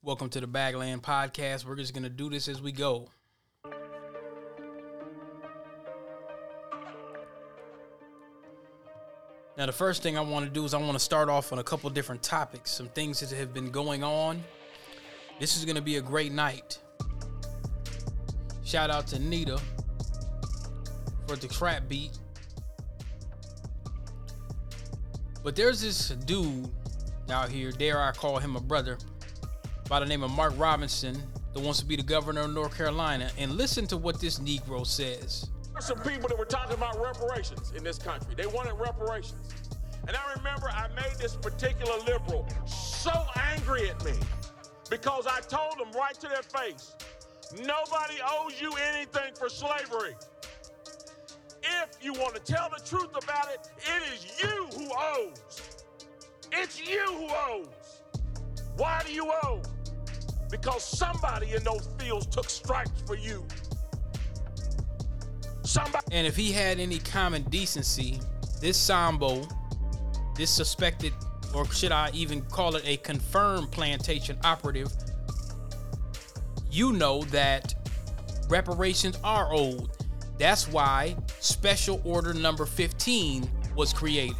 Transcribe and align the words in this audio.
Welcome 0.00 0.28
to 0.30 0.40
the 0.40 0.46
Bagland 0.46 1.00
Podcast. 1.00 1.64
We're 1.64 1.74
just 1.74 1.92
going 1.92 2.04
to 2.04 2.08
do 2.08 2.30
this 2.30 2.46
as 2.46 2.62
we 2.62 2.70
go. 2.70 3.08
Now, 9.56 9.66
the 9.66 9.72
first 9.72 10.04
thing 10.04 10.16
I 10.16 10.20
want 10.20 10.44
to 10.44 10.52
do 10.52 10.64
is 10.64 10.72
I 10.72 10.78
want 10.78 10.92
to 10.92 11.00
start 11.00 11.28
off 11.28 11.52
on 11.52 11.58
a 11.58 11.64
couple 11.64 11.90
different 11.90 12.22
topics, 12.22 12.70
some 12.70 12.86
things 12.90 13.18
that 13.18 13.36
have 13.36 13.52
been 13.52 13.72
going 13.72 14.04
on. 14.04 14.44
This 15.40 15.56
is 15.56 15.64
going 15.64 15.74
to 15.74 15.82
be 15.82 15.96
a 15.96 16.00
great 16.00 16.30
night. 16.30 16.78
Shout 18.64 18.90
out 18.90 19.08
to 19.08 19.18
Nita 19.18 19.60
for 21.26 21.34
the 21.34 21.48
trap 21.48 21.88
beat. 21.88 22.16
But 25.42 25.56
there's 25.56 25.80
this 25.80 26.10
dude 26.10 26.70
out 27.30 27.48
here, 27.48 27.72
dare 27.72 28.00
I 28.00 28.12
call 28.12 28.38
him 28.38 28.54
a 28.54 28.60
brother, 28.60 28.96
by 29.88 30.00
the 30.00 30.06
name 30.06 30.22
of 30.22 30.30
Mark 30.30 30.54
Robinson, 30.56 31.22
that 31.54 31.60
wants 31.60 31.80
to 31.80 31.86
be 31.86 31.96
the 31.96 32.02
governor 32.02 32.42
of 32.42 32.52
North 32.52 32.76
Carolina. 32.76 33.30
And 33.38 33.52
listen 33.52 33.86
to 33.88 33.96
what 33.96 34.20
this 34.20 34.38
Negro 34.38 34.86
says 34.86 35.48
some 35.80 35.98
people 36.00 36.28
that 36.28 36.38
were 36.38 36.44
talking 36.44 36.74
about 36.74 37.00
reparations 37.00 37.72
in 37.76 37.84
this 37.84 37.98
country. 37.98 38.34
They 38.36 38.46
wanted 38.46 38.74
reparations. 38.74 39.52
And 40.06 40.16
I 40.16 40.32
remember 40.36 40.68
I 40.68 40.88
made 40.88 41.18
this 41.20 41.36
particular 41.36 41.96
liberal 42.06 42.46
so 42.66 43.12
angry 43.52 43.88
at 43.90 44.04
me 44.04 44.14
because 44.90 45.26
I 45.26 45.40
told 45.40 45.78
them 45.78 45.92
right 45.92 46.14
to 46.14 46.28
their 46.28 46.42
face 46.42 46.94
nobody 47.60 48.14
owes 48.26 48.60
you 48.60 48.72
anything 48.92 49.34
for 49.34 49.48
slavery. 49.48 50.14
If 51.62 52.02
you 52.02 52.12
want 52.14 52.34
to 52.34 52.40
tell 52.40 52.70
the 52.70 52.82
truth 52.84 53.10
about 53.10 53.48
it, 53.52 53.68
it 53.78 54.02
is 54.12 54.42
you 54.42 54.66
who 54.76 54.90
owes. 54.96 55.84
It's 56.52 56.80
you 56.88 57.04
who 57.06 57.28
owes. 57.28 58.02
Why 58.76 59.02
do 59.04 59.12
you 59.12 59.30
owe? 59.42 59.62
Because 60.50 60.82
somebody 60.82 61.54
in 61.54 61.62
those 61.64 61.88
fields 61.98 62.26
took 62.26 62.48
stripes 62.48 63.02
for 63.06 63.16
you. 63.16 63.46
Somebody. 65.62 66.06
And 66.12 66.26
if 66.26 66.34
he 66.36 66.52
had 66.52 66.80
any 66.80 66.98
common 66.98 67.42
decency, 67.44 68.20
this 68.60 68.76
Sambo, 68.76 69.46
this 70.36 70.50
suspected, 70.50 71.12
or 71.54 71.66
should 71.66 71.92
I 71.92 72.10
even 72.14 72.42
call 72.42 72.76
it 72.76 72.82
a 72.86 72.96
confirmed 72.98 73.70
plantation 73.70 74.38
operative, 74.44 74.88
you 76.70 76.92
know 76.92 77.22
that 77.24 77.74
reparations 78.48 79.18
are 79.22 79.48
owed. 79.52 79.90
That's 80.38 80.68
why 80.68 81.16
Special 81.40 82.00
Order 82.04 82.32
Number 82.32 82.64
15 82.64 83.50
was 83.74 83.92
created. 83.92 84.36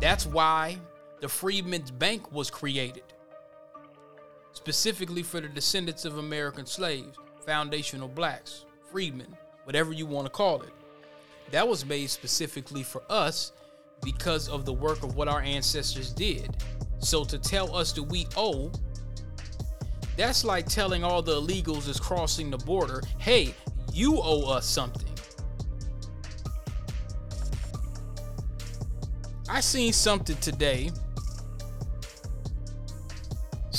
That's 0.00 0.26
why 0.26 0.78
the 1.20 1.28
Freedmen's 1.28 1.90
Bank 1.90 2.32
was 2.32 2.50
created. 2.50 3.04
Specifically 4.62 5.24
for 5.24 5.40
the 5.40 5.48
descendants 5.48 6.04
of 6.04 6.18
American 6.18 6.66
slaves, 6.66 7.18
foundational 7.44 8.06
blacks, 8.06 8.64
freedmen 8.92 9.36
whatever 9.64 9.92
you 9.92 10.06
want 10.06 10.24
to 10.26 10.30
call 10.30 10.62
it. 10.62 10.70
That 11.50 11.66
was 11.66 11.84
made 11.84 12.10
specifically 12.10 12.84
for 12.84 13.02
us 13.10 13.52
because 14.04 14.48
of 14.48 14.64
the 14.64 14.72
work 14.72 15.02
of 15.02 15.16
what 15.16 15.26
our 15.26 15.40
ancestors 15.40 16.12
did. 16.12 16.56
So 17.00 17.24
to 17.24 17.38
tell 17.38 17.74
us 17.74 17.92
that 17.92 18.04
we 18.04 18.28
owe, 18.36 18.70
that's 20.16 20.44
like 20.44 20.66
telling 20.66 21.02
all 21.02 21.22
the 21.22 21.40
illegals 21.40 21.86
that's 21.86 21.98
crossing 21.98 22.48
the 22.48 22.58
border, 22.58 23.02
hey, 23.18 23.54
you 23.92 24.20
owe 24.22 24.48
us 24.48 24.64
something. 24.64 25.08
I 29.48 29.60
seen 29.60 29.92
something 29.92 30.36
today. 30.36 30.92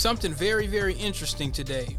Something 0.03 0.33
very, 0.33 0.67
very 0.67 0.95
interesting 0.95 1.49
today 1.49 1.95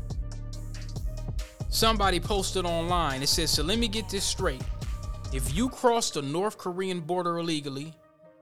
somebody 1.71 2.21
posted 2.21 2.67
online. 2.67 3.23
It 3.23 3.31
says, 3.31 3.51
So 3.51 3.63
let 3.63 3.79
me 3.79 3.89
get 3.89 4.11
this 4.11 4.25
straight. 4.25 4.61
If 5.33 5.55
you 5.55 5.71
cross 5.71 6.11
the 6.11 6.21
North 6.21 6.59
Korean 6.59 7.01
border 7.01 7.39
illegally, 7.39 7.95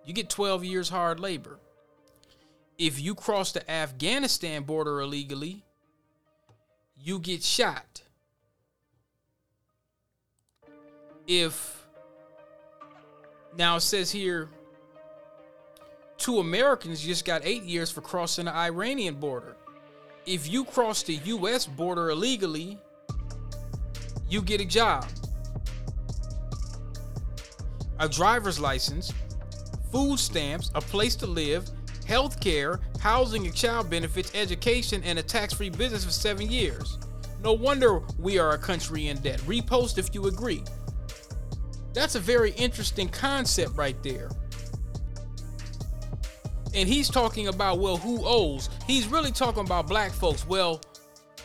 you 0.04 0.12
get 0.12 0.28
12 0.28 0.64
years 0.64 0.88
hard 0.88 1.20
labor. 1.20 1.60
If 2.76 3.00
you 3.00 3.14
cross 3.14 3.52
the 3.52 3.70
Afghanistan 3.70 4.64
border 4.64 5.00
illegally, 5.00 5.64
you 7.00 7.20
get 7.20 7.44
shot. 7.44 8.02
If 11.28 11.86
now 13.56 13.76
it 13.76 13.82
says 13.82 14.10
here, 14.10 14.48
two 16.22 16.38
Americans 16.38 17.02
just 17.02 17.24
got 17.24 17.42
eight 17.44 17.64
years 17.64 17.90
for 17.90 18.00
crossing 18.00 18.44
the 18.44 18.54
Iranian 18.54 19.16
border. 19.16 19.56
If 20.24 20.48
you 20.48 20.64
cross 20.64 21.02
the 21.02 21.14
U.S. 21.14 21.66
border 21.66 22.10
illegally, 22.10 22.78
you 24.28 24.40
get 24.40 24.60
a 24.60 24.64
job, 24.64 25.04
a 27.98 28.08
driver's 28.08 28.60
license, 28.60 29.12
food 29.90 30.18
stamps, 30.18 30.70
a 30.76 30.80
place 30.80 31.16
to 31.16 31.26
live, 31.26 31.68
health 32.06 32.40
care, 32.40 32.78
housing 33.00 33.46
and 33.46 33.54
child 33.54 33.90
benefits, 33.90 34.30
education, 34.34 35.02
and 35.04 35.18
a 35.18 35.22
tax 35.22 35.54
free 35.54 35.70
business 35.70 36.04
for 36.04 36.12
seven 36.12 36.48
years. 36.48 36.98
No 37.42 37.52
wonder 37.52 38.00
we 38.18 38.38
are 38.38 38.52
a 38.52 38.58
country 38.58 39.08
in 39.08 39.18
debt. 39.18 39.40
Repost 39.40 39.98
if 39.98 40.14
you 40.14 40.28
agree. 40.28 40.62
That's 41.94 42.14
a 42.14 42.20
very 42.20 42.52
interesting 42.52 43.08
concept 43.08 43.76
right 43.76 44.00
there. 44.04 44.30
And 46.74 46.88
he's 46.88 47.08
talking 47.08 47.48
about, 47.48 47.78
well, 47.78 47.96
who 47.96 48.22
owes? 48.24 48.70
He's 48.86 49.06
really 49.06 49.32
talking 49.32 49.64
about 49.64 49.86
black 49.86 50.12
folks. 50.12 50.46
Well, 50.46 50.80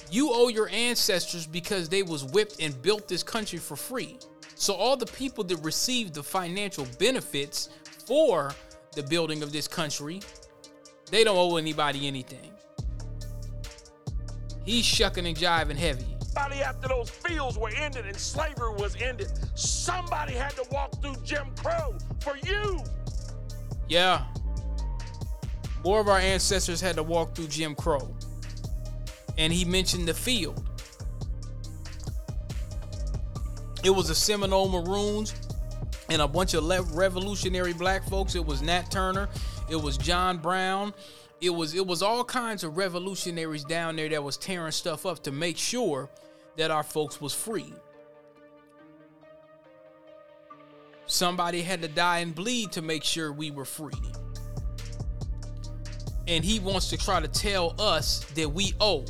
you 0.10 0.30
owe 0.32 0.48
your 0.48 0.70
ancestors 0.70 1.46
because 1.46 1.90
they 1.90 2.04
was 2.04 2.24
whipped 2.24 2.62
and 2.62 2.82
built 2.82 3.08
this 3.08 3.24
country 3.24 3.60
for 3.60 3.76
free. 3.76 4.18
So 4.56 4.74
all 4.74 4.96
the 4.96 5.06
people 5.06 5.44
that 5.46 5.58
received 5.58 6.14
the 6.14 6.24
financial 6.24 6.88
benefits 6.98 7.70
for 8.06 8.54
the 8.94 9.04
building 9.04 9.44
of 9.44 9.52
this 9.52 9.68
country, 9.68 10.22
they 11.12 11.24
don't 11.24 11.38
owe 11.38 11.58
anybody 11.58 12.08
anything. 12.08 12.52
He's 14.66 14.86
shucking 14.86 15.26
and 15.26 15.38
jiving 15.38 15.76
heavy. 15.76 16.06
Somebody 16.22 16.62
after 16.62 16.88
those 16.88 17.09
fields 17.09 17.58
were 17.58 17.72
ended 17.76 18.06
and 18.06 18.16
slavery 18.16 18.74
was 18.74 18.96
ended, 19.02 19.32
somebody 19.56 20.34
had 20.34 20.52
to 20.52 20.66
walk 20.72 21.02
through 21.02 21.16
Jim 21.24 21.48
Crow 21.56 21.98
for 22.22 22.38
you. 22.46 22.80
Yeah. 23.88 24.26
More 25.88 26.02
of 26.02 26.09
our 26.09 26.20
ancestors 26.20 26.81
had 26.81 26.98
to 26.98 27.03
walk 27.03 27.34
through 27.34 27.48
Jim 27.48 27.74
Crow 27.74 28.14
and 29.38 29.53
he 29.53 29.64
mentioned 29.64 30.06
the 30.06 30.14
field. 30.14 30.62
It 33.86 33.92
was 33.92 34.09
the 34.09 34.14
Seminole 34.14 34.68
Maroons 34.68 35.34
and 36.09 36.22
a 36.22 36.28
bunch 36.28 36.56
of 36.56 36.66
revolutionary 36.94 37.72
black 37.72 38.03
folks. 38.09 38.36
It 38.36 38.46
was 38.46 38.62
Nat 38.62 38.92
Turner, 38.92 39.30
it 39.70 39.78
was 39.78 39.97
John 39.97 40.40
Brown, 40.40 40.94
it 41.40 41.52
was 41.52 41.74
it 41.74 41.88
was 41.88 42.02
all 42.02 42.26
kinds 42.26 42.66
of 42.66 42.76
revolutionaries 42.76 43.64
down 43.64 43.96
there 43.96 44.09
that 44.09 44.22
was 44.22 44.36
tearing 44.36 44.74
stuff 44.74 45.06
up 45.06 45.24
to 45.24 45.31
make 45.31 45.58
sure 45.58 46.09
that 46.58 46.70
our 46.70 46.84
folks 46.84 47.22
was 47.22 47.34
free. 47.34 47.74
Somebody 51.06 51.62
had 51.62 51.81
to 51.81 51.88
die 51.88 52.20
and 52.20 52.36
bleed 52.36 52.74
to 52.74 52.81
make 52.81 53.06
sure 53.06 53.31
we 53.31 53.52
were 53.52 53.64
free. 53.64 53.94
And 56.28 56.44
he 56.44 56.60
wants 56.60 56.90
to 56.90 56.98
try 56.98 57.20
to 57.20 57.28
tell 57.28 57.74
us 57.80 58.26
that 58.36 58.50
we 58.50 58.74
owe. 58.82 59.06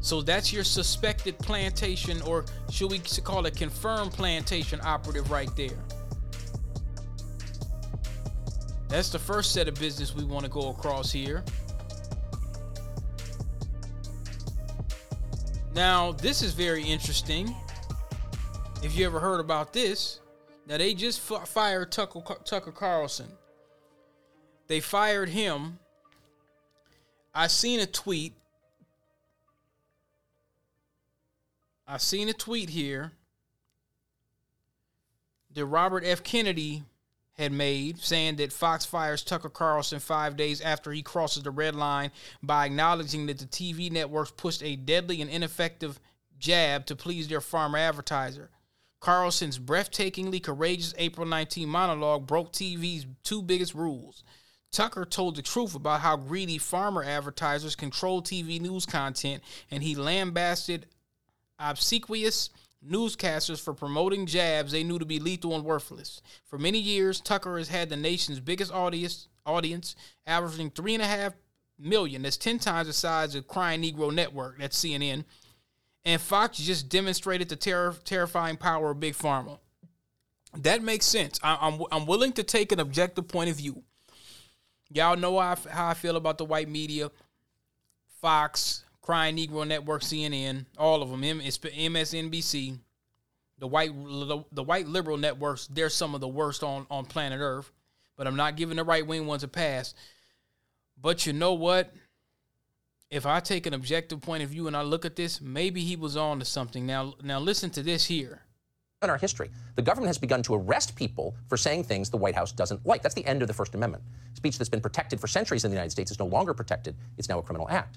So 0.00 0.20
that's 0.22 0.52
your 0.52 0.64
suspected 0.64 1.38
plantation, 1.38 2.20
or 2.22 2.44
should 2.70 2.90
we 2.90 2.98
call 2.98 3.46
it 3.46 3.56
confirmed 3.56 4.12
plantation 4.12 4.80
operative 4.82 5.30
right 5.30 5.54
there. 5.56 5.78
That's 8.88 9.10
the 9.10 9.20
first 9.20 9.52
set 9.52 9.68
of 9.68 9.74
business 9.76 10.12
we 10.16 10.24
want 10.24 10.44
to 10.44 10.50
go 10.50 10.70
across 10.70 11.12
here. 11.12 11.44
Now, 15.72 16.10
this 16.10 16.42
is 16.42 16.54
very 16.54 16.82
interesting. 16.82 17.54
If 18.82 18.98
you 18.98 19.06
ever 19.06 19.20
heard 19.20 19.38
about 19.38 19.72
this, 19.72 20.18
now 20.66 20.78
they 20.78 20.94
just 20.94 21.20
fired 21.20 21.92
Tucker, 21.92 22.20
Tucker 22.44 22.72
Carlson. 22.72 23.28
They 24.70 24.78
fired 24.78 25.30
him. 25.30 25.80
I 27.34 27.48
seen 27.48 27.80
a 27.80 27.86
tweet 27.86 28.34
I 31.88 31.96
seen 31.96 32.28
a 32.28 32.32
tweet 32.32 32.70
here 32.70 33.10
that 35.54 35.66
Robert 35.66 36.04
F. 36.06 36.22
Kennedy 36.22 36.84
had 37.32 37.50
made 37.50 37.98
saying 37.98 38.36
that 38.36 38.52
Fox 38.52 38.84
fires 38.84 39.24
Tucker 39.24 39.48
Carlson 39.48 39.98
five 39.98 40.36
days 40.36 40.60
after 40.60 40.92
he 40.92 41.02
crosses 41.02 41.42
the 41.42 41.50
red 41.50 41.74
line 41.74 42.12
by 42.40 42.66
acknowledging 42.66 43.26
that 43.26 43.38
the 43.38 43.46
TV 43.46 43.90
networks 43.90 44.30
pushed 44.30 44.62
a 44.62 44.76
deadly 44.76 45.20
and 45.20 45.28
ineffective 45.28 45.98
jab 46.38 46.86
to 46.86 46.94
please 46.94 47.26
their 47.26 47.40
pharma 47.40 47.80
advertiser. 47.80 48.50
Carlson's 49.00 49.58
breathtakingly 49.58 50.40
courageous 50.40 50.94
April 50.96 51.26
19 51.26 51.68
monologue 51.68 52.28
broke 52.28 52.52
TV's 52.52 53.06
two 53.24 53.42
biggest 53.42 53.74
rules 53.74 54.22
Tucker 54.72 55.04
told 55.04 55.36
the 55.36 55.42
truth 55.42 55.74
about 55.74 56.00
how 56.00 56.16
greedy 56.16 56.58
pharma 56.58 57.04
advertisers 57.04 57.74
control 57.74 58.22
TV 58.22 58.60
news 58.60 58.86
content, 58.86 59.42
and 59.70 59.82
he 59.82 59.94
lambasted 59.94 60.86
obsequious 61.58 62.50
newscasters 62.86 63.60
for 63.60 63.74
promoting 63.74 64.26
jabs 64.26 64.72
they 64.72 64.84
knew 64.84 64.98
to 64.98 65.04
be 65.04 65.18
lethal 65.18 65.54
and 65.54 65.64
worthless. 65.64 66.22
For 66.46 66.58
many 66.58 66.78
years, 66.78 67.20
Tucker 67.20 67.58
has 67.58 67.68
had 67.68 67.90
the 67.90 67.96
nation's 67.96 68.40
biggest 68.40 68.72
audience, 68.72 69.28
audience 69.44 69.96
averaging 70.26 70.70
three 70.70 70.94
and 70.94 71.02
a 71.02 71.06
half 71.06 71.34
million. 71.78 72.22
That's 72.22 72.36
10 72.36 72.58
times 72.58 72.86
the 72.86 72.92
size 72.92 73.34
of 73.34 73.48
Crying 73.48 73.82
Negro 73.82 74.12
Network, 74.12 74.58
that's 74.58 74.82
CNN. 74.82 75.24
And 76.04 76.20
Fox 76.20 76.58
just 76.58 76.88
demonstrated 76.88 77.48
the 77.50 77.92
terrifying 78.04 78.56
power 78.56 78.92
of 78.92 79.00
Big 79.00 79.14
Pharma. 79.14 79.58
That 80.56 80.82
makes 80.82 81.04
sense. 81.04 81.38
I, 81.42 81.58
I'm, 81.60 81.80
I'm 81.92 82.06
willing 82.06 82.32
to 82.32 82.42
take 82.42 82.72
an 82.72 82.80
objective 82.80 83.28
point 83.28 83.50
of 83.50 83.56
view. 83.56 83.82
Y'all 84.92 85.16
know 85.16 85.38
how 85.38 85.52
I, 85.52 85.70
how 85.70 85.88
I 85.88 85.94
feel 85.94 86.16
about 86.16 86.38
the 86.38 86.44
white 86.44 86.68
media, 86.68 87.10
Fox, 88.20 88.84
Crying 89.00 89.36
Negro 89.36 89.66
Network, 89.66 90.02
CNN, 90.02 90.66
all 90.76 91.02
of 91.02 91.10
them, 91.10 91.22
MSNBC, 91.22 92.78
the 93.58 93.66
white 93.66 93.92
the, 94.52 94.62
white 94.62 94.88
liberal 94.88 95.16
networks. 95.16 95.66
They're 95.68 95.90
some 95.90 96.14
of 96.14 96.20
the 96.20 96.28
worst 96.28 96.62
on 96.62 96.86
on 96.90 97.04
planet 97.04 97.40
Earth. 97.40 97.70
But 98.16 98.26
I'm 98.26 98.36
not 98.36 98.56
giving 98.56 98.76
the 98.76 98.84
right 98.84 99.06
wing 99.06 99.26
ones 99.26 99.44
a 99.44 99.48
pass. 99.48 99.94
But 101.00 101.26
you 101.26 101.32
know 101.32 101.54
what? 101.54 101.94
If 103.10 103.26
I 103.26 103.40
take 103.40 103.66
an 103.66 103.74
objective 103.74 104.20
point 104.20 104.42
of 104.42 104.50
view 104.50 104.66
and 104.66 104.76
I 104.76 104.82
look 104.82 105.04
at 105.04 105.16
this, 105.16 105.40
maybe 105.40 105.82
he 105.82 105.96
was 105.96 106.16
on 106.16 106.38
to 106.38 106.44
something. 106.44 106.86
Now, 106.86 107.14
now 107.22 107.40
listen 107.40 107.70
to 107.70 107.82
this 107.82 108.06
here 108.06 108.42
in 109.02 109.08
our 109.08 109.16
history. 109.16 109.50
The 109.76 109.82
government 109.82 110.08
has 110.08 110.18
begun 110.18 110.42
to 110.42 110.54
arrest 110.54 110.94
people 110.94 111.34
for 111.48 111.56
saying 111.56 111.84
things 111.84 112.10
the 112.10 112.18
White 112.18 112.34
House 112.34 112.52
doesn't 112.52 112.84
like. 112.84 113.00
That's 113.02 113.14
the 113.14 113.24
end 113.24 113.40
of 113.40 113.48
the 113.48 113.54
First 113.54 113.74
Amendment. 113.74 114.04
Speech 114.34 114.58
that's 114.58 114.68
been 114.68 114.82
protected 114.82 115.18
for 115.18 115.26
centuries 115.26 115.64
in 115.64 115.70
the 115.70 115.74
United 115.74 115.90
States 115.90 116.10
is 116.10 116.18
no 116.18 116.26
longer 116.26 116.52
protected. 116.52 116.94
It's 117.16 117.26
now 117.26 117.38
a 117.38 117.42
criminal 117.42 117.66
act. 117.70 117.96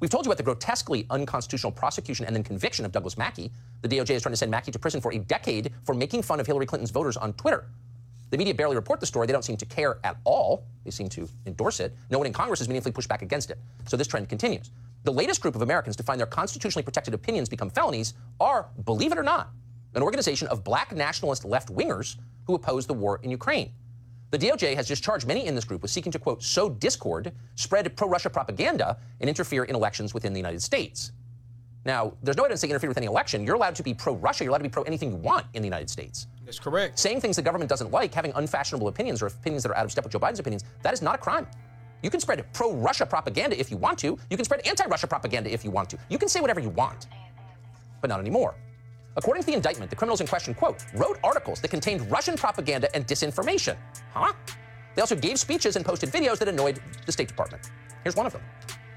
We've 0.00 0.10
told 0.10 0.26
you 0.26 0.30
about 0.30 0.36
the 0.36 0.42
grotesquely 0.42 1.06
unconstitutional 1.08 1.72
prosecution 1.72 2.26
and 2.26 2.36
then 2.36 2.44
conviction 2.44 2.84
of 2.84 2.92
Douglas 2.92 3.16
Mackey. 3.16 3.50
The 3.80 3.88
DOJ 3.88 4.10
is 4.10 4.22
trying 4.22 4.34
to 4.34 4.36
send 4.36 4.50
Mackey 4.50 4.70
to 4.72 4.78
prison 4.78 5.00
for 5.00 5.14
a 5.14 5.18
decade 5.18 5.72
for 5.84 5.94
making 5.94 6.20
fun 6.20 6.38
of 6.38 6.46
Hillary 6.46 6.66
Clinton's 6.66 6.90
voters 6.90 7.16
on 7.16 7.32
Twitter. 7.32 7.64
The 8.28 8.36
media 8.36 8.52
barely 8.52 8.76
report 8.76 9.00
the 9.00 9.06
story. 9.06 9.26
They 9.26 9.32
don't 9.32 9.44
seem 9.44 9.56
to 9.56 9.66
care 9.66 10.00
at 10.04 10.18
all. 10.24 10.64
They 10.84 10.90
seem 10.90 11.08
to 11.10 11.26
endorse 11.46 11.80
it. 11.80 11.96
No 12.10 12.18
one 12.18 12.26
in 12.26 12.32
Congress 12.34 12.58
has 12.60 12.68
meaningfully 12.68 12.92
pushed 12.92 13.08
back 13.08 13.22
against 13.22 13.50
it. 13.50 13.58
So 13.88 13.96
this 13.96 14.06
trend 14.06 14.28
continues. 14.28 14.70
The 15.04 15.12
latest 15.12 15.40
group 15.40 15.56
of 15.56 15.62
Americans 15.62 15.96
to 15.96 16.02
find 16.02 16.20
their 16.20 16.26
constitutionally 16.26 16.84
protected 16.84 17.14
opinions 17.14 17.48
become 17.48 17.70
felonies 17.70 18.12
are, 18.38 18.66
believe 18.84 19.12
it 19.12 19.18
or 19.18 19.22
not, 19.22 19.50
an 19.94 20.02
organization 20.02 20.48
of 20.48 20.64
black 20.64 20.94
nationalist 20.94 21.44
left 21.44 21.72
wingers 21.72 22.16
who 22.46 22.54
oppose 22.54 22.86
the 22.86 22.94
war 22.94 23.20
in 23.22 23.30
Ukraine. 23.30 23.72
The 24.30 24.38
DOJ 24.38 24.74
has 24.74 24.88
just 24.88 25.04
charged 25.04 25.26
many 25.26 25.46
in 25.46 25.54
this 25.54 25.64
group 25.64 25.82
with 25.82 25.90
seeking 25.90 26.10
to, 26.12 26.18
quote, 26.18 26.42
sow 26.42 26.70
discord, 26.70 27.32
spread 27.54 27.94
pro 27.96 28.08
Russia 28.08 28.30
propaganda, 28.30 28.96
and 29.20 29.28
interfere 29.28 29.64
in 29.64 29.74
elections 29.74 30.14
within 30.14 30.32
the 30.32 30.38
United 30.38 30.62
States. 30.62 31.12
Now, 31.84 32.14
there's 32.22 32.36
no 32.36 32.44
evidence 32.44 32.62
they 32.62 32.68
interfere 32.68 32.88
with 32.88 32.96
any 32.96 33.08
election. 33.08 33.44
You're 33.44 33.56
allowed 33.56 33.74
to 33.74 33.82
be 33.82 33.92
pro 33.92 34.14
Russia. 34.14 34.44
You're 34.44 34.50
allowed 34.50 34.58
to 34.58 34.64
be 34.64 34.70
pro 34.70 34.84
anything 34.84 35.10
you 35.10 35.16
want 35.16 35.46
in 35.52 35.62
the 35.62 35.66
United 35.66 35.90
States. 35.90 36.28
That's 36.44 36.58
correct. 36.58 36.98
Saying 36.98 37.20
things 37.20 37.36
the 37.36 37.42
government 37.42 37.68
doesn't 37.68 37.90
like, 37.90 38.14
having 38.14 38.32
unfashionable 38.36 38.88
opinions 38.88 39.20
or 39.20 39.26
opinions 39.26 39.64
that 39.64 39.70
are 39.70 39.76
out 39.76 39.84
of 39.84 39.92
step 39.92 40.04
with 40.04 40.12
Joe 40.12 40.20
Biden's 40.20 40.38
opinions, 40.38 40.64
that 40.82 40.94
is 40.94 41.02
not 41.02 41.16
a 41.16 41.18
crime. 41.18 41.46
You 42.02 42.10
can 42.10 42.20
spread 42.20 42.44
pro 42.52 42.72
Russia 42.72 43.04
propaganda 43.04 43.58
if 43.58 43.70
you 43.70 43.76
want 43.76 43.98
to. 43.98 44.18
You 44.30 44.36
can 44.36 44.44
spread 44.44 44.66
anti 44.66 44.86
Russia 44.86 45.06
propaganda 45.06 45.52
if 45.52 45.64
you 45.64 45.70
want 45.70 45.90
to. 45.90 45.98
You 46.08 46.18
can 46.18 46.28
say 46.28 46.40
whatever 46.40 46.60
you 46.60 46.70
want, 46.70 47.06
but 48.00 48.08
not 48.08 48.20
anymore. 48.20 48.54
According 49.16 49.42
to 49.42 49.46
the 49.46 49.54
indictment, 49.54 49.90
the 49.90 49.96
criminals 49.96 50.20
in 50.20 50.26
question, 50.26 50.54
quote, 50.54 50.84
wrote 50.94 51.18
articles 51.22 51.60
that 51.60 51.68
contained 51.68 52.10
Russian 52.10 52.36
propaganda 52.36 52.94
and 52.94 53.06
disinformation. 53.06 53.76
Huh? 54.14 54.32
They 54.94 55.02
also 55.02 55.16
gave 55.16 55.38
speeches 55.38 55.76
and 55.76 55.84
posted 55.84 56.10
videos 56.10 56.38
that 56.38 56.48
annoyed 56.48 56.80
the 57.04 57.12
State 57.12 57.28
Department. 57.28 57.70
Here's 58.04 58.16
one 58.16 58.26
of 58.26 58.32
them. 58.32 58.42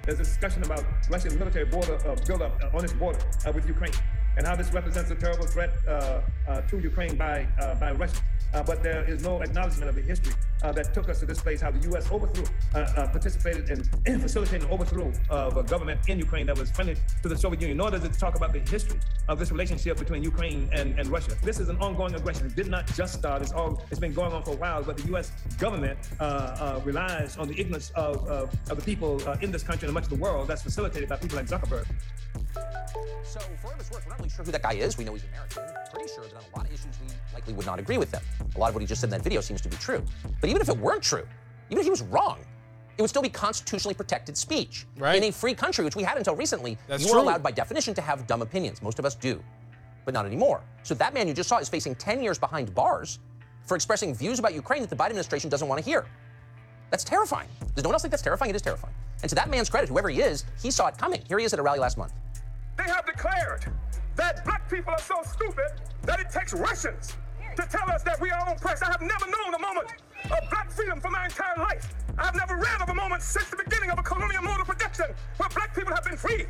There's 0.03 0.19
a 0.19 0.23
discussion 0.23 0.63
about 0.63 0.83
Russian 1.09 1.37
military 1.37 1.65
border 1.65 1.95
uh, 2.07 2.15
buildup 2.27 2.63
uh, 2.63 2.77
on 2.77 2.83
its 2.83 2.93
border 2.93 3.19
uh, 3.45 3.51
with 3.51 3.67
Ukraine 3.67 3.93
and 4.37 4.45
how 4.45 4.55
this 4.55 4.71
represents 4.71 5.11
a 5.11 5.15
terrible 5.15 5.47
threat 5.47 5.71
uh, 5.87 6.21
uh, 6.47 6.61
to 6.61 6.79
Ukraine 6.79 7.15
by, 7.15 7.47
uh, 7.59 7.75
by 7.75 7.91
Russia. 7.91 8.21
Uh, 8.55 8.63
but 8.63 8.81
there 8.81 9.03
is 9.03 9.21
no 9.21 9.41
acknowledgement 9.41 9.89
of 9.89 9.95
the 9.95 10.01
history 10.01 10.33
uh, 10.63 10.71
that 10.71 10.93
took 10.93 11.09
us 11.09 11.19
to 11.19 11.25
this 11.25 11.41
place, 11.41 11.59
how 11.59 11.69
the 11.69 11.79
U.S. 11.89 12.09
overthrew, 12.09 12.45
uh, 12.73 12.77
uh, 12.77 13.07
participated 13.07 13.69
in, 13.69 13.83
in 14.05 14.21
facilitating 14.27 14.65
overthrow 14.69 15.11
of 15.29 15.57
a 15.57 15.63
government 15.63 15.99
in 16.07 16.17
Ukraine 16.17 16.45
that 16.45 16.57
was 16.57 16.71
friendly 16.71 16.95
to 17.21 17.27
the 17.27 17.37
Soviet 17.37 17.59
Union, 17.59 17.77
nor 17.77 17.91
does 17.91 18.05
it 18.05 18.13
talk 18.13 18.35
about 18.35 18.53
the 18.53 18.59
history 18.59 18.97
of 19.27 19.39
this 19.39 19.51
relationship 19.51 19.97
between 19.97 20.23
Ukraine 20.23 20.69
and, 20.71 20.97
and 20.97 21.09
Russia. 21.09 21.35
This 21.43 21.59
is 21.59 21.67
an 21.67 21.75
ongoing 21.79 22.15
aggression. 22.15 22.45
It 22.47 22.55
did 22.55 22.69
not 22.69 22.87
just 22.95 23.15
start. 23.15 23.41
It's, 23.41 23.51
all, 23.51 23.83
it's 23.91 23.99
been 23.99 24.13
going 24.13 24.31
on 24.31 24.41
for 24.43 24.51
a 24.51 24.57
while, 24.57 24.81
but 24.83 24.95
the 24.95 25.07
U.S. 25.09 25.33
government 25.59 25.99
relies 26.85 27.35
on 27.37 27.49
the 27.49 27.59
ignorance 27.59 27.91
of, 27.95 28.25
of, 28.29 28.55
of 28.69 28.77
the 28.77 28.83
people 28.83 29.21
in 29.41 29.51
this 29.51 29.63
country 29.63 29.85
and 29.87 29.93
much 29.93 30.05
of 30.05 30.11
the 30.11 30.15
world 30.15 30.47
that's 30.47 30.61
facilitated 30.61 31.09
by 31.09 31.17
people 31.17 31.35
like 31.35 31.47
Zuckerberg. 31.47 31.85
So, 33.23 33.39
for 33.39 33.67
whatever 33.67 33.81
it's 33.81 33.91
worth, 33.91 34.05
we're 34.05 34.11
not 34.11 34.19
really 34.19 34.29
sure 34.29 34.45
who 34.45 34.51
that 34.51 34.61
guy 34.63 34.73
is. 34.73 34.97
We 34.97 35.03
know 35.03 35.13
he's 35.13 35.23
American. 35.25 35.63
Pretty 35.93 36.13
sure 36.13 36.23
that 36.23 36.35
on 36.35 36.43
a 36.53 36.57
lot 36.57 36.65
of 36.67 36.73
issues 36.73 36.95
we 37.01 37.07
likely 37.33 37.53
would 37.53 37.65
not 37.65 37.79
agree 37.79 37.97
with 37.97 38.11
him. 38.11 38.21
A 38.55 38.59
lot 38.59 38.69
of 38.69 38.75
what 38.75 38.81
he 38.81 38.87
just 38.87 39.01
said 39.01 39.07
in 39.07 39.11
that 39.11 39.23
video 39.23 39.41
seems 39.41 39.61
to 39.61 39.69
be 39.69 39.75
true. 39.77 40.03
But 40.41 40.49
even 40.49 40.61
if 40.61 40.69
it 40.69 40.77
weren't 40.77 41.03
true, 41.03 41.27
even 41.69 41.79
if 41.79 41.83
he 41.85 41.89
was 41.89 42.01
wrong, 42.03 42.39
it 42.97 43.01
would 43.01 43.09
still 43.09 43.21
be 43.21 43.29
constitutionally 43.29 43.93
protected 43.93 44.37
speech. 44.37 44.85
Right. 44.97 45.17
In 45.17 45.23
a 45.25 45.31
free 45.31 45.53
country, 45.53 45.83
which 45.83 45.95
we 45.95 46.03
had 46.03 46.17
until 46.17 46.35
recently, 46.35 46.77
That's 46.87 47.03
you 47.03 47.09
are 47.09 47.13
true. 47.13 47.21
allowed 47.21 47.43
by 47.43 47.51
definition 47.51 47.93
to 47.95 48.01
have 48.01 48.25
dumb 48.27 48.41
opinions. 48.41 48.81
Most 48.81 48.99
of 48.99 49.05
us 49.05 49.15
do, 49.15 49.43
but 50.05 50.13
not 50.13 50.25
anymore. 50.25 50.61
So 50.83 50.93
that 50.93 51.13
man 51.13 51.27
you 51.27 51.33
just 51.33 51.49
saw 51.49 51.57
is 51.57 51.67
facing 51.67 51.95
10 51.95 52.23
years 52.23 52.39
behind 52.39 52.73
bars 52.73 53.19
for 53.65 53.75
expressing 53.75 54.15
views 54.15 54.39
about 54.39 54.53
Ukraine 54.53 54.81
that 54.81 54.89
the 54.89 54.95
Biden 54.95 55.09
administration 55.09 55.49
doesn't 55.49 55.67
want 55.67 55.79
to 55.79 55.85
hear. 55.85 56.05
That's 56.91 57.03
terrifying. 57.03 57.49
Does 57.73 57.83
no 57.83 57.89
one 57.89 57.95
else 57.95 58.03
think 58.03 58.11
that's 58.11 58.23
terrifying? 58.23 58.51
It 58.51 58.55
is 58.55 58.61
terrifying. 58.61 58.93
And 59.23 59.29
to 59.29 59.35
that 59.35 59.49
man's 59.49 59.69
credit, 59.69 59.89
whoever 59.89 60.09
he 60.09 60.21
is, 60.21 60.45
he 60.61 60.71
saw 60.71 60.87
it 60.87 60.97
coming. 60.97 61.21
Here 61.27 61.39
he 61.39 61.45
is 61.45 61.51
at 61.51 61.59
a 61.59 61.63
rally 61.63 61.79
last 61.79 61.97
month. 61.97 62.13
They 62.77 62.83
have 62.83 63.05
declared 63.05 63.65
that 64.15 64.43
black 64.45 64.69
people 64.69 64.93
are 64.93 64.99
so 64.99 65.21
stupid 65.23 65.81
that 66.03 66.19
it 66.19 66.29
takes 66.29 66.53
Russians 66.53 67.15
to 67.55 67.67
tell 67.69 67.89
us 67.89 68.03
that 68.03 68.19
we 68.19 68.29
are 68.31 68.53
oppressed. 68.53 68.83
I 68.83 68.91
have 68.91 69.01
never 69.01 69.25
known 69.25 69.53
a 69.53 69.59
moment 69.59 69.87
of 70.25 70.49
black 70.49 70.71
freedom 70.71 70.99
for 70.99 71.09
my 71.09 71.25
entire 71.25 71.57
life. 71.57 71.93
I 72.17 72.25
have 72.25 72.35
never 72.35 72.55
read 72.55 72.81
of 72.81 72.89
a 72.89 72.93
moment 72.93 73.21
since 73.21 73.49
the 73.49 73.57
beginning 73.57 73.91
of 73.91 73.99
a 73.99 74.03
colonial 74.03 74.43
mode 74.43 74.59
of 74.61 74.67
production 74.67 75.07
where 75.37 75.49
black 75.49 75.75
people 75.75 75.93
have 75.93 76.03
been 76.03 76.17
free. 76.17 76.45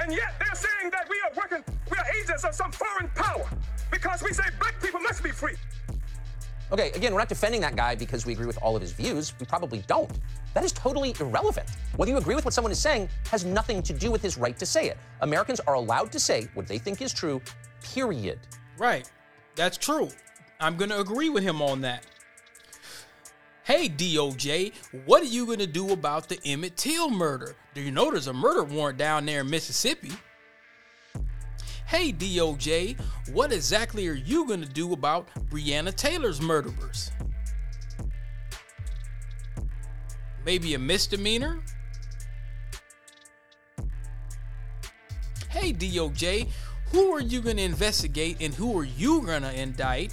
And 0.00 0.12
yet 0.12 0.34
they're 0.38 0.54
saying 0.54 0.90
that 0.92 1.08
we 1.08 1.16
are 1.24 1.32
working, 1.36 1.64
we 1.90 1.96
are 1.96 2.06
agents 2.20 2.44
of 2.44 2.54
some 2.54 2.72
foreign 2.72 3.08
power 3.14 3.48
because 3.90 4.22
we 4.22 4.32
say 4.32 4.44
black 4.58 4.80
people 4.80 5.00
must 5.00 5.22
be 5.22 5.30
free. 5.30 5.56
Okay, 6.72 6.90
again, 6.92 7.12
we're 7.12 7.20
not 7.20 7.28
defending 7.28 7.60
that 7.60 7.76
guy 7.76 7.94
because 7.94 8.26
we 8.26 8.32
agree 8.32 8.46
with 8.46 8.58
all 8.60 8.74
of 8.74 8.82
his 8.82 8.90
views. 8.90 9.32
We 9.38 9.46
probably 9.46 9.84
don't. 9.86 10.10
That 10.54 10.64
is 10.64 10.72
totally 10.72 11.14
irrelevant. 11.20 11.68
Whether 11.96 12.10
you 12.10 12.18
agree 12.18 12.34
with 12.34 12.44
what 12.44 12.54
someone 12.54 12.72
is 12.72 12.80
saying 12.80 13.08
has 13.30 13.44
nothing 13.44 13.82
to 13.84 13.92
do 13.92 14.10
with 14.10 14.20
his 14.20 14.36
right 14.36 14.58
to 14.58 14.66
say 14.66 14.88
it. 14.88 14.98
Americans 15.20 15.60
are 15.60 15.74
allowed 15.74 16.10
to 16.12 16.18
say 16.18 16.48
what 16.54 16.66
they 16.66 16.78
think 16.78 17.00
is 17.00 17.12
true, 17.12 17.40
period. 17.82 18.40
Right. 18.78 19.08
That's 19.54 19.76
true. 19.76 20.08
I'm 20.58 20.76
going 20.76 20.90
to 20.90 20.98
agree 20.98 21.28
with 21.28 21.44
him 21.44 21.62
on 21.62 21.82
that. 21.82 22.04
Hey, 23.62 23.88
DOJ, 23.88 24.72
what 25.06 25.22
are 25.22 25.26
you 25.26 25.46
going 25.46 25.58
to 25.58 25.66
do 25.66 25.90
about 25.92 26.28
the 26.28 26.38
Emmett 26.44 26.76
Till 26.76 27.10
murder? 27.10 27.56
Do 27.74 27.80
you 27.80 27.90
know 27.90 28.10
there's 28.10 28.28
a 28.28 28.32
murder 28.32 28.64
warrant 28.64 28.98
down 28.98 29.26
there 29.26 29.40
in 29.40 29.50
Mississippi? 29.50 30.12
Hey, 31.86 32.12
DOJ, 32.12 33.00
what 33.30 33.52
exactly 33.52 34.08
are 34.08 34.12
you 34.12 34.44
going 34.44 34.60
to 34.60 34.68
do 34.68 34.92
about 34.92 35.28
Breonna 35.48 35.94
Taylor's 35.94 36.42
murderers? 36.42 37.12
Maybe 40.44 40.74
a 40.74 40.80
misdemeanor? 40.80 41.62
Hey, 45.48 45.72
DOJ, 45.72 46.48
who 46.90 47.12
are 47.14 47.20
you 47.20 47.40
going 47.40 47.58
to 47.58 47.62
investigate 47.62 48.38
and 48.40 48.52
who 48.52 48.76
are 48.76 48.84
you 48.84 49.22
going 49.22 49.42
to 49.42 49.56
indict 49.56 50.12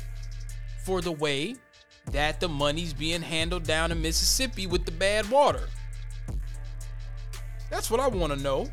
for 0.83 1.01
the 1.01 1.11
way 1.11 1.55
that 2.11 2.39
the 2.39 2.49
money's 2.49 2.93
being 2.93 3.23
handled 3.23 3.63
down 3.63 3.91
in 3.91 3.99
Mississippi 3.99 4.67
with 4.67 4.85
the 4.85 4.91
bad 4.91 5.27
water? 5.31 5.67
That's 7.71 7.89
what 7.89 7.99
I 7.99 8.07
want 8.09 8.31
to 8.31 8.39
know. 8.39 8.69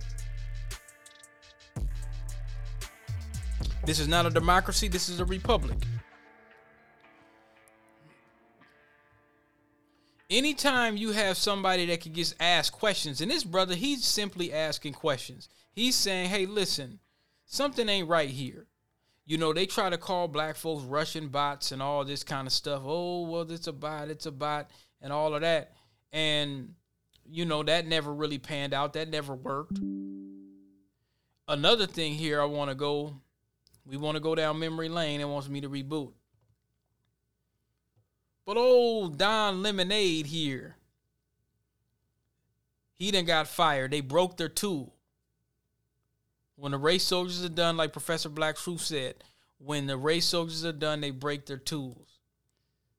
This 3.85 3.99
is 3.99 4.09
not 4.09 4.27
a 4.27 4.31
democracy, 4.31 4.89
this 4.89 5.09
is 5.09 5.21
a 5.21 5.25
republic. 5.25 5.79
Anytime 10.29 10.97
you 10.97 11.11
have 11.11 11.37
somebody 11.37 11.87
that 11.87 12.01
can 12.01 12.15
just 12.15 12.37
ask 12.39 12.73
questions, 12.73 13.21
and 13.21 13.31
this 13.31 13.43
brother, 13.43 13.75
he's 13.75 14.05
simply 14.05 14.53
asking 14.53 14.93
questions. 14.93 15.49
He's 15.73 15.97
saying, 15.97 16.29
hey, 16.29 16.47
listen, 16.47 17.01
something 17.47 17.89
ain't 17.89 18.09
right 18.09 18.29
here. 18.29 18.67
You 19.27 19.39
know, 19.39 19.53
they 19.53 19.67
try 19.67 19.91
to 19.91 19.99
call 19.99 20.29
black 20.29 20.57
folks 20.57 20.85
Russian 20.85 21.29
bots 21.29 21.73
and 21.73 21.83
all 21.83 22.05
this 22.05 22.23
kind 22.23 22.47
of 22.47 22.53
stuff. 22.53 22.83
Oh, 22.85 23.23
well, 23.23 23.51
it's 23.51 23.67
a 23.67 23.73
bot, 23.73 24.09
it's 24.09 24.27
a 24.27 24.33
bot, 24.33 24.71
and 25.01 25.13
all 25.13 25.35
of 25.35 25.41
that. 25.41 25.73
And, 26.13 26.75
you 27.25 27.45
know, 27.45 27.63
that 27.63 27.87
never 27.87 28.13
really 28.13 28.39
panned 28.39 28.75
out. 28.75 28.93
That 28.93 29.09
never 29.09 29.35
worked. 29.35 29.79
Another 31.49 31.87
thing 31.87 32.15
here 32.15 32.41
I 32.41 32.45
want 32.45 32.71
to 32.71 32.77
go, 32.77 33.17
we 33.87 33.97
want 33.97 34.17
to 34.17 34.21
go 34.21 34.35
down 34.35 34.59
memory 34.59 34.89
lane 34.89 35.21
and 35.21 35.31
wants 35.31 35.49
me 35.49 35.61
to 35.61 35.69
reboot. 35.69 36.13
But 38.45 38.57
old 38.57 39.19
Don 39.19 39.63
Lemonade 39.63 40.27
here, 40.27 40.77
He 42.95 43.11
then 43.11 43.25
got 43.25 43.49
fired. 43.49 43.93
They 43.93 44.03
broke 44.03 44.37
their 44.37 44.49
tool. 44.49 44.95
When 46.57 46.73
the 46.73 46.79
race 46.79 47.05
soldiers 47.05 47.43
are 47.43 47.49
done, 47.49 47.79
like 47.79 47.93
Professor 47.93 48.29
Black 48.29 48.57
Truth 48.57 48.83
said, 48.83 49.15
when 49.59 49.87
the 49.87 49.97
race 49.97 50.27
soldiers 50.27 50.65
are 50.65 50.73
done, 50.73 51.01
they 51.01 51.11
break 51.11 51.47
their 51.47 51.57
tools. 51.57 52.19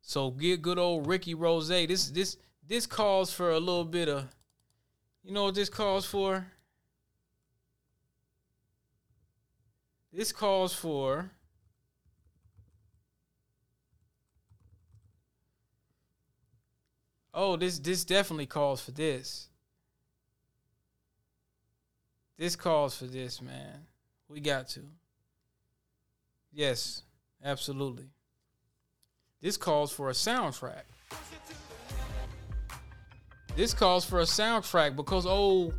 So 0.01 0.31
get 0.31 0.63
good 0.63 0.79
old 0.79 1.05
Ricky 1.05 1.35
Rose. 1.35 1.67
This 1.67 2.09
this 2.09 2.38
this 2.67 2.88
calls 2.88 3.31
for 3.31 3.51
a 3.51 3.59
little 3.59 3.85
bit 3.85 4.09
of 4.09 4.27
you 5.23 5.31
know 5.31 5.45
what 5.45 5.55
this 5.55 5.69
calls 5.69 6.05
for? 6.05 6.47
This 10.12 10.32
calls 10.32 10.74
for 10.74 11.32
Oh, 17.34 17.56
this 17.56 17.80
this 17.80 18.03
definitely 18.03 18.46
calls 18.46 18.82
for 18.82 18.91
this. 18.91 19.48
This 22.38 22.56
calls 22.56 22.98
for 22.98 23.06
this, 23.06 23.41
man. 23.41 23.86
We 24.27 24.41
got 24.41 24.68
to. 24.70 24.82
Yes, 26.51 27.03
absolutely. 27.44 28.10
This 29.41 29.58
calls 29.58 29.91
for 29.91 30.10
a 30.10 30.13
soundtrack. 30.13 30.84
This 33.56 33.74
calls 33.74 34.06
for 34.06 34.20
a 34.20 34.24
soundtrack 34.24 34.96
because 34.96 35.25
old 35.25 35.74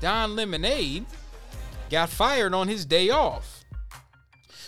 Don 0.00 0.34
Lemonade 0.36 1.06
got 1.90 2.08
fired 2.08 2.54
on 2.54 2.68
his 2.68 2.84
day 2.84 3.10
off. 3.10 3.64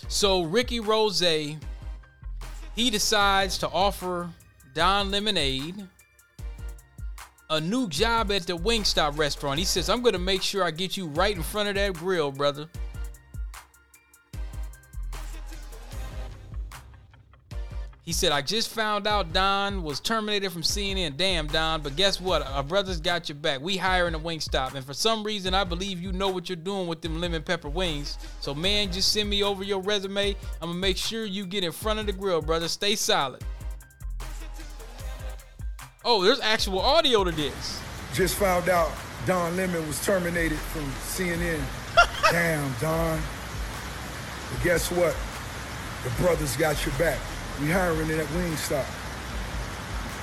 So 0.09 0.43
Ricky 0.43 0.81
Rose, 0.81 1.21
he 1.21 2.91
decides 2.91 3.59
to 3.59 3.69
offer 3.69 4.31
Don 4.75 5.11
Lemonade 5.11 5.87
a 7.51 7.61
new 7.61 7.89
job 7.89 8.31
at 8.31 8.47
the 8.47 8.57
Wingstop 8.57 9.19
restaurant. 9.19 9.59
He 9.59 9.65
says, 9.65 9.89
I'm 9.91 10.03
going 10.03 10.13
to 10.13 10.21
make 10.21 10.43
sure 10.43 10.63
I 10.63 10.71
get 10.71 10.97
you 10.97 11.07
right 11.09 11.35
in 11.35 11.43
front 11.43 11.69
of 11.69 11.75
that 11.75 11.95
grill, 11.95 12.31
brother. 12.31 12.69
He 18.11 18.15
said, 18.15 18.33
I 18.33 18.43
just 18.43 18.71
found 18.71 19.07
out 19.07 19.33
Don 19.33 19.85
was 19.85 20.01
terminated 20.01 20.51
from 20.51 20.63
CNN. 20.63 21.17
Damn, 21.17 21.47
Don. 21.47 21.81
But 21.81 21.95
guess 21.95 22.21
what? 22.21 22.45
Our 22.45 22.65
brothers 22.65 23.01
got 23.01 23.29
your 23.29 23.37
back. 23.37 23.61
We 23.61 23.77
hiring 23.77 24.17
a 24.17 24.19
Wingstop. 24.19 24.75
And 24.75 24.85
for 24.85 24.95
some 24.95 25.23
reason, 25.23 25.55
I 25.55 25.63
believe 25.63 26.03
you 26.03 26.11
know 26.11 26.29
what 26.29 26.49
you're 26.49 26.57
doing 26.57 26.89
with 26.89 27.03
them 27.03 27.21
lemon 27.21 27.45
pepper 27.45 27.69
wings. 27.69 28.19
So, 28.41 28.53
man, 28.53 28.91
just 28.91 29.13
send 29.13 29.31
me 29.31 29.45
over 29.45 29.63
your 29.63 29.81
resume. 29.81 30.31
I'm 30.61 30.71
going 30.71 30.73
to 30.73 30.81
make 30.81 30.97
sure 30.97 31.25
you 31.25 31.47
get 31.47 31.63
in 31.63 31.71
front 31.71 32.01
of 32.01 32.07
the 32.07 32.13
grill, 32.13 32.43
brother. 32.43 32.67
Stay 32.67 32.97
solid. 32.97 33.45
Oh, 36.05 36.25
there's 36.25 36.41
actual 36.41 36.81
audio 36.81 37.23
to 37.23 37.31
this. 37.31 37.81
Just 38.13 38.35
found 38.35 38.69
out 38.69 38.91
Don 39.25 39.57
Lemon 39.57 39.87
was 39.87 40.05
terminated 40.05 40.59
from 40.59 40.83
CNN. 41.15 41.63
Damn, 42.33 42.75
Don. 42.81 43.21
But 44.53 44.65
guess 44.65 44.91
what? 44.91 45.15
The 46.03 46.11
brothers 46.21 46.57
got 46.57 46.85
your 46.85 46.95
back. 46.97 47.21
We 47.61 47.69
hiring 47.69 48.09
in 48.09 48.19
at 48.19 48.27
Wingstop. 48.27 48.87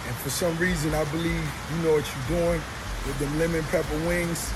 And 0.08 0.16
for 0.18 0.30
some 0.30 0.58
reason, 0.58 0.94
I 0.96 1.04
believe 1.12 1.44
you 1.72 1.84
know 1.84 1.94
what 1.94 2.06
you're 2.10 2.40
doing 2.40 2.62
with 3.06 3.20
them 3.20 3.38
lemon 3.38 3.64
pepper 3.66 3.98
wings. 4.08 4.52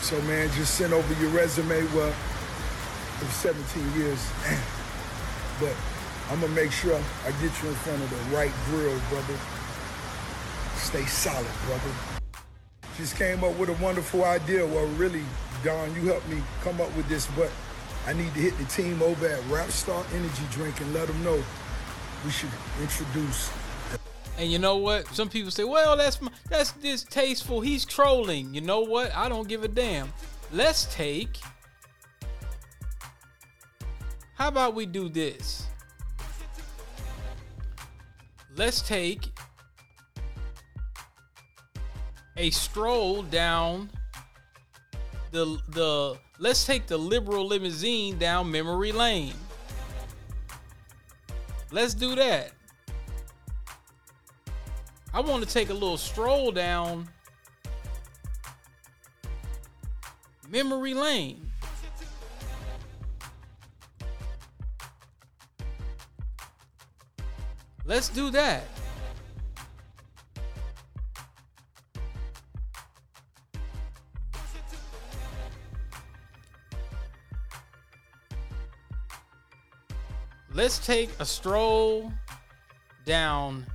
So, 0.00 0.20
man, 0.22 0.50
just 0.52 0.74
send 0.74 0.92
over 0.92 1.14
your 1.22 1.30
resume. 1.30 1.80
Well, 1.94 2.12
it 2.12 3.24
was 3.24 3.32
17 3.40 3.92
years. 3.94 4.30
But 5.58 5.72
I'm 6.30 6.38
to 6.42 6.48
make 6.48 6.70
sure 6.70 6.94
I 6.94 7.30
get 7.40 7.62
you 7.62 7.70
in 7.70 7.74
front 7.76 8.02
of 8.02 8.10
the 8.10 8.36
right 8.36 8.52
grill, 8.66 9.00
brother. 9.08 9.38
Stay 10.76 11.06
solid, 11.06 11.46
brother. 11.64 11.90
Just 12.98 13.16
came 13.16 13.42
up 13.42 13.56
with 13.56 13.70
a 13.70 13.82
wonderful 13.82 14.22
idea. 14.22 14.66
Well, 14.66 14.84
really, 14.98 15.22
Don, 15.64 15.94
you 15.94 16.08
helped 16.08 16.28
me 16.28 16.42
come 16.62 16.78
up 16.82 16.94
with 16.94 17.08
this, 17.08 17.26
but 17.36 17.50
I 18.06 18.12
need 18.12 18.34
to 18.34 18.40
hit 18.40 18.58
the 18.58 18.64
team 18.64 19.00
over 19.00 19.26
at 19.26 19.40
Rapstar 19.44 20.04
Energy 20.12 20.42
Drink 20.50 20.78
and 20.82 20.92
let 20.92 21.08
them 21.08 21.24
know 21.24 21.42
we 22.26 22.32
should 22.32 22.50
introduce. 22.82 23.50
And 24.36 24.50
you 24.50 24.58
know 24.58 24.76
what? 24.78 25.06
Some 25.14 25.28
people 25.28 25.52
say, 25.52 25.62
"Well, 25.62 25.96
that's 25.96 26.18
that's 26.50 26.72
distasteful. 26.72 27.60
He's 27.60 27.84
trolling." 27.84 28.52
You 28.52 28.60
know 28.60 28.80
what? 28.80 29.14
I 29.14 29.28
don't 29.28 29.48
give 29.48 29.62
a 29.62 29.68
damn. 29.68 30.12
Let's 30.52 30.92
take. 30.92 31.38
How 34.34 34.48
about 34.48 34.74
we 34.74 34.84
do 34.84 35.08
this? 35.08 35.66
Let's 38.56 38.82
take 38.82 39.30
a 42.36 42.50
stroll 42.50 43.22
down 43.22 43.90
the 45.30 45.58
the 45.68 46.18
let's 46.38 46.66
take 46.66 46.86
the 46.86 46.98
liberal 46.98 47.46
limousine 47.46 48.18
down 48.18 48.50
memory 48.50 48.92
lane. 48.92 49.34
Let's 51.70 51.94
do 51.94 52.14
that. 52.14 52.52
I 55.12 55.20
want 55.20 55.42
to 55.42 55.48
take 55.48 55.70
a 55.70 55.74
little 55.74 55.96
stroll 55.96 56.52
down 56.52 57.08
memory 60.48 60.94
lane. 60.94 61.50
Let's 67.84 68.08
do 68.08 68.30
that. 68.30 68.64
Let's 80.56 80.78
take 80.78 81.10
a 81.20 81.24
stroll 81.24 82.10
down 83.04 83.66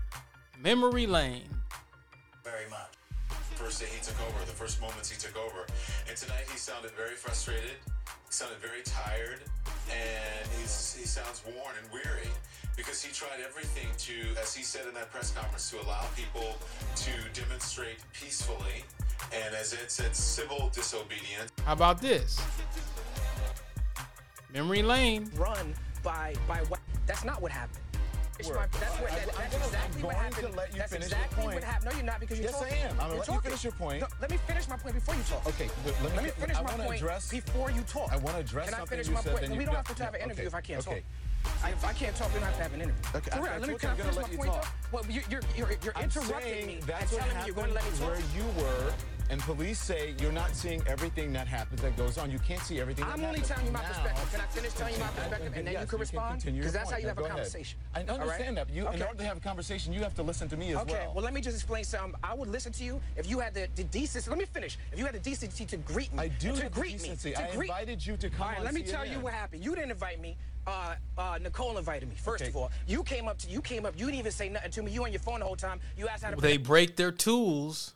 memory 0.60 1.06
lane. 1.06 1.48
Very 2.44 2.68
much. 2.72 2.90
First 3.54 3.82
day 3.82 3.88
he 3.94 4.04
took 4.04 4.20
over, 4.28 4.40
the 4.46 4.52
first 4.52 4.82
moments 4.82 5.08
he 5.08 5.16
took 5.16 5.38
over. 5.38 5.68
And 6.10 6.18
tonight 6.18 6.46
he 6.52 6.58
sounded 6.58 6.90
very 6.92 7.14
frustrated. 7.14 7.78
He 8.08 8.32
sounded 8.32 8.58
very 8.58 8.82
tired. 8.84 9.42
And 9.92 10.50
he's, 10.60 10.98
he 11.00 11.06
sounds 11.06 11.44
worn 11.46 11.76
and 11.80 11.92
weary 11.94 12.30
because 12.76 13.04
he 13.04 13.14
tried 13.14 13.46
everything 13.48 13.90
to, 14.00 14.42
as 14.42 14.56
he 14.56 14.64
said 14.64 14.88
in 14.88 14.96
that 14.96 15.12
press 15.12 15.32
conference, 15.32 15.70
to 15.70 15.80
allow 15.86 16.04
people 16.16 16.56
to 16.96 17.12
demonstrate 17.40 18.00
peacefully. 18.12 18.84
And 19.32 19.54
as 19.54 19.74
Ed 19.74 19.92
said, 19.92 20.16
civil 20.16 20.72
disobedience. 20.74 21.52
How 21.64 21.74
about 21.74 22.02
this? 22.02 22.42
Memory 24.52 24.82
lane. 24.82 25.30
Run 25.36 25.76
by 26.03 26.36
by 26.48 26.60
what? 26.70 26.79
That's 27.08 27.24
not 27.24 27.41
what 27.41 27.51
happened. 27.51 27.79
My, 28.41 28.48
that's 28.48 29.00
what, 29.00 29.12
that, 29.12 29.27
that's 29.27 29.53
gonna, 29.53 29.65
exactly 29.65 30.03
what 30.03 30.15
happened. 30.15 30.53
that's 30.75 30.93
exactly 30.93 31.46
what 31.46 31.63
happened. 31.63 31.91
No, 31.91 31.98
you're 31.98 32.05
not 32.05 32.20
because 32.20 32.39
you're 32.39 32.50
yes, 32.50 32.60
talking. 32.60 32.74
Yes, 32.74 32.86
I 32.86 32.88
am. 32.88 33.00
I'm 33.00 33.08
gonna 33.10 33.20
let 33.20 33.27
you 33.27 33.39
finish 33.39 33.63
your 33.63 33.74
point. 33.74 34.01
No, 34.01 34.08
let 34.20 34.31
me 34.31 34.38
finish 34.48 34.67
my 34.67 34.77
point 34.77 34.96
before 34.96 35.15
you 35.15 35.22
talk. 35.24 35.46
Okay, 35.46 35.70
let 35.86 36.01
me, 36.01 36.10
let 36.15 36.24
me 36.24 36.29
finish 36.31 36.58
I 36.58 36.62
my 36.63 36.70
point 36.72 36.96
address, 36.96 37.29
before 37.29 37.70
you 37.70 37.81
talk. 37.81 38.12
I 38.12 38.17
want 38.17 38.38
to 38.38 38.41
address 38.41 38.65
Can 38.65 38.74
I 38.74 38.77
something 38.77 38.98
finish 38.98 39.08
you 39.10 39.13
my 39.13 39.22
said, 39.22 39.38
point? 39.38 39.58
we 39.58 39.65
don't 39.65 39.75
have 39.75 39.96
to 39.96 40.03
have 40.03 40.13
an 40.15 40.22
interview 40.22 40.41
okay, 40.41 40.48
if 40.48 40.55
I 40.55 40.62
can't 40.62 40.79
okay. 40.79 40.96
talk. 40.96 41.03
I, 41.63 41.69
if 41.69 41.86
I 41.86 41.93
can't 41.93 42.15
talk, 42.15 42.29
we 42.33 42.39
don't 42.39 42.43
have 42.48 42.57
to 42.57 42.63
have 42.63 42.74
an 42.74 42.81
interview. 42.81 43.01
Okay, 43.15 43.31
For 43.31 43.43
real, 43.43 43.51
let 43.60 43.69
me 43.69 43.75
can 43.75 43.89
I 43.91 43.95
finish 43.95 44.15
my 44.15 44.21
point 44.24 44.51
talk. 44.51 44.63
though? 44.63 44.98
Well, 44.98 45.05
you, 45.10 45.21
you're 45.29 45.41
you're 45.55 45.69
you're 45.83 45.93
I'm 45.95 46.05
interrupting 46.05 46.67
me 46.67 46.79
that's 46.86 47.12
and 47.13 47.21
what 47.21 47.29
telling 47.29 47.38
me 47.38 47.45
you're 47.45 47.55
going 47.55 47.67
to 47.67 47.74
let 47.74 47.83
me 47.86 47.98
talk. 48.00 48.07
Where 48.10 48.19
you 48.36 48.45
were 48.62 48.93
and 49.29 49.39
police 49.41 49.79
say 49.79 50.13
you're 50.19 50.31
not 50.33 50.53
seeing 50.53 50.83
everything 50.88 51.31
that 51.31 51.48
happens 51.48 51.81
that 51.81 51.95
goes 51.95 52.17
on. 52.17 52.29
You 52.29 52.39
can't 52.39 52.60
see 52.62 52.81
everything. 52.81 53.05
I'm 53.05 53.12
only 53.12 53.25
happens. 53.39 53.48
telling 53.48 53.65
you 53.67 53.71
my 53.71 53.81
now, 53.81 53.88
perspective. 53.88 54.31
Can 54.31 54.41
I 54.41 54.43
finish 54.48 54.74
telling 54.74 54.93
you 54.93 55.00
my 55.00 55.07
perspective 55.07 55.53
and 55.55 55.67
then 55.67 55.74
yes, 55.74 55.81
you 55.83 55.88
can 55.88 56.00
respond? 56.00 56.43
Because 56.43 56.74
that's 56.74 56.91
how 56.91 56.98
you 56.98 57.07
have 57.07 57.15
Now, 57.15 57.24
a 57.24 57.24
go 57.24 57.25
ahead. 57.27 57.38
conversation. 57.38 57.79
I 57.95 58.00
All 58.01 58.05
right? 58.07 58.19
understand 58.19 58.57
that. 58.57 58.69
You, 58.69 58.81
in 58.81 58.88
Okay. 58.95 59.03
order 59.05 59.17
to 59.19 59.24
have 59.24 59.38
a 59.38 59.39
conversation, 59.39 59.93
you 59.93 60.01
have 60.01 60.13
to 60.15 60.24
listen 60.24 60.50
to 60.50 60.57
me 60.57 60.71
as 60.71 60.79
Okay, 60.79 60.93
well. 61.05 61.13
well, 61.15 61.24
let 61.24 61.33
me 61.33 61.39
just 61.39 61.55
explain 61.55 61.86
something. 61.86 62.19
I 62.24 62.33
would 62.33 62.50
listen 62.50 62.74
to 62.74 62.83
you 62.83 63.00
if 63.15 63.29
you 63.29 63.39
had 63.39 63.53
the, 63.53 63.69
the 63.75 63.86
decency. 63.86 64.29
Let 64.29 64.38
me 64.39 64.45
finish. 64.45 64.77
If 64.91 65.00
you 65.00 65.05
had 65.05 65.15
the 65.15 65.19
decency 65.19 65.63
to 65.65 65.77
greet 65.77 66.12
me. 66.12 66.19
I 66.19 66.27
do 66.27 66.53
to 66.53 66.63
have 66.63 66.74
the 66.74 66.79
greet 66.81 66.98
decency. 66.98 67.29
me. 67.29 67.36
To 67.36 67.41
I 67.50 67.55
greet, 67.55 67.69
invited 67.69 68.05
you 68.05 68.17
to 68.17 68.29
come 68.29 68.41
All 68.41 68.53
right, 68.53 68.63
let 68.63 68.74
me 68.74 68.83
tell 68.83 69.05
you 69.05 69.21
what 69.21 69.31
happened. 69.33 69.63
You 69.63 69.75
didn't 69.75 69.91
invite 69.91 70.19
me. 70.19 70.36
Uh, 70.68 70.96
uh, 71.18 71.39
Nicole 71.41 71.77
invited 71.77 72.08
me. 72.08 72.15
First 72.15 72.44
Okay. 72.44 72.50
of 72.50 72.56
all, 72.56 72.72
you 72.88 73.03
came 73.03 73.27
up 73.27 73.38
to 73.39 73.48
you 73.48 73.62
came 73.62 73.86
up. 73.86 73.98
You 73.98 74.06
didn't 74.06 74.20
even 74.20 74.32
say 74.32 74.50
nothing 74.50 74.72
to 74.72 74.84
me. 74.84 74.91
You 74.91 75.03
on 75.03 75.12
your 75.12 75.20
phone 75.20 75.39
the 75.39 75.46
whole 75.46 75.56
time. 75.56 75.80
You 75.98 76.08
asked 76.08 76.24
how 76.24 76.32
to. 76.32 76.36
They 76.39 76.58
break 76.58 76.96
their 76.98 77.12
tools. 77.12 77.94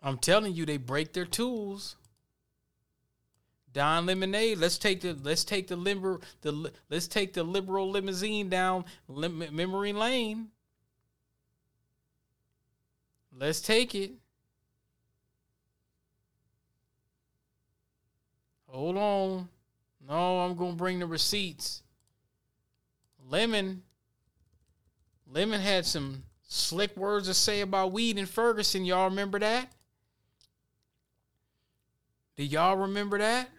I'm 0.00 0.18
telling 0.18 0.54
you, 0.54 0.64
they 0.64 0.76
break 0.76 1.12
their 1.12 1.24
tools. 1.24 1.96
Don 3.72 4.06
Lemonade. 4.06 4.58
Let's 4.58 4.78
take 4.78 5.00
the 5.00 5.14
let's 5.22 5.44
take 5.44 5.66
the 5.66 5.76
liber 5.76 6.20
the 6.42 6.72
let's 6.88 7.08
take 7.08 7.32
the 7.32 7.42
liberal 7.42 7.90
limousine 7.90 8.48
down 8.48 8.84
lim- 9.08 9.54
memory 9.54 9.92
lane. 9.92 10.48
Let's 13.36 13.60
take 13.60 13.94
it. 13.94 14.12
Hold 18.68 18.96
on. 18.96 19.48
No, 20.08 20.40
I'm 20.40 20.56
gonna 20.56 20.72
bring 20.72 20.98
the 21.00 21.06
receipts. 21.06 21.82
Lemon. 23.28 23.82
Lemon 25.30 25.60
had 25.60 25.84
some 25.84 26.22
Slick 26.48 26.96
words 26.96 27.28
to 27.28 27.34
say 27.34 27.60
about 27.60 27.92
weed 27.92 28.16
in 28.16 28.24
Ferguson. 28.24 28.86
Y'all 28.86 29.10
remember 29.10 29.38
that? 29.38 29.70
Do 32.36 32.44
y'all 32.44 32.76
remember 32.76 33.18
that? 33.18 33.50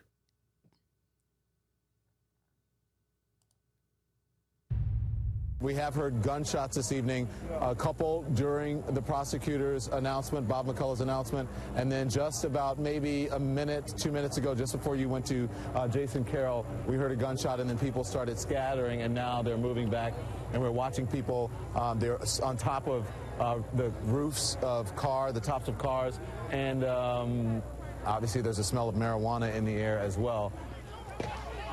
We 5.61 5.73
have 5.73 5.93
heard 5.93 6.21
gunshots 6.21 6.77
this 6.77 6.93
evening, 6.93 7.27
a 7.59 7.75
couple 7.75 8.23
during 8.33 8.81
the 8.93 9.01
prosecutor's 9.01 9.89
announcement, 9.89 10.47
Bob 10.47 10.67
McCulloch's 10.67 11.01
announcement, 11.01 11.49
and 11.75 11.91
then 11.91 12.09
just 12.09 12.45
about 12.45 12.79
maybe 12.79 13.27
a 13.27 13.39
minute, 13.39 13.93
two 13.97 14.13
minutes 14.13 14.37
ago, 14.37 14.55
just 14.55 14.71
before 14.71 14.95
you 14.95 15.09
went 15.09 15.25
to 15.25 15.49
uh, 15.75 15.85
Jason 15.89 16.23
Carroll, 16.23 16.65
we 16.87 16.95
heard 16.95 17.11
a 17.11 17.15
gunshot 17.17 17.59
and 17.59 17.69
then 17.69 17.77
people 17.77 18.05
started 18.05 18.39
scattering 18.39 19.01
and 19.01 19.13
now 19.13 19.41
they're 19.41 19.57
moving 19.57 19.89
back 19.89 20.13
and 20.53 20.61
we're 20.61 20.71
watching 20.71 21.05
people, 21.05 21.51
um, 21.75 21.99
they're 21.99 22.19
on 22.41 22.55
top 22.55 22.87
of 22.87 23.05
uh, 23.41 23.57
the 23.73 23.89
roofs 24.03 24.55
of 24.61 24.95
car, 24.95 25.33
the 25.33 25.41
tops 25.41 25.67
of 25.67 25.77
cars, 25.77 26.21
and 26.51 26.85
um, 26.85 27.61
obviously 28.05 28.39
there's 28.39 28.59
a 28.59 28.63
smell 28.63 28.87
of 28.87 28.95
marijuana 28.95 29.53
in 29.53 29.65
the 29.65 29.75
air 29.75 29.99
as 29.99 30.17
well. 30.17 30.53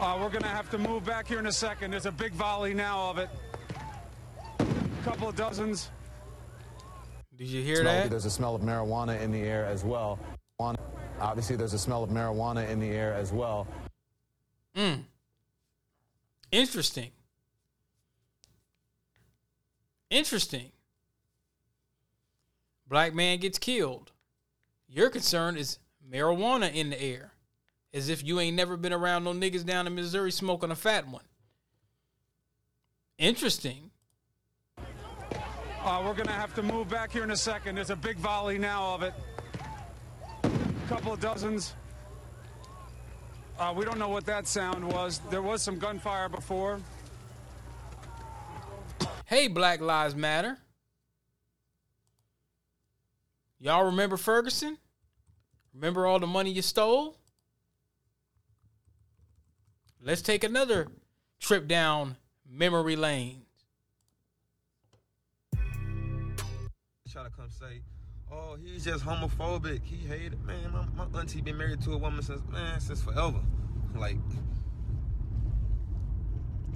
Uh, 0.00 0.18
we're 0.20 0.28
going 0.28 0.42
to 0.42 0.48
have 0.48 0.68
to 0.70 0.76
move 0.76 1.04
back 1.06 1.28
here 1.28 1.38
in 1.38 1.46
a 1.46 1.52
second. 1.52 1.92
There's 1.92 2.04
a 2.04 2.12
big 2.12 2.32
volley 2.32 2.74
now 2.74 3.10
of 3.10 3.18
it. 3.18 3.30
A 5.06 5.08
couple 5.10 5.28
of 5.28 5.36
dozens. 5.36 5.90
Did 7.36 7.46
you 7.46 7.62
hear 7.62 7.76
Smell- 7.76 8.02
that? 8.02 8.10
There's 8.10 8.24
a 8.24 8.30
smell 8.30 8.56
of 8.56 8.62
marijuana 8.62 9.20
in 9.20 9.30
the 9.30 9.38
air 9.40 9.64
as 9.64 9.84
well. 9.84 10.18
On- 10.58 10.74
Obviously, 11.20 11.54
there's 11.54 11.74
a 11.74 11.78
smell 11.78 12.02
of 12.02 12.10
marijuana 12.10 12.68
in 12.68 12.80
the 12.80 12.88
air 12.88 13.14
as 13.14 13.32
well. 13.32 13.68
Mm. 14.74 15.04
Interesting. 16.50 17.12
Interesting. 20.10 20.72
Black 22.88 23.14
man 23.14 23.38
gets 23.38 23.60
killed. 23.60 24.10
Your 24.88 25.08
concern 25.08 25.56
is 25.56 25.78
marijuana 26.10 26.74
in 26.74 26.90
the 26.90 27.00
air. 27.00 27.30
As 27.94 28.08
if 28.08 28.24
you 28.24 28.40
ain't 28.40 28.56
never 28.56 28.76
been 28.76 28.92
around 28.92 29.22
no 29.22 29.32
niggas 29.32 29.64
down 29.64 29.86
in 29.86 29.94
Missouri 29.94 30.32
smoking 30.32 30.72
a 30.72 30.76
fat 30.76 31.06
one. 31.06 31.24
Interesting. 33.18 33.92
Uh, 35.86 36.02
we're 36.04 36.14
going 36.14 36.26
to 36.26 36.32
have 36.32 36.52
to 36.52 36.64
move 36.64 36.88
back 36.88 37.12
here 37.12 37.22
in 37.22 37.30
a 37.30 37.36
second. 37.36 37.76
There's 37.76 37.90
a 37.90 37.96
big 37.96 38.16
volley 38.16 38.58
now 38.58 38.96
of 38.96 39.04
it. 39.04 39.14
A 40.42 40.88
couple 40.88 41.12
of 41.12 41.20
dozens. 41.20 41.74
Uh, 43.56 43.72
we 43.76 43.84
don't 43.84 43.96
know 43.96 44.08
what 44.08 44.26
that 44.26 44.48
sound 44.48 44.84
was. 44.84 45.20
There 45.30 45.42
was 45.42 45.62
some 45.62 45.78
gunfire 45.78 46.28
before. 46.28 46.80
Hey, 49.26 49.46
Black 49.46 49.80
Lives 49.80 50.16
Matter. 50.16 50.58
Y'all 53.60 53.84
remember 53.84 54.16
Ferguson? 54.16 54.78
Remember 55.72 56.04
all 56.04 56.18
the 56.18 56.26
money 56.26 56.50
you 56.50 56.62
stole? 56.62 57.16
Let's 60.02 60.20
take 60.20 60.42
another 60.42 60.88
trip 61.38 61.68
down 61.68 62.16
memory 62.44 62.96
lane. 62.96 63.45
Try 67.16 67.24
to 67.24 67.30
come 67.30 67.48
say, 67.48 67.80
"Oh, 68.30 68.58
he's 68.62 68.84
just 68.84 69.02
homophobic. 69.02 69.82
He 69.82 69.96
hated 69.96 70.38
man. 70.44 70.70
My, 70.70 71.06
my 71.06 71.18
auntie 71.18 71.40
been 71.40 71.56
married 71.56 71.80
to 71.82 71.94
a 71.94 71.96
woman 71.96 72.22
since 72.22 72.42
man 72.52 72.78
since 72.78 73.00
forever. 73.02 73.40
Like, 73.94 74.18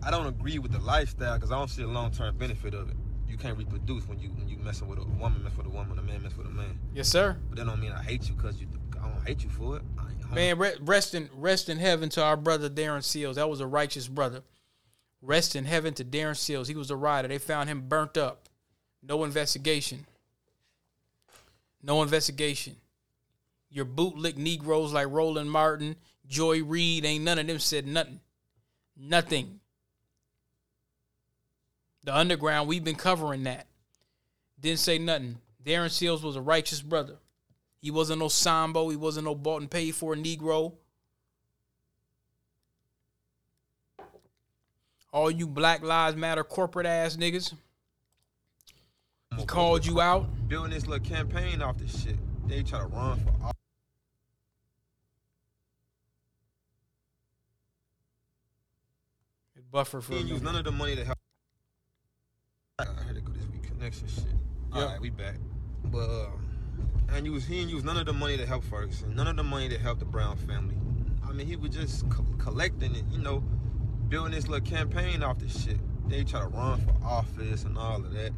I 0.03 0.11
don't 0.11 0.27
agree 0.27 0.59
with 0.59 0.73
the 0.73 0.79
lifestyle 0.79 1.35
because 1.35 1.53
I 1.53 1.59
don't 1.59 1.69
see 1.69 1.83
a 1.83 1.87
long 1.87 2.11
term 2.11 2.39
benefit 2.39 2.73
of 2.73 2.89
it. 2.89 2.97
You 3.29 3.37
can't 3.37 3.59
reproduce 3.59 4.09
when 4.09 4.19
you 4.19 4.31
when 4.31 4.49
you 4.49 4.57
messing 4.57 4.89
with 4.89 4.99
a 4.99 5.05
woman, 5.05 5.45
mess 5.45 5.55
with 5.59 5.67
a 5.67 5.71
woman, 5.71 5.99
a 5.99 6.03
man 6.03 6.23
mess 6.23 6.35
with 6.39 6.47
a 6.47 6.51
man. 6.51 6.79
Yes, 6.95 7.09
sir. 7.09 7.37
But 7.51 7.59
that 7.59 7.67
don't 7.67 7.79
mean 7.79 7.93
I 7.93 8.03
hate 8.03 8.27
you 8.27 8.35
because 8.35 8.59
you. 8.59 8.69
I 8.99 9.09
don't 9.11 9.27
hate 9.27 9.45
you 9.45 9.51
for 9.51 9.77
it. 9.77 9.83
Man, 10.33 10.59
rest 10.59 11.15
in 11.15 11.29
rest 11.35 11.69
in 11.69 11.77
heaven 11.77 12.09
to 12.11 12.23
our 12.23 12.39
brother 12.39 12.71
Darren 12.71 13.05
Seals. 13.05 13.37
That 13.37 13.51
was 13.51 13.61
a 13.61 13.67
righteous 13.67 14.09
brother. 14.09 14.41
Rest 15.21 15.55
in 15.55 15.67
heaven 15.67 15.93
to 15.95 16.05
Darren 16.05 16.37
Seals. 16.37 16.67
He 16.67 16.77
was 16.77 16.91
a 16.91 16.97
rider. 16.97 17.29
They 17.29 17.37
found 17.37 17.69
him 17.69 17.89
burnt 17.89 18.17
up. 18.17 18.49
No 19.03 19.25
investigation. 19.25 20.07
No 21.83 22.03
investigation. 22.03 22.77
Your 23.71 23.85
bootlick 23.85 24.37
Negroes 24.37 24.93
like 24.93 25.09
Roland 25.09 25.51
Martin, 25.51 25.97
Joy 26.27 26.63
Reid, 26.63 27.05
ain't 27.05 27.25
none 27.25 27.39
of 27.39 27.47
them 27.47 27.59
said 27.59 27.87
nothing. 27.87 28.21
Nothing. 28.97 29.61
The 32.05 32.17
underground, 32.17 32.69
we've 32.69 32.85
been 32.85 32.97
covering 32.97 33.45
that. 33.45 33.67
Didn't 34.61 34.81
say 34.81 34.99
nothing. 34.99 35.39
Darren 35.65 35.91
Seals 35.91 36.23
was 36.23 36.37
a 36.37 36.41
righteous 36.41 36.83
brother. 36.83 37.17
He 37.81 37.91
wasn't 37.91 38.19
no 38.19 38.29
Sambo. 38.29 38.89
He 38.89 38.97
wasn't 38.97 39.25
no 39.25 39.35
bought 39.35 39.63
and 39.63 39.71
paid 39.71 39.95
for 39.95 40.15
Negro. 40.15 40.75
All 45.13 45.31
you 45.31 45.47
Black 45.47 45.83
Lives 45.83 46.17
Matter 46.17 46.45
corporate 46.45 46.87
ass 46.87 47.17
niggas. 47.17 47.55
He 49.37 49.47
called 49.47 49.87
you 49.87 50.01
out. 50.01 50.27
building 50.49 50.73
this 50.73 50.87
little 50.87 51.05
campaign 51.05 51.63
off 51.63 51.79
this 51.79 52.03
shit. 52.03 52.17
They 52.49 52.63
try 52.63 52.81
to 52.81 52.87
run 52.87 53.21
for 53.21 53.33
all. 53.45 53.53
Buffer 59.71 60.01
for 60.01 60.13
He 60.13 60.19
didn't 60.19 60.31
use 60.31 60.43
none 60.43 60.57
of 60.57 60.65
the 60.65 60.73
money 60.73 60.97
to 60.97 61.05
help. 61.05 61.19
I 62.81 62.85
had 63.07 63.15
to 63.15 63.21
go 63.21 63.33
this 63.33 63.47
week 63.47 63.63
connection 63.63 64.09
shit. 64.09 64.25
All 64.73 64.85
right, 64.85 65.01
we 65.01 65.11
back. 65.11 65.37
But 65.85 66.09
uh, 66.11 66.27
and 67.11 67.25
use 67.25 67.45
he 67.47 67.59
didn't 67.59 67.71
use 67.71 67.85
none 67.85 67.97
of 67.97 68.07
the 68.07 68.13
money 68.13 68.37
to 68.37 68.47
help 68.47 68.65
Ferguson. 68.65 69.15
None 69.15 69.29
of 69.29 69.37
the 69.37 69.45
money 69.45 69.69
to 69.69 69.79
help 69.79 70.01
the 70.01 70.05
Brown 70.05 70.37
family. 70.39 70.77
I 71.25 71.33
mean, 71.33 71.47
he 71.47 71.55
was 71.55 71.71
just 71.71 72.09
co- 72.11 72.27
collecting 72.39 72.97
it, 72.97 73.05
you 73.13 73.19
know, 73.19 73.45
building 74.09 74.33
this 74.33 74.49
little 74.49 74.67
campaign 74.67 75.23
off 75.23 75.39
this 75.39 75.65
shit. 75.65 75.79
They 76.09 76.25
try 76.25 76.41
to 76.41 76.49
run 76.49 76.81
for 76.81 76.95
office 77.05 77.63
and 77.63 77.79
all 77.79 77.97
of 77.97 78.13
that. 78.13 78.33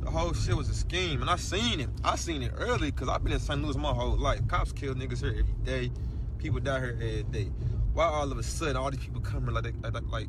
The 0.00 0.10
whole 0.10 0.32
shit 0.32 0.56
was 0.56 0.68
a 0.68 0.74
scheme, 0.74 1.20
and 1.20 1.30
I 1.30 1.36
seen 1.36 1.80
it. 1.80 1.88
I 2.02 2.16
seen 2.16 2.42
it 2.42 2.52
early 2.56 2.90
because 2.90 3.08
I've 3.08 3.22
been 3.22 3.32
in 3.32 3.38
St. 3.38 3.62
Louis 3.62 3.76
my 3.76 3.92
whole 3.92 4.16
life. 4.16 4.46
Cops 4.48 4.72
kill 4.72 4.94
niggas 4.94 5.20
here 5.20 5.30
every 5.30 5.54
day. 5.64 5.90
People 6.38 6.60
die 6.60 6.80
here 6.80 6.96
every 6.96 7.22
day. 7.24 7.50
Why 7.92 8.06
all 8.06 8.30
of 8.30 8.38
a 8.38 8.42
sudden 8.42 8.76
all 8.76 8.90
these 8.90 9.00
people 9.00 9.20
coming 9.20 9.54
like 9.54 9.64
they, 9.64 9.72
like, 9.82 9.92
like, 9.92 10.10
like 10.10 10.28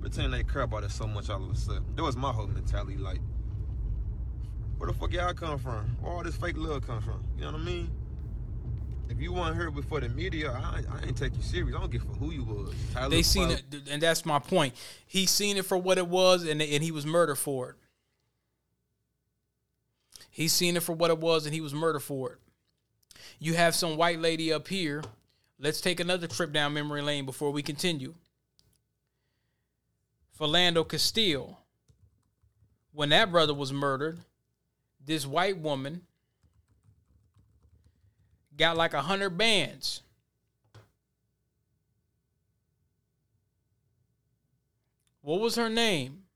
pretending 0.00 0.30
they 0.30 0.44
care 0.44 0.62
about 0.62 0.84
it 0.84 0.90
so 0.92 1.06
much 1.06 1.30
all 1.30 1.42
of 1.42 1.50
a 1.50 1.56
sudden? 1.56 1.84
That 1.96 2.02
was 2.02 2.16
my 2.16 2.30
whole 2.30 2.46
mentality. 2.46 2.96
Like, 2.96 3.20
where 4.78 4.90
the 4.90 4.96
fuck 4.96 5.12
y'all 5.12 5.34
come 5.34 5.58
from? 5.58 5.96
Where 6.00 6.12
all 6.12 6.22
this 6.22 6.36
fake 6.36 6.56
love 6.56 6.86
come 6.86 7.00
from? 7.02 7.24
You 7.36 7.44
know 7.44 7.52
what 7.52 7.60
I 7.60 7.64
mean? 7.64 7.90
If 9.08 9.20
you 9.20 9.32
weren't 9.32 9.56
here 9.56 9.70
before 9.70 10.00
the 10.00 10.10
media, 10.10 10.52
I, 10.52 10.82
I 10.90 11.06
ain't 11.06 11.16
take 11.16 11.34
you 11.34 11.42
serious. 11.42 11.74
I 11.74 11.80
don't 11.80 11.90
give 11.90 12.02
a 12.02 12.06
fuck 12.06 12.18
who 12.18 12.30
you 12.30 12.44
was. 12.44 12.74
Tyler 12.92 13.08
They 13.08 13.22
seen 13.22 13.50
it, 13.50 13.64
and 13.90 14.02
that's 14.02 14.24
my 14.26 14.38
point. 14.38 14.74
He 15.06 15.26
seen 15.26 15.56
it 15.56 15.64
for 15.64 15.78
what 15.78 15.98
it 15.98 16.06
was, 16.06 16.46
and 16.46 16.60
and 16.60 16.84
he 16.84 16.92
was 16.92 17.06
murdered 17.06 17.36
for 17.36 17.70
it. 17.70 17.76
He 20.38 20.46
seen 20.46 20.76
it 20.76 20.84
for 20.84 20.92
what 20.92 21.10
it 21.10 21.18
was, 21.18 21.46
and 21.46 21.52
he 21.52 21.60
was 21.60 21.74
murdered 21.74 21.98
for 21.98 22.30
it. 22.30 22.38
You 23.40 23.54
have 23.54 23.74
some 23.74 23.96
white 23.96 24.20
lady 24.20 24.52
up 24.52 24.68
here. 24.68 25.02
Let's 25.58 25.80
take 25.80 25.98
another 25.98 26.28
trip 26.28 26.52
down 26.52 26.74
memory 26.74 27.02
lane 27.02 27.26
before 27.26 27.50
we 27.50 27.60
continue. 27.60 28.14
Philando 30.38 30.88
Castile. 30.88 31.58
When 32.92 33.08
that 33.08 33.32
brother 33.32 33.52
was 33.52 33.72
murdered, 33.72 34.20
this 35.04 35.26
white 35.26 35.58
woman 35.58 36.02
got 38.56 38.76
like 38.76 38.94
a 38.94 39.02
hundred 39.02 39.30
bands. 39.30 40.02
What 45.20 45.40
was 45.40 45.56
her 45.56 45.68
name? 45.68 46.27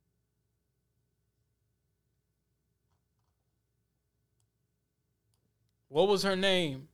What 5.92 6.08
was 6.08 6.22
her 6.22 6.34
name? 6.34 6.88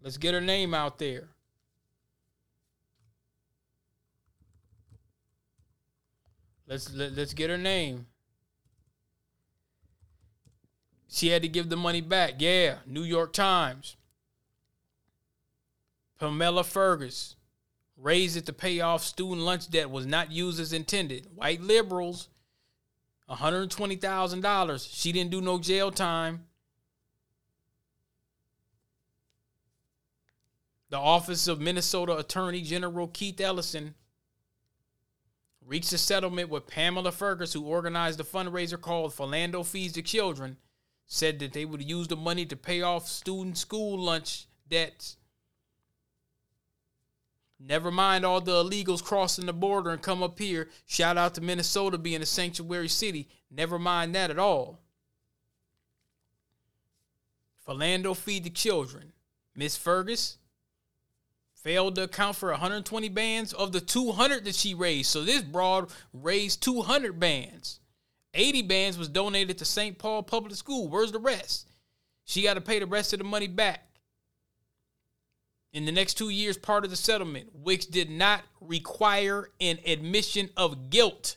Let's 0.00 0.16
get 0.16 0.32
her 0.32 0.40
name 0.40 0.72
out 0.72 0.98
there. 0.98 1.28
Let's 6.66 6.90
let, 6.94 7.12
let's 7.12 7.34
get 7.34 7.50
her 7.50 7.58
name. 7.58 8.06
She 11.10 11.28
had 11.28 11.42
to 11.42 11.48
give 11.48 11.68
the 11.68 11.76
money 11.76 12.00
back. 12.00 12.36
Yeah, 12.38 12.76
New 12.86 13.02
York 13.02 13.34
Times. 13.34 13.96
Pamela 16.18 16.64
Fergus 16.64 17.36
raised 17.98 18.38
it 18.38 18.46
to 18.46 18.54
pay 18.54 18.80
off 18.80 19.04
student 19.04 19.42
lunch 19.42 19.68
debt 19.68 19.90
was 19.90 20.06
not 20.06 20.32
used 20.32 20.58
as 20.58 20.72
intended. 20.72 21.26
White 21.34 21.60
liberals, 21.60 22.30
$120,000. 23.28 24.88
She 24.90 25.12
didn't 25.12 25.30
do 25.32 25.42
no 25.42 25.58
jail 25.58 25.90
time. 25.90 26.46
The 30.92 30.98
office 30.98 31.48
of 31.48 31.58
Minnesota 31.58 32.18
Attorney 32.18 32.60
General 32.60 33.08
Keith 33.08 33.40
Ellison 33.40 33.94
reached 35.64 35.90
a 35.94 35.96
settlement 35.96 36.50
with 36.50 36.66
Pamela 36.66 37.12
Fergus, 37.12 37.54
who 37.54 37.64
organized 37.64 38.20
a 38.20 38.24
fundraiser 38.24 38.78
called 38.78 39.14
Philando 39.14 39.64
Feeds 39.64 39.94
the 39.94 40.02
Children. 40.02 40.58
said 41.06 41.38
that 41.38 41.54
they 41.54 41.64
would 41.64 41.82
use 41.82 42.08
the 42.08 42.16
money 42.16 42.44
to 42.44 42.56
pay 42.56 42.82
off 42.82 43.08
student 43.08 43.56
school 43.56 43.98
lunch 43.98 44.48
debts. 44.68 45.16
Never 47.58 47.90
mind 47.90 48.26
all 48.26 48.42
the 48.42 48.62
illegals 48.62 49.02
crossing 49.02 49.46
the 49.46 49.54
border 49.54 49.88
and 49.88 50.02
come 50.02 50.22
up 50.22 50.38
here. 50.38 50.68
Shout 50.84 51.16
out 51.16 51.34
to 51.36 51.40
Minnesota 51.40 51.96
being 51.96 52.20
a 52.20 52.26
sanctuary 52.26 52.88
city. 52.88 53.30
Never 53.50 53.78
mind 53.78 54.14
that 54.14 54.30
at 54.30 54.38
all. 54.38 54.78
Philando 57.66 58.14
feed 58.14 58.44
the 58.44 58.50
children. 58.50 59.14
Miss 59.56 59.78
Fergus 59.78 60.36
failed 61.62 61.94
to 61.94 62.04
account 62.04 62.36
for 62.36 62.50
120 62.50 63.08
bands 63.08 63.52
of 63.52 63.72
the 63.72 63.80
200 63.80 64.44
that 64.44 64.54
she 64.54 64.74
raised. 64.74 65.10
So 65.10 65.24
this 65.24 65.42
broad 65.42 65.90
raised 66.12 66.62
200 66.62 67.18
bands. 67.20 67.80
80 68.34 68.62
bands 68.62 68.98
was 68.98 69.08
donated 69.08 69.58
to 69.58 69.64
St. 69.64 69.98
Paul 69.98 70.22
Public 70.22 70.54
School. 70.54 70.88
Where's 70.88 71.12
the 71.12 71.18
rest? 71.18 71.68
She 72.24 72.42
got 72.42 72.54
to 72.54 72.60
pay 72.60 72.78
the 72.78 72.86
rest 72.86 73.12
of 73.12 73.18
the 73.18 73.24
money 73.24 73.46
back. 73.46 73.86
In 75.72 75.84
the 75.86 75.92
next 75.92 76.14
two 76.14 76.28
years, 76.28 76.56
part 76.58 76.84
of 76.84 76.90
the 76.90 76.96
settlement, 76.96 77.48
which 77.54 77.88
did 77.90 78.10
not 78.10 78.42
require 78.60 79.48
an 79.60 79.78
admission 79.86 80.50
of 80.56 80.90
guilt. 80.90 81.36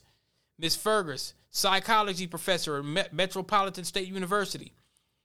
Miss 0.57 0.75
Fergus, 0.75 1.33
psychology 1.49 2.27
professor 2.27 2.77
at 2.77 3.13
Metropolitan 3.13 3.83
State 3.83 4.07
University, 4.07 4.73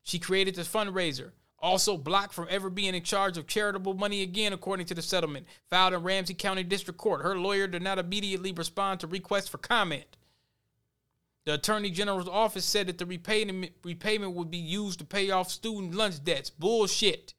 she 0.02 0.18
created 0.18 0.54
this 0.54 0.68
fundraiser. 0.68 1.30
Also 1.62 1.98
blocked 1.98 2.32
from 2.32 2.46
ever 2.48 2.70
being 2.70 2.94
in 2.94 3.02
charge 3.02 3.36
of 3.36 3.46
charitable 3.46 3.92
money 3.92 4.22
again, 4.22 4.54
according 4.54 4.86
to 4.86 4.94
the 4.94 5.02
settlement 5.02 5.46
filed 5.68 5.92
in 5.92 6.02
Ramsey 6.02 6.32
County 6.32 6.62
District 6.62 6.98
Court. 6.98 7.22
Her 7.22 7.38
lawyer 7.38 7.66
did 7.66 7.82
not 7.82 7.98
immediately 7.98 8.52
respond 8.52 9.00
to 9.00 9.06
requests 9.06 9.48
for 9.48 9.58
comment. 9.58 10.16
The 11.44 11.54
Attorney 11.54 11.90
General's 11.90 12.28
office 12.28 12.64
said 12.64 12.86
that 12.86 12.98
the 12.98 13.06
repayment, 13.06 13.72
repayment 13.84 14.34
would 14.34 14.50
be 14.50 14.58
used 14.58 14.98
to 15.00 15.04
pay 15.04 15.30
off 15.30 15.50
student 15.50 15.94
lunch 15.94 16.22
debts. 16.22 16.48
Bullshit. 16.48 17.34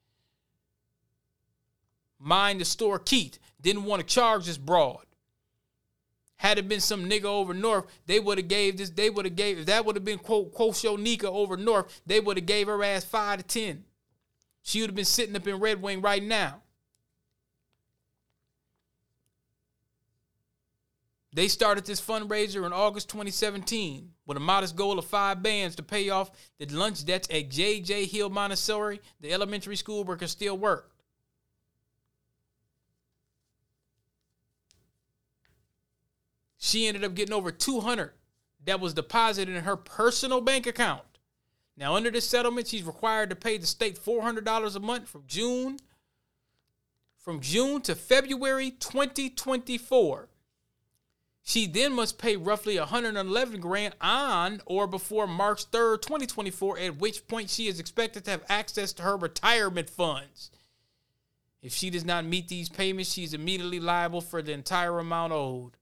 Mind 2.19 2.61
the 2.61 2.65
store 2.65 2.99
Keith 2.99 3.39
didn't 3.59 3.85
want 3.85 4.01
to 4.01 4.05
charge 4.05 4.45
this 4.45 4.57
broad. 4.57 5.05
Had 6.37 6.57
it 6.57 6.67
been 6.67 6.79
some 6.79 7.07
nigga 7.07 7.25
over 7.25 7.53
north, 7.53 7.85
they 8.07 8.19
would 8.19 8.37
have 8.39 8.47
gave 8.47 8.77
this. 8.77 8.89
They 8.89 9.09
would 9.09 9.25
have 9.25 9.35
gave 9.35 9.59
if 9.59 9.65
that 9.67 9.85
would 9.85 9.95
have 9.95 10.05
been 10.05 10.17
quote 10.19 10.51
quote 10.51 10.99
Nika 10.99 11.29
over 11.29 11.57
north. 11.57 12.01
They 12.05 12.19
would 12.19 12.37
have 12.37 12.45
gave 12.45 12.67
her 12.67 12.83
ass 12.83 13.03
five 13.03 13.37
to 13.37 13.43
ten. 13.43 13.85
She 14.61 14.81
would 14.81 14.89
have 14.89 14.95
been 14.95 15.05
sitting 15.05 15.35
up 15.35 15.47
in 15.47 15.59
Red 15.59 15.81
Wing 15.81 16.01
right 16.01 16.23
now. 16.23 16.61
They 21.33 21.47
started 21.47 21.85
this 21.85 22.01
fundraiser 22.01 22.65
in 22.65 22.73
August 22.73 23.09
2017 23.09 24.11
with 24.25 24.35
a 24.35 24.41
modest 24.41 24.75
goal 24.75 24.99
of 24.99 25.05
five 25.05 25.41
bands 25.41 25.77
to 25.77 25.83
pay 25.83 26.09
off 26.09 26.29
the 26.57 26.65
lunch 26.65 27.05
debts 27.05 27.29
at 27.31 27.49
J.J. 27.49 28.05
Hill 28.05 28.29
Montessori, 28.29 28.99
the 29.21 29.31
elementary 29.31 29.77
school 29.77 30.03
where 30.03 30.17
still 30.27 30.57
worked. 30.57 30.91
She 36.57 36.85
ended 36.85 37.05
up 37.05 37.15
getting 37.15 37.33
over 37.33 37.51
200 37.51 38.11
that 38.65 38.79
was 38.79 38.93
deposited 38.93 39.55
in 39.55 39.63
her 39.63 39.77
personal 39.77 40.41
bank 40.41 40.67
account. 40.67 41.01
Now, 41.77 41.95
under 41.95 42.11
this 42.11 42.27
settlement, 42.27 42.67
she's 42.67 42.83
required 42.83 43.29
to 43.29 43.35
pay 43.35 43.57
the 43.57 43.65
state 43.65 43.97
$400 43.97 44.75
a 44.75 44.79
month 44.79 45.07
from 45.07 45.23
June 45.27 45.79
from 47.21 47.39
June 47.39 47.81
to 47.81 47.93
February 47.93 48.71
2024. 48.71 50.27
She 51.43 51.67
then 51.67 51.93
must 51.93 52.17
pay 52.17 52.35
roughly 52.35 52.77
111 52.77 53.59
grand 53.59 53.95
on 54.01 54.61
or 54.65 54.87
before 54.87 55.27
March 55.27 55.69
3rd, 55.71 56.01
2024, 56.01 56.79
at 56.79 56.97
which 56.97 57.27
point 57.27 57.49
she 57.49 57.67
is 57.67 57.79
expected 57.79 58.25
to 58.25 58.31
have 58.31 58.43
access 58.49 58.93
to 58.93 59.03
her 59.03 59.17
retirement 59.17 59.89
funds. 59.89 60.51
If 61.61 61.73
she 61.73 61.89
does 61.89 62.05
not 62.05 62.25
meet 62.25 62.47
these 62.47 62.69
payments, 62.69 63.13
she 63.13 63.23
is 63.23 63.33
immediately 63.33 63.79
liable 63.79 64.21
for 64.21 64.41
the 64.41 64.51
entire 64.51 64.97
amount 64.97 65.33
owed. 65.33 65.77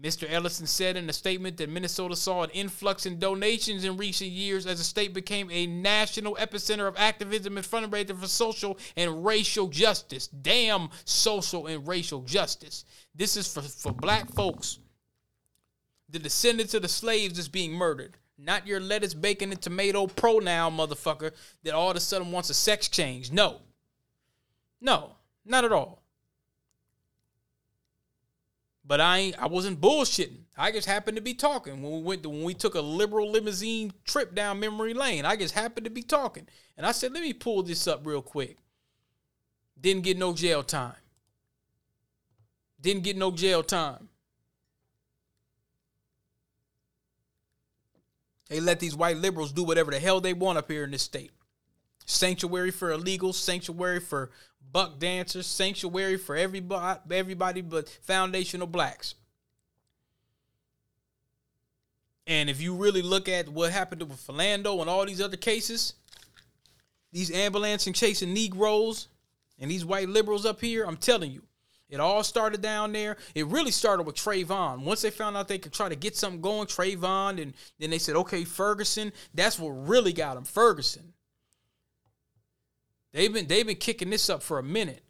Mr. 0.00 0.28
Ellison 0.28 0.66
said 0.66 0.96
in 0.96 1.08
a 1.08 1.12
statement 1.12 1.56
that 1.56 1.68
Minnesota 1.68 2.16
saw 2.16 2.42
an 2.42 2.50
influx 2.50 3.06
in 3.06 3.18
donations 3.18 3.84
in 3.84 3.96
recent 3.96 4.30
years 4.30 4.66
as 4.66 4.78
the 4.78 4.84
state 4.84 5.14
became 5.14 5.48
a 5.50 5.68
national 5.68 6.34
epicenter 6.34 6.88
of 6.88 6.96
activism 6.96 7.56
and 7.56 7.66
fundraising 7.66 8.18
for 8.18 8.26
social 8.26 8.76
and 8.96 9.24
racial 9.24 9.68
justice. 9.68 10.26
Damn 10.26 10.88
social 11.04 11.68
and 11.68 11.86
racial 11.86 12.22
justice. 12.22 12.84
This 13.14 13.36
is 13.36 13.52
for, 13.52 13.62
for 13.62 13.92
black 13.92 14.28
folks, 14.32 14.80
the 16.08 16.18
descendants 16.18 16.74
of 16.74 16.82
the 16.82 16.88
slaves 16.88 17.38
is 17.38 17.48
being 17.48 17.72
murdered. 17.72 18.16
Not 18.36 18.66
your 18.66 18.80
lettuce, 18.80 19.14
bacon, 19.14 19.52
and 19.52 19.62
tomato 19.62 20.08
pronoun 20.08 20.76
motherfucker 20.76 21.30
that 21.62 21.74
all 21.74 21.90
of 21.90 21.96
a 21.96 22.00
sudden 22.00 22.32
wants 22.32 22.50
a 22.50 22.54
sex 22.54 22.88
change. 22.88 23.30
No. 23.30 23.60
No, 24.80 25.12
not 25.44 25.64
at 25.64 25.72
all. 25.72 26.03
But 28.84 29.00
I 29.00 29.32
I 29.38 29.46
wasn't 29.46 29.80
bullshitting. 29.80 30.44
I 30.56 30.70
just 30.70 30.86
happened 30.86 31.16
to 31.16 31.22
be 31.22 31.34
talking 31.34 31.82
when 31.82 31.92
we 31.92 32.02
went 32.02 32.22
to, 32.22 32.28
when 32.28 32.44
we 32.44 32.54
took 32.54 32.74
a 32.74 32.80
liberal 32.80 33.30
limousine 33.30 33.92
trip 34.04 34.34
down 34.34 34.60
memory 34.60 34.94
lane. 34.94 35.24
I 35.24 35.36
just 35.36 35.54
happened 35.54 35.84
to 35.84 35.90
be 35.90 36.02
talking, 36.02 36.46
and 36.76 36.86
I 36.86 36.92
said, 36.92 37.12
"Let 37.12 37.22
me 37.22 37.32
pull 37.32 37.62
this 37.62 37.86
up 37.86 38.06
real 38.06 38.22
quick." 38.22 38.58
Didn't 39.80 40.04
get 40.04 40.18
no 40.18 40.34
jail 40.34 40.62
time. 40.62 40.96
Didn't 42.80 43.04
get 43.04 43.16
no 43.16 43.30
jail 43.30 43.62
time. 43.62 44.10
They 48.48 48.60
let 48.60 48.80
these 48.80 48.94
white 48.94 49.16
liberals 49.16 49.52
do 49.52 49.64
whatever 49.64 49.90
the 49.90 49.98
hell 49.98 50.20
they 50.20 50.34
want 50.34 50.58
up 50.58 50.70
here 50.70 50.84
in 50.84 50.90
this 50.90 51.02
state. 51.02 51.32
Sanctuary 52.04 52.70
for 52.70 52.90
illegals, 52.90 53.34
sanctuary 53.34 54.00
for 54.00 54.30
buck 54.72 54.98
dancers, 54.98 55.46
sanctuary 55.46 56.16
for 56.16 56.36
everybody, 56.36 57.00
everybody 57.10 57.60
but 57.60 57.88
foundational 57.88 58.66
blacks. 58.66 59.14
And 62.26 62.48
if 62.48 62.60
you 62.60 62.74
really 62.74 63.02
look 63.02 63.28
at 63.28 63.48
what 63.48 63.72
happened 63.72 64.02
with 64.02 64.26
Philando 64.26 64.80
and 64.80 64.90
all 64.90 65.04
these 65.06 65.20
other 65.20 65.36
cases, 65.36 65.94
these 67.12 67.30
ambulance 67.30 67.86
and 67.86 67.94
chasing 67.94 68.34
Negroes 68.34 69.08
and 69.58 69.70
these 69.70 69.84
white 69.84 70.08
liberals 70.08 70.44
up 70.44 70.60
here, 70.60 70.84
I'm 70.84 70.96
telling 70.96 71.30
you, 71.30 71.42
it 71.88 72.00
all 72.00 72.24
started 72.24 72.60
down 72.60 72.92
there. 72.92 73.16
It 73.34 73.46
really 73.46 73.70
started 73.70 74.02
with 74.02 74.16
Trayvon. 74.16 74.80
Once 74.80 75.02
they 75.02 75.10
found 75.10 75.36
out 75.36 75.48
they 75.48 75.58
could 75.58 75.72
try 75.72 75.88
to 75.88 75.94
get 75.94 76.16
something 76.16 76.40
going, 76.40 76.66
Trayvon, 76.66 77.40
and 77.40 77.54
then 77.78 77.90
they 77.90 77.98
said, 77.98 78.16
okay, 78.16 78.42
Ferguson. 78.42 79.12
That's 79.32 79.58
what 79.58 79.70
really 79.70 80.12
got 80.12 80.36
him. 80.36 80.44
Ferguson. 80.44 81.13
They've 83.14 83.32
been 83.32 83.46
they've 83.46 83.64
been 83.64 83.76
kicking 83.76 84.10
this 84.10 84.28
up 84.28 84.42
for 84.42 84.58
a 84.58 84.62
minute. 84.62 85.04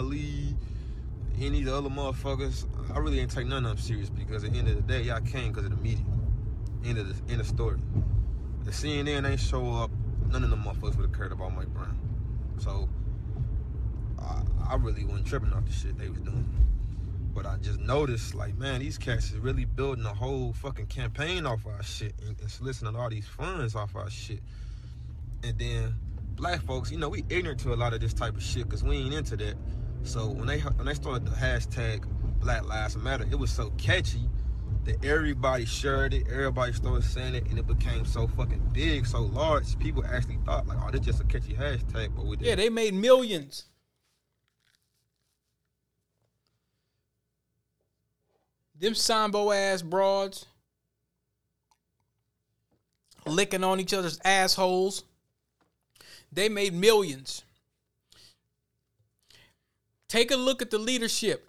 Ali, 0.00 0.56
any 1.40 1.60
of 1.60 1.66
the 1.66 1.76
other 1.76 1.88
motherfuckers, 1.88 2.66
I 2.92 2.98
really 2.98 3.20
ain't 3.20 3.30
take 3.30 3.46
none 3.46 3.64
of 3.64 3.70
them 3.70 3.78
serious 3.78 4.10
because 4.10 4.42
at 4.42 4.52
the 4.52 4.58
end 4.58 4.66
of 4.66 4.74
the 4.74 4.82
day, 4.82 5.02
y'all 5.02 5.20
came 5.20 5.52
because 5.52 5.64
of 5.66 5.70
the 5.70 5.76
media. 5.76 6.04
End 6.84 6.98
of 6.98 7.06
the 7.06 7.32
end 7.32 7.40
of 7.40 7.46
story. 7.46 7.78
The 8.64 8.72
CNN 8.72 9.30
ain't 9.30 9.38
show 9.38 9.72
up, 9.72 9.92
none 10.30 10.42
of 10.42 10.50
them 10.50 10.64
motherfuckers 10.64 10.96
would 10.96 11.10
have 11.10 11.12
cared 11.12 11.30
about 11.30 11.54
Mike 11.54 11.68
Brown. 11.68 11.96
So 12.58 12.88
I, 14.18 14.42
I 14.70 14.74
really 14.74 15.04
wasn't 15.04 15.28
tripping 15.28 15.52
off 15.52 15.64
the 15.64 15.72
shit 15.72 15.96
they 15.96 16.08
was 16.08 16.20
doing. 16.20 16.48
But 17.32 17.46
I 17.46 17.56
just 17.58 17.78
noticed, 17.78 18.34
like, 18.34 18.56
man, 18.58 18.80
these 18.80 18.98
cats 18.98 19.30
is 19.30 19.38
really 19.38 19.64
building 19.64 20.04
a 20.06 20.12
whole 20.12 20.52
fucking 20.54 20.86
campaign 20.86 21.46
off 21.46 21.66
our 21.68 21.84
shit 21.84 22.14
and, 22.26 22.36
and 22.40 22.50
soliciting 22.50 22.96
all 22.96 23.08
these 23.08 23.28
funds 23.28 23.76
off 23.76 23.94
our 23.94 24.10
shit. 24.10 24.40
And 25.44 25.56
then 25.56 25.94
black 26.36 26.62
folks, 26.62 26.90
you 26.90 26.98
know, 26.98 27.08
we 27.08 27.24
ignorant 27.28 27.60
to 27.60 27.72
a 27.72 27.76
lot 27.76 27.92
of 27.92 28.00
this 28.00 28.14
type 28.14 28.36
of 28.36 28.42
shit 28.42 28.64
because 28.64 28.82
we 28.82 28.96
ain't 28.96 29.14
into 29.14 29.36
that. 29.36 29.54
So 30.04 30.28
when 30.28 30.46
they 30.46 30.58
when 30.58 30.86
they 30.86 30.94
started 30.94 31.26
the 31.26 31.30
hashtag 31.32 32.04
Black 32.40 32.64
Lives 32.66 32.96
Matter, 32.96 33.24
it 33.30 33.38
was 33.38 33.50
so 33.50 33.70
catchy 33.78 34.28
that 34.84 35.04
everybody 35.04 35.64
shared 35.64 36.12
it, 36.12 36.26
everybody 36.28 36.72
started 36.72 37.04
saying 37.04 37.36
it, 37.36 37.46
and 37.46 37.58
it 37.58 37.66
became 37.66 38.04
so 38.04 38.26
fucking 38.26 38.70
big, 38.72 39.06
so 39.06 39.22
large. 39.22 39.78
People 39.78 40.04
actually 40.04 40.38
thought 40.44 40.66
like, 40.66 40.78
oh, 40.82 40.90
this 40.90 41.00
just 41.00 41.20
a 41.20 41.24
catchy 41.24 41.54
hashtag, 41.54 42.14
but 42.16 42.26
we 42.26 42.36
did. 42.36 42.48
Yeah, 42.48 42.54
they 42.56 42.68
made 42.68 42.94
millions. 42.94 43.66
Them 48.78 48.96
Sambo 48.96 49.52
ass 49.52 49.82
broads 49.82 50.46
licking 53.26 53.62
on 53.62 53.78
each 53.78 53.94
other's 53.94 54.18
assholes. 54.24 55.04
They 56.32 56.48
made 56.48 56.72
millions. 56.72 57.44
Take 60.08 60.30
a 60.30 60.36
look 60.36 60.62
at 60.62 60.70
the 60.70 60.78
leadership. 60.78 61.46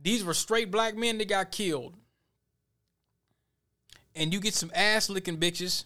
These 0.00 0.24
were 0.24 0.34
straight 0.34 0.70
black 0.70 0.96
men 0.96 1.18
that 1.18 1.28
got 1.28 1.50
killed. 1.50 1.94
And 4.14 4.32
you 4.32 4.40
get 4.40 4.54
some 4.54 4.70
ass 4.74 5.10
licking 5.10 5.38
bitches 5.38 5.84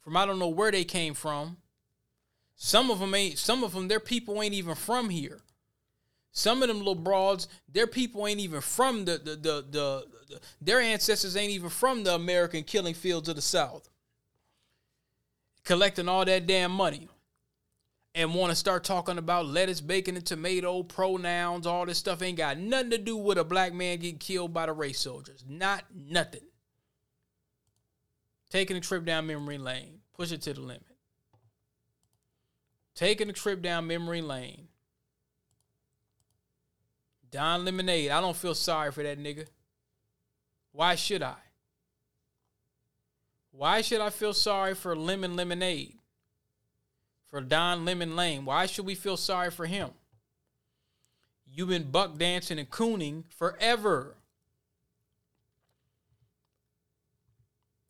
from 0.00 0.16
I 0.16 0.26
don't 0.26 0.38
know 0.38 0.48
where 0.48 0.70
they 0.70 0.84
came 0.84 1.14
from. 1.14 1.58
Some 2.56 2.90
of 2.90 2.98
them 2.98 3.14
ain't 3.14 3.38
some 3.38 3.64
of 3.64 3.72
them 3.72 3.88
their 3.88 4.00
people 4.00 4.42
ain't 4.42 4.54
even 4.54 4.74
from 4.74 5.10
here. 5.10 5.40
Some 6.32 6.62
of 6.62 6.68
them 6.68 6.78
little 6.78 6.94
broads, 6.94 7.48
their 7.68 7.86
people 7.86 8.26
ain't 8.26 8.40
even 8.40 8.60
from 8.60 9.04
the 9.04 9.18
the 9.18 9.36
the 9.36 9.64
the, 9.70 10.40
their 10.60 10.80
ancestors 10.80 11.36
ain't 11.36 11.52
even 11.52 11.70
from 11.70 12.04
the 12.04 12.14
American 12.14 12.62
killing 12.62 12.94
fields 12.94 13.28
of 13.28 13.36
the 13.36 13.42
South. 13.42 13.88
Collecting 15.64 16.08
all 16.08 16.24
that 16.24 16.46
damn 16.46 16.72
money 16.72 17.08
and 18.14 18.34
want 18.34 18.50
to 18.50 18.56
start 18.56 18.82
talking 18.82 19.18
about 19.18 19.46
lettuce, 19.46 19.80
bacon, 19.80 20.16
and 20.16 20.26
tomato, 20.26 20.82
pronouns, 20.82 21.66
all 21.66 21.86
this 21.86 21.98
stuff 21.98 22.22
ain't 22.22 22.38
got 22.38 22.58
nothing 22.58 22.90
to 22.90 22.98
do 22.98 23.16
with 23.16 23.38
a 23.38 23.44
black 23.44 23.72
man 23.72 23.98
getting 23.98 24.18
killed 24.18 24.52
by 24.52 24.66
the 24.66 24.72
race 24.72 25.00
soldiers. 25.00 25.44
Not 25.48 25.84
nothing. 25.94 26.40
Taking 28.50 28.76
a 28.76 28.80
trip 28.80 29.04
down 29.04 29.26
memory 29.26 29.58
lane, 29.58 30.00
push 30.16 30.32
it 30.32 30.42
to 30.42 30.54
the 30.54 30.60
limit. 30.60 30.82
Taking 32.96 33.30
a 33.30 33.32
trip 33.32 33.62
down 33.62 33.86
memory 33.86 34.22
lane. 34.22 34.66
Don 37.30 37.64
Lemonade, 37.64 38.10
I 38.10 38.20
don't 38.20 38.36
feel 38.36 38.56
sorry 38.56 38.90
for 38.90 39.04
that 39.04 39.20
nigga. 39.20 39.46
Why 40.72 40.96
should 40.96 41.22
I? 41.22 41.36
Why 43.52 43.80
should 43.80 44.00
I 44.00 44.10
feel 44.10 44.32
sorry 44.32 44.74
for 44.74 44.96
Lemon 44.96 45.36
Lemonade? 45.36 45.96
For 47.28 47.40
Don 47.40 47.84
Lemon 47.84 48.16
Lane? 48.16 48.44
Why 48.44 48.66
should 48.66 48.86
we 48.86 48.94
feel 48.94 49.16
sorry 49.16 49.50
for 49.50 49.66
him? 49.66 49.90
You've 51.46 51.68
been 51.68 51.90
buck 51.90 52.16
dancing 52.16 52.58
and 52.58 52.70
cooning 52.70 53.24
forever. 53.28 54.16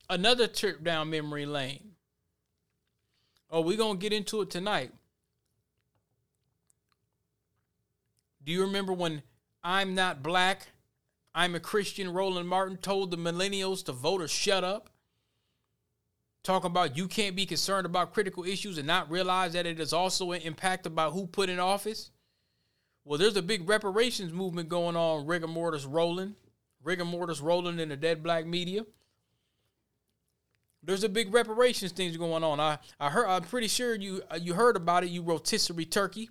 Another 0.08 0.46
trip 0.46 0.82
down 0.82 1.10
memory 1.10 1.46
lane. 1.46 1.92
Oh, 3.50 3.60
we're 3.60 3.76
going 3.76 3.98
to 3.98 4.02
get 4.02 4.12
into 4.12 4.40
it 4.42 4.50
tonight. 4.50 4.92
Do 8.42 8.52
you 8.52 8.62
remember 8.62 8.92
when 8.92 9.22
I'm 9.62 9.94
not 9.94 10.22
black, 10.22 10.68
I'm 11.34 11.54
a 11.54 11.60
Christian, 11.60 12.12
Roland 12.12 12.48
Martin 12.48 12.76
told 12.76 13.10
the 13.10 13.16
millennials 13.16 13.84
to 13.84 13.92
vote 13.92 14.20
or 14.22 14.28
shut 14.28 14.64
up? 14.64 14.89
Talking 16.42 16.70
about 16.70 16.96
you 16.96 17.06
can't 17.06 17.36
be 17.36 17.44
concerned 17.44 17.84
about 17.84 18.14
critical 18.14 18.44
issues 18.44 18.78
and 18.78 18.86
not 18.86 19.10
realize 19.10 19.52
that 19.52 19.66
it 19.66 19.78
is 19.78 19.92
also 19.92 20.32
an 20.32 20.40
impact 20.42 20.86
about 20.86 21.12
who 21.12 21.26
put 21.26 21.50
in 21.50 21.58
office? 21.58 22.10
Well, 23.04 23.18
there's 23.18 23.36
a 23.36 23.42
big 23.42 23.68
reparations 23.68 24.32
movement 24.32 24.68
going 24.68 24.96
on, 24.96 25.26
rigor 25.26 25.46
mortis 25.46 25.84
rolling, 25.84 26.34
rigor 26.82 27.04
mortis 27.04 27.40
rolling 27.40 27.78
in 27.78 27.90
the 27.90 27.96
dead 27.96 28.22
black 28.22 28.46
media. 28.46 28.86
There's 30.82 31.04
a 31.04 31.10
big 31.10 31.32
reparations 31.34 31.92
things 31.92 32.16
going 32.16 32.42
on. 32.42 32.58
I, 32.58 32.78
I 32.98 33.10
heard 33.10 33.26
I'm 33.26 33.42
pretty 33.42 33.68
sure 33.68 33.94
you 33.94 34.22
uh, 34.30 34.38
you 34.40 34.54
heard 34.54 34.76
about 34.76 35.04
it, 35.04 35.10
you 35.10 35.22
rotisserie 35.22 35.84
turkey. 35.84 36.30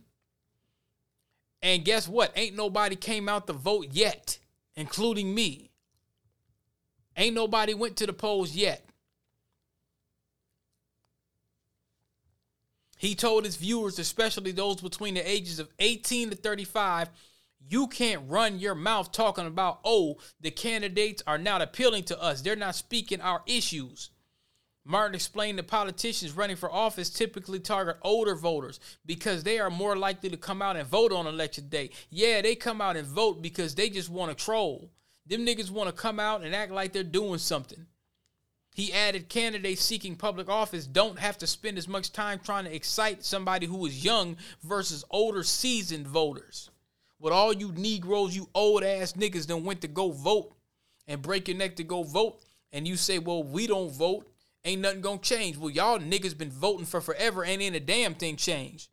And 1.61 1.85
guess 1.85 2.07
what? 2.07 2.31
Ain't 2.35 2.55
nobody 2.55 2.95
came 2.95 3.29
out 3.29 3.45
to 3.47 3.53
vote 3.53 3.87
yet, 3.91 4.39
including 4.75 5.35
me. 5.35 5.69
Ain't 7.15 7.35
nobody 7.35 7.73
went 7.73 7.97
to 7.97 8.07
the 8.07 8.13
polls 8.13 8.55
yet. 8.55 8.88
He 12.99 13.15
told 13.15 13.45
his 13.45 13.55
viewers, 13.55 13.97
especially 13.97 14.51
those 14.51 14.81
between 14.81 15.13
the 15.13 15.27
ages 15.27 15.57
of 15.57 15.69
18 15.79 16.31
to 16.31 16.35
35, 16.35 17.09
you 17.65 17.88
can't 17.88 18.29
run 18.29 18.59
your 18.59 18.75
mouth 18.75 19.13
talking 19.13 19.47
about, 19.47 19.79
oh, 19.85 20.17
the 20.41 20.51
candidates 20.51 21.23
are 21.25 21.38
not 21.38 21.62
appealing 21.62 22.03
to 22.03 22.21
us. 22.21 22.41
They're 22.41 22.57
not 22.57 22.75
speaking 22.75 23.21
our 23.21 23.41
issues. 23.47 24.09
Martin 24.83 25.15
explained 25.15 25.57
that 25.59 25.67
politicians 25.67 26.33
running 26.33 26.57
for 26.57 26.69
office 26.69 27.09
typically 27.09 27.62
target 27.62 27.95
older 28.01 28.35
voters 28.35 28.81
because 29.05 29.43
they 29.43 29.59
are 29.59 29.69
more 29.69 29.95
likely 29.95 30.29
to 30.29 30.38
come 30.38 30.62
out 30.62 30.75
and 30.75 30.85
vote 30.85 31.13
on 31.13 31.25
election 31.25 31.69
day. 31.69 31.91
Yeah, 32.09 32.41
they 32.41 32.55
come 32.55 32.81
out 32.81 32.97
and 32.97 33.07
vote 33.07 33.41
because 33.41 33.75
they 33.75 33.89
just 33.89 34.09
want 34.09 34.38
to 34.38 34.43
troll. 34.43 34.91
Them 35.25 35.45
niggas 35.45 35.71
want 35.71 35.88
to 35.88 36.01
come 36.01 36.19
out 36.19 36.43
and 36.43 36.53
act 36.53 36.73
like 36.73 36.91
they're 36.91 37.03
doing 37.03 37.39
something. 37.39 37.85
He 38.73 38.93
added 38.93 39.29
candidates 39.29 39.84
seeking 39.84 40.15
public 40.15 40.47
office 40.47 40.88
don't 40.88 41.19
have 41.19 41.38
to 41.39 41.47
spend 41.47 41.77
as 41.77 41.88
much 41.88 42.13
time 42.13 42.39
trying 42.39 42.65
to 42.65 42.73
excite 42.73 43.25
somebody 43.25 43.65
who 43.65 43.86
is 43.86 44.03
young 44.03 44.38
versus 44.63 45.03
older 45.10 45.43
seasoned 45.43 46.08
voters. 46.08 46.69
With 47.19 47.34
all 47.34 47.51
you 47.51 47.73
Negroes, 47.73 48.36
you 48.36 48.47
old 48.53 48.84
ass 48.84 49.13
niggas 49.13 49.47
that 49.47 49.58
went 49.58 49.82
to 49.82 49.88
go 49.88 50.12
vote 50.12 50.55
and 51.08 51.21
break 51.21 51.47
your 51.47 51.58
neck 51.58 51.75
to 51.77 51.84
go 51.84 52.03
vote, 52.03 52.39
and 52.71 52.88
you 52.88 52.95
say, 52.95 53.19
well, 53.19 53.43
we 53.43 53.67
don't 53.67 53.91
vote 53.91 54.29
ain't 54.65 54.82
nothing 54.82 55.01
gonna 55.01 55.19
change. 55.19 55.58
Well, 55.58 55.69
y'all 55.69 55.99
niggas 55.99 56.38
been 56.38 56.51
voting 56.51 56.86
for 56.86 57.01
forever, 57.01 57.43
ain't 57.43 57.75
a 57.75 57.79
damn 57.79 58.13
thing 58.15 58.36
changed. 58.36 58.89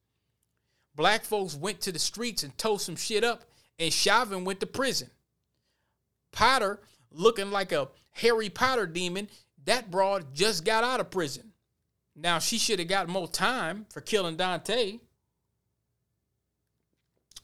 Black 0.95 1.25
folks 1.25 1.55
went 1.55 1.81
to 1.83 1.93
the 1.93 1.99
streets 1.99 2.43
and 2.43 2.57
tore 2.57 2.81
some 2.81 2.97
shit 2.97 3.25
up, 3.25 3.45
and 3.79 3.93
Chauvin 3.93 4.45
went 4.45 4.61
to 4.61 4.67
prison. 4.67 5.11
Potter, 6.33 6.81
looking 7.11 7.51
like 7.51 7.73
a 7.73 7.89
Harry 8.13 8.49
Potter 8.49 8.87
demon, 8.87 9.29
that 9.67 9.91
broad 9.91 10.35
just 10.35 10.65
got 10.65 10.83
out 10.83 11.01
of 11.01 11.11
prison. 11.11 11.53
Now 12.17 12.39
she 12.39 12.59
should 12.59 12.79
have 12.79 12.89
got 12.89 13.09
more 13.09 13.29
time 13.29 13.87
for 13.91 14.01
killing 14.01 14.37
Dante 14.37 14.99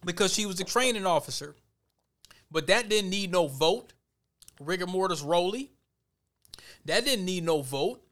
because 0.05 0.33
she 0.33 0.47
was 0.47 0.59
a 0.61 0.65
training 0.65 1.07
officer. 1.07 1.55
But 2.51 2.67
that 2.69 2.89
didn't 2.89 3.11
need 3.11 3.31
no 3.31 3.47
vote. 3.47 3.93
Rigor 4.61 4.87
mortis 4.87 5.23
Rowley. 5.23 5.71
That 6.85 7.05
didn't 7.05 7.25
need 7.25 7.45
no 7.45 7.63
vote. 7.63 8.03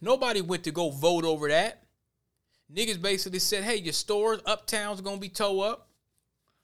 Nobody 0.00 0.40
went 0.40 0.64
to 0.64 0.70
go 0.70 0.90
vote 0.90 1.24
over 1.24 1.48
that. 1.48 1.82
Niggas 2.72 3.00
basically 3.00 3.38
said, 3.38 3.62
hey, 3.62 3.76
your 3.76 3.92
stores, 3.92 4.40
uptown's 4.46 5.00
gonna 5.00 5.18
be 5.18 5.28
towed 5.28 5.60
up. 5.60 5.88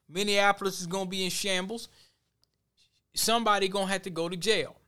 Minneapolis 0.08 0.80
is 0.80 0.86
gonna 0.86 1.08
be 1.08 1.24
in 1.24 1.30
shambles. 1.30 1.88
Somebody 3.14 3.68
gonna 3.68 3.86
have 3.86 4.02
to 4.02 4.10
go 4.10 4.28
to 4.28 4.36
jail. 4.36 4.79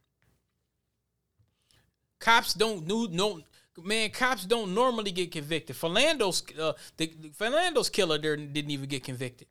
Cops 2.22 2.54
don't 2.54 2.87
do 2.87 3.08
no 3.11 3.40
man. 3.82 4.11
Cops 4.11 4.44
don't 4.44 4.72
normally 4.72 5.11
get 5.11 5.32
convicted. 5.32 5.74
Philando's 5.74 6.44
uh, 6.56 6.72
the, 6.96 7.12
the 7.20 7.28
Philando's 7.30 7.90
killer 7.90 8.16
there 8.16 8.37
didn't 8.37 8.70
even 8.70 8.88
get 8.88 9.02
convicted, 9.02 9.48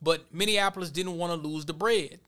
but 0.00 0.32
Minneapolis 0.32 0.90
didn't 0.90 1.18
want 1.18 1.32
to 1.32 1.48
lose 1.48 1.64
the 1.64 1.72
bread. 1.72 2.20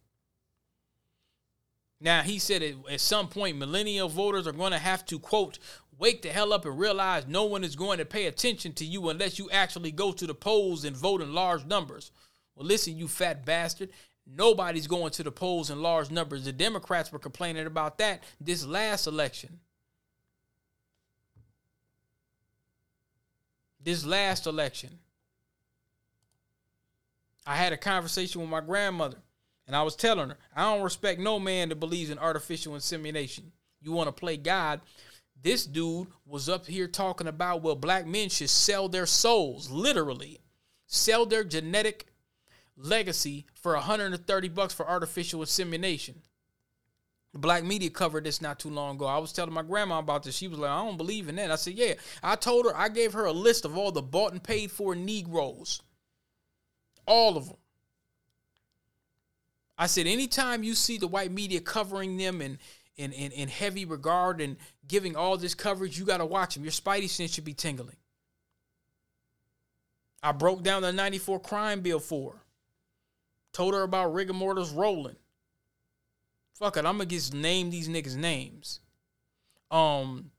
Now, 2.00 2.22
he 2.22 2.40
said 2.40 2.74
at 2.90 3.00
some 3.00 3.28
point, 3.28 3.56
millennial 3.56 4.09
voters 4.09 4.48
are 4.48 4.52
going 4.52 4.72
to 4.72 4.78
have 4.78 5.06
to, 5.06 5.18
quote, 5.18 5.61
wake 5.96 6.22
the 6.22 6.28
hell 6.28 6.52
up 6.52 6.66
and 6.66 6.78
realize 6.78 7.26
no 7.26 7.44
one 7.44 7.62
is 7.62 7.76
going 7.76 7.98
to 7.98 8.04
pay 8.04 8.26
attention 8.26 8.72
to 8.74 8.85
you 8.85 9.09
unless 9.09 9.38
you 9.38 9.48
actually 9.50 9.92
go 9.92 10.11
to 10.12 10.26
the 10.26 10.35
polls 10.35 10.85
and 10.85 10.96
vote 10.96 11.22
in 11.22 11.32
large 11.32 11.64
numbers. 11.64 12.11
Well, 12.56 12.66
listen, 12.66 12.98
you 12.98 13.06
fat 13.06 13.46
bastard. 13.46 13.90
Nobody's 14.26 14.86
going 14.86 15.12
to 15.12 15.22
the 15.22 15.30
polls 15.30 15.70
in 15.70 15.82
large 15.82 16.10
numbers. 16.10 16.44
The 16.44 16.52
Democrats 16.52 17.12
were 17.12 17.18
complaining 17.18 17.66
about 17.66 17.98
that 17.98 18.22
this 18.40 18.64
last 18.66 19.06
election. 19.06 19.60
This 23.80 24.04
last 24.04 24.46
election. 24.46 24.98
I 27.46 27.54
had 27.54 27.72
a 27.72 27.76
conversation 27.76 28.40
with 28.40 28.50
my 28.50 28.60
grandmother. 28.60 29.18
And 29.66 29.74
I 29.74 29.82
was 29.82 29.96
telling 29.96 30.28
her, 30.28 30.38
I 30.54 30.62
don't 30.62 30.82
respect 30.84 31.20
no 31.20 31.38
man 31.38 31.68
that 31.70 31.80
believes 31.80 32.10
in 32.10 32.18
artificial 32.18 32.74
insemination. 32.74 33.52
You 33.80 33.92
want 33.92 34.08
to 34.08 34.12
play 34.12 34.36
God. 34.36 34.80
This 35.42 35.66
dude 35.66 36.08
was 36.24 36.48
up 36.48 36.66
here 36.66 36.88
talking 36.88 37.26
about, 37.26 37.62
well, 37.62 37.74
black 37.74 38.06
men 38.06 38.28
should 38.28 38.50
sell 38.50 38.88
their 38.88 39.06
souls, 39.06 39.70
literally, 39.70 40.40
sell 40.86 41.26
their 41.26 41.44
genetic 41.44 42.06
legacy 42.76 43.46
for 43.54 43.74
130 43.74 44.48
bucks 44.48 44.74
for 44.74 44.88
artificial 44.88 45.40
insemination. 45.40 46.22
Black 47.34 47.64
media 47.64 47.90
covered 47.90 48.24
this 48.24 48.40
not 48.40 48.58
too 48.58 48.70
long 48.70 48.96
ago. 48.96 49.06
I 49.06 49.18
was 49.18 49.32
telling 49.32 49.52
my 49.52 49.62
grandma 49.62 49.98
about 49.98 50.22
this. 50.22 50.36
She 50.36 50.48
was 50.48 50.58
like, 50.58 50.70
I 50.70 50.82
don't 50.84 50.96
believe 50.96 51.28
in 51.28 51.36
that. 51.36 51.50
I 51.50 51.56
said, 51.56 51.74
Yeah. 51.74 51.94
I 52.22 52.34
told 52.36 52.64
her, 52.64 52.74
I 52.74 52.88
gave 52.88 53.12
her 53.12 53.26
a 53.26 53.32
list 53.32 53.64
of 53.64 53.76
all 53.76 53.92
the 53.92 54.02
bought 54.02 54.32
and 54.32 54.42
paid 54.42 54.70
for 54.70 54.94
Negroes. 54.94 55.82
All 57.06 57.36
of 57.36 57.48
them. 57.48 57.56
I 59.78 59.86
said, 59.86 60.06
anytime 60.06 60.62
you 60.62 60.74
see 60.74 60.96
the 60.96 61.06
white 61.06 61.30
media 61.30 61.60
covering 61.60 62.16
them 62.16 62.40
in, 62.40 62.58
in, 62.96 63.12
in, 63.12 63.32
in 63.32 63.48
heavy 63.48 63.84
regard 63.84 64.40
and 64.40 64.56
giving 64.88 65.14
all 65.14 65.36
this 65.36 65.54
coverage, 65.54 65.98
you 65.98 66.06
got 66.06 66.18
to 66.18 66.26
watch 66.26 66.54
them. 66.54 66.64
Your 66.64 66.72
spidey 66.72 67.10
sense 67.10 67.34
should 67.34 67.44
be 67.44 67.52
tingling. 67.52 67.96
I 70.22 70.32
broke 70.32 70.62
down 70.62 70.82
the 70.82 70.92
94 70.92 71.40
crime 71.40 71.82
bill 71.82 72.00
for 72.00 72.32
her. 72.32 72.38
Told 73.57 73.73
her 73.73 73.85
about 73.85 74.12
rigor 74.12 74.35
mortis 74.35 74.69
rolling. 74.69 75.16
Fuck 76.59 76.77
it, 76.77 76.85
I'm 76.85 76.99
gonna 76.99 77.07
just 77.07 77.33
name 77.33 77.71
these 77.71 77.88
niggas 77.88 78.14
names. 78.14 78.81
Um 79.71 80.31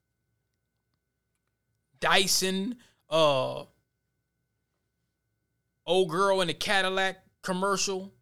Dyson, 2.00 2.76
uh 3.10 3.64
old 5.88 6.10
girl 6.12 6.42
in 6.42 6.48
the 6.48 6.54
Cadillac 6.54 7.18
commercial 7.42 8.14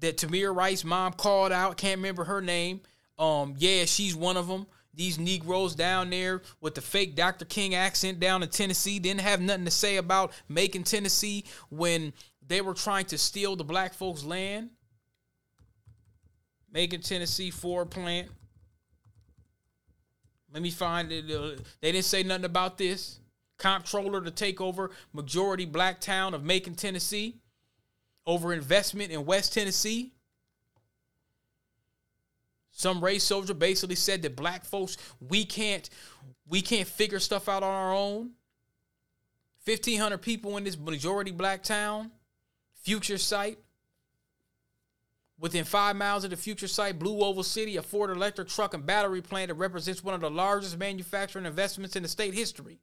that 0.00 0.16
Tamir 0.16 0.52
Rice 0.52 0.82
mom 0.82 1.12
called 1.12 1.52
out. 1.52 1.76
Can't 1.76 1.98
remember 1.98 2.24
her 2.24 2.40
name. 2.40 2.80
Um, 3.20 3.54
yeah, 3.56 3.84
she's 3.84 4.16
one 4.16 4.36
of 4.36 4.48
them. 4.48 4.66
These 4.94 5.20
Negroes 5.20 5.76
down 5.76 6.10
there 6.10 6.42
with 6.60 6.74
the 6.74 6.80
fake 6.80 7.14
Dr. 7.14 7.44
King 7.44 7.76
accent 7.76 8.18
down 8.18 8.42
in 8.42 8.48
Tennessee 8.48 8.98
didn't 8.98 9.20
have 9.20 9.40
nothing 9.40 9.66
to 9.66 9.70
say 9.70 9.98
about 9.98 10.32
Mason 10.48 10.82
Tennessee 10.82 11.44
when 11.70 12.14
they 12.46 12.60
were 12.60 12.74
trying 12.74 13.06
to 13.06 13.18
steal 13.18 13.56
the 13.56 13.64
black 13.64 13.94
folks' 13.94 14.24
land. 14.24 14.70
Mason, 16.72 17.00
Tennessee 17.00 17.50
Ford 17.50 17.90
plant. 17.90 18.28
Let 20.52 20.62
me 20.62 20.70
find 20.70 21.10
it. 21.10 21.30
Uh, 21.30 21.60
they 21.80 21.92
didn't 21.92 22.04
say 22.04 22.22
nothing 22.22 22.44
about 22.44 22.78
this. 22.78 23.20
Comptroller 23.58 24.20
to 24.20 24.30
take 24.30 24.60
over 24.60 24.90
majority 25.12 25.64
black 25.64 26.00
town 26.00 26.34
of 26.34 26.44
Mason, 26.44 26.74
Tennessee. 26.74 27.36
Over 28.26 28.52
investment 28.52 29.10
in 29.10 29.24
West 29.24 29.54
Tennessee. 29.54 30.12
Some 32.72 33.02
race 33.02 33.24
soldier 33.24 33.54
basically 33.54 33.94
said 33.94 34.20
that 34.22 34.36
black 34.36 34.64
folks 34.64 34.98
we 35.18 35.46
can't 35.46 35.88
we 36.46 36.60
can't 36.60 36.86
figure 36.86 37.18
stuff 37.18 37.48
out 37.48 37.62
on 37.62 37.70
our 37.70 37.94
own. 37.94 38.32
1500 39.64 40.18
people 40.18 40.58
in 40.58 40.64
this 40.64 40.76
majority 40.76 41.30
black 41.30 41.62
town. 41.62 42.10
Future 42.86 43.18
site. 43.18 43.58
Within 45.40 45.64
five 45.64 45.96
miles 45.96 46.22
of 46.22 46.30
the 46.30 46.36
future 46.36 46.68
site, 46.68 47.00
Blue 47.00 47.18
Oval 47.20 47.42
City, 47.42 47.76
a 47.76 47.82
Ford 47.82 48.10
electric 48.10 48.46
truck 48.46 48.74
and 48.74 48.86
battery 48.86 49.20
plant 49.20 49.48
that 49.48 49.54
represents 49.54 50.04
one 50.04 50.14
of 50.14 50.20
the 50.20 50.30
largest 50.30 50.78
manufacturing 50.78 51.46
investments 51.46 51.96
in 51.96 52.04
the 52.04 52.08
state 52.08 52.32
history. 52.32 52.78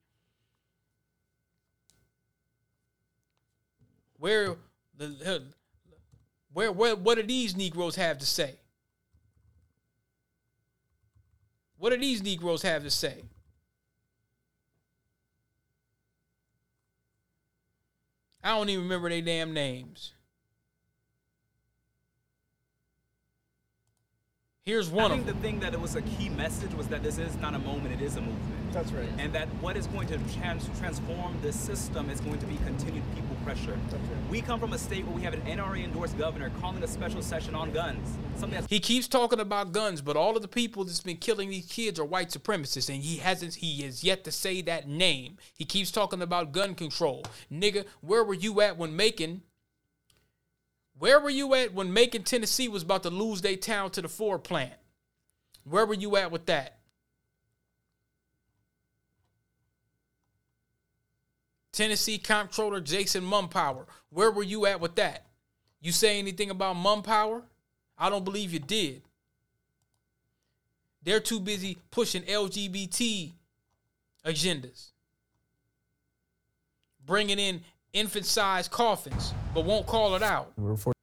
Where 4.18 4.58
the 4.98 5.46
where, 6.52 6.70
where 6.74 6.98
what 6.98 7.16
do 7.16 7.24
these 7.24 7.56
Negroes 7.56 7.96
have 7.96 8.18
to 8.18 8.26
say? 8.26 8.56
What 11.78 11.92
do 11.92 11.98
these 11.98 12.22
Negroes 12.22 12.64
have 12.64 12.84
to 12.84 12.92
say? 12.92 13.24
I 18.44 18.50
don't 18.50 18.70
even 18.70 18.84
remember 18.84 19.10
their 19.10 19.22
damn 19.22 19.54
names. 19.54 20.14
Here's 24.66 24.90
one 24.90 25.04
I 25.04 25.06
of 25.08 25.12
think 25.12 25.26
them. 25.26 25.36
the 25.36 25.42
thing 25.42 25.60
that 25.60 25.74
it 25.74 25.82
was 25.82 25.98
a 25.98 26.02
key 26.02 26.30
message 26.30 26.74
was 26.74 26.88
that 26.88 27.04
this 27.04 27.18
is 27.18 27.36
not 27.36 27.54
a 27.54 27.60
moment, 27.60 27.94
it 27.94 28.02
is 28.02 28.16
a 28.16 28.22
movement. 28.22 28.72
That's 28.72 28.94
right. 28.94 29.10
And 29.18 29.34
that 29.34 29.50
what 29.56 29.76
is 29.76 29.88
going 29.88 30.08
to 30.08 30.18
trans- 30.40 30.70
transform 30.80 31.38
this 31.42 31.60
system 31.60 32.10
is 32.10 32.22
going 32.22 32.40
to 32.40 32.46
be 32.46 32.56
continued 32.66 33.04
people 33.14 33.36
pressure. 33.44 33.78
That's 33.90 34.02
right. 34.02 34.30
We 34.32 34.42
come 34.42 34.62
from 34.62 34.72
a 34.72 34.78
state 34.78 35.06
where 35.06 35.14
we 35.14 35.22
have 35.24 35.34
an 35.34 35.42
NRA 35.42 35.84
endorsed 35.84 36.18
governor 36.18 36.50
calling 36.62 36.82
a 36.82 36.88
special 36.88 37.22
session 37.22 37.56
on 37.56 37.74
guns. 37.74 38.18
Something 38.38 38.52
that's 38.62 38.68
He 38.72 38.80
keeps 38.80 39.10
talking 39.10 39.42
about 39.42 39.74
guns, 39.74 40.02
but 40.02 40.16
all 40.16 40.34
of 40.38 40.42
the 40.42 40.48
people 40.48 40.86
that's 40.86 41.02
been 41.02 41.18
killing 41.18 41.50
these 41.50 41.66
kids 41.68 42.00
are 42.00 42.06
white 42.06 42.30
supremacists, 42.30 42.88
and 42.88 43.04
he 43.04 43.18
hasn't. 43.18 43.56
He 43.56 43.82
has 43.82 44.02
yet 44.02 44.24
to 44.24 44.32
say 44.32 44.62
that 44.62 44.88
name. 44.88 45.40
He 45.54 45.66
keeps 45.66 45.92
talking 45.92 46.22
about 46.22 46.54
gun 46.54 46.74
control, 46.74 47.26
nigga. 47.52 47.84
Where 48.00 48.24
were 48.24 48.34
you 48.34 48.62
at 48.62 48.78
when 48.78 48.96
Mason? 48.96 49.42
Where 50.98 51.20
were 51.20 51.30
you 51.30 51.54
at 51.56 51.74
when 51.74 51.94
Mason, 51.94 52.24
Tennessee, 52.24 52.68
was 52.68 52.84
about 52.84 53.04
to 53.04 53.10
lose 53.10 53.42
their 53.42 53.56
town 53.56 53.92
to 53.92 54.02
the 54.02 54.08
Ford 54.08 54.44
plant? 54.44 54.74
Where 55.64 55.86
were 55.86 55.94
you 55.94 56.16
at 56.18 56.32
with 56.32 56.46
that? 56.48 56.78
Tennessee 61.72 62.20
Comptroller 62.20 62.80
Jason 62.80 63.24
Mumpower. 63.24 63.86
Where 64.10 64.32
were 64.32 64.44
you 64.44 64.66
at 64.68 64.80
with 64.80 64.96
that? 64.96 65.26
You 65.82 65.92
say 65.92 66.20
anything 66.20 66.50
about 66.50 66.76
Mumpower? 66.76 67.42
I 67.98 68.10
don't 68.10 68.24
believe 68.24 68.54
you 68.54 68.60
did. 68.60 69.02
They're 71.04 71.20
too 71.20 71.40
busy 71.40 71.78
pushing 71.92 72.22
LGBT 72.24 73.34
agendas, 74.26 74.92
bringing 77.06 77.40
in 77.40 77.62
infant 77.94 78.26
sized 78.26 78.72
coffins, 78.72 79.34
but 79.54 79.66
won't 79.66 79.86
call 79.86 80.16
it 80.16 80.24
out. 80.24 80.52
We're 80.58 80.76
for- 80.76 80.94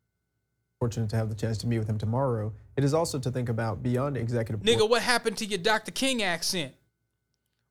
fortunate 0.80 1.10
to 1.10 1.16
have 1.16 1.28
the 1.28 1.34
chance 1.34 1.58
to 1.58 1.66
meet 1.66 1.78
with 1.78 1.88
him 1.88 1.98
tomorrow. 1.98 2.52
It 2.76 2.84
is 2.84 2.94
also 2.94 3.18
to 3.18 3.30
think 3.30 3.48
about 3.48 3.82
beyond 3.82 4.16
executive 4.16 4.64
Nigga, 4.64 4.88
what 4.88 5.02
happened 5.02 5.36
to 5.38 5.46
your 5.46 5.58
Dr. 5.58 5.90
King 5.92 6.22
accent? 6.22 6.74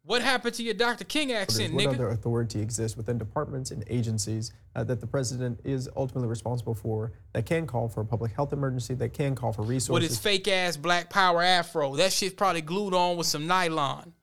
What 0.03 0.21
happened 0.21 0.55
to 0.55 0.63
your 0.63 0.73
Dr. 0.73 1.03
King 1.03 1.34
accent, 1.34 1.73
what 1.73 1.84
nigga? 1.84 1.93
other 1.93 2.10
authority 2.10 2.62
exists 2.62 2.95
within 2.95 3.17
departments 3.17 3.69
and 3.71 3.84
agencies 3.89 4.53
uh, 4.75 4.84
that 4.86 5.01
the 5.01 5.08
president 5.08 5.60
is 5.63 5.89
ultimately 5.95 6.27
responsible 6.27 6.73
for 6.73 7.12
that 7.34 7.45
can 7.45 7.67
call 7.67 7.89
for 7.89 8.01
a 8.01 8.05
public 8.05 8.32
health 8.32 8.53
emergency, 8.53 8.93
that 8.95 9.13
can 9.13 9.36
call 9.36 9.51
for 9.51 9.63
resources? 9.63 9.89
with 9.89 10.10
his 10.10 10.17
fake 10.17 10.47
ass 10.47 10.77
black 10.77 11.10
power 11.10 11.43
afro. 11.43 11.95
That 11.95 12.13
shit's 12.13 12.34
probably 12.34 12.62
glued 12.62 12.93
on 12.93 13.17
with 13.17 13.27
some 13.27 13.45
nylon. 13.45 14.13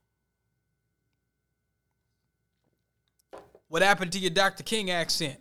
What 3.76 3.82
happened 3.82 4.10
to 4.12 4.18
your 4.18 4.30
Dr. 4.30 4.62
King 4.62 4.90
accent? 4.90 5.38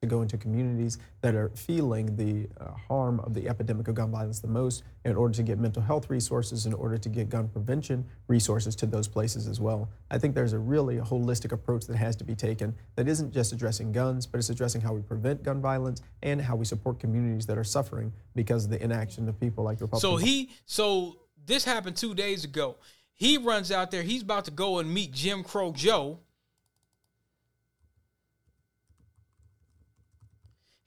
to 0.00 0.08
go 0.08 0.22
into 0.22 0.38
communities 0.38 0.96
that 1.20 1.34
are 1.34 1.50
feeling 1.50 2.16
the 2.16 2.48
uh, 2.58 2.70
harm 2.88 3.20
of 3.20 3.34
the 3.34 3.46
epidemic 3.46 3.88
of 3.88 3.94
gun 3.94 4.10
violence 4.10 4.40
the 4.40 4.48
most 4.48 4.84
in 5.04 5.14
order 5.14 5.34
to 5.34 5.42
get 5.42 5.58
mental 5.58 5.82
health 5.82 6.08
resources, 6.08 6.64
in 6.64 6.72
order 6.72 6.96
to 6.96 7.10
get 7.10 7.28
gun 7.28 7.46
prevention 7.48 8.06
resources 8.26 8.74
to 8.74 8.86
those 8.86 9.06
places 9.06 9.46
as 9.46 9.60
well. 9.60 9.90
I 10.10 10.16
think 10.16 10.34
there's 10.34 10.54
a 10.54 10.58
really 10.58 10.96
holistic 10.96 11.52
approach 11.52 11.86
that 11.88 11.96
has 11.96 12.16
to 12.16 12.24
be 12.24 12.34
taken 12.34 12.74
that 12.94 13.06
isn't 13.06 13.34
just 13.34 13.52
addressing 13.52 13.92
guns, 13.92 14.24
but 14.24 14.38
it's 14.38 14.48
addressing 14.48 14.80
how 14.80 14.94
we 14.94 15.02
prevent 15.02 15.42
gun 15.42 15.60
violence 15.60 16.00
and 16.22 16.40
how 16.40 16.56
we 16.56 16.64
support 16.64 16.98
communities 16.98 17.44
that 17.44 17.58
are 17.58 17.64
suffering 17.64 18.10
because 18.34 18.64
of 18.64 18.70
the 18.70 18.82
inaction 18.82 19.28
of 19.28 19.38
people 19.38 19.62
like 19.62 19.76
the 19.76 19.84
Republican 19.84 20.10
So 20.10 20.16
he, 20.16 20.48
so 20.64 21.18
this 21.44 21.66
happened 21.66 21.96
two 21.96 22.14
days 22.14 22.44
ago. 22.44 22.78
He 23.12 23.36
runs 23.36 23.70
out 23.70 23.90
there. 23.90 24.04
He's 24.04 24.22
about 24.22 24.46
to 24.46 24.52
go 24.52 24.78
and 24.78 24.94
meet 24.94 25.12
Jim 25.12 25.42
Crow 25.42 25.72
Joe. 25.72 26.20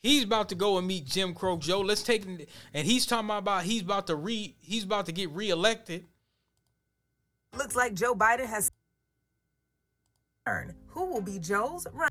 He's 0.04 0.24
about 0.24 0.50
to 0.50 0.56
go 0.56 0.78
and 0.78 0.88
meet 0.88 1.06
Jim 1.06 1.34
Crow 1.34 1.58
Joe. 1.58 1.82
Let's 1.82 2.02
take 2.02 2.26
and 2.74 2.88
he's 2.88 3.06
talking 3.06 3.30
about 3.30 3.64
he's 3.64 3.84
about 3.84 4.08
to 4.08 4.16
re 4.16 4.56
he's 4.60 4.84
about 4.84 5.06
to 5.06 5.12
get 5.12 5.30
reelected. 5.30 6.06
Looks 7.56 7.76
like 7.76 7.94
Joe 7.94 8.16
Biden 8.16 8.48
has. 8.48 8.72
Who 10.88 11.06
will 11.06 11.22
be 11.22 11.38
Joe's 11.38 11.86
run? 11.94 12.10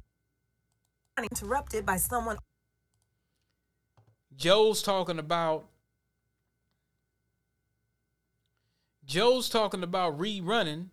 Interrupted 1.19 1.85
by 1.85 1.97
someone. 1.97 2.39
Joe's 4.37 4.83
talking 4.83 5.19
about 5.19 5.67
Joe's 9.05 9.49
talking 9.49 9.83
about 9.83 10.17
rerunning. 10.19 10.87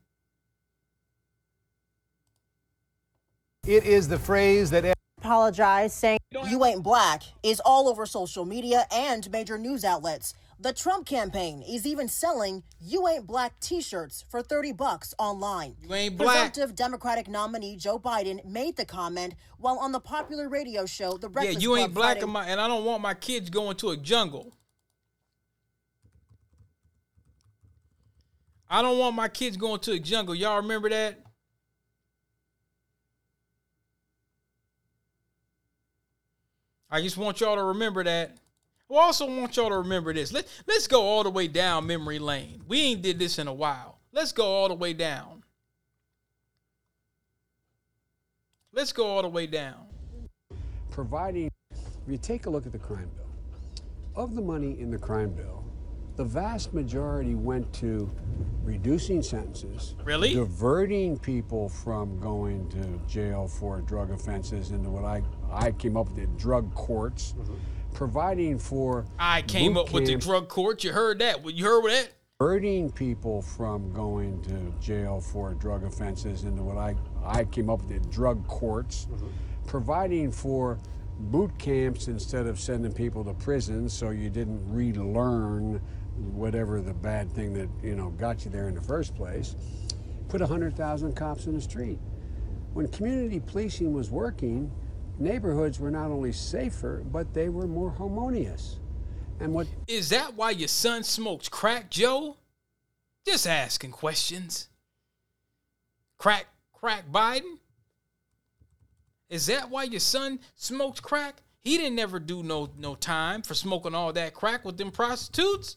It 3.68 3.86
is 3.86 4.08
the 4.08 4.18
phrase 4.18 4.72
that 4.72 4.98
apologize, 5.20 5.94
saying 5.94 6.17
you 6.32 6.66
ain't 6.66 6.84
black 6.84 7.24
is 7.44 7.62
all 7.64 7.88
over 7.88 8.06
social 8.06 8.46
media 8.46 8.86
and 8.92 9.30
major 9.32 9.58
news 9.58 9.84
outlets. 9.84 10.34
The 10.60 10.74
Trump 10.74 11.06
campaign 11.06 11.62
is 11.62 11.86
even 11.86 12.08
selling 12.08 12.64
"You 12.82 13.08
Ain't 13.08 13.28
Black" 13.28 13.60
T-shirts 13.60 14.26
for 14.28 14.42
thirty 14.42 14.72
bucks 14.72 15.14
online. 15.20 15.76
You 15.80 15.94
ain't 15.94 16.18
black. 16.18 16.52
Presumptive 16.52 16.76
Democratic 16.76 17.28
nominee 17.28 17.76
Joe 17.78 18.00
Biden 18.00 18.44
made 18.44 18.76
the 18.76 18.84
comment 18.86 19.36
while 19.60 19.78
on 19.78 19.92
the 19.92 20.00
popular 20.00 20.50
radio 20.50 20.86
show 20.88 21.12
The 21.18 21.28
Yeah, 21.28 21.34
Breakfast 21.34 21.62
you 21.62 21.76
ain't 21.76 21.94
Club 21.94 21.96
black 21.96 22.18
Friday- 22.18 22.32
my, 22.32 22.46
and 22.48 22.60
I 22.60 22.68
don't 22.68 22.86
want 22.86 23.04
my 23.04 23.14
kids 23.14 23.52
going 23.52 23.78
to 23.78 23.92
a 23.92 23.98
jungle. 23.98 24.52
I 28.70 28.82
don't 28.82 28.98
want 28.98 29.16
my 29.16 29.28
kids 29.30 29.58
going 29.58 29.80
to 29.82 29.92
a 29.94 30.00
jungle. 30.00 30.34
Y'all 30.36 30.58
remember 30.58 30.90
that? 30.90 31.20
I 36.90 37.02
just 37.02 37.18
want 37.18 37.42
y'all 37.42 37.56
to 37.56 37.64
remember 37.64 38.04
that. 38.04 38.38
I 38.90 38.96
also 38.96 39.26
want 39.28 39.58
y'all 39.58 39.70
to 39.70 39.78
remember 39.80 40.14
this. 40.14 40.32
Let, 40.32 40.48
let's 40.68 40.88
go 40.88 41.02
all 41.02 41.24
the 41.24 41.30
way 41.30 41.48
down 41.48 41.86
memory 41.86 42.20
lane. 42.20 42.62
We 42.68 42.82
ain't 42.82 43.02
did 43.02 43.20
this 43.20 43.38
in 43.38 43.48
a 43.48 43.54
while. 43.54 44.00
Let's 44.14 44.32
go 44.32 44.46
all 44.46 44.70
the 44.70 44.74
way 44.76 44.94
down. 44.94 45.44
Let's 48.74 48.94
go 48.94 49.06
all 49.08 49.22
the 49.22 49.30
way 49.30 49.48
down. 49.48 49.88
providing, 50.92 51.50
if 51.72 51.80
you 52.08 52.18
take 52.18 52.46
a 52.46 52.50
look 52.50 52.66
at 52.66 52.72
the 52.72 52.78
crime 52.80 53.10
bill, 53.16 53.26
of 54.16 54.36
the 54.36 54.42
money 54.42 54.80
in 54.80 54.90
the 54.90 54.98
crime 54.98 55.30
bill, 55.32 55.64
the 56.16 56.24
vast 56.24 56.74
majority 56.74 57.36
went 57.36 57.72
to 57.74 58.10
reducing 58.64 59.22
sentences, 59.22 59.96
Really? 60.04 60.34
diverting 60.34 61.18
people 61.20 61.70
from 61.70 62.20
going 62.20 62.68
to 62.70 63.00
jail 63.12 63.48
for 63.48 63.82
drug 63.82 64.10
offenses 64.12 64.72
into 64.72 64.90
what 64.90 65.06
I, 65.06 65.22
I 65.52 65.72
came 65.72 65.98
up 65.98 66.08
with 66.08 66.16
the 66.18 66.28
drug 66.40 66.74
courts, 66.74 67.34
mm-hmm. 67.38 67.54
providing 67.94 68.60
for 68.60 69.06
I 69.20 69.42
came 69.42 69.74
boot 69.74 69.88
up 69.88 69.94
with 69.94 70.08
the 70.08 70.16
drug 70.16 70.48
courts. 70.48 70.84
You 70.84 70.94
heard 70.94 71.20
that? 71.20 71.46
You 71.54 71.66
heard 71.66 71.86
that? 71.86 72.14
diverting 72.40 72.92
people 72.92 73.42
from 73.42 73.92
going 73.92 74.40
to 74.44 74.72
jail 74.80 75.20
for 75.20 75.56
drug 75.56 75.84
offenses 75.84 76.44
into 76.44 76.62
what 76.62 76.78
I, 76.78 76.96
I 77.26 77.46
came 77.46 77.68
up 77.68 77.80
with 77.80 77.90
the 77.90 78.10
drug 78.12 78.46
courts, 78.48 79.08
mm-hmm. 79.10 79.26
providing 79.66 80.32
for 80.32 80.78
boot 81.20 81.58
camps 81.58 82.08
instead 82.08 82.46
of 82.46 82.60
sending 82.60 82.92
people 82.92 83.24
to 83.24 83.34
prison 83.34 83.90
so 83.90 84.12
you 84.12 84.30
didn't 84.30 84.62
relearn 84.72 85.82
whatever 86.32 86.80
the 86.80 86.94
bad 86.94 87.32
thing 87.32 87.54
that 87.54 87.70
you 87.82 87.96
know 87.96 88.10
got 88.12 88.46
you 88.46 88.52
there 88.52 88.68
in 88.68 88.76
the 88.76 88.82
first 88.82 89.16
place 89.16 89.56
put 90.30 90.42
100,000 90.42 91.16
cops 91.16 91.48
in 91.48 91.56
the 91.56 91.62
street 91.62 91.98
when 92.74 92.88
community 92.90 93.40
policing 93.40 93.94
was 93.94 94.12
working 94.12 94.72
neighborhoods 95.20 95.80
were 95.80 95.92
not 95.92 96.12
only 96.12 96.32
safer 96.32 97.04
but 97.12 97.34
they 97.34 97.50
were 97.50 97.68
more 97.68 97.92
harmonious 97.92 98.80
And 99.40 99.54
what 99.54 99.68
Is 99.88 100.10
that 100.10 100.36
why 100.36 100.52
your 100.52 100.68
son 100.68 101.04
smokes 101.04 101.50
crack, 101.50 101.90
Joe? 101.90 102.38
Just 103.26 103.46
asking 103.46 103.92
questions. 103.92 104.70
Crack, 106.18 106.46
crack 106.74 107.08
Biden? 107.12 107.58
Is 109.30 109.48
that 109.48 109.70
why 109.70 109.84
your 109.84 110.00
son 110.00 110.40
smoked 110.56 111.04
crack? 111.04 111.42
He 111.62 111.78
didn't 111.78 111.96
never 111.96 112.20
do 112.20 112.44
no 112.44 112.70
no 112.78 112.96
time 112.96 113.42
for 113.42 113.54
smoking 113.54 113.94
all 113.94 114.14
that 114.14 114.34
crack 114.34 114.64
with 114.64 114.78
them 114.78 114.92
prostitutes. 114.92 115.76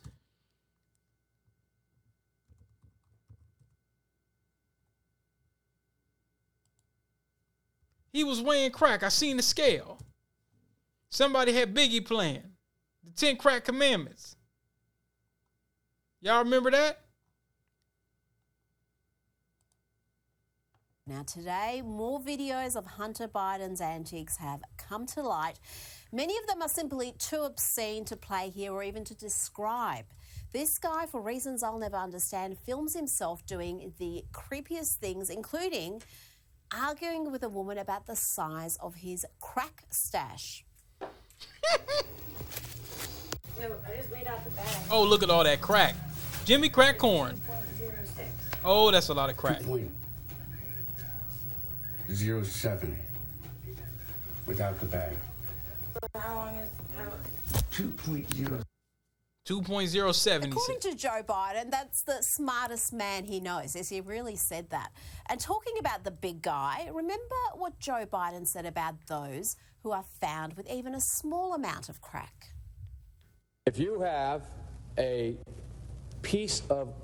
He 8.13 8.25
was 8.25 8.43
weighing 8.43 8.73
crack. 8.73 9.03
I 9.03 9.09
seen 9.09 9.37
the 9.37 9.43
scale. 9.43 9.99
Somebody 11.11 11.53
had 11.53 11.75
Biggie 11.75 12.05
playing 12.05 12.43
the 13.05 13.11
Ten 13.13 13.37
Crack 13.37 13.65
Commandments. 13.65 14.37
Y'all 16.21 16.45
remember 16.45 16.71
that? 16.71 17.01
Now, 21.07 21.25
today, 21.25 21.83
more 21.85 22.21
videos 22.21 22.77
of 22.77 22.87
Hunter 22.87 23.27
Biden's 23.27 23.81
antics 23.81 24.37
have 24.37 24.61
come 24.77 25.07
to 25.07 25.23
light. 25.23 25.59
Many 26.13 26.37
of 26.39 26.47
them 26.47 26.63
are 26.63 26.69
simply 26.69 27.15
too 27.19 27.43
obscene 27.43 28.05
to 28.05 28.17
play 28.17 28.51
here 28.51 28.73
or 28.73 28.85
even 28.85 29.05
to 29.07 29.17
describe. 29.17 30.05
This 30.53 30.79
guy, 30.79 31.07
for 31.07 31.21
reasons 31.21 31.65
I'll 31.65 31.79
never 31.79 31.97
understand, 31.97 32.59
films 32.59 32.95
himself 32.95 33.45
doing 33.45 33.93
the 33.99 34.25
creepiest 34.33 34.97
things, 34.97 35.31
including 35.31 36.03
arguing 36.73 37.31
with 37.31 37.43
a 37.43 37.49
woman 37.49 37.79
about 37.79 38.07
the 38.07 38.17
size 38.17 38.77
of 38.81 38.97
his 38.97 39.27
crack 39.41 39.85
stash. 39.91 40.65
Oh, 44.91 45.03
look 45.03 45.23
at 45.23 45.31
all 45.31 45.45
that 45.45 45.61
crack. 45.61 45.95
Jimmy 46.45 46.69
Crack 46.69 46.99
Corn. 46.99 47.41
Oh, 48.65 48.91
that's 48.91 49.09
a 49.09 49.15
lot 49.15 49.31
of 49.31 49.37
crack. 49.37 49.63
Zero 52.11 52.43
seven. 52.43 52.97
Without 54.47 54.81
the 54.81 54.87
bag. 54.87 55.17
How 56.15 56.35
long 56.35 56.57
is 56.57 56.71
Two 57.71 57.91
point 57.91 58.33
zero. 58.35 58.63
2.07. 59.51 60.45
According 60.45 60.79
to 60.79 60.95
Joe 60.95 61.23
Biden, 61.29 61.73
that's 61.73 62.03
the 62.03 62.23
smartest 62.23 62.93
man 62.93 63.25
he 63.25 63.41
knows. 63.41 63.75
Yes, 63.75 63.89
he 63.89 64.01
really 64.01 64.37
said 64.37 64.71
that. 64.71 64.93
And 65.29 65.41
talking 65.41 65.73
about 65.81 66.05
the 66.05 66.13
big 66.13 66.41
guy, 66.41 66.89
remember 66.93 67.35
what 67.55 67.77
Joe 67.81 68.07
Biden 68.07 68.47
said 68.47 68.65
about 68.65 68.95
those 69.09 69.57
who 69.83 69.91
are 69.91 70.05
found 70.21 70.55
with 70.55 70.71
even 70.71 70.95
a 70.95 71.01
small 71.01 71.55
amount 71.55 71.89
of 71.89 72.01
crack? 72.01 72.53
If 73.67 73.77
you 73.77 74.01
have 74.03 74.45
a 74.97 75.37
piece 76.23 76.63
of 76.71 76.95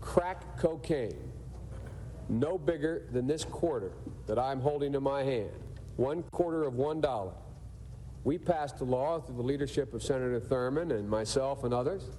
crack 0.00 0.56
cocaine 0.56 1.32
no 2.30 2.56
bigger 2.56 3.08
than 3.12 3.26
this 3.26 3.44
quarter 3.44 3.92
that 4.26 4.38
I'm 4.38 4.58
holding 4.58 4.94
in 4.94 5.02
my 5.02 5.22
hand, 5.22 5.50
one 5.96 6.22
quarter 6.32 6.64
of 6.64 6.76
one 6.76 7.02
dollar, 7.02 7.32
we 8.24 8.38
passed 8.38 8.80
a 8.80 8.84
law 8.84 9.20
through 9.20 9.36
the 9.36 9.42
leadership 9.42 9.94
of 9.94 10.02
Senator 10.02 10.40
Thurmond 10.40 10.92
and 10.92 11.08
myself 11.08 11.64
and 11.64 11.74
others. 11.74 12.10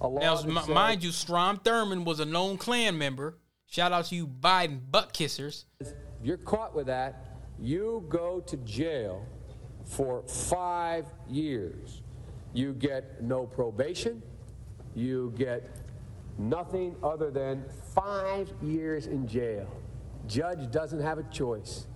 Now, 0.00 0.38
m- 0.38 0.56
said- 0.64 0.68
mind 0.74 1.02
you, 1.02 1.10
Strom 1.10 1.58
Thurmond 1.58 2.04
was 2.04 2.20
a 2.20 2.24
known 2.24 2.56
Klan 2.56 2.96
member. 2.96 3.38
Shout 3.66 3.92
out 3.92 4.06
to 4.06 4.14
you 4.14 4.26
Biden 4.26 4.80
butt 4.90 5.12
kissers. 5.12 5.64
If 5.80 5.92
you're 6.22 6.36
caught 6.38 6.74
with 6.74 6.86
that, 6.86 7.38
you 7.58 8.04
go 8.08 8.40
to 8.40 8.56
jail 8.58 9.26
for 9.84 10.22
five 10.22 11.06
years. 11.28 12.02
You 12.54 12.72
get 12.74 13.22
no 13.22 13.46
probation. 13.46 14.22
You 14.94 15.32
get 15.36 15.68
nothing 16.38 16.96
other 17.02 17.30
than 17.30 17.64
five 17.94 18.50
years 18.62 19.06
in 19.06 19.26
jail. 19.26 19.68
Judge 20.26 20.70
doesn't 20.70 21.00
have 21.00 21.18
a 21.18 21.24
choice. 21.24 21.86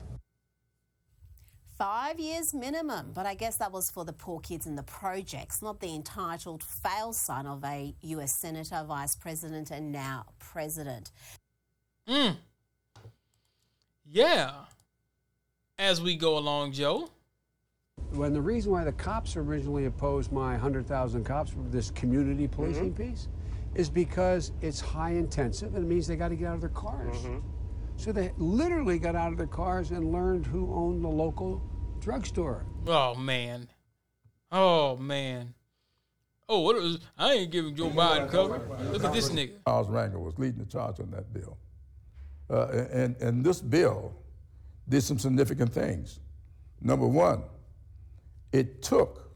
Five 1.83 2.21
years 2.21 2.55
minimum, 2.55 3.11
but 3.13 3.27
I 3.27 3.35
guess 3.35 3.57
that 3.57 3.73
was 3.73 3.91
for 3.91 4.05
the 4.05 4.13
poor 4.13 4.39
kids 4.39 4.69
in 4.69 4.77
the 4.77 4.85
projects, 4.85 5.61
not 5.61 5.81
the 5.81 5.93
entitled 5.93 6.63
fail 6.63 7.13
son 7.13 7.45
of 7.45 7.65
a 7.65 7.93
US 8.03 8.37
Senator, 8.37 8.85
Vice 8.87 9.17
President, 9.17 9.73
and 9.73 9.91
now 9.91 10.27
President. 10.39 11.11
Mm. 12.09 12.37
Yeah. 14.09 14.53
As 15.77 16.01
we 16.01 16.15
go 16.15 16.39
along, 16.39 16.71
Joe. 16.71 17.11
When 18.13 18.33
the 18.33 18.41
reason 18.41 18.71
why 18.71 18.85
the 18.85 18.93
cops 18.93 19.35
originally 19.35 19.87
opposed 19.87 20.31
my 20.31 20.53
100,000 20.53 21.25
cops 21.25 21.51
for 21.51 21.63
this 21.69 21.91
community 21.91 22.47
policing 22.47 22.95
piece 22.95 23.27
is 23.75 23.91
because 23.91 24.53
it's 24.61 24.79
high 24.79 25.15
intensive 25.15 25.75
and 25.75 25.85
it 25.85 25.89
means 25.89 26.07
they 26.07 26.15
got 26.15 26.29
to 26.29 26.37
get 26.37 26.47
out 26.47 26.55
of 26.55 26.61
their 26.61 26.71
cars. 26.71 27.17
So 27.97 28.13
they 28.13 28.31
literally 28.39 29.01
got 29.01 29.17
out 29.17 29.33
of 29.33 29.39
their 29.39 29.49
cars 29.49 29.91
and 29.91 30.13
learned 30.13 30.47
who 30.47 30.73
owned 30.73 31.03
the 31.05 31.09
local 31.09 31.61
drugstore. 32.03 32.67
Oh 32.87 33.15
man. 33.15 33.69
Oh 34.51 34.97
man. 34.97 35.55
Oh, 36.49 36.61
what 36.61 36.77
is, 36.77 36.99
I 37.17 37.33
ain't 37.35 37.51
giving 37.51 37.75
Joe 37.75 37.89
Biden 37.89 38.31
cover. 38.31 38.61
Look 38.91 39.05
at 39.05 39.13
this 39.15 39.31
nigga. 39.31 39.53
Charles 39.67 39.89
Rangel 39.89 40.21
was 40.21 40.39
leading 40.39 40.59
the 40.59 40.67
charge 40.67 41.01
on 41.01 41.11
that 41.13 41.33
bill. 41.33 41.57
Uh, 42.51 42.67
and, 42.93 43.17
and 43.23 43.43
this 43.43 43.61
bill 43.61 44.13
did 44.89 45.01
some 45.01 45.19
significant 45.19 45.73
things. 45.73 46.21
Number 46.83 47.07
one, 47.07 47.45
it 48.53 48.83
took 48.83 49.31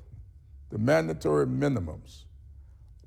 the 0.69 0.79
mandatory 0.79 1.47
minimums 1.47 2.25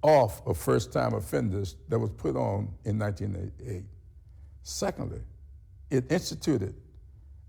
off 0.02 0.42
of 0.48 0.58
first 0.58 0.94
time 0.94 1.14
offenders 1.14 1.76
that 1.90 2.00
was 2.00 2.10
put 2.12 2.36
on 2.36 2.70
in 2.86 2.98
1988. 2.98 3.84
Secondly, 4.64 5.22
it 5.92 6.10
instituted 6.12 6.74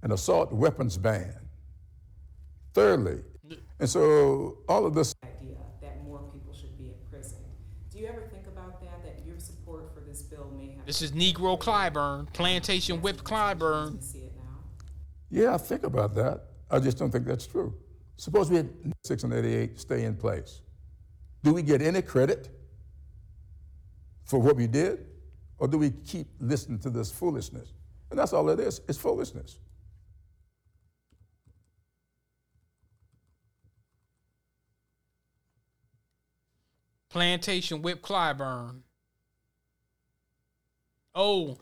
an 0.02 0.12
assault 0.12 0.52
weapons 0.52 0.98
ban. 0.98 1.34
Thirdly, 2.72 3.22
and 3.80 3.88
so 3.88 4.58
all 4.68 4.86
of 4.86 4.94
this 4.94 5.14
idea 5.24 5.56
that 5.82 6.04
more 6.04 6.20
people 6.32 6.54
should 6.54 6.76
be 6.78 6.84
in 6.84 6.94
prison. 7.10 7.38
Do 7.90 7.98
you 7.98 8.06
ever 8.06 8.22
think 8.32 8.46
about 8.46 8.80
that? 8.80 9.02
That 9.02 9.26
your 9.26 9.38
support 9.40 9.92
for 9.92 10.00
this 10.00 10.22
bill 10.22 10.52
may 10.56 10.76
have. 10.76 10.86
This 10.86 11.02
is 11.02 11.10
Negro 11.10 11.58
Clyburn, 11.58 12.32
Plantation 12.32 13.02
Whip 13.02 13.22
Clyburn. 13.22 13.98
Yeah, 15.30 15.54
I 15.54 15.58
think 15.58 15.84
about 15.84 16.14
that. 16.14 16.44
I 16.70 16.78
just 16.78 16.98
don't 16.98 17.10
think 17.10 17.24
that's 17.24 17.46
true. 17.46 17.74
Suppose 18.16 18.50
we 18.50 18.56
had 18.58 18.68
6 19.04 19.24
and 19.24 19.32
88 19.32 19.80
stay 19.80 20.04
in 20.04 20.14
place. 20.14 20.60
Do 21.42 21.52
we 21.52 21.62
get 21.62 21.82
any 21.82 22.02
credit 22.02 22.50
for 24.24 24.38
what 24.38 24.56
we 24.56 24.66
did? 24.66 25.06
Or 25.58 25.66
do 25.68 25.78
we 25.78 25.90
keep 25.90 26.26
listening 26.38 26.78
to 26.80 26.90
this 26.90 27.10
foolishness? 27.10 27.72
And 28.10 28.18
that's 28.18 28.32
all 28.32 28.48
it 28.50 28.60
is, 28.60 28.80
it's 28.88 28.98
foolishness. 28.98 29.58
Plantation 37.10 37.82
Whip 37.82 38.02
Clyburn. 38.02 38.82
Oh, 41.12 41.58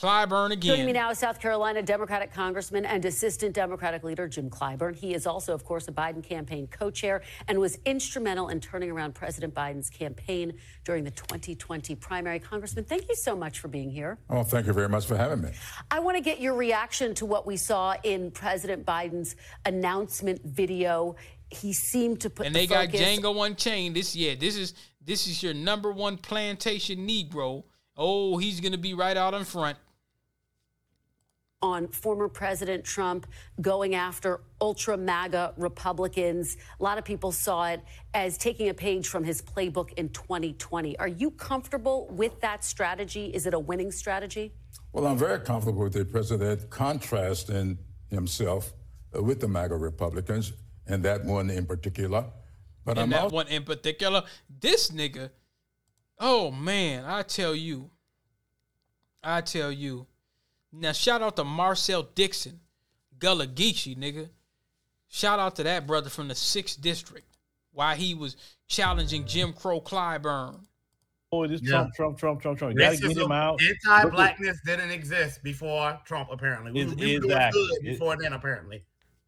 Clyburn 0.00 0.52
again. 0.52 0.60
Joining 0.60 0.84
me 0.84 0.90
again. 0.92 1.02
now 1.02 1.10
is 1.10 1.18
South 1.18 1.40
Carolina 1.40 1.82
Democratic 1.82 2.32
Congressman 2.32 2.84
and 2.84 3.04
Assistant 3.04 3.52
Democratic 3.52 4.04
Leader 4.04 4.28
Jim 4.28 4.48
Clyburn. 4.48 4.94
He 4.94 5.12
is 5.12 5.26
also, 5.26 5.52
of 5.52 5.64
course, 5.64 5.88
a 5.88 5.92
Biden 5.92 6.22
campaign 6.22 6.68
co 6.68 6.88
chair 6.88 7.22
and 7.48 7.58
was 7.58 7.80
instrumental 7.84 8.48
in 8.50 8.60
turning 8.60 8.92
around 8.92 9.16
President 9.16 9.54
Biden's 9.54 9.90
campaign 9.90 10.52
during 10.84 11.02
the 11.02 11.10
2020 11.10 11.96
primary. 11.96 12.38
Congressman, 12.38 12.84
thank 12.84 13.08
you 13.08 13.16
so 13.16 13.34
much 13.34 13.58
for 13.58 13.66
being 13.66 13.90
here. 13.90 14.18
Oh, 14.30 14.44
thank 14.44 14.66
you 14.68 14.72
very 14.72 14.88
much 14.88 15.04
for 15.06 15.16
having 15.16 15.40
me. 15.40 15.50
I 15.90 15.98
want 15.98 16.16
to 16.16 16.22
get 16.22 16.40
your 16.40 16.54
reaction 16.54 17.12
to 17.16 17.26
what 17.26 17.44
we 17.44 17.56
saw 17.56 17.96
in 18.04 18.30
President 18.30 18.86
Biden's 18.86 19.34
announcement 19.64 20.44
video. 20.44 21.16
He 21.50 21.72
seemed 21.72 22.20
to 22.20 22.30
put 22.30 22.46
And 22.46 22.54
the 22.54 22.60
they 22.60 22.66
got 22.66 22.86
focus 22.86 23.00
Django 23.00 23.46
Unchained. 23.46 23.96
This 23.96 24.14
yeah, 24.14 24.34
this 24.34 24.56
is 24.56 24.74
this 25.04 25.26
is 25.26 25.42
your 25.42 25.54
number 25.54 25.92
one 25.92 26.16
plantation 26.18 27.06
Negro. 27.08 27.64
Oh, 27.96 28.36
he's 28.36 28.60
gonna 28.60 28.78
be 28.78 28.94
right 28.94 29.16
out 29.16 29.34
in 29.34 29.44
front. 29.44 29.78
on 31.60 31.88
former 31.88 32.28
President 32.28 32.84
Trump 32.84 33.26
going 33.60 33.96
after 33.96 34.40
ultra 34.60 34.96
MAGA 34.96 35.54
Republicans. 35.56 36.56
A 36.78 36.82
lot 36.82 36.98
of 36.98 37.04
people 37.04 37.32
saw 37.32 37.66
it 37.66 37.82
as 38.14 38.38
taking 38.38 38.68
a 38.68 38.74
page 38.74 39.08
from 39.08 39.24
his 39.24 39.42
playbook 39.42 39.92
in 39.94 40.08
2020. 40.10 40.96
Are 41.00 41.08
you 41.08 41.32
comfortable 41.32 42.06
with 42.10 42.40
that 42.42 42.62
strategy? 42.64 43.26
Is 43.34 43.46
it 43.46 43.54
a 43.54 43.58
winning 43.58 43.90
strategy? 43.90 44.52
Well, 44.92 45.06
I'm 45.06 45.18
very 45.18 45.40
comfortable 45.40 45.82
with 45.82 45.94
the 45.94 46.04
president 46.04 46.70
contrasting 46.70 47.78
himself 48.08 48.72
uh, 49.16 49.22
with 49.22 49.40
the 49.40 49.48
MAGA 49.48 49.76
Republicans, 49.76 50.52
and 50.88 51.02
that 51.04 51.24
one 51.24 51.50
in 51.50 51.66
particular. 51.66 52.24
But 52.84 52.92
and 52.92 53.00
I'm 53.00 53.10
that 53.10 53.20
also 53.24 53.34
one 53.36 53.48
in 53.48 53.64
particular, 53.64 54.22
this 54.60 54.90
nigga, 54.90 55.30
oh 56.18 56.50
man, 56.50 57.04
I 57.04 57.22
tell 57.22 57.54
you, 57.54 57.90
I 59.22 59.40
tell 59.42 59.70
you. 59.70 60.06
Now 60.72 60.92
shout 60.92 61.22
out 61.22 61.36
to 61.36 61.44
Marcel 61.44 62.02
Dixon, 62.14 62.60
Gullah 63.18 63.46
Geechee, 63.46 63.96
nigga. 63.96 64.28
Shout 65.08 65.38
out 65.38 65.56
to 65.56 65.62
that 65.62 65.86
brother 65.86 66.10
from 66.10 66.28
the 66.28 66.34
sixth 66.34 66.80
district. 66.80 67.26
Why 67.72 67.94
he 67.94 68.14
was 68.14 68.36
challenging 68.66 69.26
Jim 69.26 69.52
Crow 69.52 69.80
Clyburn. 69.80 70.60
Oh, 71.30 71.46
this 71.46 71.60
Yeah. 71.62 71.70
Trump, 71.70 71.94
Trump, 71.94 72.18
Trump, 72.18 72.40
Trump, 72.40 72.58
Trump. 72.58 72.72
You 72.74 72.80
gotta 72.80 72.96
get 72.96 73.16
him 73.16 73.32
out. 73.32 73.60
Anti-blackness 73.62 74.58
didn't 74.64 74.90
exist 74.90 75.42
before 75.42 75.98
Trump. 76.06 76.30
Apparently, 76.32 76.72
we, 76.72 76.80
Is- 76.80 76.86
we 76.86 77.14
were 77.14 77.20
doing 77.20 77.24
exactly. 77.24 77.60
good 77.68 77.76
It- 77.76 77.82
before 77.92 78.16
then. 78.16 78.32
Apparently, 78.32 78.84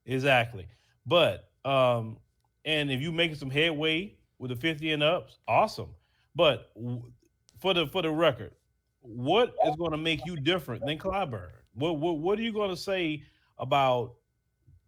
Exactly. 0.07 0.67
But 1.07 1.50
um, 1.65 2.17
and 2.65 2.91
if 2.91 3.01
you 3.01 3.13
making 3.13 3.37
some 3.37 3.51
headway 3.51 4.15
with 4.39 4.51
the 4.51 4.57
50 4.57 4.93
and 4.93 5.03
ups, 5.03 5.39
awesome. 5.49 5.91
But 6.35 6.71
for 7.59 7.75
the 7.75 7.87
for 7.87 8.03
the 8.03 8.11
record, 8.11 8.53
what 9.01 9.55
is 9.67 9.77
going 9.77 9.93
to 9.93 9.99
make 9.99 10.25
you 10.27 10.37
different 10.37 10.85
than 10.85 10.99
Clyburn? 10.99 11.51
What 11.75 11.99
what 11.99 12.19
what 12.19 12.39
are 12.39 12.43
you 12.43 12.53
going 12.53 12.71
to 12.71 12.77
say 12.77 13.25
about 13.59 14.15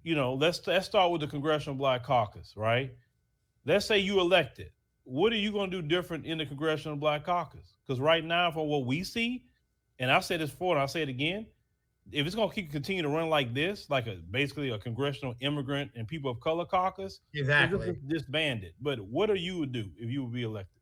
you 0.03 0.15
know? 0.15 0.35
Let's 0.35 0.67
let's 0.67 0.87
start 0.87 1.11
with 1.11 1.21
the 1.21 1.27
Congressional 1.27 1.77
Black 1.77 2.05
Caucus, 2.05 2.55
right? 2.57 2.93
Let's 3.65 3.87
say 3.87 3.99
you 3.99 4.21
elected. 4.21 4.71
What 5.05 5.33
are 5.33 5.37
you 5.37 5.53
going 5.53 5.71
to 5.71 5.83
do 5.83 5.87
different 5.87 6.27
in 6.27 6.39
the 6.39 6.47
Congressional 6.47 6.97
Black 6.97 7.25
Caucus? 7.25 7.75
Because 7.87 8.01
right 8.01 8.25
now, 8.25 8.51
from 8.51 8.69
what 8.69 8.87
we 8.87 9.05
see, 9.05 9.45
and 9.99 10.11
I've 10.11 10.25
said 10.25 10.41
this 10.41 10.51
before, 10.51 10.75
and 10.75 10.81
I'll 10.81 10.89
say 10.89 11.03
it 11.03 11.09
again, 11.09 11.47
if 12.11 12.27
it's 12.27 12.35
going 12.35 12.49
to 12.49 12.55
keep 12.55 12.73
continue 12.73 13.03
to 13.03 13.09
run 13.09 13.29
like 13.31 13.55
this, 13.55 13.89
like 13.89 14.07
a 14.07 14.17
basically 14.31 14.71
a 14.71 14.79
congressional 14.79 15.35
immigrant 15.41 15.91
and 15.95 16.07
people 16.09 16.31
of 16.31 16.41
color 16.41 16.65
caucus, 16.65 17.21
then 17.33 17.43
Exactly. 17.43 17.97
disband 18.09 18.65
it. 18.65 18.75
But 18.81 19.01
what 19.01 19.31
are 19.31 19.37
you 19.37 19.59
would 19.59 19.73
do 19.73 19.89
if 19.99 20.11
you 20.11 20.25
would 20.25 20.33
be 20.33 20.43
elected? 20.43 20.81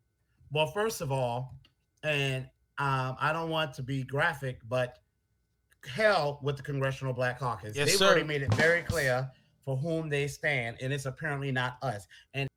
well, 0.52 0.66
first 0.66 1.00
of 1.00 1.12
all, 1.12 1.54
and 2.02 2.44
um, 2.78 3.16
I 3.20 3.32
don't 3.32 3.50
want 3.50 3.74
to 3.74 3.82
be 3.84 4.02
graphic, 4.02 4.58
but 4.68 4.96
hell 5.86 6.40
with 6.42 6.56
the 6.56 6.62
Congressional 6.62 7.12
Black 7.12 7.38
Caucus. 7.38 7.76
Yes, 7.76 7.88
They've 7.88 7.96
sir. 7.98 8.06
already 8.06 8.24
made 8.24 8.42
it 8.42 8.52
very 8.54 8.82
clear 8.82 9.30
for 9.64 9.76
whom 9.76 10.08
they 10.08 10.26
stand, 10.26 10.78
and 10.80 10.92
it's 10.92 11.06
apparently 11.06 11.52
not 11.52 11.76
us. 11.82 12.06
And 12.34 12.48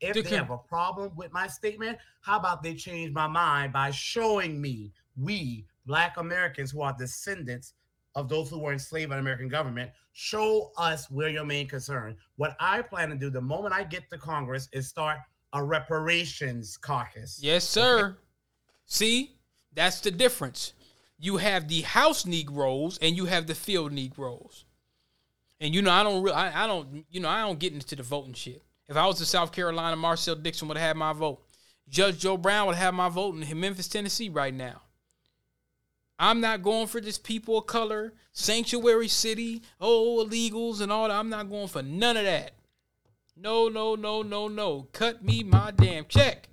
if 0.00 0.14
The 0.14 0.22
they 0.22 0.28
con- 0.30 0.38
have 0.38 0.50
a 0.50 0.58
problem 0.58 1.12
with 1.16 1.32
my 1.32 1.46
statement, 1.46 1.96
how 2.20 2.38
about 2.38 2.62
they 2.62 2.74
change 2.74 3.12
my 3.14 3.26
mind 3.26 3.72
by 3.72 3.90
showing 3.90 4.60
me 4.60 4.92
we 5.16 5.64
Black 5.88 6.18
Americans 6.18 6.70
who 6.70 6.82
are 6.82 6.94
descendants 6.96 7.72
of 8.14 8.28
those 8.28 8.50
who 8.50 8.58
were 8.58 8.72
enslaved 8.72 9.08
by 9.08 9.16
the 9.16 9.20
American 9.20 9.48
government, 9.48 9.90
show 10.12 10.70
us 10.76 11.10
where 11.10 11.30
your 11.30 11.44
main 11.44 11.66
concern. 11.66 12.16
What 12.36 12.56
I 12.60 12.82
plan 12.82 13.08
to 13.08 13.16
do 13.16 13.30
the 13.30 13.40
moment 13.40 13.74
I 13.74 13.84
get 13.84 14.08
to 14.10 14.18
Congress 14.18 14.68
is 14.72 14.86
start 14.86 15.18
a 15.54 15.64
reparations 15.64 16.76
caucus. 16.76 17.40
Yes, 17.42 17.64
sir. 17.64 18.18
See, 18.84 19.38
that's 19.72 20.00
the 20.00 20.10
difference. 20.10 20.74
You 21.18 21.38
have 21.38 21.68
the 21.68 21.80
house 21.80 22.26
Negroes 22.26 22.98
and 23.00 23.16
you 23.16 23.24
have 23.24 23.46
the 23.46 23.54
field 23.54 23.92
Negroes. 23.92 24.66
And 25.60 25.74
you 25.74 25.80
know, 25.82 25.90
I 25.90 26.02
don't, 26.02 26.22
re- 26.22 26.32
I, 26.32 26.64
I 26.64 26.66
don't, 26.66 27.04
you 27.10 27.20
know, 27.20 27.28
I 27.28 27.40
don't 27.40 27.58
get 27.58 27.72
into 27.72 27.96
the 27.96 28.02
voting 28.02 28.34
shit. 28.34 28.62
If 28.88 28.96
I 28.96 29.06
was 29.06 29.20
in 29.20 29.26
South 29.26 29.52
Carolina, 29.52 29.96
Marcel 29.96 30.36
Dixon 30.36 30.68
would 30.68 30.76
have 30.76 30.86
had 30.86 30.96
my 30.96 31.12
vote. 31.12 31.42
Judge 31.88 32.18
Joe 32.18 32.36
Brown 32.36 32.66
would 32.66 32.76
have 32.76 32.94
my 32.94 33.08
vote 33.08 33.34
in 33.34 33.60
Memphis, 33.60 33.88
Tennessee, 33.88 34.28
right 34.28 34.52
now. 34.52 34.82
I'm 36.18 36.40
not 36.40 36.62
going 36.62 36.88
for 36.88 37.00
this 37.00 37.18
people 37.18 37.58
of 37.58 37.66
color, 37.66 38.12
sanctuary 38.32 39.08
city, 39.08 39.62
oh, 39.80 40.24
illegals 40.24 40.80
and 40.80 40.90
all 40.90 41.08
that. 41.08 41.14
I'm 41.16 41.28
not 41.28 41.48
going 41.48 41.68
for 41.68 41.82
none 41.82 42.16
of 42.16 42.24
that. 42.24 42.52
No, 43.36 43.68
no, 43.68 43.94
no, 43.94 44.22
no, 44.22 44.48
no. 44.48 44.88
Cut 44.92 45.22
me 45.22 45.44
my 45.44 45.70
damn 45.70 46.06
check. 46.06 46.48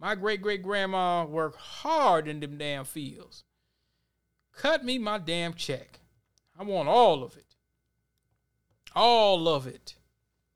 My 0.00 0.14
great 0.14 0.42
great 0.42 0.62
grandma 0.62 1.24
worked 1.24 1.58
hard 1.58 2.26
in 2.26 2.40
them 2.40 2.58
damn 2.58 2.84
fields. 2.84 3.44
Cut 4.52 4.84
me 4.84 4.98
my 4.98 5.18
damn 5.18 5.54
check. 5.54 6.00
I 6.58 6.64
want 6.64 6.88
all 6.88 7.22
of 7.22 7.36
it. 7.36 7.54
All 8.94 9.48
of 9.48 9.66
it. 9.66 9.94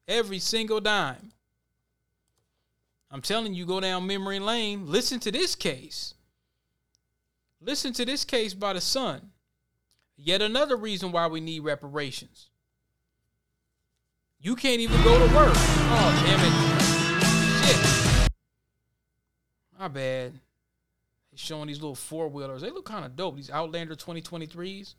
Every 0.08 0.38
single 0.38 0.80
dime. 0.80 1.32
I'm 3.10 3.22
telling 3.22 3.54
you, 3.54 3.66
go 3.66 3.80
down 3.80 4.06
memory 4.06 4.38
lane. 4.38 4.86
Listen 4.86 5.20
to 5.20 5.32
this 5.32 5.54
case. 5.54 6.14
Listen 7.60 7.92
to 7.92 8.04
this 8.06 8.24
case 8.24 8.54
by 8.54 8.72
the 8.72 8.80
Sun. 8.80 9.30
Yet 10.16 10.40
another 10.42 10.76
reason 10.76 11.12
why 11.12 11.26
we 11.26 11.40
need 11.40 11.60
reparations. 11.60 12.50
You 14.40 14.56
can't 14.56 14.80
even 14.80 15.02
go 15.02 15.18
to 15.18 15.34
work. 15.34 15.52
Oh, 15.54 16.22
damn 16.24 16.40
it. 16.40 16.52
Shit. 17.66 18.30
My 19.78 19.88
bad. 19.88 20.32
They 21.30 21.36
showing 21.36 21.68
these 21.68 21.80
little 21.80 21.94
four 21.94 22.28
wheelers. 22.28 22.62
They 22.62 22.70
look 22.70 22.86
kind 22.86 23.04
of 23.04 23.16
dope. 23.16 23.36
These 23.36 23.50
Outlander 23.50 23.94
2023s. 23.94 24.94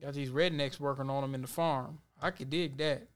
Got 0.00 0.14
these 0.14 0.30
rednecks 0.30 0.78
working 0.78 1.10
on 1.10 1.22
them 1.22 1.34
in 1.34 1.42
the 1.42 1.48
farm. 1.48 1.98
I 2.22 2.30
could 2.30 2.50
dig 2.50 2.76
that. 2.78 3.08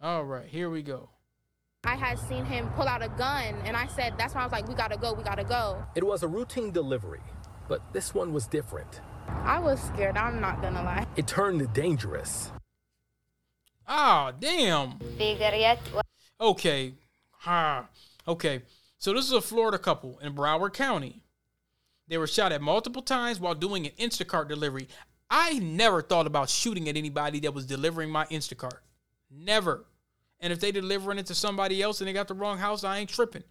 All 0.00 0.24
right, 0.24 0.46
here 0.46 0.70
we 0.70 0.82
go. 0.82 1.08
I 1.86 1.94
had 1.94 2.18
seen 2.18 2.44
him 2.44 2.68
pull 2.70 2.88
out 2.88 3.02
a 3.02 3.08
gun, 3.08 3.54
and 3.64 3.76
I 3.76 3.86
said, 3.86 4.14
that's 4.18 4.34
why 4.34 4.40
I 4.40 4.44
was 4.44 4.52
like, 4.52 4.66
we 4.66 4.74
gotta 4.74 4.96
go, 4.96 5.12
we 5.12 5.22
gotta 5.22 5.44
go. 5.44 5.84
It 5.94 6.04
was 6.04 6.24
a 6.24 6.28
routine 6.28 6.72
delivery, 6.72 7.20
but 7.68 7.92
this 7.92 8.12
one 8.12 8.32
was 8.32 8.48
different. 8.48 9.00
I 9.28 9.60
was 9.60 9.80
scared, 9.80 10.16
I'm 10.16 10.40
not 10.40 10.60
gonna 10.60 10.82
lie. 10.82 11.06
It 11.14 11.28
turned 11.28 11.72
dangerous. 11.72 12.50
Ah, 13.86 14.32
damn. 14.38 14.98
Bigger 15.16 15.54
yet? 15.54 15.78
Okay. 16.40 16.94
Ah, 17.46 17.86
okay. 18.26 18.62
So 18.98 19.12
this 19.12 19.24
is 19.24 19.32
a 19.32 19.40
Florida 19.40 19.78
couple 19.78 20.18
in 20.18 20.34
Broward 20.34 20.72
County. 20.72 21.22
They 22.08 22.18
were 22.18 22.26
shot 22.26 22.50
at 22.50 22.60
multiple 22.60 23.02
times 23.02 23.38
while 23.38 23.54
doing 23.54 23.86
an 23.86 23.92
Instacart 23.98 24.48
delivery. 24.48 24.88
I 25.30 25.60
never 25.60 26.02
thought 26.02 26.26
about 26.26 26.50
shooting 26.50 26.88
at 26.88 26.96
anybody 26.96 27.38
that 27.40 27.54
was 27.54 27.64
delivering 27.64 28.10
my 28.10 28.26
Instacart. 28.26 28.78
Never. 29.30 29.84
And 30.40 30.52
if 30.52 30.60
they 30.60 30.70
delivering 30.70 31.18
it 31.18 31.26
to 31.26 31.34
somebody 31.34 31.82
else 31.82 32.00
and 32.00 32.08
they 32.08 32.12
got 32.12 32.28
the 32.28 32.34
wrong 32.34 32.58
house, 32.58 32.84
I 32.84 32.98
ain't 32.98 33.10
tripping. 33.10 33.44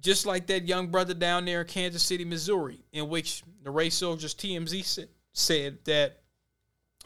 Just 0.00 0.26
like 0.26 0.46
that 0.48 0.68
young 0.68 0.88
brother 0.88 1.14
down 1.14 1.44
there 1.44 1.62
in 1.62 1.66
Kansas 1.66 2.02
City, 2.02 2.24
Missouri, 2.24 2.84
in 2.92 3.08
which 3.08 3.42
the 3.62 3.70
race 3.70 3.94
soldiers 3.94 4.34
TMZ 4.34 4.84
sa- 4.84 5.02
said 5.32 5.78
that 5.84 6.20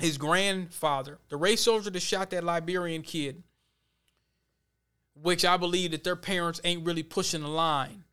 his 0.01 0.19
grandfather, 0.19 1.19
the 1.29 1.37
race 1.37 1.63
soldier 1.63 1.91
that 1.91 2.01
shot 2.01 2.31
that 2.31 2.45
Liberian 2.45 3.03
kid, 3.03 3.43
which 5.15 5.45
I 5.45 5.57
believe 5.57 5.93
that 5.93 6.05
their 6.05 6.17
parents 6.17 6.61
ain't 6.65 6.85
really 6.85 7.03
pushing 7.03 7.43
the 7.43 7.49
line 7.49 8.05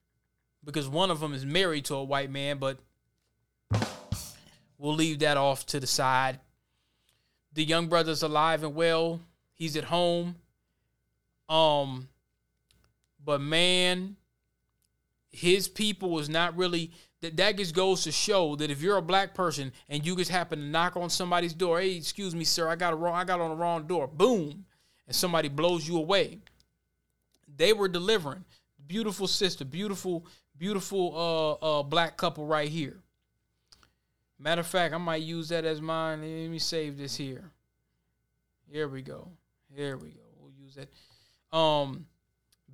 because 0.64 0.88
one 0.88 1.10
of 1.12 1.20
them 1.20 1.34
is 1.34 1.46
married 1.46 1.86
to 1.86 1.96
a 1.96 2.04
white 2.04 2.30
man, 2.30 2.58
but 2.58 2.78
we'll 4.78 4.94
leave 4.94 5.20
that 5.20 5.38
off 5.38 5.66
to 5.68 5.80
the 5.80 5.88
side. 5.88 6.40
The 7.54 7.64
young 7.64 7.88
brother's 7.88 8.24
alive 8.24 8.64
and 8.64 8.76
well. 8.76 9.22
He's 9.60 9.76
at 9.76 9.84
home. 9.84 10.38
Um, 11.50 12.08
but 13.24 13.42
man, 13.42 14.16
his 15.32 15.68
people 15.68 16.10
was 16.10 16.30
not 16.30 16.58
really 16.58 16.92
that 17.22 17.36
that 17.36 17.58
just 17.58 17.76
goes 17.76 18.04
to 18.04 18.12
show 18.12 18.56
that 18.56 18.72
if 18.72 18.82
you're 18.82 18.96
a 18.96 19.02
black 19.02 19.34
person 19.36 19.74
and 19.90 20.06
you 20.06 20.16
just 20.16 20.32
happen 20.32 20.60
to 20.60 20.66
knock 20.66 20.96
on 20.96 21.10
somebody's 21.10 21.54
door, 21.54 21.82
hey, 21.82 21.98
excuse 21.98 22.34
me, 22.34 22.46
sir, 22.46 22.70
I 22.70 22.78
got 22.78 22.94
a 22.94 22.96
wrong, 22.96 23.16
I 23.16 23.26
got 23.26 23.42
on 23.42 23.50
the 23.50 23.56
wrong 23.58 23.86
door, 23.86 24.08
boom, 24.08 24.66
and 25.06 25.16
somebody 25.16 25.50
blows 25.50 25.86
you 25.86 25.98
away. 25.98 26.40
They 27.58 27.74
were 27.74 27.90
delivering. 27.90 28.46
Beautiful 28.88 29.28
sister, 29.28 29.66
beautiful, 29.66 30.26
beautiful 30.58 31.14
uh 31.62 31.80
uh 31.80 31.84
black 31.84 32.16
couple 32.16 32.46
right 32.46 32.70
here. 32.70 32.98
Matter 34.40 34.62
of 34.62 34.68
fact, 34.68 34.94
I 34.94 34.98
might 34.98 35.22
use 35.22 35.50
that 35.50 35.66
as 35.66 35.82
mine. 35.82 36.22
Let 36.22 36.50
me 36.50 36.60
save 36.60 36.98
this 36.98 37.18
here. 37.18 37.52
Here 38.72 38.88
we 38.88 39.02
go. 39.02 39.28
Here 39.76 39.98
we 39.98 40.10
go. 40.10 40.22
We'll 40.40 40.52
use 40.52 40.76
that. 40.76 41.58
Um, 41.58 42.06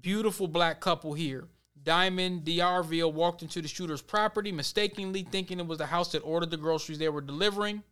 beautiful 0.02 0.48
black 0.48 0.80
couple 0.80 1.14
here. 1.14 1.48
Diamond 1.84 2.46
D'Arville 2.46 3.12
walked 3.12 3.44
into 3.44 3.62
the 3.62 3.68
shooter's 3.68 4.02
property, 4.02 4.52
mistakenly 4.52 5.24
thinking 5.24 5.60
it 5.60 5.68
was 5.68 5.78
the 5.78 5.86
house 5.86 6.12
that 6.14 6.20
ordered 6.20 6.50
the 6.50 6.58
groceries 6.58 6.98
they 6.98 7.10
were 7.10 7.22
delivering. 7.22 7.84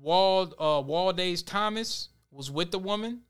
Wald 0.00 0.54
uh, 0.58 0.82
Waldays 0.84 1.42
Thomas 1.42 2.08
was 2.30 2.50
with 2.50 2.70
the 2.70 2.78
woman. 2.78 3.22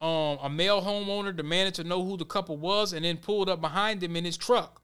Um, 0.00 0.38
a 0.42 0.48
male 0.48 0.80
homeowner 0.80 1.34
demanded 1.34 1.74
to 1.74 1.84
know 1.84 2.04
who 2.04 2.16
the 2.16 2.24
couple 2.24 2.56
was 2.56 2.92
and 2.92 3.04
then 3.04 3.16
pulled 3.16 3.48
up 3.48 3.60
behind 3.60 4.00
them 4.00 4.14
in 4.14 4.24
his 4.24 4.36
truck. 4.36 4.82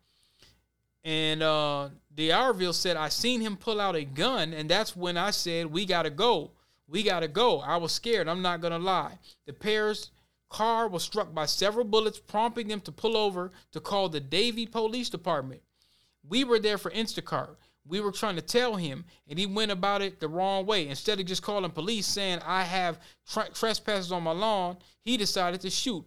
And 1.04 1.42
uh, 1.42 1.90
D'Arville 2.14 2.72
said, 2.72 2.96
I 2.96 3.10
seen 3.10 3.40
him 3.40 3.56
pull 3.56 3.80
out 3.80 3.94
a 3.94 4.04
gun, 4.04 4.54
and 4.54 4.68
that's 4.68 4.96
when 4.96 5.16
I 5.16 5.30
said, 5.30 5.66
We 5.66 5.84
gotta 5.84 6.10
go. 6.10 6.52
We 6.88 7.02
gotta 7.02 7.28
go. 7.28 7.60
I 7.60 7.76
was 7.76 7.92
scared. 7.92 8.28
I'm 8.28 8.42
not 8.42 8.60
gonna 8.60 8.78
lie. 8.78 9.18
The 9.46 9.52
pair's 9.52 10.10
car 10.48 10.88
was 10.88 11.02
struck 11.02 11.34
by 11.34 11.46
several 11.46 11.84
bullets, 11.84 12.18
prompting 12.18 12.68
them 12.68 12.80
to 12.82 12.92
pull 12.92 13.16
over 13.16 13.52
to 13.72 13.80
call 13.80 14.08
the 14.08 14.20
Davie 14.20 14.66
Police 14.66 15.10
Department. 15.10 15.60
We 16.26 16.44
were 16.44 16.58
there 16.58 16.78
for 16.78 16.90
Instacart. 16.90 17.56
We 17.86 18.00
were 18.00 18.12
trying 18.12 18.36
to 18.36 18.42
tell 18.42 18.76
him, 18.76 19.04
and 19.28 19.38
he 19.38 19.44
went 19.44 19.70
about 19.70 20.00
it 20.00 20.20
the 20.20 20.28
wrong 20.28 20.64
way. 20.64 20.88
Instead 20.88 21.20
of 21.20 21.26
just 21.26 21.42
calling 21.42 21.70
police 21.70 22.06
saying, 22.06 22.38
I 22.46 22.62
have 22.62 22.98
tra- 23.28 23.50
trespassers 23.52 24.10
on 24.10 24.22
my 24.22 24.32
lawn, 24.32 24.78
he 25.02 25.18
decided 25.18 25.60
to 25.62 25.70
shoot. 25.70 26.06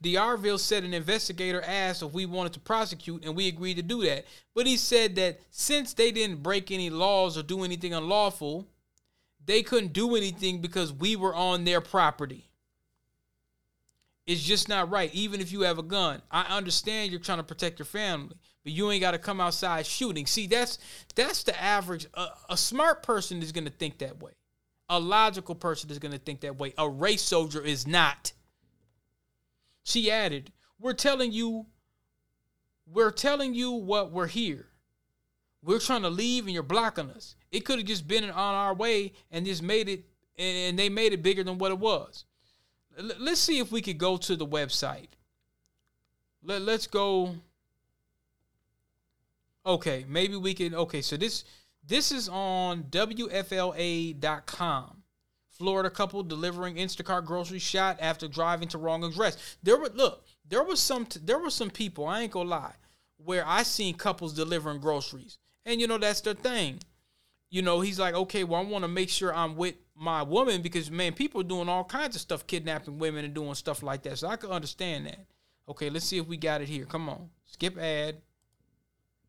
D'Arville 0.00 0.58
said 0.58 0.84
an 0.84 0.94
investigator 0.94 1.60
asked 1.62 2.02
if 2.02 2.12
we 2.12 2.24
wanted 2.24 2.52
to 2.52 2.60
prosecute, 2.60 3.24
and 3.24 3.34
we 3.34 3.48
agreed 3.48 3.74
to 3.74 3.82
do 3.82 4.02
that. 4.04 4.26
But 4.54 4.66
he 4.66 4.76
said 4.76 5.16
that 5.16 5.40
since 5.50 5.92
they 5.92 6.12
didn't 6.12 6.42
break 6.42 6.70
any 6.70 6.88
laws 6.88 7.36
or 7.36 7.42
do 7.42 7.64
anything 7.64 7.92
unlawful, 7.92 8.68
they 9.44 9.62
couldn't 9.62 9.92
do 9.92 10.14
anything 10.14 10.60
because 10.60 10.92
we 10.92 11.16
were 11.16 11.34
on 11.34 11.64
their 11.64 11.80
property. 11.80 12.48
It's 14.26 14.42
just 14.42 14.68
not 14.68 14.90
right. 14.90 15.12
Even 15.14 15.40
if 15.40 15.50
you 15.50 15.62
have 15.62 15.78
a 15.78 15.82
gun, 15.82 16.20
I 16.30 16.42
understand 16.56 17.10
you're 17.10 17.18
trying 17.18 17.38
to 17.38 17.44
protect 17.44 17.78
your 17.78 17.86
family, 17.86 18.36
but 18.62 18.72
you 18.74 18.90
ain't 18.90 19.00
got 19.00 19.12
to 19.12 19.18
come 19.18 19.40
outside 19.40 19.86
shooting. 19.86 20.26
See, 20.26 20.46
that's 20.46 20.78
that's 21.14 21.44
the 21.44 21.60
average. 21.60 22.06
A, 22.12 22.26
a 22.50 22.56
smart 22.56 23.02
person 23.02 23.42
is 23.42 23.52
going 23.52 23.64
to 23.64 23.70
think 23.70 23.98
that 23.98 24.22
way. 24.22 24.32
A 24.90 25.00
logical 25.00 25.54
person 25.54 25.90
is 25.90 25.98
going 25.98 26.12
to 26.12 26.18
think 26.18 26.42
that 26.42 26.58
way. 26.58 26.74
A 26.76 26.88
race 26.88 27.22
soldier 27.22 27.62
is 27.62 27.86
not. 27.86 28.32
She 29.88 30.10
added, 30.10 30.52
"We're 30.78 30.92
telling 30.92 31.32
you, 31.32 31.64
we're 32.86 33.10
telling 33.10 33.54
you 33.54 33.72
what 33.72 34.12
we're 34.12 34.26
here. 34.26 34.68
We're 35.62 35.78
trying 35.78 36.02
to 36.02 36.10
leave, 36.10 36.44
and 36.44 36.52
you're 36.52 36.62
blocking 36.62 37.08
us. 37.08 37.36
It 37.50 37.60
could 37.60 37.78
have 37.78 37.88
just 37.88 38.06
been 38.06 38.24
on 38.24 38.54
our 38.54 38.74
way, 38.74 39.14
and 39.30 39.46
just 39.46 39.62
made 39.62 39.88
it, 39.88 40.04
and 40.36 40.78
they 40.78 40.90
made 40.90 41.14
it 41.14 41.22
bigger 41.22 41.42
than 41.42 41.56
what 41.56 41.70
it 41.70 41.78
was." 41.78 42.26
let's 42.98 43.40
see 43.40 43.60
if 43.60 43.72
we 43.72 43.80
could 43.80 43.96
go 43.96 44.16
to 44.16 44.34
the 44.36 44.46
website. 44.46 45.10
Let, 46.42 46.60
let's 46.62 46.88
go. 46.88 47.36
Okay, 49.64 50.04
maybe 50.06 50.36
we 50.36 50.52
can. 50.52 50.74
Okay, 50.74 51.00
so 51.00 51.16
this 51.16 51.44
this 51.86 52.12
is 52.12 52.28
on 52.28 52.82
WFLA.com. 52.90 54.18
Florida 55.58 55.90
couple 55.90 56.22
delivering 56.22 56.76
Instacart 56.76 57.24
groceries 57.24 57.62
shot 57.62 57.98
after 58.00 58.28
driving 58.28 58.68
to 58.68 58.78
wrong 58.78 59.02
address. 59.04 59.56
There 59.62 59.76
were 59.76 59.88
look, 59.88 60.24
there 60.48 60.62
was 60.62 60.80
some 60.80 61.06
there 61.22 61.38
were 61.38 61.50
some 61.50 61.70
people, 61.70 62.06
I 62.06 62.22
ain't 62.22 62.32
gonna 62.32 62.48
lie, 62.48 62.74
where 63.16 63.44
I 63.46 63.64
seen 63.64 63.94
couples 63.94 64.34
delivering 64.34 64.80
groceries. 64.80 65.38
And 65.66 65.80
you 65.80 65.86
know, 65.86 65.98
that's 65.98 66.20
their 66.20 66.34
thing. 66.34 66.80
You 67.50 67.62
know, 67.62 67.80
he's 67.80 67.98
like, 67.98 68.14
okay, 68.14 68.44
well, 68.44 68.60
I 68.60 68.64
want 68.64 68.84
to 68.84 68.88
make 68.88 69.08
sure 69.08 69.34
I'm 69.34 69.56
with 69.56 69.74
my 69.96 70.22
woman 70.22 70.62
because 70.62 70.90
man, 70.90 71.12
people 71.12 71.40
are 71.40 71.44
doing 71.44 71.68
all 71.68 71.84
kinds 71.84 72.14
of 72.14 72.22
stuff, 72.22 72.46
kidnapping 72.46 72.98
women 72.98 73.24
and 73.24 73.34
doing 73.34 73.54
stuff 73.54 73.82
like 73.82 74.02
that. 74.02 74.18
So 74.18 74.28
I 74.28 74.36
can 74.36 74.50
understand 74.50 75.06
that. 75.06 75.26
Okay, 75.68 75.90
let's 75.90 76.06
see 76.06 76.18
if 76.18 76.26
we 76.26 76.36
got 76.36 76.60
it 76.60 76.68
here. 76.68 76.84
Come 76.84 77.08
on, 77.08 77.28
skip 77.46 77.76
ad. 77.78 78.16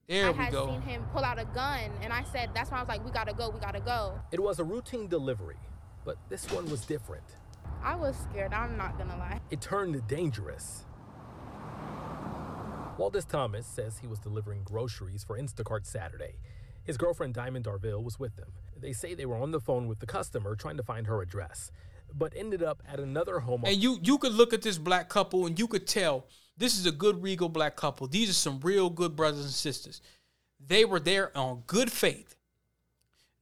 There 0.08 0.28
I 0.28 0.32
we 0.32 0.38
had 0.38 0.52
go. 0.52 0.68
seen 0.68 0.82
him 0.82 1.04
pull 1.14 1.24
out 1.24 1.38
a 1.38 1.46
gun, 1.46 1.92
and 2.02 2.12
I 2.12 2.24
said, 2.24 2.50
that's 2.56 2.72
why 2.72 2.78
I 2.78 2.82
was 2.82 2.90
like, 2.90 3.06
we 3.06 3.12
gotta 3.12 3.34
go, 3.34 3.50
we 3.50 3.60
gotta 3.60 3.80
go. 3.80 4.20
It 4.32 4.40
was 4.40 4.60
a 4.60 4.64
routine 4.64 5.08
delivery, 5.08 5.58
but 6.06 6.18
this 6.30 6.52
one 6.52 6.70
was 6.70 6.86
different. 6.86 7.24
I 7.84 7.96
was 7.96 8.16
scared, 8.30 8.54
I'm 8.54 8.78
not 8.78 8.98
gonna 8.98 9.18
lie. 9.18 9.40
It 9.52 9.62
turned 9.62 10.08
dangerous. 10.08 10.86
Waldis 12.98 13.28
Thomas 13.28 13.66
says 13.66 14.00
he 14.00 14.08
was 14.08 14.20
delivering 14.20 14.64
groceries 14.64 15.24
for 15.24 15.40
Instacart 15.40 15.86
Saturday. 15.86 16.34
His 16.84 16.98
girlfriend 16.98 17.34
Diamond 17.34 17.66
Darville 17.66 18.04
was 18.04 18.20
with 18.20 18.36
them. 18.36 18.52
They 18.76 18.92
say 18.94 19.14
they 19.14 19.26
were 19.26 19.38
on 19.38 19.52
the 19.52 19.60
phone 19.60 19.88
with 19.88 20.00
the 20.00 20.06
customer 20.06 20.56
trying 20.56 20.78
to 20.78 20.84
find 20.84 21.08
her 21.08 21.22
address, 21.22 21.72
but 22.14 22.34
ended 22.36 22.64
up 22.64 22.84
at 22.88 23.00
another 23.00 23.40
home. 23.40 23.64
And 23.66 23.82
you 23.82 24.00
you 24.02 24.18
could 24.18 24.34
look 24.34 24.54
at 24.54 24.62
this 24.62 24.78
black 24.78 25.08
couple 25.08 25.46
and 25.46 25.58
you 25.58 25.68
could 25.68 25.88
tell 25.88 26.28
this 26.58 26.78
is 26.78 26.86
a 26.86 26.92
good 26.92 27.24
regal 27.24 27.48
black 27.48 27.76
couple. 27.78 28.08
These 28.08 28.30
are 28.30 28.34
some 28.34 28.60
real 28.60 28.90
good 28.90 29.16
brothers 29.16 29.46
and 29.46 29.54
sisters. 29.54 30.02
They 30.60 30.84
were 30.84 31.00
there 31.00 31.36
on 31.38 31.64
good 31.68 31.92
faith, 31.92 32.36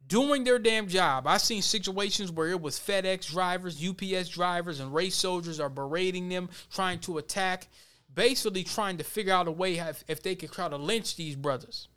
doing 0.08 0.44
their 0.44 0.60
damn 0.60 0.88
job. 0.88 1.28
I've 1.28 1.42
seen 1.42 1.62
situations 1.62 2.32
where 2.32 2.50
it 2.50 2.62
was 2.62 2.80
FedEx 2.80 3.30
drivers, 3.30 3.84
UPS 3.84 4.30
drivers, 4.30 4.80
and 4.80 4.94
race 4.94 5.16
soldiers 5.16 5.60
are 5.60 5.70
berating 5.70 6.30
them, 6.30 6.50
trying 6.72 7.00
to 7.00 7.18
attack, 7.18 7.68
basically 8.14 8.64
trying 8.64 8.98
to 8.98 9.04
figure 9.04 9.34
out 9.34 9.48
a 9.48 9.52
way 9.52 9.78
if, 10.08 10.24
they 10.24 10.36
could 10.36 10.52
try 10.52 10.70
to 10.70 10.78
lynch 10.78 11.16
these 11.16 11.36
brothers. 11.36 11.90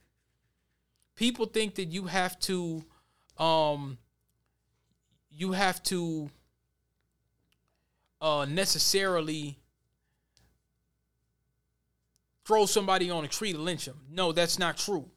People 1.14 1.46
think 1.46 1.76
that 1.76 1.86
you 1.86 2.06
have 2.06 2.38
to, 2.40 2.84
um, 3.38 3.98
you 5.30 5.52
have 5.52 5.82
to 5.84 6.30
uh, 8.20 8.46
necessarily 8.48 9.58
throw 12.44 12.66
somebody 12.66 13.10
on 13.10 13.24
a 13.24 13.28
tree 13.28 13.52
to 13.52 13.58
lynch 13.58 13.84
them. 13.84 14.00
No, 14.10 14.32
that's 14.32 14.58
not 14.58 14.76
true. 14.76 15.08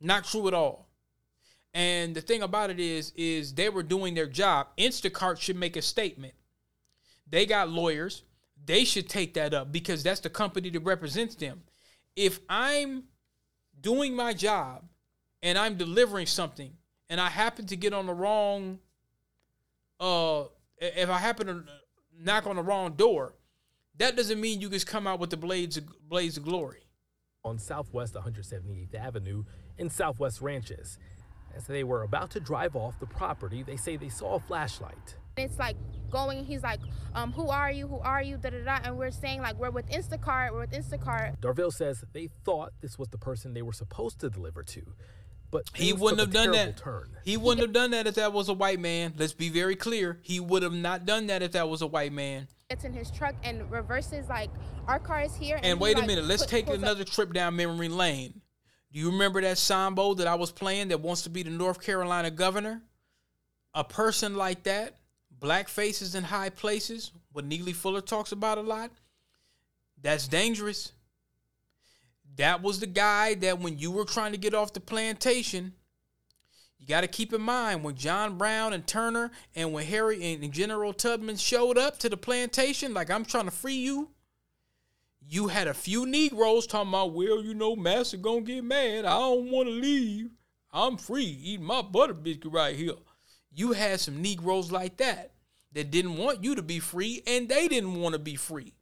Not 0.00 0.24
true 0.24 0.46
at 0.46 0.54
all. 0.54 0.87
And 1.74 2.14
the 2.14 2.20
thing 2.20 2.42
about 2.42 2.70
it 2.70 2.80
is, 2.80 3.12
is 3.16 3.54
they 3.54 3.68
were 3.68 3.82
doing 3.82 4.14
their 4.14 4.26
job. 4.26 4.68
Instacart 4.78 5.40
should 5.40 5.56
make 5.56 5.76
a 5.76 5.82
statement. 5.82 6.34
They 7.30 7.46
got 7.46 7.68
lawyers. 7.68 8.22
They 8.64 8.84
should 8.84 9.08
take 9.08 9.34
that 9.34 9.54
up 9.54 9.70
because 9.70 10.02
that's 10.02 10.20
the 10.20 10.30
company 10.30 10.70
that 10.70 10.80
represents 10.80 11.34
them. 11.34 11.62
If 12.16 12.40
I'm 12.48 13.04
doing 13.80 14.16
my 14.16 14.34
job 14.34 14.82
and 15.42 15.56
I'm 15.56 15.76
delivering 15.76 16.26
something 16.26 16.72
and 17.08 17.20
I 17.20 17.28
happen 17.28 17.66
to 17.66 17.76
get 17.76 17.92
on 17.92 18.06
the 18.06 18.14
wrong 18.14 18.80
uh 20.00 20.44
if 20.80 21.08
I 21.10 21.18
happen 21.18 21.46
to 21.46 21.64
knock 22.20 22.46
on 22.46 22.56
the 22.56 22.62
wrong 22.62 22.92
door, 22.92 23.34
that 23.96 24.16
doesn't 24.16 24.40
mean 24.40 24.60
you 24.60 24.68
just 24.68 24.86
come 24.86 25.06
out 25.06 25.18
with 25.18 25.30
the 25.30 25.36
blades 25.36 25.76
of, 25.76 25.84
blades 26.08 26.36
of 26.36 26.44
glory. 26.44 26.82
on 27.44 27.58
Southwest 27.58 28.14
178th 28.14 28.94
Avenue 28.94 29.44
in 29.76 29.90
Southwest 29.90 30.40
Ranches. 30.40 30.98
As 31.56 31.66
they 31.66 31.82
were 31.84 32.02
about 32.02 32.30
to 32.30 32.40
drive 32.40 32.76
off 32.76 32.98
the 33.00 33.06
property, 33.06 33.62
they 33.62 33.76
say 33.76 33.96
they 33.96 34.08
saw 34.08 34.36
a 34.36 34.40
flashlight. 34.40 35.16
It's 35.36 35.58
like 35.58 35.76
going, 36.10 36.44
he's 36.44 36.62
like, 36.62 36.80
um, 37.14 37.32
who 37.32 37.48
are 37.48 37.70
you? 37.70 37.86
Who 37.88 37.98
are 37.98 38.22
you? 38.22 38.36
Da 38.36 38.50
da 38.50 38.64
da. 38.64 38.78
And 38.84 38.96
we're 38.96 39.10
saying, 39.10 39.40
like, 39.40 39.56
we're 39.56 39.70
with 39.70 39.88
Instacart, 39.88 40.52
we're 40.52 40.60
with 40.60 40.72
Instacart. 40.72 41.38
Darville 41.40 41.72
says 41.72 42.04
they 42.12 42.28
thought 42.44 42.72
this 42.80 42.98
was 42.98 43.08
the 43.08 43.18
person 43.18 43.54
they 43.54 43.62
were 43.62 43.72
supposed 43.72 44.20
to 44.20 44.30
deliver 44.30 44.62
to, 44.64 44.82
but 45.50 45.64
He 45.74 45.92
wouldn't 45.92 46.20
have 46.20 46.32
done 46.32 46.52
that. 46.52 46.76
Turn. 46.76 47.08
He 47.24 47.36
wouldn't 47.36 47.60
have 47.66 47.72
done 47.72 47.90
that 47.92 48.06
if 48.06 48.14
that 48.16 48.32
was 48.32 48.48
a 48.48 48.52
white 48.54 48.80
man. 48.80 49.14
Let's 49.16 49.32
be 49.32 49.48
very 49.48 49.76
clear. 49.76 50.18
He 50.22 50.38
would 50.40 50.62
have 50.62 50.72
not 50.74 51.06
done 51.06 51.26
that 51.28 51.42
if 51.42 51.52
that 51.52 51.68
was 51.68 51.82
a 51.82 51.86
white 51.86 52.12
man. 52.12 52.48
Gets 52.70 52.84
in 52.84 52.92
his 52.92 53.10
truck 53.10 53.34
and 53.42 53.68
reverses, 53.70 54.28
like, 54.28 54.50
our 54.86 54.98
car 54.98 55.22
is 55.22 55.34
here. 55.36 55.56
And 55.56 55.66
he, 55.66 55.74
wait 55.74 55.96
a 55.96 56.00
like, 56.00 56.06
minute, 56.08 56.24
let's 56.24 56.42
put- 56.42 56.50
take 56.50 56.66
pulls 56.66 56.78
up- 56.78 56.82
another 56.82 57.04
trip 57.04 57.32
down 57.32 57.56
memory 57.56 57.88
lane. 57.88 58.40
Do 58.92 58.98
you 58.98 59.10
remember 59.10 59.40
that 59.42 59.58
Sambo 59.58 60.14
that 60.14 60.26
I 60.26 60.34
was 60.34 60.50
playing 60.50 60.88
that 60.88 61.00
wants 61.00 61.22
to 61.22 61.30
be 61.30 61.42
the 61.42 61.50
North 61.50 61.80
Carolina 61.80 62.30
governor? 62.30 62.82
A 63.74 63.84
person 63.84 64.34
like 64.34 64.62
that, 64.62 64.96
black 65.30 65.68
faces 65.68 66.14
in 66.14 66.24
high 66.24 66.48
places, 66.48 67.12
what 67.32 67.44
Neely 67.44 67.74
Fuller 67.74 68.00
talks 68.00 68.32
about 68.32 68.58
a 68.58 68.62
lot, 68.62 68.90
that's 70.00 70.26
dangerous. 70.26 70.92
That 72.36 72.62
was 72.62 72.80
the 72.80 72.86
guy 72.86 73.34
that 73.34 73.58
when 73.58 73.78
you 73.78 73.90
were 73.90 74.04
trying 74.04 74.32
to 74.32 74.38
get 74.38 74.54
off 74.54 74.72
the 74.72 74.80
plantation, 74.80 75.74
you 76.78 76.86
got 76.86 77.00
to 77.02 77.08
keep 77.08 77.32
in 77.32 77.40
mind 77.40 77.82
when 77.82 77.96
John 77.96 78.38
Brown 78.38 78.72
and 78.72 78.86
Turner 78.86 79.32
and 79.54 79.72
when 79.72 79.84
Harry 79.84 80.32
and 80.32 80.52
General 80.52 80.92
Tubman 80.92 81.36
showed 81.36 81.76
up 81.76 81.98
to 81.98 82.08
the 82.08 82.16
plantation, 82.16 82.94
like 82.94 83.10
I'm 83.10 83.24
trying 83.24 83.46
to 83.46 83.50
free 83.50 83.74
you, 83.74 84.10
you 85.28 85.48
had 85.48 85.68
a 85.68 85.74
few 85.74 86.06
Negroes 86.06 86.66
talking 86.66 86.88
about, 86.88 87.12
well, 87.12 87.42
you 87.42 87.54
know, 87.54 87.76
Master 87.76 88.16
gonna 88.16 88.40
get 88.40 88.64
mad. 88.64 89.04
I 89.04 89.18
don't 89.18 89.50
want 89.50 89.68
to 89.68 89.74
leave. 89.74 90.30
I'm 90.72 90.96
free 90.96 91.24
eating 91.24 91.66
my 91.66 91.82
butter 91.82 92.14
biscuit 92.14 92.52
right 92.52 92.74
here. 92.74 92.94
You 93.52 93.72
had 93.72 94.00
some 94.00 94.22
Negroes 94.22 94.72
like 94.72 94.96
that 94.98 95.32
that 95.72 95.90
didn't 95.90 96.16
want 96.16 96.42
you 96.42 96.54
to 96.54 96.62
be 96.62 96.78
free 96.78 97.22
and 97.26 97.48
they 97.48 97.68
didn't 97.68 97.94
want 97.94 98.14
to 98.14 98.18
be 98.18 98.36
free. 98.36 98.74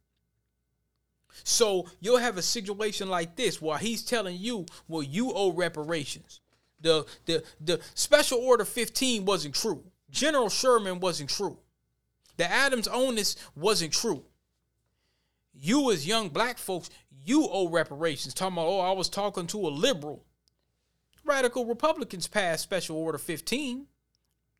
So 1.43 1.87
you'll 1.99 2.17
have 2.17 2.37
a 2.37 2.41
situation 2.41 3.09
like 3.09 3.35
this 3.35 3.61
while 3.61 3.77
he's 3.77 4.03
telling 4.03 4.37
you, 4.37 4.65
well, 4.87 5.03
you 5.03 5.31
owe 5.33 5.51
reparations. 5.51 6.41
The 6.79 7.05
the 7.25 7.43
the 7.59 7.79
special 7.93 8.39
order 8.39 8.65
15 8.65 9.25
wasn't 9.25 9.55
true. 9.55 9.83
General 10.09 10.49
Sherman 10.49 10.99
wasn't 10.99 11.29
true. 11.29 11.57
The 12.37 12.49
Adams-Onís 12.49 13.35
wasn't 13.55 13.91
true. 13.91 14.23
You 15.59 15.91
as 15.91 16.07
young 16.07 16.29
black 16.29 16.57
folks, 16.57 16.89
you 17.25 17.47
owe 17.49 17.69
reparations. 17.69 18.33
Talking 18.33 18.57
about, 18.57 18.67
oh, 18.67 18.79
I 18.79 18.91
was 18.91 19.09
talking 19.09 19.47
to 19.47 19.67
a 19.67 19.69
liberal. 19.69 20.23
Radical 21.25 21.65
Republicans 21.65 22.27
passed 22.27 22.63
Special 22.63 22.97
Order 22.97 23.17
15. 23.17 23.87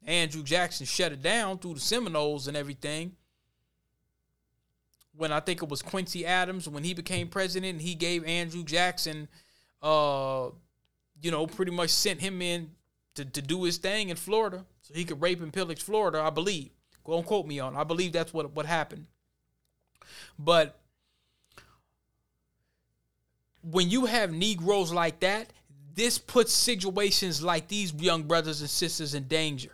Andrew 0.05 0.43
Jackson 0.43 0.85
shut 0.85 1.11
it 1.11 1.21
down 1.21 1.59
through 1.59 1.75
the 1.75 1.79
Seminoles 1.79 2.47
and 2.47 2.57
everything. 2.57 3.13
When 5.15 5.31
I 5.31 5.39
think 5.39 5.63
it 5.63 5.69
was 5.69 5.81
Quincy 5.81 6.25
Adams, 6.25 6.69
when 6.69 6.83
he 6.83 6.93
became 6.93 7.27
president, 7.27 7.81
he 7.81 7.95
gave 7.95 8.23
Andrew 8.25 8.63
Jackson, 8.63 9.27
uh, 9.81 10.49
you 11.21 11.31
know, 11.31 11.47
pretty 11.47 11.71
much 11.71 11.89
sent 11.89 12.21
him 12.21 12.41
in 12.41 12.71
to, 13.15 13.25
to 13.25 13.41
do 13.41 13.63
his 13.63 13.77
thing 13.77 14.09
in 14.09 14.15
Florida 14.15 14.63
so 14.81 14.93
he 14.93 15.05
could 15.05 15.21
rape 15.21 15.41
and 15.41 15.51
pillage 15.51 15.81
Florida, 15.81 16.21
I 16.21 16.29
believe. 16.29 16.69
Don't 17.05 17.25
quote 17.25 17.47
me 17.47 17.59
on. 17.59 17.75
I 17.75 17.83
believe 17.83 18.11
that's 18.11 18.33
what 18.33 18.51
what 18.51 18.65
happened. 18.65 19.07
But 20.37 20.79
when 23.69 23.89
you 23.89 24.05
have 24.05 24.31
Negroes 24.31 24.91
like 24.93 25.19
that, 25.21 25.51
this 25.93 26.17
puts 26.17 26.53
situations 26.53 27.41
like 27.41 27.67
these 27.67 27.93
young 27.93 28.23
brothers 28.23 28.61
and 28.61 28.69
sisters 28.69 29.13
in 29.13 29.23
danger. 29.27 29.71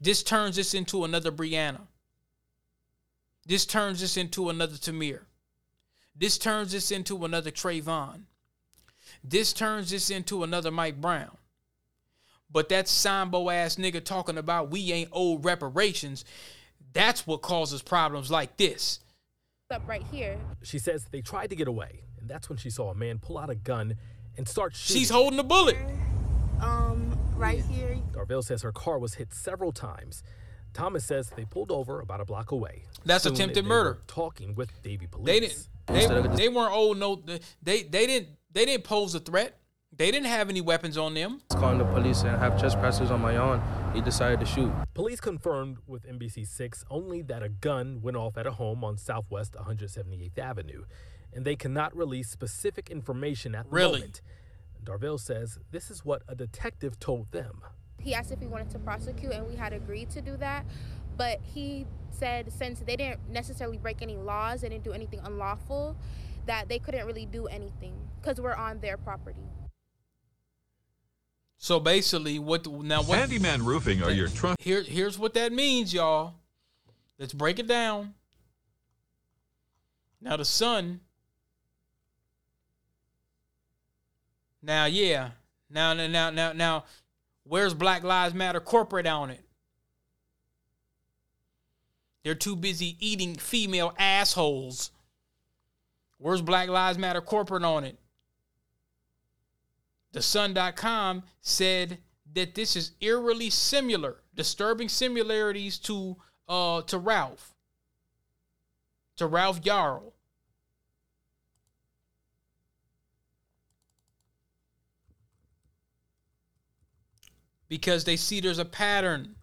This 0.00 0.22
turns 0.22 0.56
this 0.56 0.74
into 0.74 1.04
another 1.04 1.30
Brianna. 1.30 1.80
This 3.46 3.66
turns 3.66 4.00
this 4.00 4.16
into 4.16 4.48
another 4.48 4.74
Tamir. 4.74 5.20
This 6.16 6.38
turns 6.38 6.72
this 6.72 6.90
into 6.90 7.24
another 7.24 7.50
Trayvon. 7.50 8.22
This 9.22 9.52
turns 9.52 9.90
this 9.90 10.10
into 10.10 10.42
another 10.42 10.70
Mike 10.70 11.00
Brown. 11.00 11.36
But 12.50 12.68
that 12.70 12.88
Sambo 12.88 13.50
ass 13.50 13.76
nigga 13.76 14.02
talking 14.02 14.38
about 14.38 14.70
we 14.70 14.92
ain't 14.92 15.10
owed 15.12 15.44
reparations, 15.44 16.24
that's 16.92 17.26
what 17.26 17.42
causes 17.42 17.82
problems 17.82 18.30
like 18.30 18.56
this. 18.56 19.00
Up 19.70 19.86
right 19.86 20.04
here. 20.10 20.38
She 20.62 20.78
says 20.78 21.06
they 21.10 21.20
tried 21.20 21.50
to 21.50 21.56
get 21.56 21.68
away, 21.68 22.00
and 22.20 22.28
that's 22.28 22.48
when 22.48 22.58
she 22.58 22.70
saw 22.70 22.90
a 22.90 22.94
man 22.94 23.18
pull 23.18 23.38
out 23.38 23.50
a 23.50 23.54
gun 23.54 23.96
and 24.36 24.48
start 24.48 24.74
shooting. 24.74 25.00
She's 25.00 25.10
holding 25.10 25.38
a 25.38 25.44
bullet. 25.44 25.76
Um, 26.60 27.16
right 27.36 27.60
here. 27.64 27.98
Darville 28.12 28.42
says 28.44 28.62
her 28.62 28.72
car 28.72 28.98
was 28.98 29.14
hit 29.14 29.32
several 29.32 29.72
times. 29.72 30.22
Thomas 30.74 31.04
says 31.04 31.30
they 31.36 31.44
pulled 31.44 31.70
over 31.70 32.00
about 32.00 32.20
a 32.20 32.24
block 32.24 32.50
away. 32.52 32.84
That's 33.04 33.24
Soon, 33.24 33.34
attempted 33.34 33.64
they 33.64 33.68
murder. 33.68 33.90
were 33.90 34.02
Talking 34.06 34.54
with 34.54 34.82
Davie 34.82 35.06
police. 35.06 35.26
They 35.26 35.40
didn't. 35.40 36.36
They, 36.36 36.36
they 36.36 36.48
weren't 36.48 36.72
old. 36.72 36.98
No, 36.98 37.22
they 37.62 37.82
they 37.82 38.06
didn't. 38.06 38.28
They 38.52 38.64
didn't 38.64 38.84
pose 38.84 39.14
a 39.14 39.20
threat. 39.20 39.58
They 39.96 40.10
didn't 40.10 40.26
have 40.26 40.48
any 40.50 40.60
weapons 40.60 40.96
on 40.98 41.14
them. 41.14 41.40
calling 41.50 41.78
the 41.78 41.84
police 41.84 42.22
and 42.22 42.36
have 42.38 42.60
trespassers 42.60 43.10
on 43.10 43.20
my 43.20 43.36
own, 43.36 43.60
he 43.94 44.00
decided 44.00 44.38
to 44.40 44.46
shoot. 44.46 44.70
Police 44.94 45.20
confirmed 45.20 45.78
with 45.86 46.06
NBC6 46.06 46.84
only 46.90 47.22
that 47.22 47.42
a 47.42 47.48
gun 47.48 48.00
went 48.02 48.16
off 48.16 48.36
at 48.36 48.46
a 48.46 48.52
home 48.52 48.84
on 48.84 48.96
Southwest 48.98 49.54
178th 49.54 50.38
Avenue, 50.38 50.84
and 51.38 51.44
they 51.44 51.54
cannot 51.54 51.96
release 51.96 52.28
specific 52.28 52.90
information 52.90 53.54
at 53.54 53.66
the 53.66 53.70
Really? 53.70 54.00
moment. 54.00 54.22
Darville 54.82 55.20
says 55.20 55.56
this 55.70 55.88
is 55.88 56.04
what 56.04 56.22
a 56.26 56.34
detective 56.34 56.98
told 56.98 57.30
them. 57.30 57.60
He 58.00 58.12
asked 58.12 58.32
if 58.32 58.40
we 58.40 58.48
wanted 58.48 58.70
to 58.70 58.80
prosecute, 58.80 59.32
and 59.32 59.46
we 59.46 59.54
had 59.54 59.72
agreed 59.72 60.10
to 60.10 60.20
do 60.20 60.36
that. 60.38 60.66
But 61.16 61.38
he 61.40 61.86
said 62.10 62.52
since 62.52 62.80
they 62.80 62.96
didn't 62.96 63.20
necessarily 63.30 63.78
break 63.78 64.02
any 64.02 64.16
laws, 64.16 64.62
they 64.62 64.68
didn't 64.68 64.82
do 64.82 64.90
anything 64.92 65.20
unlawful, 65.22 65.96
that 66.46 66.68
they 66.68 66.80
couldn't 66.80 67.06
really 67.06 67.26
do 67.26 67.46
anything 67.46 67.94
because 68.20 68.40
we're 68.40 68.56
on 68.56 68.80
their 68.80 68.96
property. 68.96 69.46
So 71.56 71.78
basically, 71.78 72.40
what 72.40 72.66
now? 72.66 73.02
What 73.04 73.16
Handyman 73.16 73.64
Roofing 73.64 74.02
are 74.02 74.10
your 74.10 74.26
trust. 74.26 74.60
Here, 74.60 74.82
here's 74.82 75.16
what 75.20 75.34
that 75.34 75.52
means, 75.52 75.94
y'all. 75.94 76.34
Let's 77.16 77.32
break 77.32 77.60
it 77.60 77.68
down. 77.68 78.14
Now 80.20 80.36
the 80.36 80.44
son. 80.44 81.02
Now, 84.62 84.86
yeah. 84.86 85.30
Now, 85.70 85.94
now, 85.94 86.06
now, 86.06 86.30
now, 86.30 86.52
now, 86.52 86.84
where's 87.44 87.74
Black 87.74 88.02
Lives 88.02 88.34
Matter 88.34 88.60
corporate 88.60 89.06
on 89.06 89.30
it? 89.30 89.44
They're 92.24 92.34
too 92.34 92.56
busy 92.56 92.96
eating 93.00 93.36
female 93.36 93.94
assholes. 93.98 94.90
Where's 96.18 96.42
Black 96.42 96.68
Lives 96.68 96.98
Matter 96.98 97.20
corporate 97.20 97.64
on 97.64 97.84
it? 97.84 97.98
The 100.12 100.22
Sun.com 100.22 101.22
said 101.40 101.98
that 102.34 102.54
this 102.54 102.76
is 102.76 102.92
eerily 103.00 103.50
similar, 103.50 104.22
disturbing 104.34 104.88
similarities 104.88 105.78
to 105.78 106.16
uh 106.48 106.82
to 106.82 106.98
Ralph. 106.98 107.54
To 109.16 109.26
Ralph 109.26 109.62
Yarl. 109.62 110.12
Because 117.68 118.04
they 118.04 118.16
see 118.16 118.40
there's 118.40 118.58
a 118.58 118.64
pattern. 118.64 119.34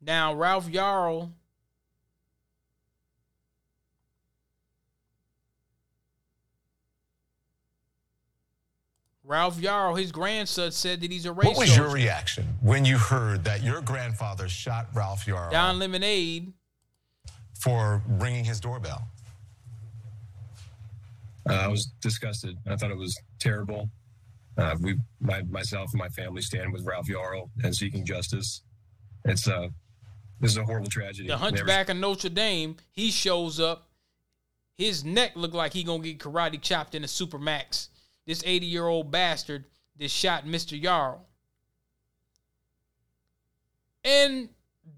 Now, 0.00 0.34
Ralph 0.34 0.68
Yarl 0.68 1.30
Ralph 9.24 9.56
Yarl, 9.56 9.98
his 9.98 10.12
grandson, 10.12 10.70
said 10.70 11.00
that 11.00 11.10
he's 11.10 11.24
a 11.24 11.30
racist. 11.30 11.44
What 11.44 11.56
was 11.56 11.76
your 11.76 11.88
reaction 11.88 12.46
when 12.60 12.84
you 12.84 12.98
heard 12.98 13.42
that 13.44 13.62
your 13.62 13.80
grandfather 13.80 14.48
shot 14.50 14.88
Ralph 14.92 15.24
Yarl 15.24 15.50
Don 15.50 15.78
Lemonade. 15.78 16.52
for 17.58 18.02
ringing 18.06 18.44
his 18.44 18.60
doorbell? 18.60 19.02
Uh, 21.48 21.54
I 21.54 21.68
was 21.68 21.86
disgusted. 22.02 22.56
I 22.68 22.76
thought 22.76 22.90
it 22.90 22.98
was 22.98 23.18
terrible. 23.40 23.88
Uh, 24.56 24.76
we, 24.80 24.96
my, 25.20 25.42
myself 25.42 25.90
and 25.92 25.98
my 25.98 26.08
family 26.08 26.40
stand 26.42 26.72
with 26.72 26.84
Ralph 26.84 27.08
Yarl 27.08 27.50
and 27.62 27.74
seeking 27.74 28.04
justice. 28.04 28.62
It's 29.24 29.48
uh, 29.48 29.68
this 30.40 30.52
is 30.52 30.56
a 30.58 30.64
horrible 30.64 30.90
tragedy. 30.90 31.28
The 31.28 31.34
Never- 31.34 31.44
Hunchback 31.44 31.88
of 31.88 31.96
Notre 31.96 32.28
Dame, 32.28 32.76
he 32.90 33.10
shows 33.10 33.58
up. 33.58 33.88
His 34.76 35.04
neck 35.04 35.32
looked 35.34 35.54
like 35.54 35.72
he 35.72 35.84
gonna 35.84 36.02
get 36.02 36.18
karate 36.18 36.60
chopped 36.60 36.94
in 36.94 37.04
a 37.04 37.06
supermax. 37.06 37.88
This 38.26 38.42
80 38.44 38.66
year 38.66 38.86
old 38.86 39.10
bastard 39.10 39.64
that 39.98 40.10
shot 40.10 40.44
Mr. 40.44 40.80
Yarl. 40.80 41.20
And 44.04 44.50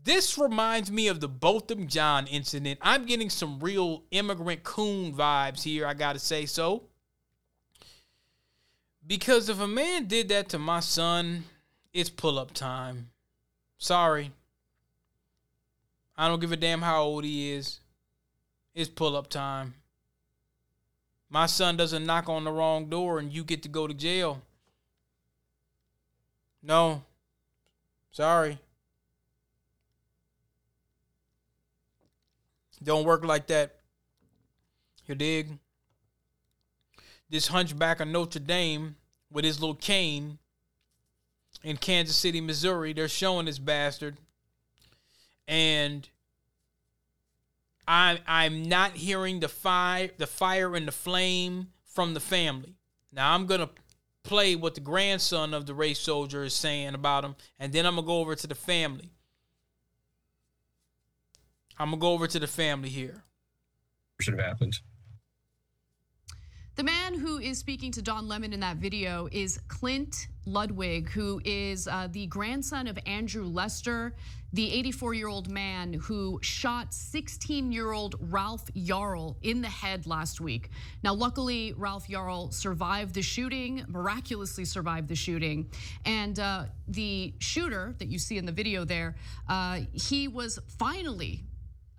this 0.03 0.37
reminds 0.37 0.91
me 0.91 1.09
of 1.09 1.21
the 1.21 1.29
Botham 1.29 1.87
Jean 1.87 2.27
incident. 2.27 2.79
I'm 2.83 3.05
getting 3.05 3.31
some 3.31 3.61
real 3.61 4.03
immigrant 4.11 4.65
coon 4.65 5.13
vibes 5.15 5.63
here, 5.63 5.87
I 5.87 5.95
gotta 5.95 6.19
say 6.19 6.47
so. 6.47 6.85
Because 9.07 9.49
if 9.49 9.61
a 9.61 9.69
man 9.69 10.07
did 10.07 10.29
that 10.31 10.49
to 10.49 10.59
my 10.59 10.81
son, 10.81 11.45
it's 11.93 12.11
pull 12.11 12.39
up 12.39 12.53
time. 12.53 13.11
Sorry. 13.79 14.33
I 16.17 16.29
don't 16.29 16.41
give 16.41 16.53
a 16.53 16.57
damn 16.57 16.83
how 16.83 17.03
old 17.03 17.25
he 17.25 17.53
is. 17.53 17.81
It's 18.75 18.91
pull 18.91 19.17
up 19.17 19.29
time. 19.29 19.75
My 21.29 21.47
son 21.47 21.77
doesn't 21.77 22.07
knock 22.07 22.29
on 22.29 22.45
the 22.45 22.53
wrong 22.53 22.89
door 22.89 23.19
and 23.19 23.33
you 23.33 23.45
get 23.45 23.63
to 23.63 23.69
go 23.69 23.87
to 23.87 23.95
jail. 23.95 24.43
No. 26.63 27.03
Sorry. 28.11 28.59
Don't 32.83 33.05
work 33.05 33.25
like 33.25 33.47
that. 33.49 33.77
You 35.07 35.15
dig? 35.15 35.59
This 37.29 37.49
hunchback 37.49 38.01
of 38.01 38.09
Notre 38.09 38.39
Dame 38.39 38.97
with 39.31 39.45
his 39.45 39.61
little 39.61 39.75
cane 39.75 40.39
in 41.63 41.77
Kansas 41.77 42.17
City, 42.17 42.41
Missouri, 42.41 42.93
they're 42.93 43.09
showing 43.09 43.47
this 43.47 43.59
bastard. 43.59 44.17
And 45.49 46.09
I 47.89 48.21
I'm 48.27 48.65
not 48.65 48.93
hearing 48.93 49.41
the 49.41 49.49
fire 49.49 50.11
the 50.17 50.27
fire 50.27 50.75
and 50.75 50.87
the 50.89 50.93
flame 50.93 51.69
from 51.85 52.15
the 52.15 52.21
family. 52.21 52.75
Now 53.13 53.35
I'm 53.35 53.47
gonna 53.47 53.71
play 54.23 54.57
what 54.57 54.75
the 54.75 54.81
grandson 54.81 55.55
of 55.55 55.67
the 55.67 55.75
race 55.75 56.01
soldier 56.01 56.45
is 56.45 56.55
saying 56.55 56.95
about 56.95 57.25
him, 57.25 57.37
and 57.59 57.73
then 57.73 57.87
I'm 57.87 57.95
gonna 57.95 58.07
go 58.07 58.19
over 58.19 58.35
to 58.35 58.47
the 58.47 58.55
family. 58.55 59.11
I'm 61.79 61.91
gonna 61.91 62.01
go 62.01 62.13
over 62.13 62.27
to 62.27 62.39
the 62.39 62.47
family 62.47 62.89
here. 62.89 63.25
should 64.21 64.39
have 64.39 64.47
happened. 64.47 64.79
The 66.77 66.85
man 66.85 67.15
who 67.15 67.39
is 67.39 67.57
speaking 67.57 67.91
to 67.93 68.03
Don 68.03 68.29
Lemon 68.29 68.53
in 68.53 68.61
that 68.61 68.77
video 68.77 69.31
is 69.33 69.59
Clint 69.67 70.29
Ludwig, 70.45 71.09
who 71.09 71.41
is 71.43 71.89
uh, 71.89 72.09
the 72.13 72.27
grandson 72.27 72.87
of 72.87 72.99
Andrew 73.07 73.47
Lester, 73.47 74.15
the 74.53 74.71
84 74.75 75.15
year 75.15 75.29
old 75.29 75.49
man 75.49 75.95
who 75.95 76.39
shot 76.43 76.93
16 76.93 77.73
year 77.73 77.93
old 77.93 78.17
Ralph 78.21 78.67
Yarl 78.75 79.37
in 79.41 79.63
the 79.63 79.71
head 79.71 80.07
last 80.07 80.39
week. 80.39 80.69
Now, 81.03 81.15
luckily, 81.15 81.73
Ralph 81.79 82.09
Yarl 82.09 82.53
survived 82.53 83.15
the 83.15 83.23
shooting, 83.23 83.83
miraculously 83.89 84.67
survived 84.67 85.09
the 85.09 85.17
shooting. 85.17 85.71
And 86.05 86.39
uh, 86.39 86.65
the 86.89 87.33
shooter 87.39 87.95
that 88.01 88.09
you 88.09 88.19
see 88.19 88.37
in 88.37 88.45
the 88.45 88.53
video 88.53 88.85
there, 88.85 89.17
uh, 89.49 89.81
he 89.95 90.29
was 90.29 90.59
finally 90.77 91.43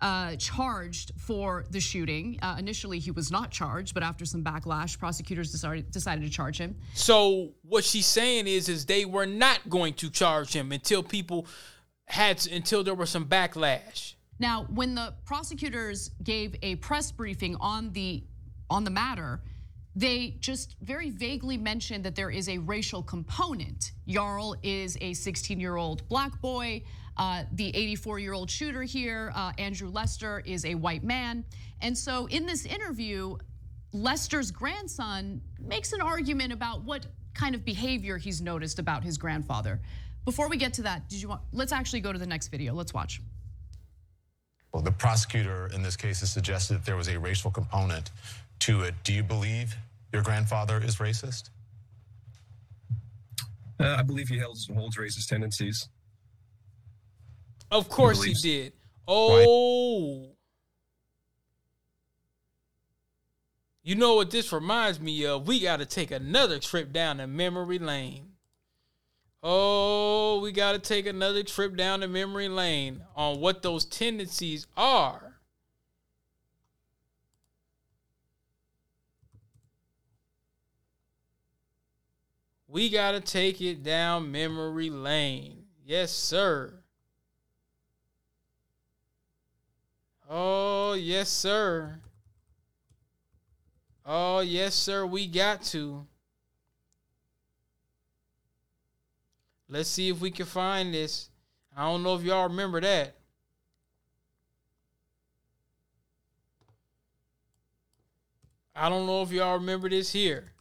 uh, 0.00 0.36
charged 0.36 1.12
for 1.18 1.64
the 1.70 1.80
shooting. 1.80 2.38
Uh, 2.40 2.56
initially, 2.58 2.98
he 2.98 3.10
was 3.10 3.30
not 3.30 3.50
charged, 3.50 3.94
but 3.94 4.02
after 4.02 4.24
some 4.24 4.44
backlash, 4.44 4.98
prosecutors 4.98 5.50
decided, 5.50 5.90
decided 5.90 6.24
to 6.24 6.30
charge 6.30 6.58
him. 6.58 6.76
So 6.94 7.52
what 7.62 7.84
she's 7.84 8.06
saying 8.06 8.46
is, 8.46 8.68
is 8.68 8.86
they 8.86 9.04
were 9.04 9.26
not 9.26 9.68
going 9.68 9.94
to 9.94 10.10
charge 10.10 10.54
him 10.54 10.72
until 10.72 11.02
people 11.02 11.46
had 12.06 12.46
until 12.46 12.82
there 12.82 12.94
was 12.94 13.10
some 13.10 13.26
backlash. 13.26 14.14
Now, 14.38 14.66
when 14.70 14.94
the 14.94 15.14
prosecutors 15.24 16.10
gave 16.22 16.54
a 16.62 16.76
press 16.76 17.10
briefing 17.10 17.56
on 17.60 17.92
the 17.92 18.24
on 18.70 18.84
the 18.84 18.90
matter, 18.90 19.40
they 19.96 20.36
just 20.38 20.76
very 20.80 21.10
vaguely 21.10 21.56
mentioned 21.56 22.04
that 22.04 22.14
there 22.14 22.30
is 22.30 22.48
a 22.48 22.58
racial 22.58 23.02
component. 23.02 23.92
Yarl 24.06 24.54
is 24.62 24.96
a 24.96 25.10
16-year-old 25.10 26.08
black 26.08 26.40
boy. 26.40 26.82
Uh, 27.18 27.42
the 27.52 27.72
84-year-old 27.72 28.48
shooter 28.48 28.82
here, 28.82 29.32
uh, 29.34 29.52
Andrew 29.58 29.90
Lester, 29.90 30.40
is 30.46 30.64
a 30.64 30.76
white 30.76 31.02
man. 31.02 31.44
And 31.80 31.96
so, 31.96 32.26
in 32.26 32.46
this 32.46 32.64
interview, 32.64 33.36
Lester's 33.92 34.50
grandson 34.50 35.40
makes 35.60 35.92
an 35.92 36.00
argument 36.00 36.52
about 36.52 36.84
what 36.84 37.06
kind 37.34 37.54
of 37.54 37.64
behavior 37.64 38.18
he's 38.18 38.40
noticed 38.40 38.78
about 38.78 39.02
his 39.02 39.18
grandfather. 39.18 39.80
Before 40.24 40.48
we 40.48 40.56
get 40.56 40.74
to 40.74 40.82
that, 40.82 41.08
did 41.08 41.20
you 41.20 41.28
want? 41.28 41.40
Let's 41.52 41.72
actually 41.72 42.00
go 42.00 42.12
to 42.12 42.18
the 42.18 42.26
next 42.26 42.48
video. 42.48 42.74
Let's 42.74 42.94
watch. 42.94 43.20
Well, 44.72 44.82
the 44.82 44.92
prosecutor 44.92 45.70
in 45.74 45.82
this 45.82 45.96
case 45.96 46.20
has 46.20 46.30
suggested 46.30 46.74
that 46.74 46.84
there 46.84 46.96
was 46.96 47.08
a 47.08 47.18
racial 47.18 47.50
component 47.50 48.10
to 48.60 48.82
it. 48.82 48.94
Do 49.02 49.12
you 49.12 49.22
believe 49.22 49.74
your 50.12 50.22
grandfather 50.22 50.80
is 50.84 50.96
racist? 50.96 51.50
Uh, 53.80 53.96
I 53.98 54.02
believe 54.02 54.28
he 54.28 54.38
holds, 54.38 54.68
holds 54.72 54.96
racist 54.96 55.28
tendencies. 55.28 55.88
Of 57.70 57.88
course 57.88 58.22
he 58.22 58.34
did. 58.34 58.72
Oh. 59.06 60.28
You 63.82 63.94
know 63.94 64.16
what 64.16 64.30
this 64.30 64.52
reminds 64.52 65.00
me 65.00 65.24
of? 65.26 65.46
We 65.46 65.60
got 65.60 65.78
to 65.78 65.86
take 65.86 66.10
another 66.10 66.58
trip 66.58 66.92
down 66.92 67.18
to 67.18 67.26
memory 67.26 67.78
lane. 67.78 68.32
Oh, 69.42 70.40
we 70.40 70.52
got 70.52 70.72
to 70.72 70.78
take 70.78 71.06
another 71.06 71.42
trip 71.42 71.76
down 71.76 72.00
to 72.00 72.08
memory 72.08 72.48
lane 72.48 73.02
on 73.14 73.40
what 73.40 73.62
those 73.62 73.84
tendencies 73.84 74.66
are. 74.76 75.40
We 82.66 82.90
got 82.90 83.12
to 83.12 83.20
take 83.20 83.62
it 83.62 83.82
down 83.82 84.30
memory 84.30 84.90
lane. 84.90 85.64
Yes, 85.86 86.12
sir. 86.12 86.74
Oh, 90.30 90.92
yes, 90.92 91.30
sir. 91.30 92.00
Oh, 94.04 94.40
yes, 94.40 94.74
sir. 94.74 95.06
We 95.06 95.26
got 95.26 95.62
to. 95.64 96.06
Let's 99.70 99.88
see 99.88 100.10
if 100.10 100.20
we 100.20 100.30
can 100.30 100.46
find 100.46 100.92
this. 100.92 101.30
I 101.76 101.84
don't 101.84 102.02
know 102.02 102.14
if 102.14 102.22
y'all 102.22 102.48
remember 102.48 102.80
that. 102.80 103.14
I 108.74 108.88
don't 108.88 109.06
know 109.06 109.22
if 109.22 109.32
y'all 109.32 109.58
remember 109.58 109.88
this 109.88 110.12
here. 110.12 110.52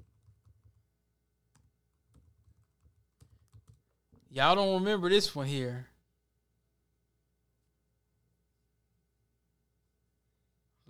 Y'all 4.29 4.55
don't 4.55 4.75
remember 4.81 5.09
this 5.09 5.35
one 5.35 5.47
here. 5.47 5.87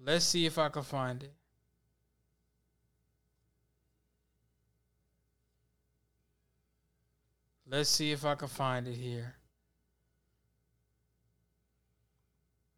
Let's 0.08 0.24
see 0.24 0.46
if 0.46 0.58
I 0.58 0.70
can 0.70 0.84
find 0.84 1.22
it. 1.22 1.34
Let's 7.70 7.90
see 7.90 8.14
if 8.14 8.24
I 8.24 8.36
can 8.36 8.48
find 8.48 8.88
it 8.88 8.94
here. 8.94 9.36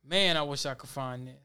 Man, 0.04 0.38
I 0.38 0.42
wish 0.42 0.66
I 0.66 0.74
could 0.74 0.90
find 0.90 1.28
this. 1.28 1.36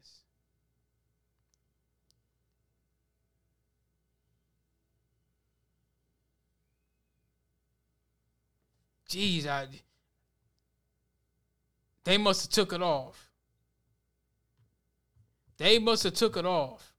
Jeez, 9.07 9.45
I 9.45 9.67
they 12.03 12.17
must 12.17 12.41
have 12.41 12.49
took 12.49 12.73
it 12.73 12.81
off. 12.81 13.24
They 15.57 15.79
must 15.79 16.03
have 16.03 16.13
took 16.13 16.37
it 16.37 16.45
off. 16.45 16.93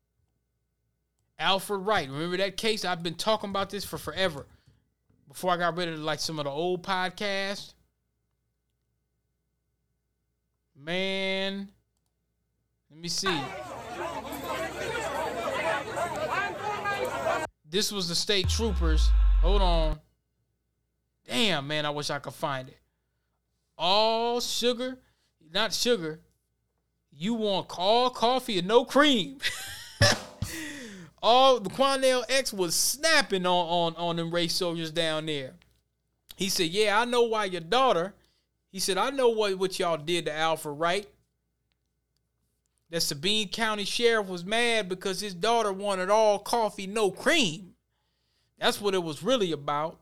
Alfred 1.38 1.86
Wright, 1.86 2.08
remember 2.08 2.38
that 2.38 2.56
case? 2.56 2.84
I've 2.84 3.02
been 3.02 3.14
talking 3.14 3.50
about 3.50 3.70
this 3.70 3.84
for 3.84 3.98
forever. 3.98 4.46
Before 5.28 5.50
I 5.50 5.56
got 5.56 5.76
rid 5.76 5.88
of 5.88 5.98
like 5.98 6.20
some 6.20 6.38
of 6.38 6.44
the 6.44 6.50
old 6.50 6.82
podcasts. 6.82 7.74
Man, 10.74 11.68
let 12.90 13.00
me 13.00 13.08
see. 13.08 13.40
This 17.68 17.90
was 17.90 18.08
the 18.08 18.14
state 18.14 18.48
troopers. 18.48 19.08
Hold 19.42 19.60
on. 19.60 20.00
Damn, 21.26 21.66
man, 21.66 21.84
I 21.84 21.90
wish 21.90 22.08
I 22.08 22.18
could 22.18 22.34
find 22.34 22.68
it. 22.68 22.78
All 23.76 24.40
sugar, 24.40 24.98
not 25.52 25.74
sugar. 25.74 26.20
You 27.18 27.34
want 27.34 27.66
all 27.78 28.10
coffee 28.10 28.58
and 28.58 28.68
no 28.68 28.84
cream. 28.84 29.38
all 31.22 31.58
the 31.58 31.70
Quanell 31.70 32.24
X 32.28 32.52
was 32.52 32.74
snapping 32.74 33.46
on, 33.46 33.94
on 33.94 33.96
on 33.96 34.16
them 34.16 34.30
race 34.30 34.54
soldiers 34.54 34.92
down 34.92 35.26
there. 35.26 35.54
He 36.36 36.50
said, 36.50 36.68
"Yeah, 36.68 37.00
I 37.00 37.06
know 37.06 37.22
why 37.22 37.46
your 37.46 37.62
daughter." 37.62 38.14
He 38.70 38.78
said, 38.78 38.98
"I 38.98 39.10
know 39.10 39.30
what 39.30 39.58
what 39.58 39.78
y'all 39.78 39.96
did 39.96 40.26
to 40.26 40.32
Alfred 40.32 40.78
Wright." 40.78 41.08
That 42.90 43.00
Sabine 43.00 43.48
County 43.48 43.84
Sheriff 43.84 44.28
was 44.28 44.44
mad 44.44 44.88
because 44.88 45.20
his 45.20 45.34
daughter 45.34 45.72
wanted 45.72 46.10
all 46.10 46.38
coffee, 46.38 46.86
no 46.86 47.10
cream. 47.10 47.74
That's 48.58 48.80
what 48.80 48.94
it 48.94 49.02
was 49.02 49.22
really 49.22 49.52
about. 49.52 49.98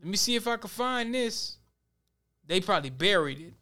Let 0.00 0.10
me 0.10 0.16
see 0.16 0.36
if 0.36 0.46
I 0.46 0.56
can 0.56 0.68
find 0.68 1.14
this. 1.14 1.56
They 2.46 2.60
probably 2.60 2.90
buried 2.90 3.40
it. 3.40 3.54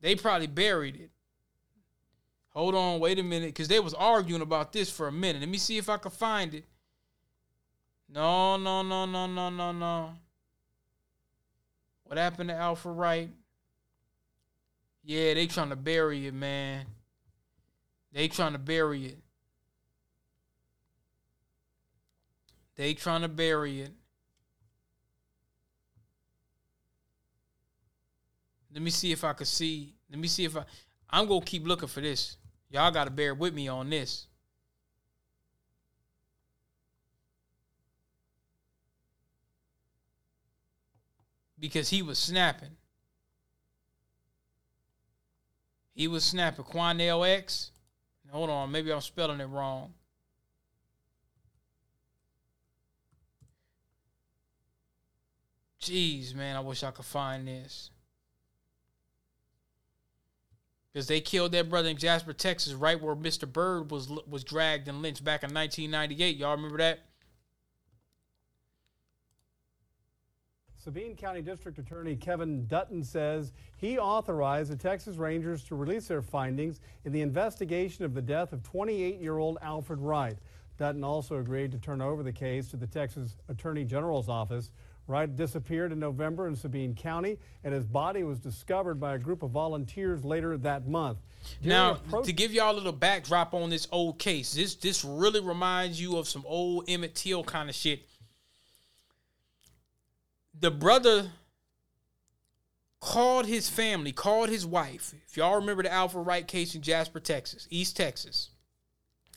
They 0.00 0.14
probably 0.14 0.46
buried 0.46 0.96
it. 0.96 1.10
Hold 2.50 2.74
on, 2.74 3.00
wait 3.00 3.18
a 3.18 3.22
minute, 3.22 3.48
because 3.48 3.68
they 3.68 3.80
was 3.80 3.92
arguing 3.92 4.42
about 4.42 4.72
this 4.72 4.90
for 4.90 5.08
a 5.08 5.12
minute. 5.12 5.40
Let 5.40 5.48
me 5.48 5.58
see 5.58 5.76
if 5.76 5.88
I 5.88 5.98
can 5.98 6.10
find 6.10 6.54
it. 6.54 6.64
No, 8.08 8.56
no, 8.56 8.82
no, 8.82 9.04
no, 9.04 9.26
no, 9.26 9.50
no, 9.50 9.72
no. 9.72 10.10
What 12.04 12.18
happened 12.18 12.48
to 12.48 12.54
Alfred 12.54 12.96
Wright? 12.96 13.30
Yeah, 15.02 15.34
they 15.34 15.46
trying 15.46 15.70
to 15.70 15.76
bury 15.76 16.26
it, 16.26 16.34
man. 16.34 16.86
They 18.12 18.28
trying 18.28 18.52
to 18.52 18.58
bury 18.58 19.06
it. 19.06 19.18
They 22.76 22.94
trying 22.94 23.22
to 23.22 23.28
bury 23.28 23.82
it. 23.82 23.90
Let 28.76 28.82
me 28.82 28.90
see 28.90 29.10
if 29.10 29.24
I 29.24 29.32
could 29.32 29.46
see. 29.46 29.94
Let 30.10 30.18
me 30.18 30.28
see 30.28 30.44
if 30.44 30.54
I. 30.54 30.62
I'm 31.08 31.26
gonna 31.26 31.40
keep 31.40 31.66
looking 31.66 31.88
for 31.88 32.02
this. 32.02 32.36
Y'all 32.68 32.90
gotta 32.90 33.10
bear 33.10 33.34
with 33.34 33.54
me 33.54 33.68
on 33.68 33.88
this. 33.88 34.26
Because 41.58 41.88
he 41.88 42.02
was 42.02 42.18
snapping. 42.18 42.76
He 45.94 46.06
was 46.06 46.22
snapping. 46.22 46.66
Quanell 46.66 47.26
X. 47.26 47.70
Hold 48.30 48.50
on, 48.50 48.70
maybe 48.70 48.92
I'm 48.92 49.00
spelling 49.00 49.40
it 49.40 49.46
wrong. 49.46 49.94
Jeez, 55.80 56.34
man, 56.34 56.56
I 56.56 56.60
wish 56.60 56.84
I 56.84 56.90
could 56.90 57.06
find 57.06 57.48
this. 57.48 57.88
Because 60.96 61.08
they 61.08 61.20
killed 61.20 61.52
their 61.52 61.62
brother 61.62 61.90
in 61.90 61.98
Jasper, 61.98 62.32
Texas, 62.32 62.72
right 62.72 62.98
where 62.98 63.14
Mr. 63.14 63.46
Byrd 63.46 63.90
was 63.90 64.08
was 64.26 64.42
dragged 64.42 64.88
and 64.88 65.02
lynched 65.02 65.22
back 65.22 65.42
in 65.42 65.52
1998. 65.52 66.38
Y'all 66.38 66.56
remember 66.56 66.78
that? 66.78 67.00
Sabine 70.74 71.14
County 71.14 71.42
District 71.42 71.78
Attorney 71.78 72.16
Kevin 72.16 72.66
Dutton 72.66 73.04
says 73.04 73.52
he 73.76 73.98
authorized 73.98 74.70
the 74.70 74.76
Texas 74.76 75.18
Rangers 75.18 75.62
to 75.64 75.74
release 75.74 76.08
their 76.08 76.22
findings 76.22 76.80
in 77.04 77.12
the 77.12 77.20
investigation 77.20 78.06
of 78.06 78.14
the 78.14 78.22
death 78.22 78.54
of 78.54 78.62
28 78.62 79.20
year 79.20 79.36
old 79.36 79.58
Alfred 79.60 80.00
Wright. 80.00 80.38
Dutton 80.78 81.04
also 81.04 81.36
agreed 81.36 81.72
to 81.72 81.78
turn 81.78 82.00
over 82.00 82.22
the 82.22 82.32
case 82.32 82.70
to 82.70 82.78
the 82.78 82.86
Texas 82.86 83.36
Attorney 83.50 83.84
General's 83.84 84.30
office. 84.30 84.70
Wright 85.08 85.34
disappeared 85.34 85.92
in 85.92 86.00
November 86.00 86.48
in 86.48 86.56
Sabine 86.56 86.94
County, 86.94 87.38
and 87.62 87.72
his 87.72 87.86
body 87.86 88.24
was 88.24 88.40
discovered 88.40 88.98
by 88.98 89.14
a 89.14 89.18
group 89.18 89.42
of 89.42 89.50
volunteers 89.50 90.24
later 90.24 90.56
that 90.58 90.88
month. 90.88 91.18
During 91.62 91.68
Now, 91.68 91.94
pro- 92.08 92.22
to 92.22 92.32
give 92.32 92.52
y'all 92.52 92.72
a 92.72 92.76
little 92.76 92.92
backdrop 92.92 93.54
on 93.54 93.70
this 93.70 93.86
old 93.92 94.18
case, 94.18 94.54
this 94.54 94.74
this 94.74 95.04
really 95.04 95.40
reminds 95.40 96.00
you 96.00 96.16
of 96.16 96.28
some 96.28 96.44
old 96.46 96.84
Emmett 96.88 97.14
Till 97.14 97.44
kind 97.44 97.68
of 97.68 97.76
shit. 97.76 98.08
The 100.58 100.70
brother 100.72 101.30
called 102.98 103.46
his 103.46 103.68
family, 103.68 104.10
called 104.10 104.48
his 104.48 104.66
wife. 104.66 105.14
If 105.28 105.36
y'all 105.36 105.56
remember 105.56 105.84
the 105.84 105.92
Alfred 105.92 106.26
Wright 106.26 106.46
case 106.46 106.74
in 106.74 106.82
Jasper, 106.82 107.20
Texas, 107.20 107.68
East 107.70 107.96
Texas. 107.96 108.50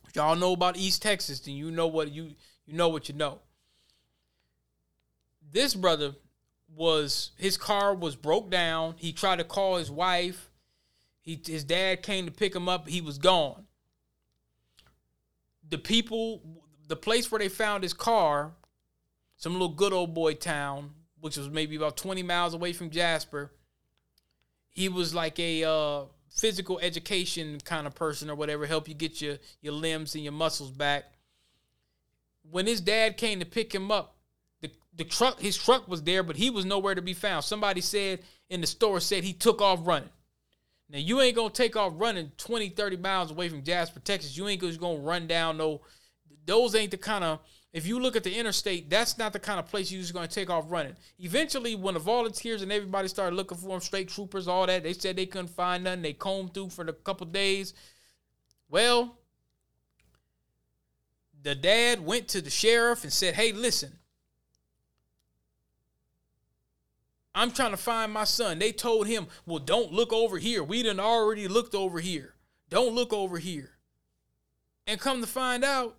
If 0.07 0.15
y'all 0.15 0.35
know 0.35 0.53
about 0.53 0.77
East 0.77 1.03
Texas, 1.03 1.39
then 1.41 1.53
you 1.53 1.69
know 1.69 1.85
what 1.85 2.11
you 2.11 2.31
you 2.65 2.73
know 2.73 2.89
what 2.89 3.07
you 3.07 3.15
know. 3.15 3.39
This 5.51 5.73
brother 5.73 6.15
was 6.75 7.31
his 7.37 7.57
car 7.57 7.93
was 7.93 8.15
broke 8.15 8.49
down. 8.49 8.95
He 8.97 9.11
tried 9.11 9.37
to 9.37 9.43
call 9.43 9.77
his 9.77 9.89
wife. 9.89 10.49
He 11.21 11.41
his 11.45 11.63
dad 11.63 12.03
came 12.03 12.25
to 12.25 12.31
pick 12.31 12.55
him 12.55 12.69
up. 12.69 12.87
He 12.87 13.01
was 13.01 13.17
gone. 13.17 13.65
The 15.67 15.77
people, 15.77 16.41
the 16.87 16.95
place 16.95 17.31
where 17.31 17.39
they 17.39 17.49
found 17.49 17.83
his 17.83 17.93
car, 17.93 18.53
some 19.37 19.53
little 19.53 19.69
good 19.69 19.93
old 19.93 20.13
boy 20.13 20.33
town, 20.33 20.91
which 21.19 21.37
was 21.37 21.49
maybe 21.49 21.75
about 21.75 21.97
20 21.97 22.23
miles 22.23 22.53
away 22.53 22.73
from 22.73 22.89
Jasper. 22.89 23.51
He 24.69 24.89
was 24.89 25.13
like 25.13 25.39
a 25.39 25.63
uh, 25.63 26.05
physical 26.29 26.79
education 26.79 27.59
kind 27.63 27.85
of 27.85 27.95
person 27.95 28.29
or 28.29 28.35
whatever, 28.35 28.65
help 28.65 28.87
you 28.87 28.93
get 28.93 29.21
your 29.21 29.37
your 29.61 29.73
limbs 29.73 30.15
and 30.15 30.23
your 30.23 30.33
muscles 30.33 30.71
back. 30.71 31.05
when 32.49 32.65
his 32.65 32.81
dad 32.81 33.17
came 33.17 33.39
to 33.39 33.45
pick 33.45 33.73
him 33.73 33.91
up, 33.91 34.18
the, 34.99 35.05
truck, 35.05 35.39
his 35.39 35.57
truck 35.57 35.87
was 35.87 36.03
there, 36.03 36.23
but 36.23 36.35
he 36.35 36.49
was 36.49 36.65
nowhere 36.65 36.93
to 36.93 37.01
be 37.01 37.13
found. 37.13 37.45
Somebody 37.45 37.79
said 37.79 38.19
in 38.49 38.59
the 38.59 38.67
store 38.67 38.99
said 38.99 39.23
he 39.23 39.31
took 39.31 39.61
off 39.61 39.79
running. 39.87 40.09
Now 40.89 40.99
you 40.99 41.21
ain't 41.21 41.35
gonna 41.35 41.51
take 41.51 41.75
off 41.75 41.93
running 41.95 42.31
20, 42.37 42.69
30 42.69 42.97
miles 42.97 43.31
away 43.31 43.47
from 43.47 43.63
Jasper, 43.63 44.01
Texas. 44.01 44.35
You 44.35 44.47
ain't 44.47 44.61
just 44.61 44.79
gonna 44.79 44.99
run 44.99 45.25
down 45.25 45.57
no. 45.57 45.81
Those 46.45 46.75
ain't 46.75 46.91
the 46.91 46.97
kind 46.97 47.23
of. 47.23 47.39
If 47.71 47.85
you 47.85 47.99
look 47.99 48.15
at 48.15 48.23
the 48.23 48.35
interstate, 48.35 48.89
that's 48.89 49.17
not 49.17 49.31
the 49.31 49.39
kind 49.39 49.59
of 49.59 49.67
place 49.67 49.91
you're 49.91 50.01
just 50.01 50.13
gonna 50.13 50.27
take 50.27 50.49
off 50.49 50.65
running. 50.67 50.95
Eventually, 51.19 51.75
when 51.75 51.93
the 51.93 51.99
volunteers 51.99 52.61
and 52.61 52.71
everybody 52.71 53.07
started 53.07 53.35
looking 53.35 53.57
for 53.57 53.69
him, 53.69 53.79
straight 53.79 54.09
troopers, 54.09 54.47
all 54.47 54.65
that, 54.65 54.83
they 54.83 54.93
said 54.93 55.15
they 55.15 55.27
couldn't 55.27 55.49
find 55.49 55.83
nothing. 55.85 56.01
They 56.01 56.13
combed 56.13 56.53
through 56.53 56.71
for 56.71 56.83
a 56.83 56.91
couple 56.91 57.27
days. 57.27 57.73
Well, 58.67 59.15
the 61.41 61.55
dad 61.55 62.03
went 62.03 62.27
to 62.29 62.41
the 62.41 62.49
sheriff 62.49 63.03
and 63.03 63.13
said, 63.13 63.35
"Hey, 63.35 63.51
listen, 63.51 63.98
I'm 67.39 67.51
trying 67.51 67.71
to 67.71 67.77
find 67.77 68.11
my 68.11 68.25
son. 68.25 68.59
They 68.59 68.73
told 68.73 69.07
him, 69.07 69.27
well, 69.45 69.59
don't 69.59 69.93
look 69.93 70.11
over 70.11 70.37
here. 70.37 70.61
We 70.61 70.83
done 70.83 70.99
already 70.99 71.47
looked 71.47 71.73
over 71.73 72.01
here. 72.01 72.33
Don't 72.69 72.93
look 72.93 73.13
over 73.13 73.37
here. 73.37 73.77
And 74.85 74.99
come 74.99 75.21
to 75.21 75.27
find 75.27 75.63
out, 75.63 75.95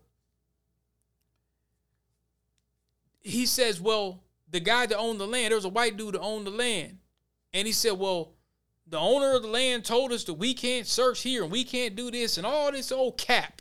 he 3.22 3.47
says, 3.47 3.80
well, 3.80 4.22
the 4.51 4.61
guy 4.61 4.84
that 4.84 4.99
owned 4.99 5.18
the 5.18 5.26
land, 5.26 5.53
there 5.53 5.57
was 5.57 5.64
a 5.64 5.70
white 5.70 5.97
dude 5.97 6.12
that 6.12 6.20
owned 6.20 6.47
the 6.47 6.51
land. 6.51 6.99
And 7.55 7.66
he 7.66 7.72
said, 7.72 7.93
well, 7.93 8.34
the 8.86 8.99
owner 8.99 9.34
of 9.34 9.41
the 9.41 9.49
land 9.49 9.86
told 9.86 10.12
us 10.12 10.24
that 10.24 10.34
we 10.34 10.53
can't 10.53 10.86
search 10.86 11.22
here 11.22 11.43
and 11.43 11.51
we 11.51 11.64
can't 11.64 11.97
do 11.97 12.11
this 12.11 12.36
and 12.36 12.47
all 12.47 12.70
this 12.70 12.93
old 12.93 13.16
cap. 13.16 13.60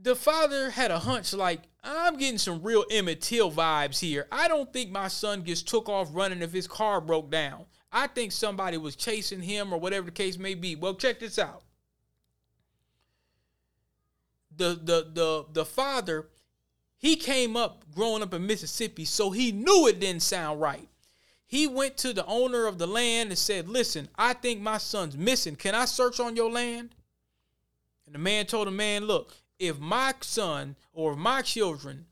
The 0.00 0.14
father 0.14 0.70
had 0.70 0.90
a 0.90 0.98
hunch 1.00 1.32
like, 1.32 1.62
I'm 1.82 2.16
getting 2.16 2.38
some 2.38 2.62
real 2.62 2.84
Emmett 2.90 3.20
Till 3.20 3.50
vibes 3.50 3.98
here. 3.98 4.28
I 4.30 4.46
don't 4.46 4.72
think 4.72 4.90
my 4.90 5.08
son 5.08 5.42
gets 5.42 5.62
took 5.62 5.88
off 5.88 6.08
running 6.12 6.42
if 6.42 6.52
his 6.52 6.68
car 6.68 7.00
broke 7.00 7.30
down. 7.30 7.66
I 7.90 8.06
think 8.06 8.32
somebody 8.32 8.76
was 8.76 8.94
chasing 8.94 9.42
him 9.42 9.72
or 9.72 9.80
whatever 9.80 10.06
the 10.06 10.12
case 10.12 10.38
may 10.38 10.54
be. 10.54 10.76
Well, 10.76 10.94
check 10.94 11.20
this 11.20 11.38
out. 11.38 11.62
The 14.54 14.74
the 14.74 15.10
the 15.12 15.46
the 15.52 15.64
father, 15.64 16.28
he 16.96 17.16
came 17.16 17.56
up 17.56 17.84
growing 17.94 18.22
up 18.22 18.34
in 18.34 18.46
Mississippi, 18.46 19.04
so 19.04 19.30
he 19.30 19.52
knew 19.52 19.86
it 19.86 20.00
didn't 20.00 20.22
sound 20.22 20.60
right. 20.60 20.88
He 21.46 21.66
went 21.66 21.96
to 21.98 22.12
the 22.12 22.26
owner 22.26 22.66
of 22.66 22.78
the 22.78 22.86
land 22.86 23.30
and 23.30 23.38
said, 23.38 23.68
"Listen, 23.68 24.08
I 24.16 24.32
think 24.34 24.60
my 24.60 24.78
son's 24.78 25.16
missing. 25.16 25.56
Can 25.56 25.74
I 25.74 25.86
search 25.86 26.20
on 26.20 26.36
your 26.36 26.50
land?" 26.50 26.94
And 28.04 28.14
the 28.14 28.18
man 28.18 28.46
told 28.46 28.66
the 28.66 28.72
man, 28.72 29.06
"Look, 29.06 29.34
if 29.58 29.78
my 29.78 30.14
son 30.20 30.76
or 30.92 31.16
my 31.16 31.42
children, 31.42 32.06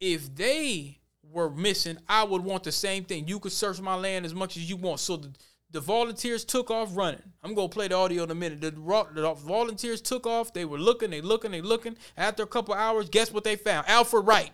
if 0.00 0.34
they 0.34 0.98
were 1.32 1.50
missing, 1.50 1.98
I 2.08 2.24
would 2.24 2.42
want 2.42 2.64
the 2.64 2.72
same 2.72 3.04
thing. 3.04 3.28
You 3.28 3.38
could 3.38 3.52
search 3.52 3.80
my 3.80 3.94
land 3.94 4.24
as 4.24 4.34
much 4.34 4.56
as 4.56 4.68
you 4.68 4.76
want. 4.76 5.00
So 5.00 5.16
the, 5.16 5.32
the 5.70 5.80
volunteers 5.80 6.44
took 6.44 6.70
off 6.70 6.96
running. 6.96 7.22
I'm 7.42 7.54
gonna 7.54 7.68
play 7.68 7.88
the 7.88 7.96
audio 7.96 8.24
in 8.24 8.30
a 8.30 8.34
minute. 8.34 8.60
The, 8.60 8.70
the 8.70 9.34
volunteers 9.34 10.00
took 10.00 10.26
off. 10.26 10.52
They 10.52 10.64
were 10.64 10.78
looking, 10.78 11.10
they 11.10 11.20
looking, 11.20 11.50
they 11.50 11.60
looking. 11.60 11.96
After 12.16 12.42
a 12.42 12.46
couple 12.46 12.74
hours, 12.74 13.08
guess 13.08 13.32
what 13.32 13.44
they 13.44 13.56
found? 13.56 13.88
Alfred 13.88 14.26
Wright 14.26 14.52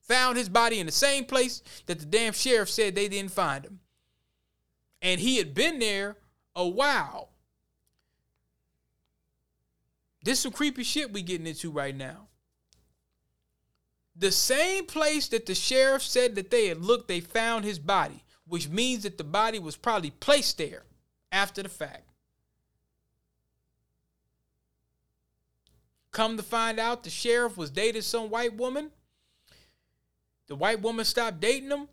found 0.00 0.36
his 0.36 0.48
body 0.48 0.78
in 0.78 0.86
the 0.86 0.92
same 0.92 1.24
place 1.24 1.62
that 1.86 1.98
the 1.98 2.06
damn 2.06 2.32
sheriff 2.32 2.68
said 2.68 2.94
they 2.94 3.08
didn't 3.08 3.32
find 3.32 3.64
him. 3.64 3.80
And 5.00 5.20
he 5.20 5.38
had 5.38 5.54
been 5.54 5.78
there 5.78 6.16
a 6.54 6.66
while. 6.66 7.31
This 10.22 10.38
is 10.38 10.42
some 10.42 10.52
creepy 10.52 10.84
shit 10.84 11.12
we 11.12 11.22
getting 11.22 11.46
into 11.46 11.70
right 11.70 11.96
now. 11.96 12.28
The 14.14 14.30
same 14.30 14.86
place 14.86 15.28
that 15.28 15.46
the 15.46 15.54
sheriff 15.54 16.02
said 16.02 16.34
that 16.34 16.50
they 16.50 16.66
had 16.66 16.82
looked, 16.82 17.08
they 17.08 17.20
found 17.20 17.64
his 17.64 17.78
body, 17.78 18.24
which 18.46 18.68
means 18.68 19.02
that 19.04 19.18
the 19.18 19.24
body 19.24 19.58
was 19.58 19.76
probably 19.76 20.10
placed 20.10 20.58
there 20.58 20.82
after 21.30 21.62
the 21.62 21.68
fact. 21.68 22.08
Come 26.12 26.36
to 26.36 26.42
find 26.42 26.78
out, 26.78 27.04
the 27.04 27.10
sheriff 27.10 27.56
was 27.56 27.70
dating 27.70 28.02
some 28.02 28.28
white 28.28 28.54
woman. 28.54 28.90
The 30.46 30.56
white 30.56 30.82
woman 30.82 31.06
stopped 31.06 31.40
dating 31.40 31.70
him. 31.70 31.88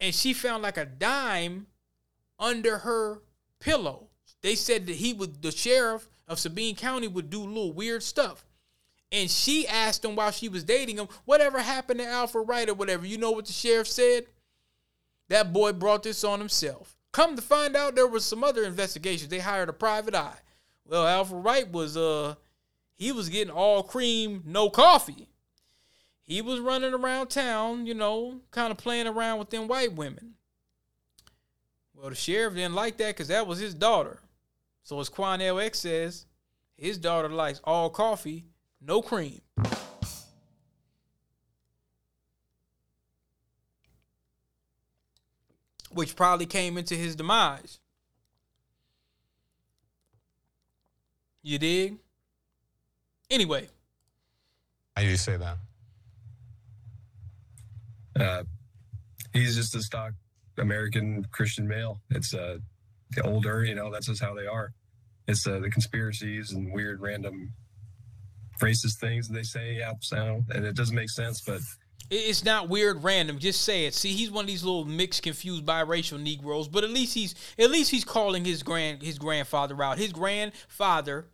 And 0.00 0.14
she 0.14 0.32
found 0.32 0.62
like 0.62 0.76
a 0.76 0.84
dime 0.84 1.66
under 2.38 2.78
her 2.78 3.22
pillow. 3.58 4.03
They 4.44 4.56
said 4.56 4.84
that 4.88 4.96
he 4.96 5.14
would, 5.14 5.40
the 5.40 5.50
sheriff 5.50 6.06
of 6.28 6.38
Sabine 6.38 6.76
County 6.76 7.08
would 7.08 7.30
do 7.30 7.40
little 7.40 7.72
weird 7.72 8.02
stuff. 8.02 8.44
And 9.10 9.30
she 9.30 9.66
asked 9.66 10.04
him 10.04 10.16
while 10.16 10.32
she 10.32 10.50
was 10.50 10.62
dating 10.62 10.98
him, 10.98 11.08
whatever 11.24 11.60
happened 11.60 12.00
to 12.00 12.06
Alfred 12.06 12.46
Wright 12.46 12.68
or 12.68 12.74
whatever. 12.74 13.06
You 13.06 13.16
know 13.16 13.30
what 13.30 13.46
the 13.46 13.54
sheriff 13.54 13.88
said? 13.88 14.26
That 15.30 15.54
boy 15.54 15.72
brought 15.72 16.02
this 16.02 16.24
on 16.24 16.40
himself. 16.40 16.94
Come 17.10 17.36
to 17.36 17.40
find 17.40 17.74
out 17.74 17.94
there 17.94 18.06
was 18.06 18.26
some 18.26 18.44
other 18.44 18.64
investigations. 18.64 19.30
They 19.30 19.38
hired 19.38 19.70
a 19.70 19.72
private 19.72 20.14
eye. 20.14 20.36
Well, 20.86 21.06
Alfred 21.06 21.42
Wright 21.42 21.72
was 21.72 21.96
uh 21.96 22.34
he 22.96 23.12
was 23.12 23.30
getting 23.30 23.54
all 23.54 23.82
cream, 23.82 24.42
no 24.44 24.68
coffee. 24.68 25.30
He 26.22 26.42
was 26.42 26.60
running 26.60 26.92
around 26.92 27.28
town, 27.28 27.86
you 27.86 27.94
know, 27.94 28.42
kind 28.50 28.70
of 28.70 28.76
playing 28.76 29.06
around 29.06 29.38
with 29.38 29.48
them 29.48 29.68
white 29.68 29.94
women. 29.94 30.34
Well, 31.94 32.10
the 32.10 32.14
sheriff 32.14 32.52
didn't 32.52 32.74
like 32.74 32.98
that 32.98 33.14
because 33.14 33.28
that 33.28 33.46
was 33.46 33.58
his 33.58 33.72
daughter. 33.72 34.20
So 34.84 35.00
as 35.00 35.08
Quanell 35.08 35.64
X 35.64 35.80
says, 35.80 36.26
his 36.76 36.98
daughter 36.98 37.30
likes 37.30 37.60
all 37.64 37.88
coffee, 37.88 38.44
no 38.82 39.00
cream. 39.00 39.40
Which 45.90 46.14
probably 46.14 46.44
came 46.44 46.76
into 46.76 46.94
his 46.96 47.16
demise. 47.16 47.80
You 51.42 51.58
dig? 51.58 51.96
Anyway. 53.30 53.68
How 54.94 55.02
do 55.02 55.08
you 55.08 55.16
say 55.16 55.38
that? 55.38 55.56
Uh, 58.18 58.44
he's 59.32 59.56
just 59.56 59.74
a 59.74 59.82
stock 59.82 60.12
American 60.58 61.26
Christian 61.30 61.66
male. 61.66 62.00
It's 62.10 62.34
uh, 62.34 62.58
the 63.14 63.22
older, 63.22 63.64
you 63.64 63.74
know, 63.74 63.90
that's 63.90 64.06
just 64.06 64.22
how 64.22 64.34
they 64.34 64.46
are. 64.46 64.72
It's 65.26 65.46
uh, 65.46 65.58
the 65.58 65.70
conspiracies 65.70 66.52
and 66.52 66.72
weird 66.72 67.00
random 67.00 67.52
racist 68.60 68.98
things 68.98 69.28
they 69.28 69.42
say 69.42 69.82
out 69.82 70.02
sound, 70.02 70.44
and 70.54 70.64
it 70.64 70.76
doesn't 70.76 70.94
make 70.94 71.10
sense, 71.10 71.40
but 71.40 71.60
it's 72.10 72.44
not 72.44 72.68
weird 72.68 73.02
random. 73.02 73.38
Just 73.38 73.62
say 73.62 73.86
it. 73.86 73.94
See 73.94 74.12
he's 74.12 74.30
one 74.30 74.44
of 74.44 74.48
these 74.48 74.64
little 74.64 74.84
mixed 74.84 75.22
confused 75.22 75.64
biracial 75.64 76.20
negroes 76.20 76.68
but 76.68 76.84
at 76.84 76.90
least 76.90 77.14
he's 77.14 77.34
at 77.58 77.70
least 77.70 77.90
he's 77.90 78.04
calling 78.04 78.44
his 78.44 78.62
grand 78.62 79.02
his 79.02 79.18
grandfather 79.18 79.80
out. 79.82 79.98
His 79.98 80.12
grandfather 80.12 81.26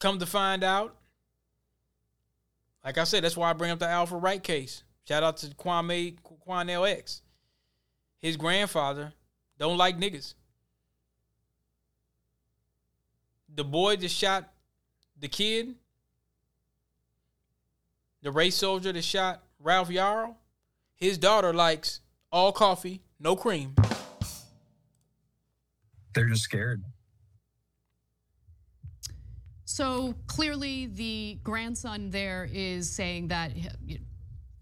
come 0.00 0.18
to 0.18 0.26
find 0.26 0.64
out 0.64 0.96
like 2.82 2.96
i 2.96 3.04
said 3.04 3.22
that's 3.22 3.36
why 3.36 3.50
i 3.50 3.52
bring 3.52 3.70
up 3.70 3.78
the 3.78 3.86
Alfred 3.86 4.22
Wright 4.22 4.42
case. 4.42 4.82
Shout 5.06 5.22
out 5.22 5.36
to 5.38 5.48
kwame 5.48 6.16
quanell 6.46 6.90
x 6.90 7.22
his 8.20 8.36
grandfather 8.36 9.12
don't 9.58 9.76
like 9.76 9.98
niggas. 9.98 10.34
The 13.54 13.64
boy 13.64 13.96
that 13.96 14.10
shot 14.10 14.52
the 15.18 15.28
kid, 15.28 15.74
the 18.22 18.30
race 18.30 18.56
soldier 18.56 18.92
that 18.92 19.02
shot 19.02 19.42
Ralph 19.58 19.88
Yarl, 19.88 20.36
his 20.94 21.18
daughter 21.18 21.52
likes 21.52 22.00
all 22.30 22.52
coffee, 22.52 23.02
no 23.18 23.34
cream. 23.34 23.74
They're 26.14 26.28
just 26.28 26.42
scared. 26.42 26.82
So 29.64 30.14
clearly, 30.26 30.86
the 30.86 31.38
grandson 31.44 32.10
there 32.10 32.48
is 32.52 32.90
saying 32.90 33.28
that 33.28 33.52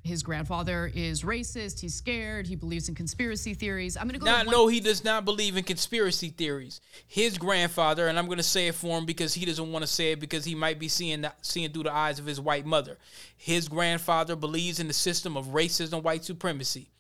his 0.09 0.23
grandfather 0.23 0.91
is 0.95 1.23
racist. 1.23 1.81
He's 1.81 1.95
scared. 1.95 2.47
He 2.47 2.57
believes 2.57 2.89
in 2.89 2.95
conspiracy 2.95 3.55
theories. 3.55 3.97
I'm 3.97 4.09
going 4.09 4.19
to 4.19 4.19
go. 4.19 4.27
Not, 4.27 4.47
no, 4.47 4.67
he 4.67 4.81
does 4.81 5.05
not 5.05 5.25
believe 5.25 5.57
in 5.57 5.65
conspiracy 5.65 6.31
theories. 6.31 6.81
His 7.07 7.39
grandfather, 7.39 8.09
and 8.09 8.19
I'm 8.19 8.27
going 8.27 8.39
to 8.39 8.43
say 8.43 8.69
it 8.69 8.75
for 8.75 8.99
him 8.99 9.07
because 9.07 9.35
he 9.35 9.45
doesn't 9.45 9.71
want 9.71 9.85
to 9.85 9.87
say 9.87 10.13
it 10.13 10.21
because 10.21 10.45
he 10.45 10.55
might 10.55 10.79
be 10.79 10.89
seeing 10.89 11.21
the, 11.21 11.33
seeing 11.43 11.71
through 11.71 11.85
the 11.85 11.95
eyes 11.95 12.19
of 12.19 12.27
his 12.27 12.41
white 12.41 12.67
mother. 12.67 12.97
His 13.37 13.69
grandfather 13.69 14.35
believes 14.35 14.81
in 14.81 14.89
the 14.89 14.95
system 14.95 15.37
of 15.37 15.49
racism, 15.49 16.03
white 16.03 16.25
supremacy. 16.25 16.91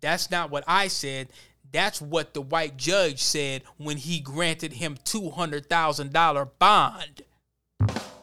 That's 0.00 0.30
not 0.30 0.50
what 0.50 0.64
I 0.68 0.88
said. 0.88 1.28
That's 1.72 2.02
what 2.02 2.34
the 2.34 2.42
white 2.42 2.76
judge 2.76 3.22
said 3.22 3.62
when 3.78 3.96
he 3.96 4.20
granted 4.20 4.74
him 4.74 4.96
$200,000 5.04 6.50
bond 6.58 7.22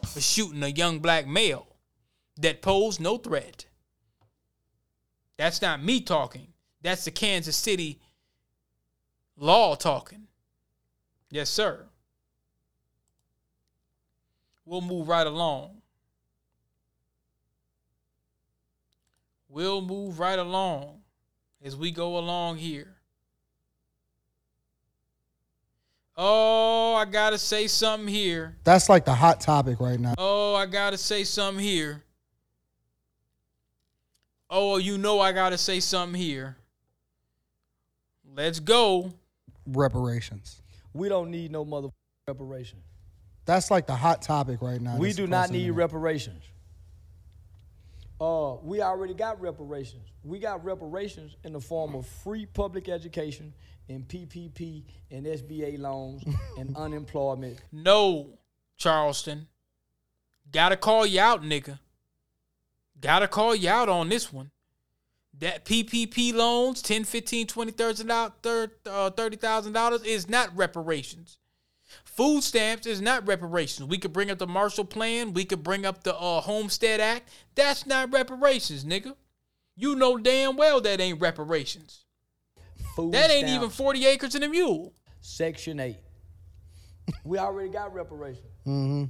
for 0.06 0.22
shooting 0.22 0.62
a 0.62 0.68
young 0.68 1.00
black 1.00 1.26
male 1.26 1.66
that 2.38 2.62
posed 2.62 3.02
no 3.02 3.18
threat. 3.18 3.66
That's 5.40 5.62
not 5.62 5.82
me 5.82 6.02
talking. 6.02 6.48
That's 6.82 7.06
the 7.06 7.12
Kansas 7.12 7.56
City 7.56 7.98
law 9.38 9.74
talking. 9.74 10.28
Yes, 11.32 11.50
sir. 11.50 11.86
We'll 14.66 14.82
move 14.82 15.08
right 15.08 15.26
along. 15.26 15.78
We'll 19.48 19.80
move 19.80 20.20
right 20.20 20.38
along 20.38 21.00
as 21.64 21.74
we 21.74 21.92
go 21.92 22.18
along 22.18 22.58
here. 22.58 22.98
Oh, 26.18 26.96
I 26.96 27.06
gotta 27.06 27.38
say 27.38 27.68
something 27.68 28.10
here. 28.10 28.58
That's 28.66 28.90
like 28.90 29.06
the 29.06 29.16
hot 29.16 29.40
topic 29.40 29.80
right 29.80 30.02
now. 30.02 30.16
Oh, 30.18 30.54
I 30.56 30.66
gotta 30.66 30.98
say 30.98 31.24
something 31.24 31.64
here. 31.64 32.04
Oh, 34.50 34.78
you 34.78 34.97
know 34.97 35.20
I 35.20 35.32
gotta 35.32 35.58
say 35.58 35.80
something 35.80 36.20
here. 36.20 36.58
Let's 38.36 38.60
go. 38.60 39.14
Reparations. 39.68 40.62
We 40.93 41.10
don't 41.10 41.30
need 41.30 41.52
no 41.52 41.64
mother 41.66 41.89
reparations. 42.28 42.84
That's 43.45 43.72
like 43.72 43.88
the 43.88 43.95
hot 43.95 44.22
topic 44.22 44.62
right 44.62 44.82
now. 44.82 44.97
we 44.97 45.14
do 45.14 45.28
not 45.28 45.50
need 45.52 45.72
reparations. 45.72 46.43
Uh, 48.22 48.56
we 48.64 48.82
already 48.82 49.14
got 49.14 49.39
reparations. 49.39 50.10
We 50.24 50.39
got 50.39 50.64
reparations 50.66 51.38
in 51.43 51.54
the 51.54 51.60
form 51.62 51.95
of 51.95 52.06
free 52.06 52.45
public 52.45 52.89
education 52.89 53.54
and 53.88 54.08
PPP 54.08 54.84
and 55.10 55.26
SBA 55.26 55.80
loans 55.80 56.24
and 56.58 56.76
unemployment. 56.76 57.62
No, 57.72 58.38
Charleston. 58.78 59.47
Gotta 60.52 60.76
call 60.76 61.06
you 61.06 61.22
out, 61.22 61.43
nigga. 61.43 61.80
Gotta 63.02 63.28
call 63.28 63.56
you 63.56 63.70
out 63.70 63.89
on 63.89 64.10
this 64.10 64.32
one. 64.32 64.52
That 65.38 65.64
PPP 65.64 66.34
loans, 66.34 66.82
10, 66.82 67.06
15, 67.06 67.47
20, 67.47 67.72
uh, 67.72 68.30
$30,000 68.41 70.06
is 70.06 70.28
not 70.28 70.56
reparations. 70.56 71.38
Food 72.04 72.43
stamps 72.43 72.86
is 72.86 73.02
not 73.02 73.26
reparations. 73.28 73.88
We 73.88 73.97
could 73.97 74.12
bring 74.12 74.30
up 74.30 74.38
the 74.38 74.47
Marshall 74.47 74.86
Plan. 74.86 75.34
We 75.34 75.45
could 75.45 75.64
bring 75.64 75.86
up 75.86 76.04
the 76.04 76.16
uh, 76.16 76.41
Homestead 76.41 77.00
Act. 77.00 77.30
That's 77.56 77.86
not 77.86 78.12
reparations, 78.12 78.84
nigga. 78.84 79.16
You 79.76 79.95
know 79.95 80.18
damn 80.18 80.58
well 80.58 80.82
that 80.82 81.00
ain't 81.00 81.22
reparations. 81.22 82.04
Food 82.95 83.14
that 83.14 83.32
ain't 83.32 83.47
stamps. 83.47 83.54
even 83.54 83.70
40 83.70 84.06
acres 84.08 84.36
and 84.36 84.43
a 84.43 84.50
mule. 84.50 84.93
Section 85.22 85.80
8. 85.80 85.95
we 87.24 87.38
already 87.38 87.70
got 87.70 87.93
reparations. 87.93 88.45
Mm-hmm. 88.68 89.06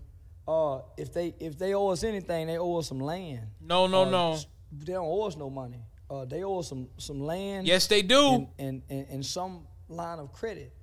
Uh, 0.49 0.81
if 0.97 1.13
they 1.13 1.35
if 1.39 1.59
they 1.59 1.75
owe 1.75 1.89
us 1.89 2.03
anything, 2.03 2.47
they 2.47 2.57
owe 2.57 2.77
us 2.77 2.87
some 2.87 2.99
land. 2.99 3.45
No, 3.61 3.85
no, 3.85 4.01
Uh, 4.01 4.09
no. 4.09 4.39
They 4.71 4.93
don't 4.93 5.05
owe 5.05 5.27
us 5.27 5.37
no 5.37 5.47
money. 5.47 5.83
Uh, 6.09 6.25
they 6.25 6.43
owe 6.43 6.57
us 6.59 6.69
some 6.69 6.89
some 6.97 7.21
land. 7.21 7.67
Yes, 7.67 7.85
they 7.85 8.01
do. 8.01 8.33
And, 8.33 8.47
and, 8.57 8.81
and, 8.89 9.07
and 9.09 9.25
some 9.25 9.67
line 9.89 10.17
of 10.17 10.33
credit. 10.33 10.73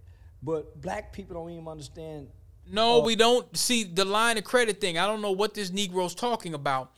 But 0.40 0.80
black 0.80 1.12
people 1.12 1.34
don't 1.34 1.50
even 1.50 1.66
understand. 1.66 2.28
No, 2.70 3.00
uh, 3.00 3.04
we 3.04 3.16
don't 3.16 3.56
see 3.56 3.82
the 3.82 4.04
line 4.04 4.38
of 4.38 4.44
credit 4.44 4.80
thing. 4.80 4.98
I 4.98 5.06
don't 5.06 5.20
know 5.20 5.32
what 5.32 5.54
this 5.54 5.70
Negro's 5.70 6.14
talking 6.14 6.54
about. 6.54 6.92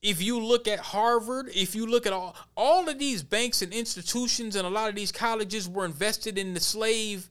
If 0.00 0.22
you 0.22 0.40
look 0.40 0.66
at 0.66 0.78
Harvard, 0.78 1.50
if 1.54 1.74
you 1.74 1.84
look 1.86 2.06
at 2.06 2.14
all 2.14 2.34
all 2.56 2.88
of 2.88 2.98
these 2.98 3.22
banks 3.22 3.60
and 3.60 3.74
institutions 3.74 4.56
and 4.56 4.66
a 4.66 4.70
lot 4.70 4.88
of 4.88 4.94
these 4.94 5.12
colleges 5.12 5.68
were 5.68 5.84
invested 5.84 6.38
in 6.38 6.54
the 6.54 6.60
slave 6.60 7.28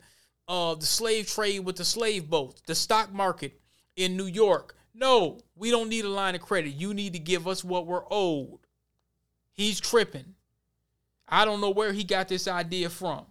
uh 0.48 0.76
the 0.76 0.86
slave 0.86 1.28
trade 1.28 1.62
with 1.62 1.78
the 1.78 1.86
slave 1.86 2.30
boats, 2.30 2.62
the 2.68 2.76
stock 2.76 3.12
market 3.12 3.60
in 3.98 4.16
New 4.18 4.28
York. 4.28 4.76
No, 4.96 5.40
we 5.56 5.72
don't 5.72 5.90
need 5.90 6.06
a 6.06 6.10
line 6.10 6.36
of 6.36 6.42
credit. 6.42 6.70
You 6.72 6.94
need 6.94 7.14
to 7.14 7.20
give 7.20 7.48
us 7.48 7.64
what 7.64 7.86
we're 7.88 8.04
owed. 8.10 8.60
He's 9.54 9.80
tripping. 9.80 10.36
I 11.28 11.46
don't 11.46 11.62
know 11.62 11.72
where 11.72 11.94
he 11.94 12.04
got 12.06 12.30
this 12.30 12.48
idea 12.48 12.90
from. 12.90 13.26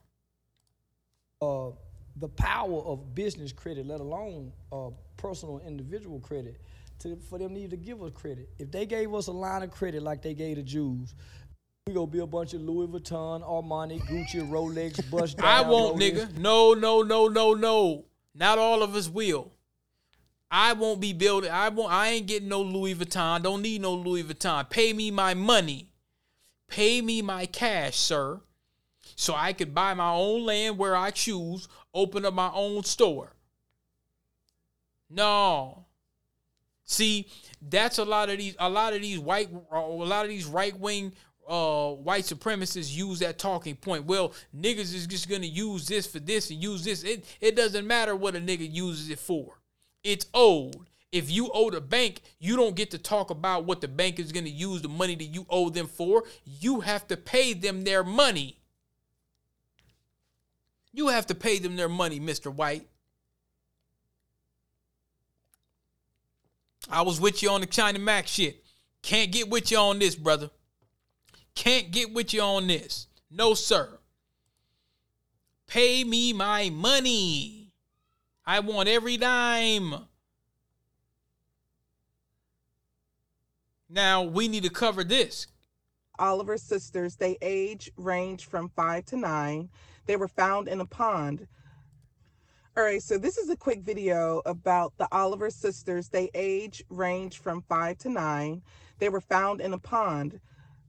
uh, 1.43 1.71
the 2.19 2.29
power 2.29 2.81
of 2.83 3.15
business 3.15 3.53
credit, 3.53 3.87
let 3.87 4.01
alone 4.01 4.53
uh, 4.73 4.89
personal 5.19 5.61
individual 5.67 6.19
credit, 6.21 6.61
to, 7.01 7.17
for 7.29 7.39
them 7.39 7.53
need 7.55 7.71
to 7.71 7.77
give 7.77 8.03
us 8.03 8.11
credit. 8.15 8.49
If 8.59 8.71
they 8.73 8.87
gave 8.87 9.15
us 9.15 9.27
a 9.27 9.33
line 9.33 9.63
of 9.63 9.71
credit 9.71 10.03
like 10.03 10.23
they 10.23 10.33
gave 10.35 10.57
the 10.57 10.63
Jews, 10.63 11.15
we 11.87 11.93
gonna 11.95 12.07
be 12.07 12.21
a 12.21 12.27
bunch 12.27 12.55
of 12.55 12.63
Louis 12.63 12.87
Vuitton, 12.89 13.43
Armani, 13.43 14.01
Gucci, 14.09 14.49
Rolex, 14.49 15.11
bust. 15.11 15.41
I 15.43 15.61
won't, 15.63 16.01
nigga. 16.01 16.37
No, 16.39 16.75
no, 16.75 17.03
no, 17.03 17.29
no, 17.29 17.55
no. 17.55 18.05
Not 18.35 18.59
all 18.59 18.83
of 18.83 18.95
us 18.95 19.09
will. 19.09 19.53
I 20.51 20.75
won't 20.75 21.01
be 21.01 21.13
building. 21.13 21.51
I 21.51 21.69
won't. 21.69 21.93
I 21.93 22.09
ain't 22.11 22.27
getting 22.27 22.49
no 22.49 22.63
Louis 22.63 22.95
Vuitton. 22.95 23.43
Don't 23.43 23.63
need 23.63 23.83
no 23.83 23.95
Louis 23.95 24.23
Vuitton. 24.23 24.69
Pay 24.71 24.93
me 24.93 25.11
my 25.11 25.35
money. 25.35 25.89
Pay 26.69 27.01
me 27.01 27.23
my 27.23 27.47
cash, 27.47 27.97
sir, 27.97 28.41
so 29.15 29.35
I 29.35 29.53
could 29.53 29.73
buy 29.73 29.95
my 29.95 30.11
own 30.11 30.45
land 30.45 30.79
where 30.79 30.97
I 30.97 31.11
choose. 31.11 31.69
Open 31.95 32.25
up 32.25 32.35
my 32.35 32.51
own 32.53 32.83
store. 32.83 33.33
No. 35.09 35.87
See, 36.85 37.29
that's 37.63 37.99
a 37.99 38.05
lot 38.05 38.31
of 38.31 38.39
these. 38.39 38.57
A 38.59 38.69
lot 38.69 38.95
of 38.95 39.03
these 39.03 39.19
white. 39.19 39.49
A 39.73 39.81
lot 39.81 40.25
of 40.25 40.31
these 40.31 40.47
right 40.47 40.79
wing. 40.79 41.13
Uh, 41.49 41.93
white 41.93 42.25
supremacists 42.25 42.93
use 42.93 43.21
that 43.21 43.39
talking 43.39 43.77
point. 43.77 44.05
Well, 44.05 44.33
niggas 44.57 44.93
is 44.93 45.07
just 45.07 45.29
gonna 45.29 45.47
use 45.47 45.87
this 45.87 46.05
for 46.05 46.19
this 46.19 46.51
and 46.51 46.61
use 46.61 46.85
this. 46.85 47.05
It 47.05 47.25
it 47.41 47.55
doesn't 47.55 47.87
matter 47.87 48.17
what 48.17 48.35
a 48.35 48.41
nigga 48.41 48.73
uses 48.73 49.11
it 49.11 49.21
for. 49.21 49.61
It's 50.07 50.27
old. 50.33 50.87
If 51.11 51.33
you 51.33 51.51
owe 51.53 51.69
the 51.69 51.81
bank, 51.81 52.21
you 52.39 52.55
don't 52.55 52.77
get 52.77 52.93
to 52.93 52.99
talk 52.99 53.31
about 53.31 53.65
what 53.65 53.81
the 53.81 53.89
bank 53.89 54.21
is 54.21 54.31
gonna 54.31 54.49
use 54.49 54.81
the 54.81 54.89
money 54.89 55.17
that 55.17 55.25
you 55.25 55.47
owe 55.51 55.69
them 55.69 55.89
for. 55.89 56.23
You 56.45 56.81
have 56.81 57.09
to 57.09 57.17
pay 57.17 57.55
them 57.55 57.83
their 57.83 58.05
money. 58.05 58.61
You 60.93 61.09
have 61.09 61.27
to 61.27 61.35
pay 61.35 61.59
them 61.59 61.75
their 61.75 61.89
money, 61.89 62.21
Mr. 62.21 62.55
White. 62.55 62.89
I 66.89 67.03
was 67.03 67.21
with 67.21 67.43
you 67.43 67.51
on 67.51 67.61
the 67.61 67.67
China 67.67 67.99
Mac 67.99 68.29
shit. 68.29 68.63
Can't 69.03 69.33
get 69.33 69.51
with 69.51 69.73
you 69.73 69.79
on 69.79 69.99
this, 69.99 70.15
brother. 70.15 70.51
Can't 71.57 71.91
get 71.91 72.13
with 72.15 72.33
you 72.33 72.43
on 72.43 72.69
this. 72.69 73.09
No, 73.29 73.55
sir. 73.55 73.99
Pay 75.67 76.05
me 76.05 76.33
my 76.33 76.71
money. 76.71 77.66
I 78.47 78.61
want 78.61 78.89
every 78.89 79.17
dime. 79.17 80.07
Now 83.89 84.23
we 84.23 84.47
need 84.47 84.63
to 84.63 84.71
cover 84.71 85.03
this. 85.03 85.49
Oliver's 86.19 86.63
sisters, 86.63 87.17
they 87.17 87.37
age 87.43 87.91
range 87.97 88.47
from 88.47 88.69
five 88.71 89.05
to 89.07 89.17
nine. 89.17 89.69
They 90.07 90.17
were 90.17 90.29
found 90.29 90.69
in 90.69 90.81
a 90.81 90.87
pond. 90.87 91.49
All 92.77 92.85
right, 92.85 93.03
so 93.03 93.19
this 93.19 93.37
is 93.37 93.51
a 93.51 93.57
quick 93.57 93.83
video 93.83 94.43
about 94.47 94.93
the 94.97 95.09
Oliver 95.11 95.51
sisters. 95.51 96.09
They 96.09 96.31
age 96.35 96.85
range 96.89 97.39
from 97.39 97.63
five 97.63 97.99
to 97.99 98.09
nine. 98.09 98.63
They 98.99 99.09
were 99.09 99.21
found 99.21 99.61
in 99.61 99.73
a 99.73 99.79
pond. 99.79 100.41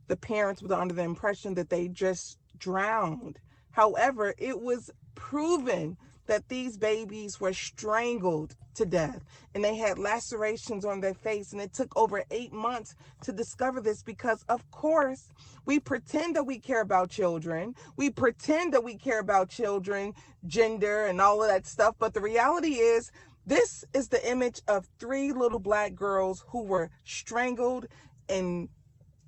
The 0.08 0.18
parents 0.18 0.62
were 0.62 0.74
under 0.74 0.94
the 0.94 1.04
impression 1.04 1.56
that 1.56 1.70
they 1.70 1.88
just 1.88 2.38
drowned. 2.58 3.40
However, 3.72 4.34
it 4.38 4.62
was 4.62 4.92
proven 5.16 5.98
that 6.28 6.48
these 6.48 6.78
babies 6.78 7.40
were 7.40 7.54
strangled 7.54 8.56
to 8.76 8.86
death 8.86 9.26
and 9.54 9.64
they 9.64 9.76
had 9.76 9.98
lacerations 9.98 10.86
on 10.86 11.02
their 11.02 11.14
face. 11.14 11.52
And 11.52 11.62
it 11.62 11.74
took 11.74 11.96
over 11.98 12.24
eight 12.32 12.54
months 12.54 12.96
to 13.24 13.32
discover 13.32 13.82
this 13.82 14.04
because, 14.04 14.44
of 14.48 14.70
course, 14.72 15.30
we 15.66 15.80
pretend 15.80 16.36
that 16.36 16.46
we 16.46 16.60
care 16.60 16.82
about 16.82 17.10
children. 17.10 17.76
We 17.98 18.10
pretend 18.10 18.74
that 18.74 18.84
we 18.84 18.96
care 18.98 19.20
about 19.20 19.50
children, 19.50 20.14
gender, 20.46 21.06
and 21.06 21.20
all 21.20 21.42
of 21.42 21.50
that 21.50 21.66
stuff. 21.66 21.96
But 22.00 22.14
the 22.14 22.22
reality 22.22 22.76
is, 22.76 23.12
this 23.46 23.86
is 23.94 24.10
the 24.10 24.30
image 24.30 24.62
of 24.68 24.88
three 25.00 25.32
little 25.32 25.60
black 25.60 25.96
girls 25.96 26.44
who 26.50 26.64
were 26.64 26.90
strangled 27.06 27.88
and 28.30 28.70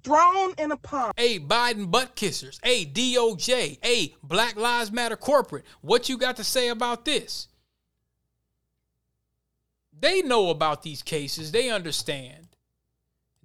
thrown 0.04 0.54
in 0.58 0.72
a 0.72 0.78
pond. 0.78 1.14
Hey, 1.18 1.40
Biden 1.40 1.90
butt 1.90 2.16
kissers. 2.16 2.60
Hey, 2.64 2.86
DOJ. 2.86 3.80
Hey, 3.82 4.16
Black 4.24 4.56
Lives 4.56 4.92
Matter 4.92 5.16
corporate. 5.16 5.66
What 5.82 6.10
you 6.10 6.18
got 6.18 6.38
to 6.38 6.44
say 6.44 6.70
about 6.70 7.06
this? 7.06 7.48
They 10.00 10.22
know 10.22 10.50
about 10.50 10.84
these 10.84 11.02
cases. 11.02 11.52
They 11.52 11.70
understand. 11.70 12.48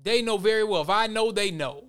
They 0.01 0.23
know 0.23 0.37
very 0.37 0.65
well. 0.65 0.83
If 0.83 0.91
I 0.91 1.07
know, 1.07 1.33
they 1.33 1.51
know. 1.51 1.87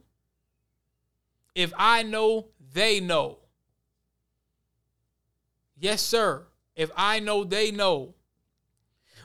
If 1.54 1.72
I 1.78 2.04
know, 2.04 2.48
they 2.74 3.00
know. 3.00 3.40
Yes, 5.78 6.02
sir. 6.02 6.48
If 6.76 6.90
I 6.96 7.20
know, 7.20 7.44
they 7.44 7.72
know. 7.72 8.16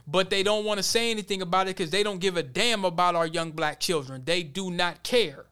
But 0.07 0.31
they 0.31 0.43
don't 0.43 0.65
want 0.65 0.79
to 0.79 0.83
say 0.83 1.11
anything 1.11 1.43
about 1.43 1.67
it 1.69 1.77
because 1.77 1.91
they 1.91 2.03
don't 2.03 2.19
give 2.19 2.37
a 2.37 2.43
damn 2.43 2.85
about 2.85 3.15
our 3.15 3.27
young 3.27 3.53
black 3.53 3.81
children. 3.81 4.23
They 4.25 4.43
do 4.43 4.71
not 4.71 5.03
care. 5.03 5.47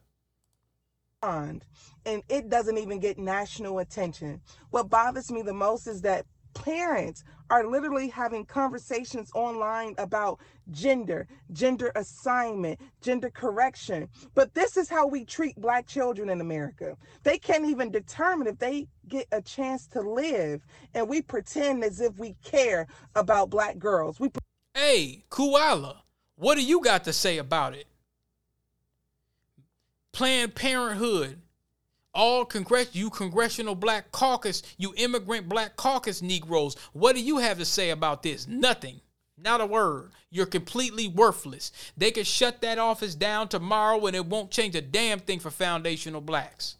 and 2.05 2.23
it 2.29 2.49
doesn't 2.49 2.77
even 2.77 2.99
get 2.99 3.17
national 3.19 3.79
attention. 3.79 4.41
What 4.71 4.89
bothers 4.89 5.31
me 5.31 5.41
the 5.41 5.53
most 5.53 5.87
is 5.87 6.01
that 6.01 6.25
parents 6.53 7.23
are 7.49 7.65
literally 7.65 8.07
having 8.09 8.45
conversations 8.45 9.31
online 9.33 9.95
about 9.97 10.39
gender, 10.71 11.27
gender 11.51 11.91
assignment, 11.95 12.79
gender 13.01 13.29
correction. 13.29 14.07
But 14.35 14.53
this 14.53 14.77
is 14.77 14.89
how 14.89 15.07
we 15.07 15.25
treat 15.25 15.59
black 15.59 15.87
children 15.87 16.29
in 16.29 16.41
America. 16.41 16.95
They 17.23 17.39
can't 17.39 17.65
even 17.65 17.91
determine 17.91 18.47
if 18.47 18.59
they 18.59 18.87
get 19.07 19.27
a 19.31 19.41
chance 19.41 19.87
to 19.87 20.01
live, 20.01 20.61
and 20.93 21.09
we 21.09 21.21
pretend 21.21 21.83
as 21.83 22.01
if 22.01 22.17
we 22.19 22.35
care 22.43 22.87
about 23.15 23.49
black 23.49 23.79
girls. 23.79 24.19
We 24.19 24.29
Hey, 24.75 25.25
Koala, 25.29 26.03
what 26.35 26.55
do 26.55 26.63
you 26.63 26.81
got 26.81 27.03
to 27.05 27.13
say 27.13 27.37
about 27.37 27.73
it? 27.73 27.87
Planned 30.11 30.55
Parenthood, 30.55 31.41
all 32.13 32.45
congress, 32.45 32.95
you 32.95 33.09
congressional 33.09 33.75
black 33.75 34.11
caucus, 34.11 34.63
you 34.77 34.93
immigrant 34.97 35.47
black 35.49 35.75
caucus 35.75 36.21
Negroes, 36.21 36.75
what 36.93 37.15
do 37.15 37.21
you 37.21 37.37
have 37.37 37.57
to 37.59 37.65
say 37.65 37.91
about 37.91 38.23
this? 38.23 38.47
Nothing. 38.47 39.01
Not 39.37 39.61
a 39.61 39.65
word. 39.65 40.11
You're 40.31 40.45
completely 40.45 41.07
worthless. 41.07 41.71
They 41.95 42.11
could 42.11 42.27
shut 42.27 42.61
that 42.61 42.77
office 42.77 43.15
down 43.15 43.47
tomorrow 43.47 44.05
and 44.05 44.15
it 44.15 44.25
won't 44.25 44.51
change 44.51 44.75
a 44.75 44.81
damn 44.81 45.19
thing 45.19 45.39
for 45.39 45.49
foundational 45.49 46.21
blacks. 46.21 46.75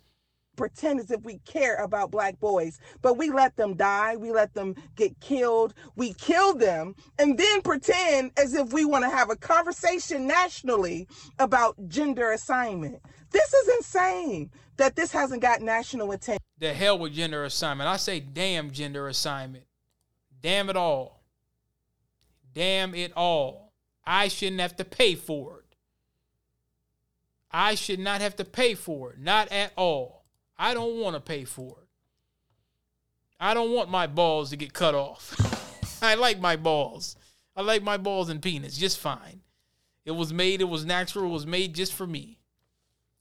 pretend 0.58 1.00
as 1.00 1.10
if 1.10 1.22
we 1.24 1.40
care 1.46 1.78
about 1.78 2.12
black 2.12 2.38
boys, 2.42 2.80
but 3.02 3.18
we 3.18 3.30
let 3.30 3.56
them 3.56 3.76
die, 3.76 4.18
we 4.18 4.30
let 4.32 4.54
them 4.54 4.76
get 4.98 5.18
killed, 5.22 5.74
we 5.96 6.14
kill 6.14 6.54
them, 6.54 6.94
and 7.18 7.38
then 7.38 7.62
pretend 7.62 8.32
as 8.38 8.54
if 8.54 8.74
we 8.74 8.84
want 8.84 9.06
to 9.06 9.10
have 9.10 9.30
a 9.30 9.38
conversation 9.38 10.28
nationally 10.28 11.08
about 11.40 11.76
gender 11.88 12.32
assignment. 12.34 13.02
This 13.32 13.54
is 13.54 13.70
insane 13.78 14.52
that 14.80 14.96
this 14.96 15.12
hasn't 15.12 15.42
got 15.42 15.62
national 15.62 16.12
attention. 16.12 16.44
The 16.58 16.74
hell 16.74 16.98
with 17.00 17.14
gender 17.14 17.46
assignment. 17.46 17.88
I 17.88 17.98
say 17.98 18.20
damn 18.20 18.72
gender 18.72 19.08
assignment. 19.08 19.66
Damn 20.42 20.70
it 20.70 20.76
all. 20.76 21.22
Damn 22.54 22.96
it 22.96 23.14
all. 23.16 23.72
I 24.06 24.28
shouldn't 24.28 24.62
have 24.62 24.76
to 24.78 24.86
pay 24.86 25.16
for 25.16 25.60
it. 25.60 25.76
I 27.52 27.76
should 27.76 28.00
not 28.00 28.22
have 28.22 28.36
to 28.38 28.46
pay 28.46 28.74
for 28.74 29.14
it. 29.14 29.20
Not 29.20 29.52
at 29.52 29.72
all. 29.76 30.26
I 30.58 30.74
don't 30.74 31.00
want 31.00 31.16
to 31.16 31.22
pay 31.22 31.46
for 31.46 31.78
it. 31.82 31.88
I 33.40 33.54
don't 33.54 33.72
want 33.72 33.90
my 33.90 34.08
balls 34.08 34.50
to 34.50 34.58
get 34.58 34.74
cut 34.74 34.96
off. 34.96 35.36
I 36.02 36.16
like 36.16 36.40
my 36.40 36.56
balls. 36.56 37.16
I 37.56 37.62
like 37.62 37.84
my 37.84 37.98
balls 37.98 38.30
and 38.30 38.42
penis 38.42 38.78
just 38.78 39.00
fine. 39.00 39.42
It 40.06 40.12
was 40.12 40.34
made, 40.34 40.62
it 40.62 40.66
was 40.66 40.86
natural, 40.86 41.26
it 41.26 41.34
was 41.34 41.46
made 41.46 41.76
just 41.76 41.94
for 41.94 42.08
me. 42.08 42.40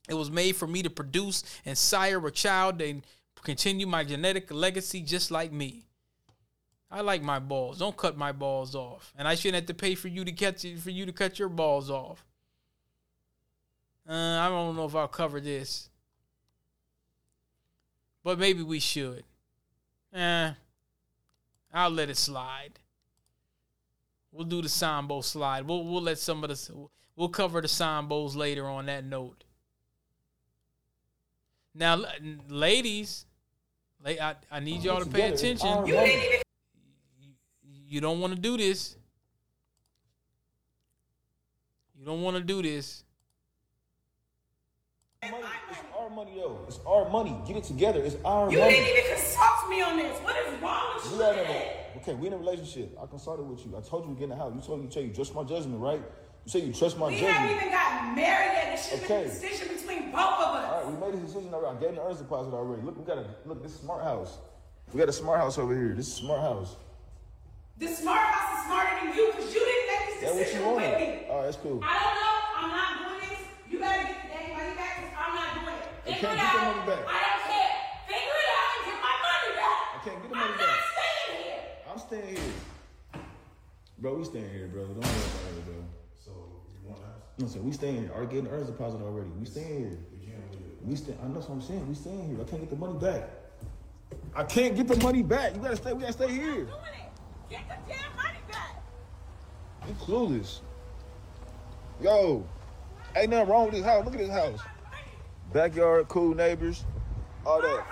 It 0.09 0.15
was 0.15 0.31
made 0.31 0.55
for 0.55 0.67
me 0.67 0.81
to 0.83 0.89
produce 0.89 1.43
and 1.65 1.77
sire 1.77 2.25
a 2.25 2.31
child 2.31 2.81
and 2.81 3.05
continue 3.43 3.87
my 3.87 4.03
genetic 4.03 4.51
legacy 4.51 5.01
just 5.01 5.31
like 5.31 5.51
me. 5.51 5.85
I 6.91 7.01
like 7.01 7.21
my 7.21 7.37
balls. 7.37 7.77
Don't 7.77 7.95
cut 7.95 8.17
my 8.17 8.31
balls 8.31 8.73
off. 8.73 9.13
And 9.15 9.27
I 9.27 9.35
shouldn't 9.35 9.61
have 9.61 9.67
to 9.67 9.73
pay 9.73 9.93
for 9.93 10.07
you 10.07 10.25
to 10.25 10.31
catch 10.31 10.65
it, 10.65 10.79
for 10.79 10.89
you 10.89 11.05
to 11.05 11.13
cut 11.13 11.37
your 11.37 11.49
balls 11.49 11.89
off. 11.89 12.25
Uh, 14.09 14.13
I 14.13 14.49
don't 14.49 14.75
know 14.75 14.85
if 14.85 14.95
I'll 14.95 15.07
cover 15.07 15.39
this. 15.39 15.89
But 18.23 18.39
maybe 18.39 18.63
we 18.63 18.79
should. 18.79 19.23
Eh. 20.13 20.51
I'll 21.71 21.91
let 21.91 22.09
it 22.09 22.17
slide. 22.17 22.79
We'll 24.31 24.45
do 24.45 24.61
the 24.61 24.69
Sambo 24.69 25.21
slide. 25.21 25.67
We'll 25.67 25.85
we'll 25.85 26.01
let 26.01 26.17
some 26.17 26.43
of 26.43 26.49
the 26.49 26.87
we'll 27.15 27.29
cover 27.29 27.61
the 27.61 27.67
Sambos 27.67 28.35
later 28.35 28.67
on 28.67 28.87
that 28.87 29.05
note. 29.05 29.43
Now, 31.75 32.03
ladies, 32.47 33.25
I, 34.05 34.35
I 34.51 34.59
need 34.59 34.83
y'all 34.83 34.99
to 35.03 35.09
pay 35.09 35.31
attention. 35.31 35.85
You 35.85 35.93
didn't 35.93 36.23
even 36.23 36.41
You 37.87 38.01
don't 38.01 38.19
want 38.19 38.33
to 38.33 38.39
do 38.39 38.57
this. 38.57 38.95
You 41.97 42.05
don't 42.05 42.21
want 42.21 42.37
to 42.37 42.43
do 42.43 42.61
this. 42.61 43.03
Money, 45.21 45.43
it's 45.69 45.79
our 45.99 46.09
money 46.09 46.31
though. 46.37 46.59
It's 46.67 46.79
our 46.87 47.09
money. 47.09 47.35
Get 47.45 47.57
it 47.57 47.65
together. 47.65 48.01
It's 48.01 48.15
our 48.23 48.49
you 48.49 48.57
money. 48.59 48.71
didn't 48.71 48.97
even 48.97 49.15
consult 49.15 49.69
me 49.69 49.81
on 49.81 49.97
this. 49.97 50.17
What 50.19 50.35
is 50.37 50.61
wrong 50.61 50.95
with 50.95 51.11
We 51.11 51.17
you? 51.17 51.23
are 51.23 51.33
in 51.33 51.39
today? 51.39 51.75
a, 51.93 51.97
okay, 51.97 52.13
we 52.13 52.27
in 52.27 52.33
a 52.33 52.37
relationship. 52.37 52.97
I 53.01 53.05
consulted 53.05 53.43
with 53.43 53.65
you. 53.65 53.75
I 53.77 53.81
told 53.81 54.07
you 54.07 54.13
to 54.13 54.17
get 54.17 54.23
in 54.25 54.29
the 54.29 54.35
house. 54.37 54.53
You 54.55 54.61
told 54.61 54.79
me 54.79 54.87
to 54.87 54.93
tell 54.93 55.03
you 55.03 55.09
trust 55.13 55.35
my 55.35 55.43
judgment, 55.43 55.81
right? 55.81 56.01
You 56.45 56.51
say 56.51 56.59
you 56.59 56.73
trust 56.73 56.97
my 56.97 57.07
We 57.07 57.13
judgment. 57.15 57.33
haven't 57.33 57.55
even 57.57 57.69
gotten 57.71 58.15
married 58.15 58.51
yet. 58.53 58.73
It 58.73 58.79
should 58.79 59.03
Okay. 59.03 59.23
be 59.23 59.29
a 59.29 59.33
decision 59.33 59.67
between 59.75 60.11
both 60.11 60.39
of 60.41 60.55
us. 60.55 60.65
All 60.73 60.83
right, 60.83 60.87
we 60.91 60.97
made 61.11 61.13
a 61.19 61.25
decision 61.25 61.53
already. 61.53 61.77
I 61.77 61.79
gave 61.79 61.95
the 61.95 62.01
earnest 62.03 62.21
deposit 62.21 62.53
already. 62.53 62.81
Look, 62.81 62.97
we 62.97 63.03
got 63.05 63.17
a 63.19 63.25
look. 63.45 63.61
This 63.61 63.75
smart 63.79 64.03
house. 64.03 64.37
We 64.93 64.99
got 64.99 65.09
a 65.09 65.13
smart 65.13 65.39
house 65.39 65.57
over 65.59 65.75
here. 65.75 65.93
This 65.93 66.07
is 66.07 66.13
smart 66.13 66.41
house. 66.41 66.75
The 67.77 67.87
smart 67.87 68.19
house 68.19 68.59
is 68.59 68.65
smarter 68.65 69.05
than 69.05 69.15
you 69.15 69.31
because 69.31 69.53
you 69.53 69.59
didn't 69.61 69.87
make 69.87 70.03
this 70.09 70.21
you 70.23 70.39
decision 70.39 70.65
with 70.65 70.75
wanted. 70.75 70.99
me. 70.99 71.27
All 71.29 71.35
right, 71.37 71.45
that's 71.45 71.57
cool. 71.57 71.79
I 71.83 71.93
don't 72.01 72.15
know. 72.17 72.35
I'm 72.59 72.69
not 72.73 72.91
doing 72.97 73.29
this. 73.29 73.39
You 73.69 73.79
better 73.79 74.03
get 74.03 74.19
the 74.27 74.53
money 74.57 74.73
back 74.75 74.93
because 74.99 75.15
I'm 75.15 75.35
not 75.35 75.49
doing 75.55 75.77
it. 75.79 75.85
I 75.85 76.11
Figure 76.11 76.19
can't 76.19 76.33
it 76.33 76.41
get 76.41 76.53
the 76.57 76.65
money 76.65 76.83
back. 76.89 77.03
I 77.07 77.19
don't 77.29 77.43
care. 77.47 77.73
Figure 78.09 78.37
it 78.41 78.49
out 78.57 78.69
and 78.73 78.83
get 78.89 78.97
my 78.99 79.15
money 79.29 79.51
back. 79.55 79.77
I 79.93 79.97
can't 80.03 80.19
get 80.19 80.29
the 80.29 80.35
money 80.35 80.49
I'm 80.49 80.59
money 80.59 80.65
not 80.65 80.75
back. 80.75 80.97
staying 80.97 81.39
here. 81.45 81.61
I'm 81.87 81.99
staying 82.01 82.31
here. 82.35 82.55
Bro, 83.99 84.09
we 84.17 84.23
staying 84.25 84.49
here, 84.49 84.67
bro. 84.67 84.81
Don't 84.89 84.97
worry 84.99 85.29
about 85.29 85.53
it, 85.55 85.65
bro. 85.69 85.79
So 86.23 86.31
you 86.83 86.89
want 86.89 87.01
house? 87.01 87.21
No, 87.37 87.47
so 87.47 87.59
we 87.61 87.71
staying 87.71 88.01
here. 88.01 88.11
Already 88.11 88.27
getting 88.27 88.45
the 88.45 88.51
earnest 88.51 88.71
deposit 88.71 89.01
already. 89.01 89.29
We 89.39 89.45
staying 89.45 89.79
here. 89.79 89.97
We 90.11 90.25
can't 90.25 90.51
leave. 90.51 90.61
We 90.83 90.95
stay. 90.95 91.15
I 91.23 91.27
know 91.27 91.39
what 91.39 91.49
I'm 91.49 91.61
saying. 91.61 91.87
We 91.87 91.95
staying 91.95 92.27
here. 92.27 92.41
I 92.41 92.49
can't 92.49 92.61
get 92.61 92.69
the 92.69 92.75
money 92.75 92.99
back. 92.99 93.29
I 94.35 94.43
can't 94.43 94.75
get 94.75 94.87
the 94.87 94.97
money 94.97 95.23
back. 95.23 95.55
You 95.55 95.61
gotta 95.61 95.77
stay. 95.77 95.93
We 95.93 96.01
gotta 96.01 96.13
stay 96.13 96.31
here. 96.31 96.67
Get 97.49 97.61
the 97.67 97.75
damn 97.87 98.15
money 98.15 98.39
back. 98.51 98.83
You 99.87 99.93
clueless. 99.95 100.59
Yo, 102.01 102.47
ain't 103.15 103.29
nothing 103.29 103.49
wrong 103.49 103.65
with 103.65 103.75
this 103.75 103.83
house. 103.83 104.05
Look 104.05 104.13
at 104.13 104.19
this 104.19 104.29
house. 104.29 104.59
Backyard, 105.51 106.07
cool 106.09 106.35
neighbors, 106.35 106.85
all 107.45 107.61
that. 107.61 107.85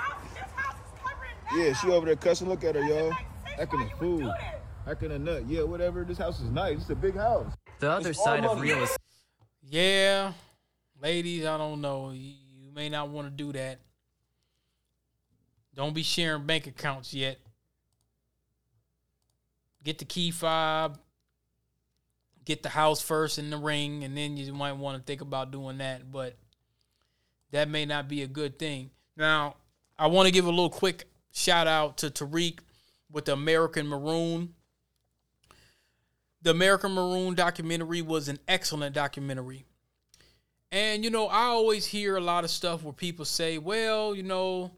Yeah, 1.55 1.73
she 1.73 1.89
over 1.89 2.05
there 2.05 2.15
cussing. 2.15 2.47
Look 2.47 2.63
at 2.63 2.75
her, 2.75 2.83
yo. 2.83 3.11
Acting 3.59 3.81
a 3.81 3.97
fool. 3.97 4.33
Acting 4.85 5.11
a 5.11 5.19
nut. 5.19 5.43
Yeah, 5.47 5.63
whatever. 5.63 6.03
This 6.03 6.17
house 6.17 6.39
is 6.39 6.51
nice. 6.51 6.81
It's 6.81 6.89
a 6.89 6.95
big 6.95 7.15
house. 7.15 7.51
The 7.79 7.91
other 7.91 8.09
It's 8.09 8.23
side 8.23 8.43
of 8.43 8.59
real 8.59 8.83
estate. 8.83 8.97
Yeah, 9.61 10.33
ladies, 11.01 11.45
I 11.45 11.57
don't 11.57 11.81
know. 11.81 12.11
You, 12.11 12.33
you 12.59 12.71
may 12.71 12.89
not 12.89 13.09
want 13.09 13.27
to 13.27 13.31
do 13.31 13.51
that. 13.53 13.79
Don't 15.75 15.93
be 15.93 16.03
sharing 16.03 16.45
bank 16.45 16.65
accounts 16.65 17.13
yet. 17.13 17.37
Get 19.83 19.99
the 19.99 20.05
key 20.05 20.31
fob. 20.31 20.97
Get 22.45 22.63
the 22.63 22.69
house 22.69 23.01
first 23.01 23.37
in 23.37 23.49
the 23.49 23.57
ring, 23.57 24.03
and 24.03 24.17
then 24.17 24.37
you 24.37 24.51
might 24.53 24.73
want 24.73 24.97
to 24.97 25.03
think 25.03 25.21
about 25.21 25.51
doing 25.51 25.77
that. 25.77 26.11
But 26.11 26.35
that 27.51 27.69
may 27.69 27.85
not 27.85 28.07
be 28.07 28.23
a 28.23 28.27
good 28.27 28.57
thing. 28.57 28.89
Now, 29.15 29.55
I 29.99 30.07
want 30.07 30.27
to 30.27 30.31
give 30.31 30.45
a 30.45 30.49
little 30.49 30.69
quick 30.69 31.05
shout 31.31 31.67
out 31.67 31.97
to 31.97 32.09
Tariq 32.09 32.59
with 33.11 33.25
the 33.25 33.33
American 33.33 33.87
Maroon. 33.87 34.55
The 36.47 36.51
American 36.51 36.93
Maroon 36.93 37.35
documentary 37.35 38.01
was 38.01 38.29
an 38.29 38.39
excellent 38.47 38.95
documentary. 38.95 39.65
And, 40.71 41.03
you 41.03 41.09
know, 41.09 41.27
I 41.27 41.47
always 41.47 41.85
hear 41.85 42.15
a 42.15 42.21
lot 42.21 42.45
of 42.45 42.49
stuff 42.49 42.83
where 42.83 42.93
people 42.93 43.25
say, 43.25 43.57
well, 43.57 44.15
you 44.15 44.23
know, 44.23 44.71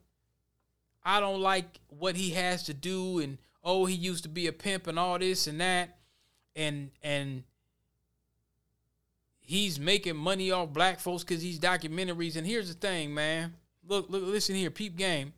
I 1.03 1.19
don't 1.19 1.41
like 1.41 1.79
what 1.89 2.15
he 2.15 2.31
has 2.31 2.63
to 2.63 2.73
do 2.73 3.19
and 3.19 3.37
oh, 3.63 3.85
he 3.85 3.93
used 3.93 4.23
to 4.23 4.29
be 4.29 4.47
a 4.47 4.51
pimp 4.51 4.87
and 4.87 4.97
all 4.97 5.19
this 5.19 5.45
and 5.45 5.61
that. 5.61 5.95
And 6.55 6.89
and 7.03 7.43
he's 9.39 9.79
making 9.79 10.15
money 10.15 10.49
off 10.49 10.73
black 10.73 10.99
folks 10.99 11.23
because 11.23 11.43
he's 11.43 11.59
documentaries. 11.59 12.35
And 12.35 12.47
here's 12.47 12.69
the 12.69 12.79
thing, 12.79 13.13
man. 13.13 13.53
Look, 13.87 14.09
look, 14.09 14.23
listen 14.23 14.55
here, 14.55 14.71
peep 14.71 14.97
game. 14.97 15.33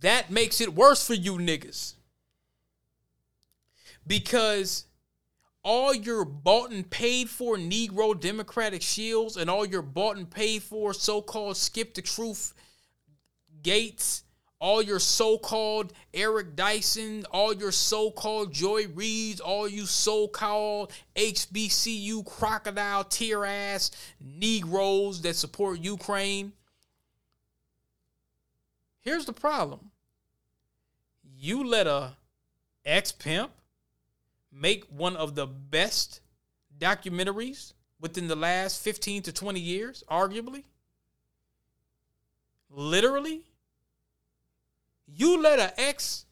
That 0.00 0.32
makes 0.32 0.60
it 0.60 0.74
worse 0.74 1.06
for 1.06 1.14
you 1.14 1.34
niggas. 1.34 1.94
Because 4.06 4.84
all 5.62 5.94
your 5.94 6.24
bought 6.24 6.70
and 6.70 6.88
paid 6.88 7.28
for 7.28 7.56
Negro 7.56 8.18
Democratic 8.18 8.82
shields 8.82 9.36
and 9.36 9.50
all 9.50 9.66
your 9.66 9.82
bought 9.82 10.16
and 10.16 10.30
paid 10.30 10.62
for 10.62 10.94
so 10.94 11.20
called 11.20 11.56
skip 11.56 11.94
the 11.94 12.02
truth 12.02 12.54
Gates, 13.62 14.22
all 14.58 14.80
your 14.82 14.98
so 14.98 15.36
called 15.36 15.92
Eric 16.14 16.56
Dyson, 16.56 17.26
all 17.30 17.52
your 17.52 17.72
so 17.72 18.10
called 18.10 18.52
Joy 18.52 18.84
Reids, 18.84 19.40
all 19.44 19.68
you 19.68 19.84
so 19.84 20.28
called 20.28 20.92
HBCU 21.16 22.24
crocodile 22.24 23.04
tear 23.04 23.44
ass 23.44 23.90
Negroes 24.18 25.20
that 25.22 25.36
support 25.36 25.80
Ukraine. 25.80 26.52
Here's 29.00 29.26
the 29.26 29.32
problem 29.32 29.90
you 31.36 31.66
let 31.66 31.86
a 31.86 32.12
ex 32.84 33.12
pimp 33.12 33.50
make 34.52 34.84
one 34.88 35.16
of 35.16 35.34
the 35.34 35.46
best 35.46 36.20
documentaries 36.78 37.72
within 38.00 38.28
the 38.28 38.36
last 38.36 38.82
15 38.82 39.22
to 39.22 39.32
20 39.32 39.60
years, 39.60 40.02
arguably. 40.10 40.64
Literally. 42.70 43.42
You 45.06 45.40
let 45.40 45.58
an 45.58 45.70
ex 45.76 46.24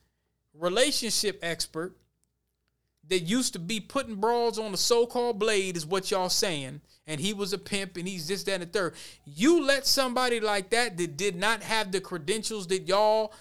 relationship 0.53 1.39
expert 1.41 1.95
that 3.09 3.19
used 3.19 3.53
to 3.53 3.59
be 3.59 3.79
putting 3.79 4.15
broads 4.15 4.57
on 4.57 4.71
the 4.71 4.77
so-called 4.77 5.39
blade 5.39 5.75
is 5.75 5.85
what 5.85 6.11
y'all 6.11 6.29
saying 6.29 6.81
and 7.07 7.19
he 7.19 7.33
was 7.33 7.53
a 7.53 7.57
pimp 7.57 7.97
and 7.97 8.07
he's 8.07 8.27
this 8.27 8.43
that 8.43 8.53
and 8.53 8.63
the 8.63 8.67
third 8.67 8.93
you 9.25 9.63
let 9.63 9.85
somebody 9.85 10.39
like 10.39 10.69
that 10.69 10.97
that 10.97 11.17
did 11.17 11.35
not 11.35 11.63
have 11.63 11.91
the 11.91 11.99
credentials 11.99 12.67
that 12.67 12.87
y'all 12.87 13.33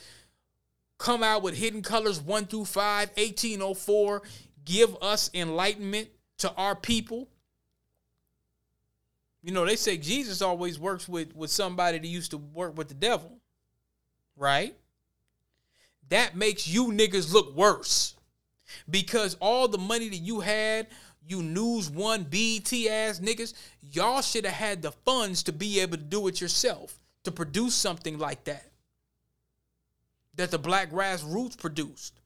come 0.97 1.23
out 1.23 1.43
with 1.43 1.57
hidden 1.57 1.83
colors 1.83 2.21
1 2.21 2.47
through 2.47 2.65
5 2.65 3.09
1804 3.11 4.23
give 4.69 4.97
us 5.03 5.31
enlightenment 5.35 6.09
to 6.39 6.53
our 6.55 6.75
people 6.75 7.29
you 9.43 9.53
know 9.53 9.65
they 9.65 9.77
say 9.77 9.97
jesus 9.97 10.43
always 10.43 10.79
works 10.79 11.09
with 11.09 11.35
with 11.35 11.51
somebody 11.51 11.99
that 11.99 12.07
used 12.07 12.31
to 12.31 12.39
work 12.39 12.77
with 12.77 12.89
the 12.89 12.95
devil 12.95 13.33
right 14.37 14.75
that 16.09 16.37
makes 16.37 16.67
you 16.67 16.87
niggas 16.87 17.33
look 17.33 17.57
worse 17.57 18.15
because 18.89 19.37
all 19.41 19.69
the 19.69 19.79
money 19.79 20.09
that 20.09 20.17
you 20.17 20.41
had, 20.41 20.89
you 21.27 21.43
news 21.43 21.91
one 21.91 22.25
BET 22.25 22.73
ass 22.73 23.21
niggas, 23.21 23.55
y'all 23.81 24.23
should 24.23 24.45
have 24.45 24.55
had 24.55 24.83
the 24.83 24.93
funds 24.93 25.43
to 25.45 25.53
be 25.53 25.81
able 25.81 25.97
to 25.97 26.03
do 26.03 26.27
it 26.29 26.41
yourself, 26.41 26.99
to 27.25 27.33
produce 27.33 27.75
something 27.75 28.19
like 28.19 28.45
that. 28.45 28.71
That 30.35 30.51
the 30.51 30.59
black 30.59 30.91
grassroots 30.91 31.59
produced. 31.59 32.21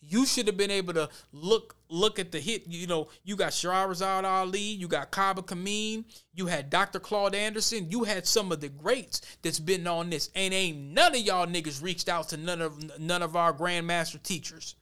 You 0.00 0.26
should 0.26 0.48
have 0.48 0.56
been 0.56 0.70
able 0.70 0.94
to 0.94 1.08
look 1.32 1.76
look 1.92 2.18
at 2.18 2.32
the 2.32 2.40
hit. 2.40 2.66
You 2.66 2.86
know, 2.86 3.08
you 3.24 3.36
got 3.36 3.52
Shahrazad 3.52 4.24
Ali, 4.24 4.60
you 4.60 4.88
got 4.88 5.10
Kaba 5.10 5.42
Kamene, 5.42 6.04
you 6.34 6.46
had 6.46 6.70
Dr. 6.70 6.98
Claude 6.98 7.34
Anderson, 7.34 7.90
you 7.90 8.04
had 8.04 8.26
some 8.26 8.50
of 8.50 8.60
the 8.60 8.68
greats 8.68 9.20
that's 9.42 9.60
been 9.60 9.86
on 9.86 10.10
this, 10.10 10.30
and 10.34 10.54
ain't 10.54 10.78
none 10.78 11.14
of 11.14 11.20
y'all 11.20 11.46
niggas 11.46 11.82
reached 11.82 12.08
out 12.08 12.28
to 12.30 12.36
none 12.36 12.60
of 12.60 12.98
none 12.98 13.22
of 13.22 13.36
our 13.36 13.52
grandmaster 13.52 14.22
teachers. 14.22 14.74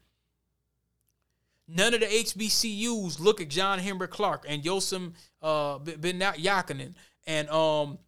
None 1.73 1.95
of 1.95 2.01
the 2.01 2.07
HBCUs 2.07 3.21
look 3.21 3.41
at 3.41 3.49
John 3.49 3.79
Henrik 3.79 4.11
Clarke 4.11 4.45
and 4.49 4.65
Yosef 4.65 5.03
uh, 5.41 5.79
Ben-Jochannan 5.79 6.95
and 7.29 7.49
um, 7.49 7.99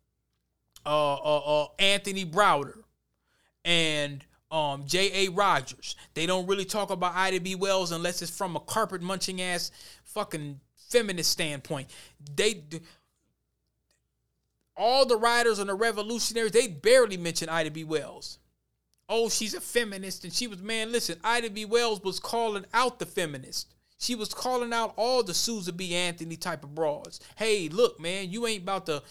uh, 0.85 1.15
uh, 1.15 1.63
uh, 1.63 1.67
Anthony 1.79 2.27
Browder 2.27 2.79
and 3.65 4.25
um, 4.53 4.85
J.A. 4.87 5.31
Rogers. 5.31 5.97
They 6.15 6.27
don't 6.27 6.47
really 6.47 6.65
talk 6.65 6.91
about 6.91 7.17
Ida 7.17 7.41
B. 7.41 7.57
Wells 7.57 7.91
unless 7.91 8.23
it's 8.23 8.37
from 8.37 8.55
a 8.55 8.61
carpet 8.61 9.03
munching 9.03 9.43
ass 9.43 9.73
fucking 10.05 10.61
feminist 10.77 11.33
standpoint. 11.33 11.91
They 12.37 12.63
all 14.77 15.05
the 15.07 15.17
writers 15.17 15.59
and 15.59 15.69
the 15.69 15.75
revolutionaries 15.75 16.53
they 16.53 16.69
barely 16.69 17.17
mention 17.17 17.49
Ida 17.49 17.71
B. 17.71 17.83
Wells 17.83 18.39
oh, 19.13 19.29
she's 19.29 19.55
a 19.55 19.61
feminist. 19.61 20.25
And 20.25 20.33
she 20.33 20.47
was, 20.47 20.61
man, 20.63 20.91
listen, 20.91 21.19
Ida 21.23 21.51
B. 21.51 21.65
Wells 21.65 22.03
was 22.03 22.19
calling 22.19 22.65
out 22.73 22.99
the 22.99 23.07
feminist. 23.07 23.75
She 23.99 24.15
was 24.15 24.35
calling 24.35 24.73
out 24.73 24.95
all 24.97 25.23
the 25.23 25.35
Susan 25.35 25.77
B. 25.77 25.95
Anthony 25.95 26.37
type 26.37 26.65
of 26.65 26.75
broads. 26.75 27.21
Hey, 27.37 27.69
look, 27.69 28.01
man, 28.01 28.31
you 28.31 28.47
ain't 28.47 28.63
about 28.63 28.87
to 28.87 29.03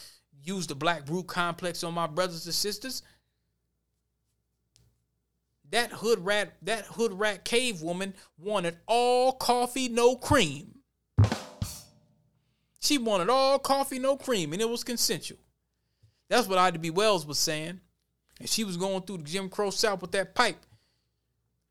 use 0.43 0.67
the 0.67 0.75
black 0.75 1.05
brute 1.05 1.27
complex 1.27 1.83
on 1.83 1.93
my 1.93 2.07
brothers 2.07 2.45
and 2.45 2.55
sisters. 2.55 3.03
That 5.71 5.91
hood 5.91 6.23
rat, 6.23 6.53
that 6.63 6.85
hood 6.85 7.13
rat 7.13 7.45
cave 7.45 7.81
woman 7.81 8.13
wanted 8.37 8.77
all 8.87 9.31
coffee, 9.33 9.89
no 9.89 10.15
cream. 10.15 10.79
She 12.81 12.97
wanted 12.97 13.29
all 13.29 13.57
coffee, 13.59 13.99
no 13.99 14.17
cream, 14.17 14.53
and 14.53 14.61
it 14.61 14.69
was 14.69 14.83
consensual. 14.83 15.39
That's 16.29 16.47
what 16.47 16.57
Ida 16.57 16.79
B. 16.79 16.89
Wells 16.89 17.25
was 17.25 17.39
saying. 17.39 17.79
And 18.39 18.49
she 18.49 18.63
was 18.63 18.75
going 18.75 19.03
through 19.03 19.17
the 19.17 19.23
Jim 19.23 19.49
Crow 19.49 19.69
South 19.69 20.01
with 20.01 20.11
that 20.13 20.33
pipe, 20.33 20.57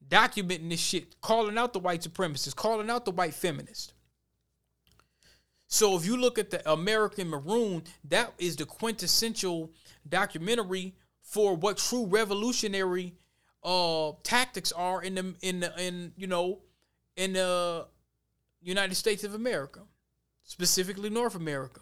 documenting 0.09 0.71
this 0.71 0.81
shit, 0.81 1.21
calling 1.21 1.59
out 1.59 1.73
the 1.73 1.79
white 1.79 2.03
supremacists, 2.03 2.55
calling 2.55 2.89
out 2.89 3.05
the 3.05 3.11
white 3.11 3.35
feminists. 3.35 3.93
So 5.67 5.97
if 5.97 6.07
you 6.07 6.17
look 6.17 6.39
at 6.39 6.51
the 6.51 6.71
American 6.71 7.29
Maroon, 7.29 7.85
that 8.05 8.33
is 8.39 8.57
the 8.57 8.67
quintessential 8.67 9.73
documentary 10.09 10.95
for 11.23 11.55
what 11.55 11.79
true 11.79 12.07
revolutionary 12.07 13.15
uh 13.63 14.13
tactics 14.23 14.73
are 14.73 15.03
in 15.03 15.15
the 15.15 15.35
in 15.43 15.61
the 15.61 15.73
in 15.79 16.13
you 16.17 16.27
know 16.27 16.61
in 17.17 17.35
the 17.35 17.87
United 18.63 18.95
States 18.95 19.25
of 19.25 19.35
America, 19.35 19.81
specifically 20.45 21.11
North 21.11 21.35
America. 21.35 21.81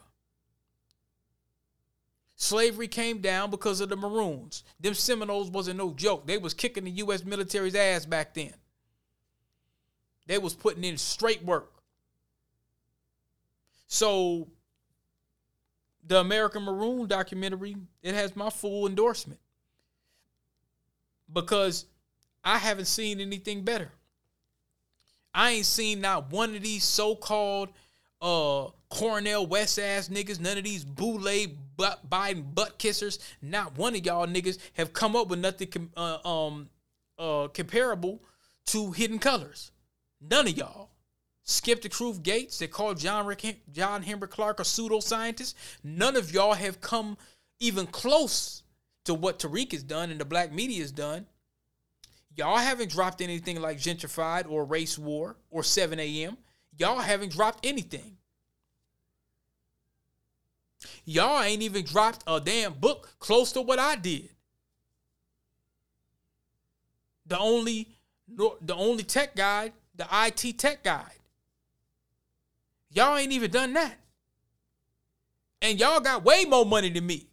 Slavery 2.35 2.87
came 2.87 3.19
down 3.19 3.51
because 3.51 3.81
of 3.81 3.89
the 3.89 3.97
Maroons. 3.97 4.63
Them 4.79 4.93
Seminoles 4.93 5.51
wasn't 5.51 5.77
no 5.77 5.93
joke. 5.93 6.25
They 6.25 6.37
was 6.37 6.53
kicking 6.53 6.85
the 6.85 6.91
U.S. 6.91 7.25
military's 7.25 7.75
ass 7.75 8.05
back 8.05 8.33
then. 8.33 8.53
They 10.25 10.37
was 10.37 10.53
putting 10.53 10.85
in 10.85 10.97
straight 10.97 11.43
work. 11.43 11.73
So 13.87 14.47
the 16.05 16.19
American 16.19 16.63
Maroon 16.63 17.07
documentary, 17.07 17.75
it 18.01 18.13
has 18.13 18.35
my 18.35 18.49
full 18.49 18.87
endorsement. 18.87 19.39
Because 21.31 21.85
I 22.43 22.57
haven't 22.57 22.85
seen 22.85 23.19
anything 23.19 23.63
better. 23.63 23.91
I 25.33 25.51
ain't 25.51 25.65
seen 25.65 26.01
not 26.01 26.31
one 26.31 26.55
of 26.55 26.61
these 26.63 26.83
so-called 26.83 27.69
uh 28.21 28.67
Cornel 28.89 29.45
West 29.45 29.77
ass 29.79 30.09
niggas, 30.09 30.39
none 30.39 30.57
of 30.57 30.63
these 30.63 30.83
boule 30.83 31.45
butt 31.77 32.09
Biden 32.09 32.43
butt 32.53 32.79
kissers, 32.79 33.19
not 33.41 33.77
one 33.77 33.95
of 33.95 34.05
y'all 34.05 34.27
niggas 34.27 34.57
have 34.73 34.93
come 34.93 35.15
up 35.15 35.27
with 35.27 35.39
nothing 35.39 35.67
com- 35.67 35.91
uh, 35.95 36.27
um 36.27 36.69
uh 37.17 37.47
comparable 37.49 38.21
to 38.65 38.91
Hidden 38.91 39.19
Colors. 39.19 39.71
None 40.21 40.47
of 40.47 40.57
y'all. 40.57 40.89
Skip 41.43 41.81
the 41.81 41.89
Truth 41.89 42.21
Gates. 42.21 42.59
They 42.59 42.67
call 42.67 42.93
John 42.93 43.25
Rick, 43.25 43.61
John 43.71 44.03
Henrik 44.03 44.29
Clarke 44.29 44.59
a 44.59 44.63
pseudoscientist. 44.63 45.55
None 45.83 46.15
of 46.15 46.31
y'all 46.31 46.53
have 46.53 46.81
come 46.81 47.17
even 47.59 47.87
close 47.87 48.61
to 49.09 49.15
what 49.15 49.39
Tariq 49.39 49.71
has 49.71 49.81
done 49.81 50.11
and 50.11 50.21
the 50.21 50.25
black 50.25 50.51
media 50.51 50.81
has 50.81 50.91
done. 50.91 51.25
Y'all 52.35 52.57
haven't 52.57 52.91
dropped 52.91 53.21
anything 53.21 53.59
like 53.59 53.79
Gentrified 53.79 54.47
or 54.47 54.63
Race 54.63 54.99
War 54.99 55.35
or 55.49 55.63
7 55.63 55.99
a.m. 55.99 56.37
Y'all 56.77 56.99
haven't 56.99 57.31
dropped 57.31 57.65
anything. 57.65 58.17
Y'all 61.05 61.41
ain't 61.41 61.63
even 61.63 61.83
dropped 61.83 62.23
a 62.27 62.39
damn 62.39 62.73
book 62.73 63.15
close 63.17 63.51
to 63.53 63.61
what 63.61 63.79
I 63.79 63.95
did. 63.95 64.29
The 67.25 67.39
only 67.39 67.87
the 68.27 68.75
only 68.75 69.03
tech 69.03 69.35
guide, 69.35 69.73
the 69.95 70.05
IT 70.11 70.59
tech 70.59 70.83
guide. 70.83 71.17
Y'all 72.91 73.17
ain't 73.17 73.31
even 73.31 73.49
done 73.49 73.73
that. 73.73 73.95
And 75.63 75.79
y'all 75.79 75.99
got 75.99 76.23
way 76.23 76.45
more 76.45 76.65
money 76.65 76.91
than 76.91 77.07
me. 77.07 77.28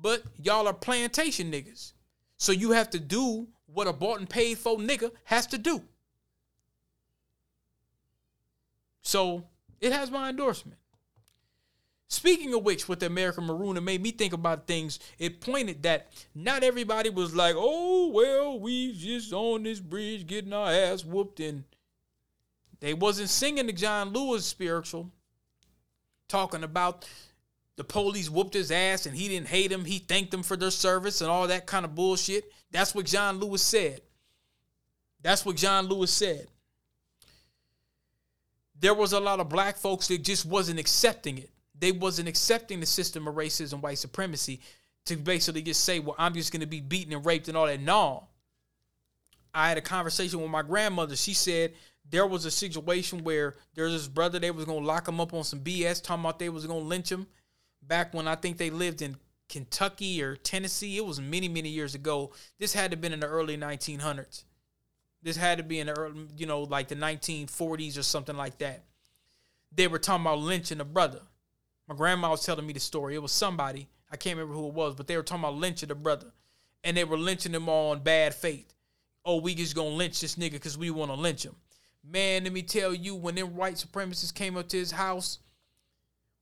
But 0.00 0.22
y'all 0.42 0.68
are 0.68 0.74
plantation 0.74 1.50
niggas. 1.50 1.92
So 2.36 2.52
you 2.52 2.72
have 2.72 2.90
to 2.90 2.98
do 2.98 3.48
what 3.66 3.86
a 3.86 3.92
bought 3.92 4.20
and 4.20 4.28
paid 4.28 4.58
for 4.58 4.76
nigga 4.76 5.10
has 5.24 5.46
to 5.48 5.58
do. 5.58 5.82
So 9.02 9.44
it 9.80 9.92
has 9.92 10.10
my 10.10 10.28
endorsement. 10.28 10.78
Speaking 12.08 12.54
of 12.54 12.62
which, 12.62 12.88
with 12.88 13.00
the 13.00 13.06
American 13.06 13.44
Maroon, 13.44 13.76
it 13.76 13.80
made 13.80 14.00
me 14.00 14.12
think 14.12 14.32
about 14.32 14.68
things. 14.68 15.00
It 15.18 15.40
pointed 15.40 15.82
that 15.82 16.08
not 16.34 16.62
everybody 16.62 17.10
was 17.10 17.34
like, 17.34 17.56
oh, 17.58 18.10
well, 18.12 18.60
we 18.60 18.92
just 18.92 19.32
on 19.32 19.64
this 19.64 19.80
bridge 19.80 20.26
getting 20.26 20.52
our 20.52 20.70
ass 20.70 21.04
whooped. 21.04 21.40
And 21.40 21.64
they 22.78 22.94
wasn't 22.94 23.28
singing 23.28 23.66
the 23.66 23.72
John 23.72 24.12
Lewis 24.12 24.46
spiritual, 24.46 25.10
talking 26.28 26.62
about 26.62 27.08
the 27.76 27.84
police 27.84 28.30
whooped 28.30 28.54
his 28.54 28.70
ass 28.70 29.06
and 29.06 29.16
he 29.16 29.28
didn't 29.28 29.48
hate 29.48 29.70
him. 29.70 29.84
He 29.84 29.98
thanked 29.98 30.30
them 30.30 30.42
for 30.42 30.56
their 30.56 30.70
service 30.70 31.20
and 31.20 31.30
all 31.30 31.46
that 31.48 31.66
kind 31.66 31.84
of 31.84 31.94
bullshit. 31.94 32.52
That's 32.70 32.94
what 32.94 33.06
John 33.06 33.38
Lewis 33.38 33.62
said. 33.62 34.00
That's 35.22 35.44
what 35.44 35.56
John 35.56 35.86
Lewis 35.86 36.12
said 36.12 36.48
there 38.80 38.94
was 38.94 39.12
a 39.12 39.20
lot 39.20 39.40
of 39.40 39.48
black 39.48 39.76
folks 39.76 40.08
that 40.08 40.22
just 40.22 40.44
wasn't 40.44 40.78
accepting 40.78 41.38
it. 41.38 41.50
They 41.78 41.92
wasn't 41.92 42.28
accepting 42.28 42.80
the 42.80 42.86
system 42.86 43.26
of 43.28 43.34
racism, 43.34 43.80
white 43.80 43.98
supremacy, 43.98 44.60
to 45.06 45.16
basically 45.16 45.62
just 45.62 45.84
say, 45.84 45.98
well, 45.98 46.16
I'm 46.18 46.34
just 46.34 46.52
gonna 46.52 46.66
be 46.66 46.80
beaten 46.80 47.12
and 47.12 47.24
raped 47.24 47.48
and 47.48 47.56
all 47.56 47.66
that. 47.66 47.80
No. 47.80 48.28
I 49.54 49.68
had 49.68 49.78
a 49.78 49.82
conversation 49.82 50.40
with 50.40 50.50
my 50.50 50.62
grandmother. 50.62 51.16
She 51.16 51.32
said 51.32 51.72
there 52.08 52.26
was 52.26 52.44
a 52.44 52.50
situation 52.50 53.24
where 53.24 53.54
there's 53.74 53.92
this 53.92 54.08
brother, 54.08 54.38
they 54.38 54.50
was 54.50 54.64
gonna 54.64 54.84
lock 54.84 55.08
him 55.08 55.20
up 55.20 55.32
on 55.32 55.44
some 55.44 55.60
BS, 55.60 56.02
talking 56.02 56.24
about 56.24 56.38
they 56.38 56.48
was 56.48 56.66
gonna 56.66 56.80
lynch 56.80 57.10
him 57.10 57.26
back 57.86 58.14
when 58.14 58.28
I 58.28 58.34
think 58.34 58.58
they 58.58 58.70
lived 58.70 59.02
in 59.02 59.16
Kentucky 59.48 60.22
or 60.22 60.36
Tennessee. 60.36 60.96
It 60.96 61.06
was 61.06 61.20
many, 61.20 61.48
many 61.48 61.68
years 61.68 61.94
ago. 61.94 62.32
This 62.58 62.72
had 62.72 62.90
to 62.90 62.96
have 62.96 63.00
been 63.00 63.12
in 63.12 63.20
the 63.20 63.26
early 63.26 63.56
1900s. 63.56 64.44
This 65.22 65.36
had 65.36 65.58
to 65.58 65.64
be 65.64 65.78
in 65.80 65.86
the 65.86 65.92
early, 65.98 66.26
you 66.36 66.46
know, 66.46 66.62
like 66.62 66.88
the 66.88 66.96
1940s 66.96 67.98
or 67.98 68.02
something 68.02 68.36
like 68.36 68.58
that. 68.58 68.84
They 69.72 69.88
were 69.88 69.98
talking 69.98 70.24
about 70.24 70.38
lynching 70.38 70.80
a 70.80 70.84
brother. 70.84 71.22
My 71.88 71.94
grandma 71.94 72.30
was 72.30 72.44
telling 72.44 72.66
me 72.66 72.72
the 72.72 72.80
story. 72.80 73.14
It 73.14 73.22
was 73.22 73.32
somebody, 73.32 73.88
I 74.10 74.16
can't 74.16 74.36
remember 74.36 74.58
who 74.58 74.68
it 74.68 74.74
was, 74.74 74.94
but 74.94 75.06
they 75.06 75.16
were 75.16 75.22
talking 75.22 75.44
about 75.44 75.54
lynching 75.56 75.90
a 75.90 75.94
brother. 75.94 76.32
and 76.84 76.96
they 76.96 77.04
were 77.04 77.18
lynching 77.18 77.52
him 77.52 77.68
on 77.68 77.98
bad 78.00 78.32
faith. 78.32 78.72
Oh, 79.24 79.40
we 79.40 79.56
just 79.56 79.74
gonna 79.74 79.88
lynch 79.88 80.20
this 80.20 80.36
nigga 80.36 80.52
because 80.52 80.78
we 80.78 80.90
want 80.90 81.10
to 81.10 81.16
lynch 81.16 81.44
him. 81.44 81.56
Man, 82.04 82.44
let 82.44 82.52
me 82.52 82.62
tell 82.62 82.94
you, 82.94 83.16
when 83.16 83.34
them 83.34 83.56
white 83.56 83.74
supremacists 83.74 84.32
came 84.32 84.56
up 84.56 84.68
to 84.68 84.76
his 84.76 84.92
house, 84.92 85.40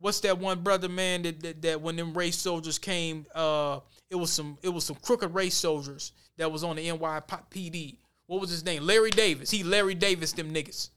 what's 0.05 0.21
that 0.21 0.39
one 0.39 0.61
brother 0.61 0.91
man 0.91 1.23
that, 1.23 1.41
that, 1.41 1.63
that 1.63 1.81
when 1.81 1.97
them 1.97 2.13
race 2.13 2.37
soldiers 2.37 2.79
came, 2.79 3.25
uh, 3.35 3.81
it 4.11 4.17
was 4.17 4.31
some 4.31 4.59
it 4.63 4.69
was 4.69 4.85
some 4.85 4.97
crooked 4.97 5.35
race 5.35 5.55
soldiers 5.55 6.13
that 6.37 6.53
was 6.53 6.63
on 6.63 6.77
the 6.77 6.87
NYPD. 6.87 7.97
What 8.27 8.39
was 8.43 8.51
his 8.51 8.67
name? 8.67 8.87
Larry 8.87 9.11
Davis. 9.11 9.51
He 9.51 9.65
Larry 9.65 9.95
Davis 9.95 10.33
them 10.33 10.53
niggas. 10.53 10.91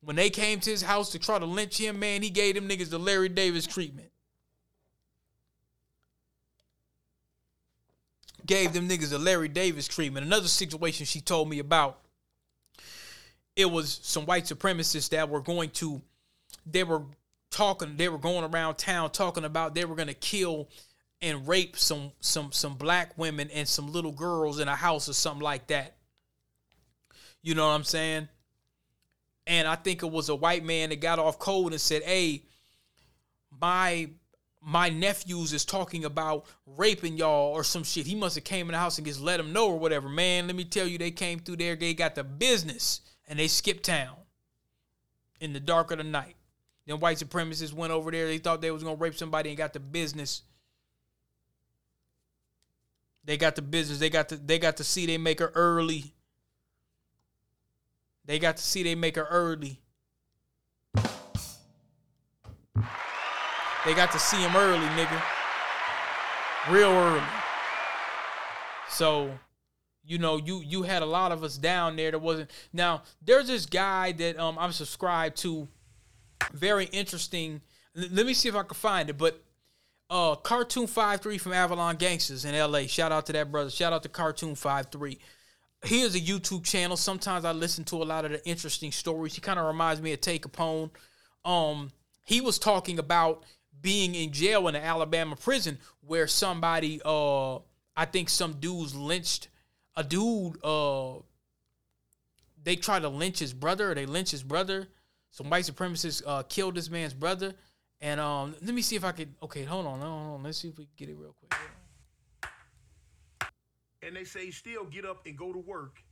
When 0.00 0.16
they 0.16 0.30
came 0.30 0.60
to 0.60 0.70
his 0.70 0.80
house 0.80 1.12
to 1.12 1.18
try 1.18 1.38
to 1.38 1.44
lynch 1.44 1.76
him, 1.76 1.98
man, 1.98 2.22
he 2.22 2.30
gave 2.30 2.54
them 2.54 2.66
niggas 2.66 2.88
the 2.88 2.98
Larry 2.98 3.28
Davis 3.28 3.66
treatment. 3.66 4.08
Gave 8.46 8.72
them 8.72 8.88
niggas 8.88 9.10
the 9.10 9.18
Larry 9.18 9.48
Davis 9.48 9.86
treatment. 9.86 10.24
Another 10.24 10.48
situation 10.48 11.04
she 11.04 11.20
told 11.20 11.50
me 11.50 11.58
about. 11.58 11.98
It 13.56 13.70
was 13.70 14.00
some 14.02 14.24
white 14.24 14.44
supremacists 14.44 15.10
that 15.10 15.28
were 15.28 15.42
going 15.42 15.68
to, 15.72 16.00
they 16.64 16.82
were 16.82 17.02
talking, 17.52 17.96
they 17.96 18.08
were 18.08 18.18
going 18.18 18.44
around 18.44 18.76
town 18.76 19.10
talking 19.10 19.44
about 19.44 19.74
they 19.74 19.84
were 19.84 19.94
gonna 19.94 20.14
kill 20.14 20.68
and 21.20 21.46
rape 21.46 21.76
some 21.76 22.10
some 22.20 22.50
some 22.50 22.74
black 22.74 23.16
women 23.16 23.48
and 23.50 23.68
some 23.68 23.92
little 23.92 24.10
girls 24.10 24.58
in 24.58 24.66
a 24.66 24.74
house 24.74 25.08
or 25.08 25.12
something 25.12 25.42
like 25.42 25.68
that. 25.68 25.96
You 27.42 27.54
know 27.54 27.66
what 27.66 27.74
I'm 27.74 27.84
saying? 27.84 28.28
And 29.46 29.68
I 29.68 29.76
think 29.76 30.02
it 30.02 30.10
was 30.10 30.28
a 30.28 30.34
white 30.34 30.64
man 30.64 30.90
that 30.90 31.00
got 31.00 31.18
off 31.18 31.38
cold 31.38 31.72
and 31.72 31.80
said, 31.80 32.02
"Hey, 32.02 32.42
my 33.60 34.10
my 34.60 34.88
nephews 34.88 35.52
is 35.52 35.64
talking 35.64 36.04
about 36.04 36.46
raping 36.66 37.16
y'all 37.16 37.52
or 37.52 37.64
some 37.64 37.82
shit. 37.82 38.06
He 38.06 38.14
must 38.14 38.36
have 38.36 38.44
came 38.44 38.68
in 38.68 38.72
the 38.72 38.78
house 38.78 38.96
and 38.98 39.06
just 39.06 39.20
let 39.20 39.38
them 39.38 39.52
know 39.52 39.68
or 39.68 39.78
whatever. 39.78 40.08
Man, 40.08 40.46
let 40.46 40.54
me 40.54 40.64
tell 40.64 40.86
you, 40.86 40.98
they 40.98 41.10
came 41.10 41.40
through 41.40 41.56
there, 41.56 41.74
they 41.74 41.94
got 41.94 42.14
the 42.14 42.22
business, 42.22 43.00
and 43.26 43.38
they 43.38 43.48
skipped 43.48 43.84
town 43.84 44.14
in 45.40 45.52
the 45.52 45.60
dark 45.60 45.90
of 45.90 45.98
the 45.98 46.04
night. 46.04 46.36
Then 46.86 46.98
white 46.98 47.18
supremacists 47.18 47.72
went 47.72 47.92
over 47.92 48.10
there. 48.10 48.26
They 48.26 48.38
thought 48.38 48.60
they 48.60 48.70
was 48.70 48.82
gonna 48.82 48.96
rape 48.96 49.14
somebody 49.14 49.50
and 49.50 49.56
got 49.56 49.72
the 49.72 49.80
business. 49.80 50.42
They 53.24 53.36
got 53.36 53.54
the 53.54 53.62
business. 53.62 53.98
They 53.98 54.10
got 54.10 54.28
the 54.28 54.36
they 54.36 54.58
got 54.58 54.78
to 54.78 54.84
see 54.84 55.06
they 55.06 55.18
make 55.18 55.38
her 55.38 55.52
early. 55.54 56.12
They 58.24 58.38
got 58.38 58.56
to 58.56 58.62
see 58.62 58.82
they 58.82 58.94
make 58.94 59.16
her 59.16 59.26
early. 59.30 59.80
They 63.84 63.94
got 63.94 64.12
to 64.12 64.18
see 64.18 64.36
him 64.36 64.54
early, 64.54 64.86
nigga. 64.86 65.22
Real 66.70 66.90
early. 66.90 67.22
So, 68.88 69.32
you 70.04 70.18
know, 70.18 70.36
you 70.36 70.62
you 70.62 70.82
had 70.82 71.02
a 71.02 71.06
lot 71.06 71.32
of 71.32 71.42
us 71.42 71.56
down 71.56 71.96
there 71.96 72.12
that 72.12 72.20
wasn't. 72.20 72.50
Now, 72.72 73.02
there's 73.20 73.48
this 73.48 73.66
guy 73.66 74.12
that 74.12 74.38
um 74.38 74.58
I'm 74.58 74.72
subscribed 74.72 75.36
to. 75.38 75.68
Very 76.52 76.86
interesting. 76.86 77.60
Let 77.94 78.26
me 78.26 78.34
see 78.34 78.48
if 78.48 78.54
I 78.54 78.62
can 78.62 78.74
find 78.74 79.10
it. 79.10 79.18
But 79.18 79.42
uh 80.10 80.36
Cartoon 80.36 80.86
53 80.86 81.38
from 81.38 81.52
Avalon 81.52 81.96
Gangsters 81.96 82.44
in 82.44 82.58
LA. 82.58 82.86
Shout 82.86 83.12
out 83.12 83.26
to 83.26 83.32
that 83.32 83.50
brother. 83.50 83.70
Shout 83.70 83.92
out 83.92 84.02
to 84.02 84.08
Cartoon 84.08 84.54
53. 84.54 85.18
He 85.84 86.00
has 86.00 86.14
a 86.14 86.20
YouTube 86.20 86.64
channel. 86.64 86.96
Sometimes 86.96 87.44
I 87.44 87.52
listen 87.52 87.84
to 87.84 87.96
a 87.96 88.04
lot 88.04 88.24
of 88.24 88.30
the 88.30 88.46
interesting 88.46 88.92
stories. 88.92 89.34
He 89.34 89.40
kind 89.40 89.58
of 89.58 89.66
reminds 89.66 90.00
me 90.00 90.12
of 90.12 90.20
Tay 90.20 90.38
Capone. 90.38 90.90
Um, 91.44 91.90
he 92.24 92.40
was 92.40 92.58
talking 92.58 92.98
about 93.00 93.42
being 93.80 94.14
in 94.14 94.32
jail 94.32 94.68
in 94.68 94.74
an 94.74 94.82
Alabama 94.82 95.36
prison 95.36 95.78
where 96.00 96.26
somebody 96.26 97.00
uh 97.04 97.56
I 97.96 98.04
think 98.06 98.28
some 98.28 98.54
dudes 98.54 98.94
lynched 98.94 99.48
a 99.96 100.04
dude 100.04 100.62
uh 100.64 101.14
they 102.62 102.76
tried 102.76 103.00
to 103.00 103.08
lynch 103.08 103.40
his 103.40 103.52
brother 103.52 103.94
they 103.94 104.06
lynched 104.06 104.30
his 104.30 104.42
brother. 104.42 104.88
Some 105.32 105.50
white 105.50 105.64
supremacists 105.64 106.22
uh 106.24 106.44
killed 106.44 106.76
this 106.76 106.88
man's 106.88 107.14
brother. 107.14 107.54
And 108.00 108.20
um 108.20 108.54
let 108.62 108.74
me 108.74 108.82
see 108.82 108.94
if 108.94 109.04
I 109.04 109.10
could 109.12 109.34
okay, 109.42 109.64
hold 109.64 109.86
on, 109.86 110.00
hold 110.00 110.34
on. 110.34 110.42
Let's 110.44 110.58
see 110.58 110.68
if 110.68 110.78
we 110.78 110.84
can 110.84 110.92
get 110.96 111.08
it 111.08 111.16
real 111.18 111.34
quick. 111.40 111.52
and 114.02 114.14
they 114.16 114.24
say 114.24 114.50
still 114.50 114.84
get 114.84 115.04
up 115.04 115.26
and 115.26 115.36
go 115.36 115.52
to 115.52 115.58
work. 115.58 116.02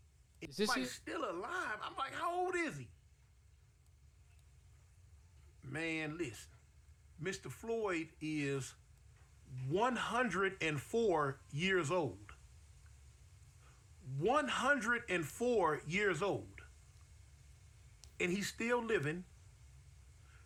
Is 0.41 0.57
this 0.57 0.75
it? 0.77 0.87
still 0.89 1.23
alive. 1.23 1.79
I'm 1.85 1.95
like, 1.99 2.15
how 2.15 2.35
old 2.35 2.55
is 2.57 2.79
he? 2.79 2.89
Man, 5.63 6.17
listen. 6.17 6.49
Mr. 7.23 7.51
Floyd 7.51 8.09
is 8.23 8.75
104 9.69 11.39
years 11.53 11.91
old. 11.91 12.17
104 14.19 15.83
years 15.87 16.23
old. 16.23 16.47
And 18.21 18.31
he's 18.31 18.47
still 18.47 18.85
living, 18.85 19.25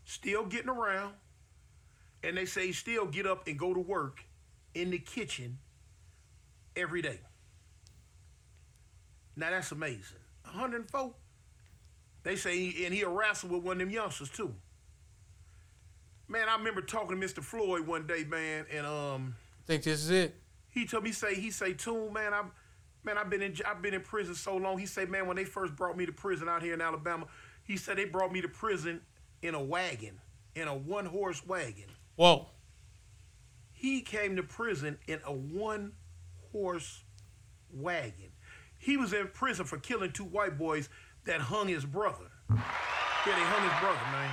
still 0.05 0.44
getting 0.46 0.70
around. 0.70 1.14
And 2.22 2.36
they 2.36 2.46
say 2.46 2.68
he 2.68 2.72
still 2.72 3.06
get 3.06 3.26
up 3.26 3.46
and 3.46 3.59
go 3.59 3.74
to 3.74 3.80
work 3.80 4.24
in 4.74 4.90
the 4.90 4.98
kitchen 4.98 5.59
every 6.76 7.02
day. 7.02 7.18
Now 9.36 9.51
that's 9.51 9.72
amazing. 9.72 10.18
104. 10.44 11.12
They 12.22 12.36
say, 12.36 12.56
he, 12.56 12.86
and 12.86 12.94
he'll 12.94 13.12
wrestle 13.12 13.51
with 13.51 13.62
one 13.62 13.74
of 13.74 13.78
them 13.80 13.90
youngsters 13.90 14.30
too. 14.30 14.55
Man, 16.26 16.48
I 16.48 16.56
remember 16.56 16.80
talking 16.80 17.20
to 17.20 17.26
Mr. 17.26 17.42
Floyd 17.42 17.86
one 17.86 18.06
day, 18.06 18.24
man, 18.24 18.64
and 18.72 18.86
um, 18.86 19.34
I 19.62 19.66
think 19.66 19.82
this 19.82 20.01
is 20.01 20.10
it. 20.10 20.34
he 20.70 20.86
told 20.86 21.05
me 21.05 21.12
say 21.12 21.34
he 21.34 21.51
say, 21.51 21.74
"Tune, 21.74 22.14
man, 22.14 22.32
I, 22.32 22.44
man, 23.05 23.18
I've 23.18 23.28
been 23.28 23.42
in 23.42 23.55
I've 23.66 23.82
been 23.82 23.92
in 23.92 24.01
prison 24.01 24.34
so 24.34 24.56
long." 24.56 24.78
He 24.78 24.86
said, 24.86 25.10
"Man, 25.10 25.26
when 25.26 25.36
they 25.36 25.44
first 25.44 25.76
brought 25.76 25.98
me 25.98 26.06
to 26.06 26.12
prison 26.12 26.48
out 26.48 26.62
here 26.62 26.72
in 26.72 26.80
Alabama, 26.80 27.26
he 27.65 27.77
said 27.77 27.97
they 27.97 28.05
brought 28.05 28.32
me 28.32 28.41
to 28.41 28.49
prison 28.49 29.01
in 29.43 29.55
a 29.55 29.62
wagon, 29.62 30.20
in 30.55 30.69
a 30.69 30.74
one 30.74 31.07
horse 31.07 31.45
wagon. 31.47 31.86
Whoa. 32.16 32.47
He 33.73 34.01
came 34.01 34.36
to 34.36 34.43
prison 34.43 34.99
in 35.07 35.20
a 35.27 35.32
one 35.32 35.93
horse 36.53 37.03
wagon. 37.73 38.31
He 38.78 38.97
was 38.97 39.12
in 39.12 39.28
prison 39.28 39.65
for 39.65 39.78
killing 39.78 40.12
two 40.12 40.24
white 40.24 40.59
boys 40.59 40.89
that 41.24 41.41
hung 41.41 41.69
his 41.69 41.85
brother. 41.85 42.31
Yeah, 42.51 42.57
they 43.24 43.32
hung 43.32 43.69
his 43.69 43.81
brother, 43.81 43.99
man. 44.12 44.31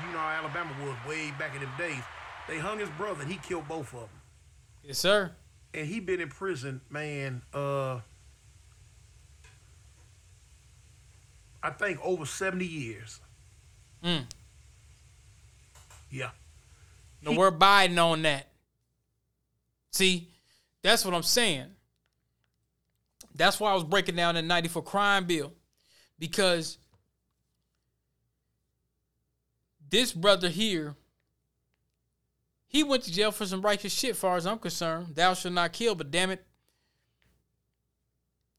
You 0.00 0.12
know 0.12 0.18
how 0.18 0.40
Alabama 0.40 0.74
was 0.84 0.96
way 1.08 1.30
back 1.38 1.54
in 1.54 1.60
them 1.60 1.72
days. 1.76 2.02
They 2.48 2.58
hung 2.58 2.78
his 2.78 2.88
brother 2.90 3.22
and 3.22 3.30
he 3.30 3.38
killed 3.38 3.68
both 3.68 3.92
of 3.92 4.00
them. 4.00 4.08
Yes, 4.82 4.98
sir. 4.98 5.32
And 5.74 5.86
he 5.86 6.00
been 6.00 6.20
in 6.20 6.28
prison, 6.28 6.80
man, 6.90 7.42
uh 7.52 8.00
I 11.62 11.70
think 11.70 12.00
over 12.02 12.26
70 12.26 12.64
years. 12.64 13.20
Mm. 14.04 14.24
Yeah. 16.10 16.30
No, 17.22 17.32
we're 17.32 17.52
Biden 17.52 18.02
on 18.02 18.22
that. 18.22 18.48
See, 19.90 20.28
that's 20.82 21.04
what 21.04 21.14
I'm 21.14 21.22
saying. 21.22 21.66
That's 23.34 23.60
why 23.60 23.70
I 23.70 23.74
was 23.74 23.84
breaking 23.84 24.16
down 24.16 24.34
the 24.34 24.42
94 24.42 24.82
crime 24.82 25.24
bill. 25.26 25.52
Because 26.18 26.78
this 29.88 30.12
brother 30.12 30.48
here, 30.48 30.96
he 32.66 32.82
went 32.82 33.04
to 33.04 33.12
jail 33.12 33.30
for 33.30 33.46
some 33.46 33.62
righteous 33.62 33.92
shit, 33.92 34.16
far 34.16 34.36
as 34.36 34.46
I'm 34.46 34.58
concerned. 34.58 35.14
Thou 35.14 35.34
shalt 35.34 35.54
not 35.54 35.72
kill, 35.72 35.94
but 35.94 36.10
damn 36.10 36.30
it. 36.30 36.44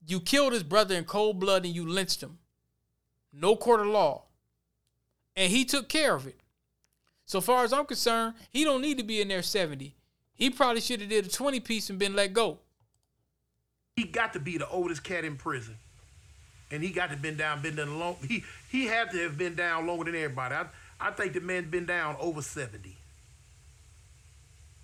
You 0.06 0.20
killed 0.20 0.52
his 0.52 0.62
brother 0.62 0.94
in 0.94 1.04
cold 1.04 1.40
blood 1.40 1.64
and 1.64 1.74
you 1.74 1.86
lynched 1.86 2.22
him. 2.22 2.38
No 3.38 3.56
court 3.56 3.80
of 3.80 3.86
law. 3.86 4.22
And 5.36 5.50
he 5.50 5.64
took 5.64 5.88
care 5.88 6.14
of 6.14 6.26
it. 6.26 6.38
So 7.26 7.40
far 7.40 7.64
as 7.64 7.72
I'm 7.72 7.86
concerned, 7.86 8.34
he 8.50 8.64
don't 8.64 8.82
need 8.82 8.98
to 8.98 9.04
be 9.04 9.20
in 9.20 9.28
there 9.28 9.42
70. 9.42 9.94
He 10.34 10.50
probably 10.50 10.80
should 10.80 11.00
have 11.00 11.08
did 11.08 11.26
a 11.26 11.28
20 11.28 11.60
piece 11.60 11.90
and 11.90 11.98
been 11.98 12.14
let 12.14 12.32
go. 12.32 12.58
He 13.96 14.04
got 14.04 14.32
to 14.32 14.40
be 14.40 14.58
the 14.58 14.68
oldest 14.68 15.04
cat 15.04 15.24
in 15.24 15.36
prison. 15.36 15.76
And 16.70 16.82
he 16.82 16.90
got 16.90 17.10
to 17.10 17.16
been 17.16 17.36
down, 17.36 17.62
been 17.62 17.76
down 17.76 17.98
long. 17.98 18.16
He 18.26 18.42
he 18.70 18.86
had 18.86 19.10
to 19.12 19.18
have 19.18 19.38
been 19.38 19.54
down 19.54 19.86
longer 19.86 20.04
than 20.04 20.16
everybody. 20.16 20.54
I 20.54 20.66
I 21.00 21.10
think 21.12 21.32
the 21.34 21.40
man's 21.40 21.70
been 21.70 21.86
down 21.86 22.16
over 22.18 22.42
70. 22.42 22.96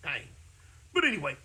Dang. 0.02 0.22
But 0.92 1.04
anyway, 1.04 1.36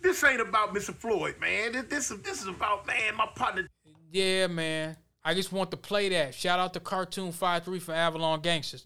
this 0.00 0.22
ain't 0.24 0.40
about 0.40 0.74
Mr. 0.74 0.94
Floyd, 0.94 1.34
man. 1.40 1.72
This 1.72 1.84
this 1.84 2.10
is 2.10 2.22
this 2.22 2.40
is 2.40 2.48
about 2.48 2.86
man, 2.86 3.14
my 3.16 3.26
partner. 3.34 3.68
Yeah, 4.10 4.46
man. 4.46 4.96
I 5.24 5.34
just 5.34 5.52
want 5.52 5.70
to 5.70 5.76
play 5.76 6.08
that. 6.10 6.34
Shout 6.34 6.58
out 6.58 6.72
to 6.74 6.80
Cartoon 6.80 7.32
53 7.32 7.78
for 7.78 7.92
Avalon 7.92 8.40
Gangsters. 8.40 8.84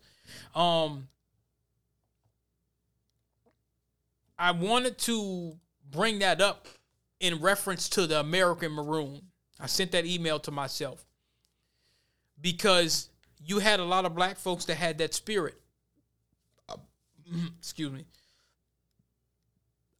Um 0.54 1.08
I 4.38 4.50
wanted 4.50 4.98
to 4.98 5.54
bring 5.90 6.18
that 6.18 6.40
up 6.40 6.66
in 7.20 7.40
reference 7.40 7.88
to 7.90 8.06
the 8.06 8.20
American 8.20 8.72
Maroon. 8.72 9.22
I 9.60 9.66
sent 9.66 9.92
that 9.92 10.04
email 10.04 10.40
to 10.40 10.50
myself 10.50 11.06
because 12.40 13.08
you 13.42 13.60
had 13.60 13.80
a 13.80 13.84
lot 13.84 14.04
of 14.04 14.14
black 14.14 14.36
folks 14.38 14.64
that 14.66 14.74
had 14.74 14.98
that 14.98 15.14
spirit. 15.14 15.54
Uh, 16.68 16.76
excuse 17.58 17.92
me. 17.92 18.04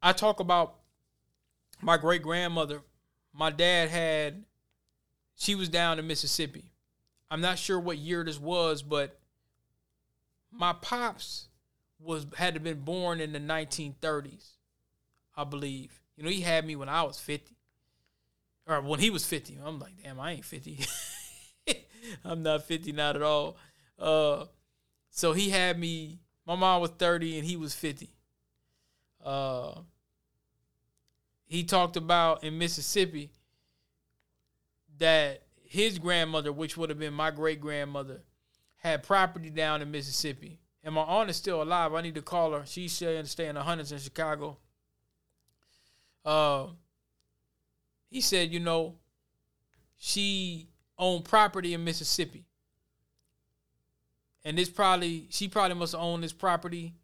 I 0.03 0.13
talk 0.13 0.41
about 0.41 0.75
my 1.81 1.97
great 1.97 2.23
grandmother, 2.23 2.83
my 3.33 3.51
dad 3.51 3.89
had, 3.89 4.45
she 5.45 5.55
was 5.55 5.69
down 5.69 5.99
in 5.99 6.07
Mississippi. 6.07 6.73
I'm 7.31 7.41
not 7.41 7.59
sure 7.59 7.79
what 7.79 7.99
year 7.99 8.25
this 8.25 8.41
was, 8.41 8.83
but 8.83 9.19
my 10.51 10.73
pops 10.73 11.49
was 12.01 12.27
had 12.37 12.55
to 12.55 12.61
been 12.61 12.81
born 12.81 13.21
in 13.21 13.33
the 13.33 13.41
1930s, 13.41 14.53
I 15.37 15.45
believe. 15.45 16.01
You 16.17 16.25
know, 16.25 16.31
he 16.31 16.41
had 16.41 16.67
me 16.67 16.77
when 16.77 16.89
I 16.89 17.03
was 17.03 17.19
50. 17.19 17.57
Or 18.67 18.81
when 18.81 19.01
he 19.01 19.11
was 19.11 19.27
50. 19.27 19.59
I'm 19.63 19.79
like, 19.79 19.93
damn, 20.03 20.19
I 20.19 20.33
ain't 20.33 20.45
50. 20.45 20.81
I'm 22.25 22.43
not 22.43 22.65
50, 22.65 22.93
not 22.93 23.17
at 23.17 23.23
all. 23.23 23.57
Uh, 23.99 24.47
so 25.11 25.33
he 25.33 25.51
had 25.51 25.79
me, 25.79 26.21
my 26.47 26.55
mom 26.55 26.81
was 26.81 26.91
30 26.91 27.39
and 27.39 27.47
he 27.47 27.57
was 27.57 27.75
50. 27.75 28.09
Uh, 29.23 29.81
he 31.47 31.65
talked 31.65 31.97
about 31.97 32.45
in 32.45 32.57
Mississippi 32.57 33.31
that 34.99 35.43
his 35.63 35.99
grandmother, 35.99 36.53
which 36.53 36.77
would 36.77 36.91
have 36.91 36.99
been 36.99 37.15
my 37.15 37.31
great 37.31 37.61
grandmother, 37.61 38.23
had 38.77 39.03
property 39.03 39.51
down 39.51 39.83
in 39.83 39.91
Mississippi. 39.91 40.61
And 40.83 40.95
my 40.95 41.03
aunt 41.03 41.31
is 41.31 41.37
still 41.37 41.63
alive. 41.63 41.95
I 41.95 42.03
need 42.03 42.15
to 42.17 42.23
call 42.23 42.53
her. 42.53 42.65
She's 42.67 42.93
staying 42.93 43.27
in 43.39 43.55
the 43.55 43.63
hundreds 43.63 43.91
in 43.91 43.99
Chicago. 43.99 44.59
Uh, 46.25 46.67
he 48.11 48.21
said, 48.21 48.53
you 48.53 48.61
know, 48.61 48.97
she 49.97 50.69
owned 50.99 51.25
property 51.25 51.75
in 51.75 51.83
Mississippi. 51.83 52.45
And 54.45 54.59
this 54.59 54.69
probably 54.69 55.27
she 55.31 55.49
probably 55.49 55.77
must 55.77 55.95
own 55.95 56.21
this 56.21 56.33
property. 56.33 56.95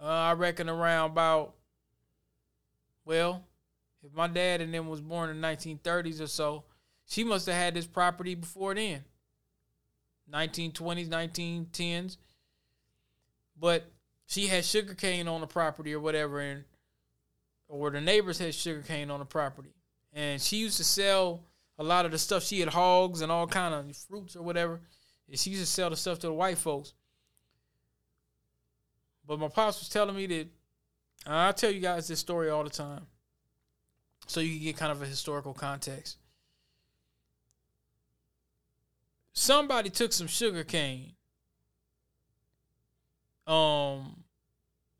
Uh, 0.00 0.06
I 0.06 0.32
reckon 0.32 0.68
around 0.68 1.12
about 1.12 1.54
well, 3.04 3.44
if 4.04 4.14
my 4.14 4.26
dad 4.26 4.60
and 4.60 4.72
them 4.72 4.88
was 4.88 5.00
born 5.00 5.30
in 5.30 5.40
1930s 5.40 6.20
or 6.20 6.26
so, 6.26 6.64
she 7.06 7.24
must 7.24 7.46
have 7.46 7.56
had 7.56 7.74
this 7.74 7.86
property 7.86 8.34
before 8.34 8.74
then. 8.74 9.04
1920s, 10.32 11.08
1910s. 11.08 12.16
But 13.58 13.84
she 14.26 14.46
had 14.46 14.64
sugarcane 14.64 15.28
on 15.28 15.40
the 15.40 15.46
property 15.46 15.94
or 15.94 16.00
whatever, 16.00 16.40
and 16.40 16.64
or 17.68 17.90
the 17.90 18.00
neighbors 18.00 18.38
had 18.38 18.54
sugarcane 18.54 19.10
on 19.10 19.20
the 19.20 19.24
property. 19.24 19.70
And 20.12 20.40
she 20.40 20.56
used 20.56 20.76
to 20.76 20.84
sell 20.84 21.40
a 21.78 21.84
lot 21.84 22.04
of 22.04 22.12
the 22.12 22.18
stuff. 22.18 22.42
She 22.42 22.60
had 22.60 22.68
hogs 22.68 23.22
and 23.22 23.32
all 23.32 23.46
kind 23.46 23.74
of 23.74 23.96
fruits 23.96 24.36
or 24.36 24.42
whatever. 24.42 24.80
And 25.28 25.38
she 25.38 25.50
used 25.50 25.62
to 25.62 25.66
sell 25.66 25.90
the 25.90 25.96
stuff 25.96 26.18
to 26.20 26.26
the 26.26 26.32
white 26.32 26.58
folks. 26.58 26.92
But 29.26 29.38
my 29.38 29.48
pops 29.48 29.78
was 29.80 29.88
telling 29.88 30.16
me 30.16 30.26
that 30.26 30.48
I 31.26 31.52
tell 31.52 31.70
you 31.70 31.80
guys 31.80 32.08
this 32.08 32.20
story 32.20 32.50
all 32.50 32.64
the 32.64 32.70
time. 32.70 33.06
So 34.26 34.40
you 34.40 34.54
can 34.56 34.62
get 34.62 34.76
kind 34.76 34.92
of 34.92 35.02
a 35.02 35.06
historical 35.06 35.54
context. 35.54 36.16
Somebody 39.32 39.90
took 39.90 40.12
some 40.12 40.26
sugar 40.26 40.64
cane. 40.64 41.12
Um 43.46 44.24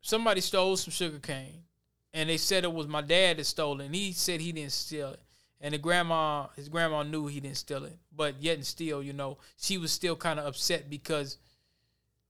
somebody 0.01 0.41
stole 0.41 0.75
some 0.77 0.91
sugar 0.91 1.19
cane. 1.19 1.63
And 2.13 2.29
they 2.29 2.37
said 2.37 2.63
it 2.63 2.73
was 2.73 2.87
my 2.87 3.01
dad 3.01 3.37
that 3.37 3.45
stole 3.45 3.81
it. 3.81 3.85
And 3.85 3.95
he 3.95 4.11
said 4.11 4.39
he 4.39 4.51
didn't 4.51 4.71
steal 4.71 5.11
it. 5.11 5.19
And 5.59 5.73
the 5.73 5.77
grandma, 5.77 6.47
his 6.55 6.69
grandma 6.69 7.03
knew 7.03 7.27
he 7.27 7.39
didn't 7.39 7.57
steal 7.57 7.85
it. 7.85 7.97
But 8.15 8.41
yet 8.41 8.57
and 8.57 8.65
still, 8.65 9.01
you 9.01 9.13
know, 9.13 9.37
she 9.57 9.77
was 9.77 9.91
still 9.91 10.15
kind 10.15 10.39
of 10.39 10.45
upset 10.45 10.89
because 10.89 11.37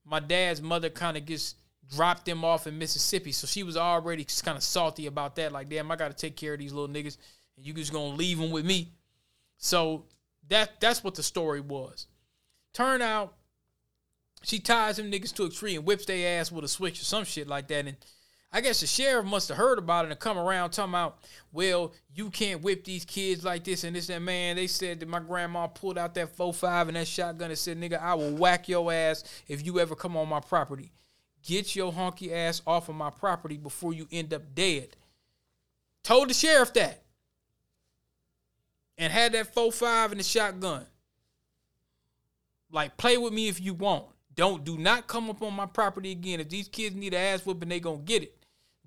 my 0.05 0.19
dad's 0.19 0.61
mother 0.61 0.89
kind 0.89 1.17
of 1.17 1.25
gets 1.25 1.55
dropped 1.89 2.25
them 2.25 2.45
off 2.45 2.67
in 2.67 2.77
Mississippi. 2.77 3.31
So 3.31 3.47
she 3.47 3.63
was 3.63 3.77
already 3.77 4.23
just 4.23 4.43
kind 4.43 4.57
of 4.57 4.63
salty 4.63 5.07
about 5.07 5.35
that. 5.35 5.51
Like, 5.51 5.69
damn, 5.69 5.91
I 5.91 5.95
got 5.95 6.09
to 6.09 6.17
take 6.17 6.35
care 6.35 6.53
of 6.53 6.59
these 6.59 6.73
little 6.73 6.93
niggas. 6.93 7.17
And 7.57 7.65
you 7.65 7.73
just 7.73 7.91
to 7.91 7.99
leave 7.99 8.39
them 8.39 8.51
with 8.51 8.65
me. 8.65 8.93
So 9.57 10.05
that 10.49 10.79
that's 10.79 11.03
what 11.03 11.15
the 11.15 11.23
story 11.23 11.61
was. 11.61 12.07
Turn 12.73 13.01
out 13.01 13.35
she 14.43 14.59
ties 14.59 14.97
them 14.97 15.11
niggas 15.11 15.33
to 15.35 15.45
a 15.45 15.49
tree 15.49 15.75
and 15.75 15.85
whips 15.85 16.05
their 16.05 16.39
ass 16.39 16.51
with 16.51 16.65
a 16.65 16.67
switch 16.67 17.01
or 17.01 17.05
some 17.05 17.23
shit 17.23 17.47
like 17.47 17.67
that. 17.69 17.87
And 17.87 17.97
I 18.51 18.61
guess 18.61 18.81
the 18.81 18.87
sheriff 18.87 19.25
must 19.25 19.47
have 19.47 19.57
heard 19.57 19.79
about 19.79 20.05
it 20.05 20.11
and 20.11 20.19
come 20.19 20.37
around 20.37 20.71
talking 20.71 20.91
about, 20.91 21.17
well, 21.51 21.93
you 22.13 22.29
can't 22.29 22.61
whip 22.61 22.83
these 22.83 23.05
kids 23.05 23.43
like 23.43 23.63
this 23.63 23.83
and 23.83 23.95
this 23.95 24.09
and 24.09 24.17
that, 24.17 24.25
man. 24.25 24.57
They 24.57 24.67
said 24.67 24.99
that 24.99 25.09
my 25.09 25.19
grandma 25.19 25.67
pulled 25.67 25.97
out 25.97 26.13
that 26.15 26.35
4-5 26.35 26.89
and 26.89 26.97
that 26.97 27.07
shotgun 27.07 27.49
and 27.49 27.57
said, 27.57 27.79
nigga, 27.79 27.99
I 27.99 28.13
will 28.13 28.35
whack 28.35 28.69
your 28.69 28.91
ass 28.91 29.23
if 29.47 29.65
you 29.65 29.79
ever 29.79 29.95
come 29.95 30.15
on 30.17 30.29
my 30.29 30.41
property. 30.41 30.91
Get 31.43 31.75
your 31.75 31.91
honky 31.91 32.31
ass 32.31 32.61
off 32.65 32.89
of 32.89 32.95
my 32.95 33.09
property 33.09 33.57
before 33.57 33.93
you 33.93 34.07
end 34.11 34.33
up 34.33 34.55
dead. 34.55 34.95
Told 36.03 36.29
the 36.29 36.33
sheriff 36.33 36.73
that. 36.73 37.03
And 38.97 39.11
had 39.11 39.33
that 39.33 39.53
4-5 39.53 40.11
and 40.11 40.19
the 40.19 40.23
shotgun. 40.23 40.85
Like, 42.71 42.97
play 42.97 43.17
with 43.17 43.33
me 43.33 43.47
if 43.47 43.61
you 43.61 43.73
want. 43.73 44.05
Don't 44.35 44.63
do 44.63 44.77
not 44.77 45.07
come 45.07 45.29
up 45.29 45.41
on 45.41 45.53
my 45.53 45.65
property 45.65 46.11
again. 46.11 46.39
If 46.39 46.49
these 46.49 46.67
kids 46.67 46.95
need 46.95 47.13
an 47.13 47.19
ass 47.19 47.45
whooping, 47.45 47.69
they 47.69 47.79
gonna 47.79 47.97
get 47.97 48.23
it. 48.23 48.37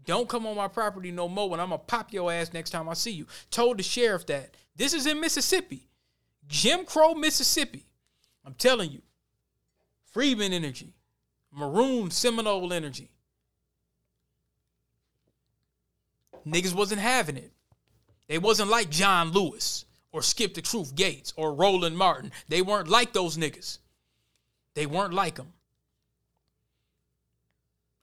Don't 0.05 0.29
come 0.29 0.47
on 0.47 0.57
my 0.57 0.69
property 0.69 1.11
no 1.11 1.29
more, 1.29 1.53
and 1.53 1.61
I'm 1.61 1.71
gonna 1.71 1.79
pop 1.79 2.13
your 2.13 2.33
ass 2.33 2.53
next 2.53 2.71
time 2.71 2.89
I 2.89 2.95
see 2.95 3.13
you. 3.13 3.27
Told 3.51 3.79
the 3.79 3.83
sheriff 3.83 4.27
that. 4.27 4.55
This 4.75 4.93
is 4.93 5.07
in 5.07 5.21
Mississippi, 5.21 5.89
Jim 6.47 6.85
Crow, 6.85 7.15
Mississippi. 7.15 7.87
I'm 8.45 8.55
telling 8.55 8.91
you, 8.91 9.03
Freeman 10.13 10.53
energy, 10.53 10.95
Maroon 11.57 12.11
Seminole 12.11 12.71
energy. 12.71 13.11
Niggas 16.47 16.75
wasn't 16.75 17.01
having 17.01 17.39
it. 17.39 17.51
They 18.29 18.39
wasn't 18.39 18.71
like 18.71 18.91
John 18.91 19.33
Lewis 19.33 19.87
or 20.13 20.21
Skip 20.21 20.53
the 20.53 20.61
Truth 20.61 20.95
Gates 20.95 21.33
or 21.35 21.55
Roland 21.55 21.97
Martin. 21.97 22.31
They 22.49 22.61
weren't 22.61 22.89
like 22.89 23.15
those 23.15 23.39
niggas. 23.39 23.79
They 24.75 24.85
weren't 24.85 25.15
like 25.15 25.37
them. 25.37 25.55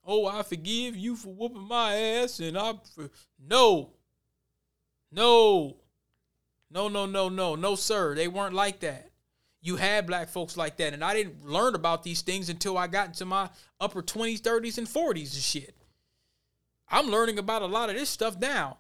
Oh, 0.04 0.26
I 0.26 0.42
forgive 0.42 0.98
you 0.98 1.16
for 1.16 1.30
whooping 1.30 1.68
my 1.68 1.96
ass, 1.96 2.40
and 2.40 2.58
I 2.58 2.74
no, 3.40 3.92
no, 5.12 5.78
no, 6.72 6.88
no, 6.90 7.06
no, 7.06 7.30
no, 7.30 7.56
no, 7.56 7.76
sir. 7.76 8.16
They 8.16 8.28
weren't 8.28 8.56
like 8.56 8.80
that. 8.80 9.13
You 9.66 9.78
had 9.78 10.06
black 10.06 10.28
folks 10.28 10.58
like 10.58 10.76
that, 10.78 10.94
and 10.94 11.04
I 11.04 11.14
didn't 11.14 11.46
learn 11.46 11.74
about 11.74 12.04
these 12.04 12.22
things 12.22 12.50
until 12.50 12.78
I 12.78 12.88
got 12.88 13.08
into 13.08 13.26
my 13.26 13.50
upper 13.80 14.02
twenties, 14.02 14.42
thirties, 14.42 14.78
and 14.78 14.88
forties 14.88 15.34
and 15.34 15.42
shit. 15.42 15.74
I'm 16.90 17.08
learning 17.08 17.40
about 17.40 17.62
a 17.62 17.68
lot 17.68 17.90
of 17.90 17.96
this 17.96 18.10
stuff 18.10 18.38
now. 18.38 18.80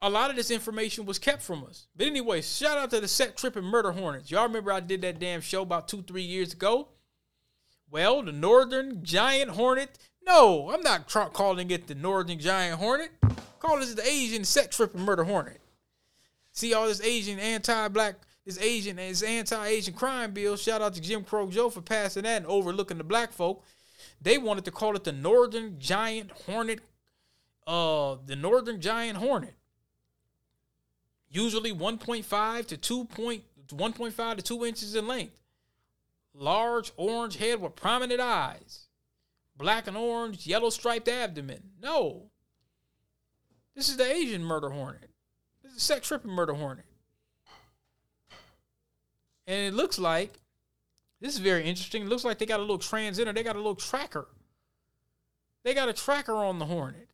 A 0.00 0.08
lot 0.08 0.30
of 0.30 0.36
this 0.36 0.50
information 0.50 1.04
was 1.04 1.18
kept 1.18 1.42
from 1.42 1.64
us. 1.64 1.86
But 1.94 2.06
anyway, 2.06 2.40
shout 2.40 2.78
out 2.78 2.90
to 2.90 3.00
the 3.00 3.08
set 3.08 3.36
tripping 3.36 3.64
murder 3.64 3.92
hornets. 3.92 4.30
Y'all 4.30 4.46
remember 4.46 4.72
I 4.72 4.80
did 4.80 5.02
that 5.02 5.18
damn 5.18 5.42
show 5.42 5.62
about 5.62 5.86
two, 5.86 6.02
three 6.02 6.22
years 6.22 6.54
ago? 6.54 6.88
Well, 7.90 8.22
the 8.22 8.32
Northern 8.32 9.04
Giant 9.04 9.50
Hornet. 9.50 9.98
No, 10.26 10.70
I'm 10.70 10.80
not 10.80 11.08
calling 11.08 11.70
it 11.70 11.86
the 11.86 11.94
Northern 11.94 12.38
Giant 12.38 12.80
Hornet. 12.80 13.10
Call 13.60 13.78
this 13.78 13.94
the 13.94 14.06
Asian 14.06 14.44
set 14.44 14.72
tripping 14.72 15.02
murder 15.02 15.24
hornet. 15.24 15.60
See 16.52 16.72
all 16.72 16.88
this 16.88 17.02
Asian 17.02 17.38
anti-black, 17.38 18.16
this 18.44 18.58
Asian, 18.58 18.96
this 18.96 19.22
anti-Asian 19.22 19.94
crime 19.94 20.32
bill. 20.32 20.56
Shout 20.56 20.82
out 20.82 20.94
to 20.94 21.00
Jim 21.00 21.24
Crow 21.24 21.48
Joe 21.50 21.70
for 21.70 21.80
passing 21.80 22.24
that 22.24 22.38
and 22.38 22.46
overlooking 22.46 22.98
the 22.98 23.04
black 23.04 23.32
folk. 23.32 23.64
They 24.20 24.38
wanted 24.38 24.64
to 24.66 24.70
call 24.70 24.96
it 24.96 25.04
the 25.04 25.12
Northern 25.12 25.78
Giant 25.78 26.30
Hornet. 26.46 26.80
Uh, 27.66 28.16
the 28.26 28.36
Northern 28.36 28.80
Giant 28.80 29.18
Hornet 29.18 29.54
usually 31.34 31.72
1.5 31.72 32.66
to 32.66 32.76
2 32.76 33.04
point, 33.06 33.42
1.5 33.68 34.36
to 34.36 34.42
2 34.42 34.64
inches 34.64 34.94
in 34.94 35.06
length. 35.06 35.40
Large 36.32 36.92
orange 36.96 37.36
head 37.36 37.60
with 37.60 37.76
prominent 37.76 38.20
eyes. 38.20 38.86
Black 39.56 39.86
and 39.86 39.96
orange, 39.96 40.46
yellow 40.46 40.70
striped 40.70 41.08
abdomen. 41.08 41.62
No. 41.80 42.30
This 43.74 43.88
is 43.88 43.96
the 43.96 44.10
Asian 44.10 44.42
murder 44.42 44.70
hornet. 44.70 45.10
This 45.62 45.72
is 45.72 45.78
a 45.78 45.80
sex 45.80 46.08
tripping 46.08 46.30
murder 46.30 46.54
hornet. 46.54 46.86
And 49.46 49.66
it 49.66 49.74
looks 49.74 49.98
like, 49.98 50.40
this 51.20 51.34
is 51.34 51.40
very 51.40 51.64
interesting. 51.64 52.02
It 52.02 52.08
looks 52.08 52.24
like 52.24 52.38
they 52.38 52.46
got 52.46 52.60
a 52.60 52.62
little 52.62 52.78
transmitter. 52.78 53.32
They 53.32 53.42
got 53.42 53.56
a 53.56 53.58
little 53.58 53.74
tracker. 53.74 54.28
They 55.64 55.74
got 55.74 55.88
a 55.88 55.92
tracker 55.92 56.34
on 56.34 56.58
the 56.58 56.66
hornet. 56.66 57.08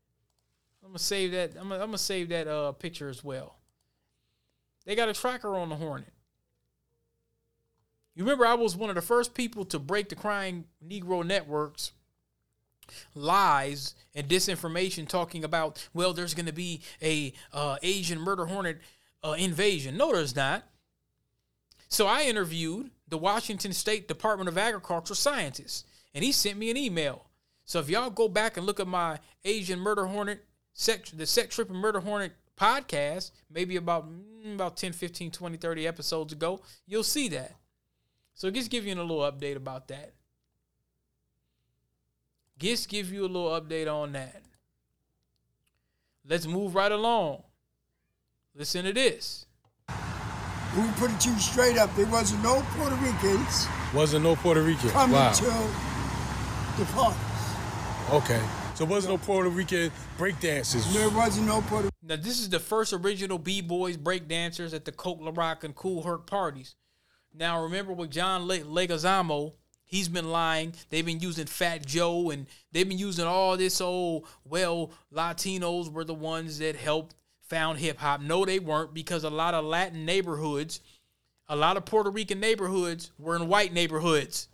I'm 0.83 0.91
gonna 0.91 0.99
save 0.99 1.33
that. 1.33 1.53
I'm 1.57 1.69
gonna, 1.69 1.75
I'm 1.75 1.89
gonna 1.89 1.99
save 1.99 2.31
that 2.31 2.49
uh, 2.49 2.73
picture 2.73 3.09
as 3.09 3.23
well. 3.23 3.61
They 4.87 4.97
got 4.97 5.09
a 5.09 5.13
tracker 5.13 5.55
on 5.55 5.69
the 5.69 5.77
Hornet. 5.77 6.13
You 8.15 8.25
remember 8.25 8.47
I 8.47 8.55
was 8.55 8.77
one 8.77 8.91
of 8.91 8.97
the 8.97 9.03
first 9.03 9.35
people 9.35 9.65
to 9.67 9.79
break 9.79 10.09
the 10.09 10.17
crying 10.17 10.65
Negro 10.85 11.25
networks 11.25 11.93
lies 13.15 13.95
and 14.17 14.29
disinformation 14.29 15.07
talking 15.07 15.45
about 15.45 15.89
well 15.95 16.13
there's 16.13 16.35
going 16.35 16.47
to 16.47 16.53
be 16.53 16.81
a 17.01 17.33
uh, 17.53 17.77
Asian 17.85 18.19
murder 18.19 18.47
hornet 18.47 18.79
uh, 19.23 19.37
invasion. 19.39 19.97
No, 19.97 20.13
there's 20.13 20.35
not. 20.35 20.65
So 21.91 22.07
I 22.07 22.23
interviewed 22.23 22.91
the 23.09 23.19
Washington 23.19 23.73
State 23.73 24.09
Department 24.09 24.49
of 24.49 24.57
Agriculture 24.57 25.15
scientist, 25.15 25.87
and 26.15 26.25
he 26.25 26.33
sent 26.33 26.57
me 26.57 26.71
an 26.71 26.77
email. 26.77 27.27
So 27.65 27.81
if 27.81 27.91
y'all 27.91 28.11
go 28.11 28.29
back 28.29 28.57
and 28.57 28.65
look 28.65 28.81
at 28.81 28.87
my 28.87 29.19
Asian 29.45 29.79
murder 29.79 30.07
hornet 30.07 30.45
Sex, 30.73 31.11
the 31.11 31.27
Sex 31.27 31.55
Trip 31.55 31.69
and 31.69 31.79
Murder 31.79 32.01
Hornet 32.01 32.33
podcast, 32.57 33.33
maybe 33.51 33.77
about 33.77 34.09
mm, 34.09 34.55
about 34.55 34.77
10, 34.77 34.93
15, 34.93 35.31
20, 35.31 35.57
30 35.57 35.87
episodes 35.87 36.33
ago, 36.33 36.61
you'll 36.87 37.03
see 37.03 37.29
that. 37.29 37.57
So 38.35 38.51
just 38.51 38.71
give 38.71 38.87
you 38.87 38.95
a 38.95 39.03
little 39.03 39.19
update 39.19 39.57
about 39.57 39.89
that. 39.89 40.13
Just 42.59 42.89
give 42.89 43.13
you 43.13 43.23
a 43.23 43.27
little 43.27 43.51
update 43.61 43.93
on 43.93 44.13
that. 44.13 44.43
Let's 46.27 46.47
move 46.47 46.75
right 46.75 46.93
along. 46.93 47.43
Listen 48.55 48.85
to 48.85 48.93
this. 48.93 49.47
We 50.77 50.87
put 50.93 51.11
it 51.11 51.19
to 51.21 51.31
you 51.31 51.39
straight 51.39 51.79
up. 51.79 51.95
There 51.97 52.07
wasn't 52.07 52.45
no 52.45 52.63
Puerto 52.77 52.95
Ricans 52.97 53.67
Wasn't 53.93 54.23
no 54.23 54.37
Puerto 54.37 54.63
Rican. 54.63 54.91
coming 54.91 55.17
wow. 55.17 55.33
to 55.33 55.45
the 56.79 56.85
parties. 56.93 57.19
Okay. 58.13 58.41
So 58.77 58.85
wasn't 58.85 59.15
no 59.15 59.19
Puerto 59.19 59.51
Rican 59.51 59.91
breakdancers. 60.17 60.91
There 60.93 61.11
wasn't 61.11 61.49
no 61.49 61.61
Puerto 61.63 61.91
Now, 62.03 62.17
this 62.17 62.39
is 62.41 62.49
the 62.49 62.61
first 62.61 62.93
original 62.93 63.37
B-boys 63.37 63.97
breakdancers 63.97 64.73
at 64.73 64.85
the 64.85 64.93
Coke 64.93 65.19
La 65.21 65.33
Rock 65.35 65.65
and 65.65 65.75
Kool 65.75 66.03
Herc 66.03 66.27
parties. 66.27 66.77
Now, 67.35 67.63
remember 67.63 67.93
with 67.93 68.11
John 68.11 68.47
Le- 68.47 68.61
Leguizamo, 68.61 69.55
he's 69.85 70.09
been 70.09 70.31
lying. 70.31 70.75
They've 70.89 71.05
been 71.05 71.21
using 71.21 71.47
Fat 71.47 71.85
Joe 71.85 72.31
and 72.31 72.47
they've 72.71 72.89
been 72.89 72.97
using 72.99 73.27
all 73.27 73.57
this 73.57 73.81
old, 73.81 74.27
well, 74.45 74.93
Latinos 75.13 75.93
were 75.93 76.05
the 76.05 76.15
ones 76.15 76.59
that 76.61 76.77
helped 76.77 77.17
found 77.51 77.79
hip 77.79 77.99
hop. 77.99 78.21
No, 78.23 78.47
they 78.47 78.61
weren't 78.61 78.95
because 78.95 79.25
a 79.25 79.31
lot 79.31 79.53
of 79.53 79.65
Latin 79.65 80.07
neighborhoods, 80.07 80.81
a 81.49 81.57
lot 81.57 81.77
of 81.77 81.85
Puerto 81.85 82.09
Rican 82.09 82.41
neighborhoods 82.41 83.11
were 83.19 83.37
in 83.37 83.49
white 83.49 83.73
neighborhoods. 83.73 84.49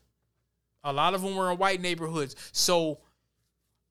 A 0.83 0.93
lot 0.93 1.15
of 1.15 1.23
them 1.23 1.37
were 1.37 1.53
in 1.53 1.59
white 1.59 1.81
neighborhoods. 1.81 2.35
So, 2.53 2.99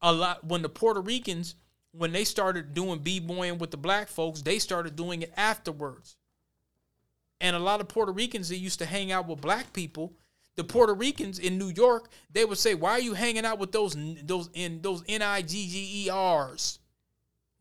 a 0.01 0.11
lot 0.11 0.43
when 0.43 0.61
the 0.63 0.69
Puerto 0.69 0.99
Ricans 0.99 1.55
when 1.91 2.11
they 2.11 2.25
started 2.25 2.73
doing 2.73 2.99
b-boying 2.99 3.57
with 3.57 3.71
the 3.71 3.77
black 3.77 4.09
folks, 4.09 4.41
they 4.41 4.59
started 4.59 4.97
doing 4.97 5.21
it 5.21 5.31
afterwards. 5.37 6.17
And 7.39 7.55
a 7.55 7.59
lot 7.59 7.79
of 7.79 7.87
Puerto 7.87 8.11
Ricans 8.11 8.49
that 8.49 8.57
used 8.57 8.79
to 8.79 8.85
hang 8.85 9.11
out 9.11 9.27
with 9.27 9.39
black 9.39 9.71
people, 9.71 10.13
the 10.55 10.63
Puerto 10.63 10.93
Ricans 10.93 11.39
in 11.39 11.57
New 11.57 11.69
York, 11.69 12.09
they 12.31 12.43
would 12.43 12.57
say, 12.57 12.75
"Why 12.75 12.91
are 12.91 12.99
you 12.99 13.13
hanging 13.13 13.45
out 13.45 13.59
with 13.59 13.71
those 13.71 13.95
those 14.23 14.49
in 14.53 14.81
those 14.81 15.03
N 15.07 15.21
I 15.21 15.41
G 15.41 15.67
G 15.67 16.05
E 16.05 16.09
R's? 16.09 16.79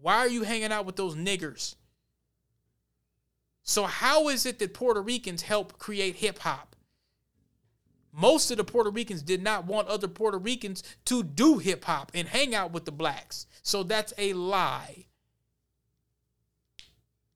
Why 0.04 0.18
are 0.18 0.28
you 0.28 0.42
hanging 0.42 0.70
out 0.70 0.84
with 0.84 0.96
those 0.96 1.14
niggers?" 1.14 1.76
So 3.62 3.84
how 3.84 4.28
is 4.28 4.44
it 4.44 4.58
that 4.58 4.74
Puerto 4.74 5.00
Ricans 5.00 5.40
help 5.40 5.78
create 5.78 6.16
hip 6.16 6.40
hop? 6.40 6.76
Most 8.12 8.50
of 8.50 8.58
the 8.58 8.64
Puerto 8.64 8.90
Ricans 8.90 9.22
did 9.22 9.42
not 9.42 9.64
want 9.64 9.88
other 9.88 10.06
Puerto 10.06 10.36
Ricans 10.36 10.82
to 11.06 11.22
do 11.22 11.56
hip 11.56 11.86
hop 11.86 12.12
and 12.12 12.28
hang 12.28 12.54
out 12.54 12.70
with 12.70 12.84
the 12.84 12.92
blacks. 12.92 13.46
So 13.62 13.82
that's 13.82 14.12
a 14.18 14.34
lie. 14.34 15.06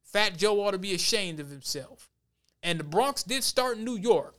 Fat 0.03 0.37
Joe 0.37 0.61
ought 0.61 0.73
to 0.73 0.79
be 0.79 0.93
ashamed 0.93 1.41
of 1.41 1.49
himself. 1.49 2.11
And 2.63 2.79
the 2.79 2.85
Bronx 2.85 3.23
did 3.23 3.45
start 3.45 3.79
in 3.79 3.85
New 3.85 3.97
York, 3.97 4.37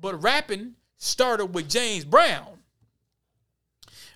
but 0.00 0.22
rapping 0.22 0.76
started 0.98 1.46
with 1.46 1.68
James 1.68 2.04
Brown. 2.04 2.59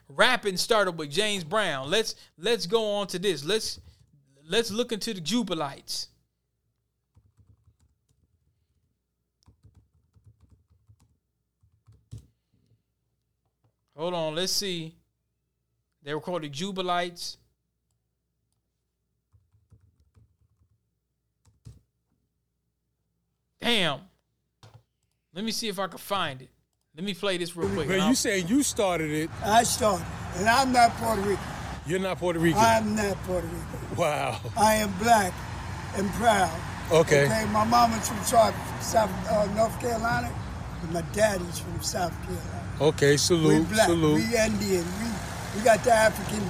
Rapping 0.09 0.57
started 0.57 0.93
with 0.93 1.11
James 1.11 1.45
Brown. 1.45 1.91
Let's 1.91 2.15
let's 2.37 2.67
go 2.67 2.97
on 2.97 3.07
to 3.09 3.19
this. 3.19 3.45
Let's 3.45 3.81
let's 4.49 4.71
look 4.71 4.93
into 4.93 5.15
the 5.15 5.21
Jubalaires. 5.21 6.09
Hold 13.97 14.15
on, 14.15 14.35
let's 14.35 14.53
see. 14.53 14.95
They 16.03 16.15
were 16.15 16.21
called 16.21 16.43
the 16.43 16.51
Jubalaires. 16.51 17.37
Damn. 23.61 24.01
Let 25.33 25.45
me 25.45 25.51
see 25.51 25.69
if 25.69 25.79
I 25.79 25.87
can 25.87 25.99
find 25.99 26.43
it. 26.43 26.51
Let 26.97 27.05
me 27.05 27.15
play 27.15 27.39
this 27.39 27.57
real 27.57 27.69
quick. 27.71 27.89
Man, 27.89 27.97
and 27.97 28.03
you 28.05 28.09
I'll- 28.11 28.15
saying 28.15 28.47
you 28.49 28.63
started 28.63 29.11
it. 29.11 29.31
I 29.45 29.65
started, 29.65 30.07
and 30.37 30.49
I'm 30.49 30.73
not 30.73 30.97
Puerto 30.97 31.21
Rican. 31.23 31.45
You're 31.87 31.99
not 31.99 32.19
Puerto 32.19 32.39
Rican. 32.39 32.61
I'm 32.61 32.95
not 32.95 33.17
Puerto 33.25 33.47
Rican. 33.47 33.97
wow. 33.97 34.41
I 34.57 34.75
am 34.77 34.93
black 35.03 35.33
and 35.97 36.09
proud. 36.13 36.51
Okay. 36.93 37.25
Okay, 37.25 37.45
my 37.51 37.65
mama's 37.65 38.09
from 38.09 38.23
South, 38.25 38.55
South 38.83 39.11
uh, 39.31 39.47
North 39.55 39.79
Carolina, 39.81 40.31
and 40.83 40.93
my 40.93 41.03
daddy's 41.13 41.59
from 41.59 41.83
South 41.83 42.13
Carolina. 42.23 42.63
Okay, 42.81 43.17
Salute. 43.17 43.43
we 43.43 43.51
salute, 43.55 43.69
black, 43.71 43.87
salute. 43.87 44.15
we 44.17 44.37
Indian, 44.37 44.85
we, 45.01 45.59
we 45.59 45.65
got 45.65 45.83
the 45.83 45.93
African, 45.93 46.49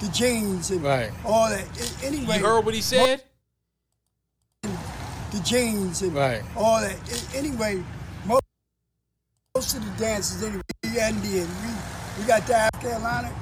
the 0.00 0.08
genes 0.12 0.70
and 0.70 0.82
Right. 0.84 1.10
all 1.24 1.48
that. 1.50 1.64
Anyway, 2.04 2.38
You 2.38 2.44
heard 2.46 2.64
what 2.64 2.74
he 2.74 2.80
said? 2.82 3.22
the 4.62 5.40
genes 5.44 6.02
and 6.02 6.12
Right. 6.14 6.42
all 6.56 6.80
that. 6.80 6.96
Anyway, 7.34 7.82
most, 9.60 9.74
most 9.74 9.86
of 9.86 9.98
the 9.98 10.04
dances, 10.04 10.42
anyway, 10.42 10.62
we 10.84 10.88
Indian, 11.00 11.46
we, 11.46 12.22
we 12.22 12.26
got 12.26 12.46
the 12.46 12.54
South 12.54 12.80
Carolina, 12.80 13.32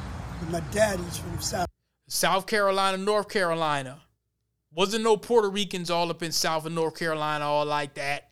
and 0.40 0.50
my 0.50 0.60
daddy's 0.72 1.18
from 1.18 1.40
South. 1.40 1.68
South 2.08 2.46
Carolina, 2.46 2.96
North 2.98 3.28
Carolina. 3.28 4.00
Wasn't 4.74 5.04
no 5.04 5.16
Puerto 5.16 5.48
Ricans 5.48 5.90
all 5.90 6.10
up 6.10 6.22
in 6.22 6.32
South 6.32 6.66
and 6.66 6.74
North 6.74 6.98
Carolina 6.98 7.44
all 7.44 7.64
like 7.64 7.94
that. 7.94 8.30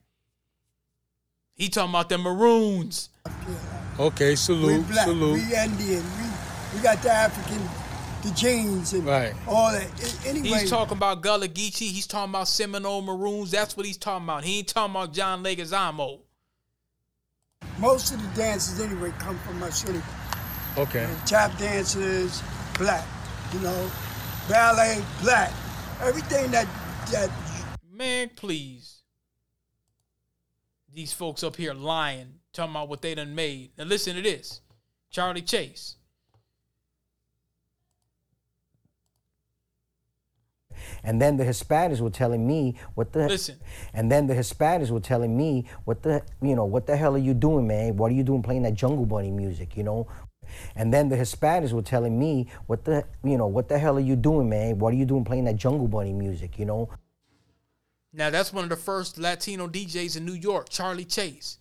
He 1.55 1.69
talking 1.69 1.91
about 1.91 2.09
the 2.09 2.19
Maroons. 2.19 3.09
Okay, 3.99 4.31
we 4.31 4.37
salute, 4.37 4.87
black, 4.89 5.07
salute. 5.07 5.35
we 5.35 5.57
Indian, 5.57 6.03
we, 6.03 6.77
we 6.77 6.83
got 6.83 7.01
the 7.03 7.13
African, 7.13 7.63
the 8.23 8.35
genes 8.35 8.95
and 8.95 9.07
Right. 9.07 9.33
all 9.47 9.71
that. 9.71 10.27
Anyway, 10.27 10.49
He's 10.49 10.71
talking 10.71 10.97
about 10.97 11.23
Gullah 11.23 11.49
Geechee. 11.49 11.93
He's 11.93 12.07
talking 12.09 12.33
about 12.33 12.49
Seminole 12.49 13.03
Maroons. 13.03 13.53
That's 13.53 13.77
what 13.77 13.87
he's 13.87 13.97
talking 13.97 14.25
about. 14.25 14.43
He 14.45 14.59
ain't 14.59 14.69
talking 14.69 14.95
about 14.95 15.13
John 15.13 15.45
Leguizamo. 15.45 16.26
Most 17.78 18.12
of 18.12 18.23
the 18.23 18.41
dances 18.41 18.81
anyway 18.81 19.12
come 19.19 19.39
from 19.39 19.59
my 19.59 19.70
city. 19.70 20.01
Okay. 20.77 21.05
And 21.05 21.27
Tap 21.27 21.57
dancers, 21.59 22.43
black. 22.78 23.07
You 23.53 23.61
know, 23.61 23.91
ballet, 24.49 25.03
black. 25.23 25.53
Everything 26.01 26.51
that 26.51 26.66
that 27.11 27.31
Man, 27.97 28.31
please. 28.37 29.03
These 30.93 31.12
folks 31.12 31.43
up 31.43 31.57
here 31.57 31.73
lying, 31.73 32.41
talking 32.53 32.73
about 32.73 32.89
what 32.89 33.01
they 33.03 33.15
done 33.15 33.35
made. 33.35 33.70
Now 33.78 33.85
listen 33.85 34.16
to 34.16 34.23
this. 34.23 34.61
Charlie 35.11 35.43
Chase. 35.43 35.95
And 41.07 41.23
then 41.23 41.37
the 41.37 41.45
Hispanics 41.45 42.01
were 42.01 42.11
telling 42.11 42.47
me 42.47 42.74
what 42.95 43.12
the 43.12 43.28
Listen. 43.28 43.57
And 43.95 44.11
then 44.11 44.27
the 44.27 44.35
Hispanics 44.35 44.91
were 44.91 45.01
telling 45.01 45.37
me 45.37 45.65
what 45.85 46.03
the 46.03 46.23
you 46.43 46.57
know 46.57 46.65
what 46.65 46.87
the 46.87 46.97
hell 46.97 47.15
are 47.15 47.19
you 47.19 47.33
doing, 47.33 47.66
man? 47.69 47.97
What 47.97 48.11
are 48.11 48.15
you 48.15 48.24
doing 48.24 48.43
playing 48.43 48.65
that 48.65 48.74
Jungle 48.74 49.07
Bunny 49.07 49.31
music? 49.31 49.77
You 49.77 49.85
know. 49.85 50.09
And 50.74 50.93
then 50.93 51.09
the 51.09 51.16
Hispanics 51.16 51.73
were 51.73 51.83
telling 51.83 52.19
me 52.19 52.49
what 52.66 52.85
the 52.85 53.05
you 53.23 53.39
know 53.39 53.47
what 53.47 53.69
the 53.69 53.78
hell 53.78 53.97
are 53.97 54.01
you 54.01 54.16
doing, 54.16 54.49
man? 54.49 54.81
What 54.81 54.93
are 54.93 54.97
you 54.97 55.07
doing 55.07 55.24
playing 55.24 55.45
that 55.45 55.57
Jungle 55.57 55.87
Bunny 55.87 56.12
music? 56.12 56.59
You 56.59 56.66
know. 56.66 56.89
Now 58.12 58.31
that's 58.31 58.53
one 58.53 58.65
of 58.65 58.70
the 58.70 58.77
first 58.77 59.16
Latino 59.16 59.69
DJs 59.69 60.16
in 60.16 60.24
New 60.24 60.33
York, 60.33 60.69
Charlie 60.69 61.05
Chase. 61.05 61.59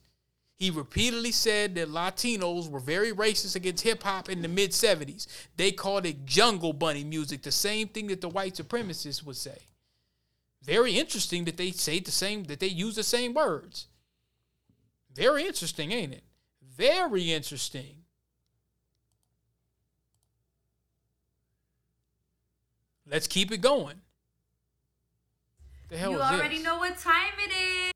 He 0.57 0.69
repeatedly 0.69 1.31
said 1.31 1.75
that 1.75 1.89
Latinos 1.89 2.69
were 2.69 2.79
very 2.79 3.11
racist 3.11 3.55
against 3.55 3.83
hip 3.83 4.03
hop 4.03 4.29
in 4.29 4.41
the 4.41 4.47
mid 4.47 4.71
70s. 4.71 5.27
They 5.57 5.71
called 5.71 6.05
it 6.05 6.25
jungle 6.25 6.71
bunny 6.71 7.03
music, 7.03 7.41
the 7.41 7.51
same 7.51 7.89
thing 7.89 8.07
that 8.07 8.21
the 8.21 8.29
white 8.29 8.55
supremacists 8.55 9.23
would 9.23 9.35
say. 9.35 9.59
Very 10.63 10.97
interesting 10.97 11.45
that 11.45 11.57
they 11.57 11.71
say 11.71 11.99
the 11.99 12.11
same, 12.11 12.45
that 12.45 12.59
they 12.59 12.67
use 12.67 12.95
the 12.95 13.03
same 13.03 13.33
words. 13.33 13.87
Very 15.13 15.45
interesting, 15.45 15.91
ain't 15.91 16.13
it? 16.13 16.23
Very 16.75 17.31
interesting. 17.31 18.03
Let's 23.07 23.27
keep 23.27 23.51
it 23.51 23.61
going. 23.61 24.01
The 25.89 25.97
hell 25.97 26.11
you 26.11 26.21
already 26.21 26.55
this? 26.57 26.65
know 26.65 26.77
what 26.77 26.97
time 26.97 27.33
it 27.37 27.51
is. 27.51 27.91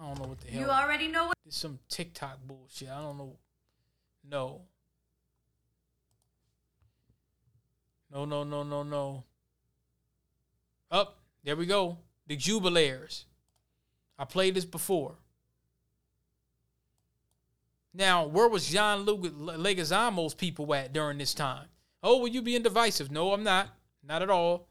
I 0.00 0.06
don't 0.06 0.18
know 0.18 0.28
what 0.28 0.40
the 0.40 0.50
hell. 0.50 0.62
You 0.62 0.68
already 0.68 1.08
know 1.08 1.26
what. 1.26 1.37
It's 1.48 1.56
some 1.56 1.78
TikTok 1.88 2.40
bullshit. 2.46 2.90
I 2.90 3.00
don't 3.00 3.16
know. 3.16 3.38
No. 4.30 4.60
No, 8.12 8.26
no, 8.26 8.44
no, 8.44 8.62
no, 8.62 8.82
no. 8.82 9.24
Up. 10.90 11.16
there 11.44 11.56
we 11.56 11.64
go. 11.64 11.96
The 12.26 12.36
Jubalaires. 12.36 13.24
I 14.18 14.26
played 14.26 14.56
this 14.56 14.66
before. 14.66 15.14
Now, 17.94 18.26
where 18.26 18.48
was 18.48 18.68
John 18.68 19.06
Leguizamo's 19.06 20.34
people 20.34 20.74
at 20.74 20.92
during 20.92 21.16
this 21.16 21.32
time? 21.32 21.68
Oh, 22.02 22.20
were 22.20 22.28
you 22.28 22.42
being 22.42 22.62
divisive? 22.62 23.10
No, 23.10 23.32
I'm 23.32 23.42
not. 23.42 23.68
Not 24.06 24.20
at 24.20 24.28
all. 24.28 24.68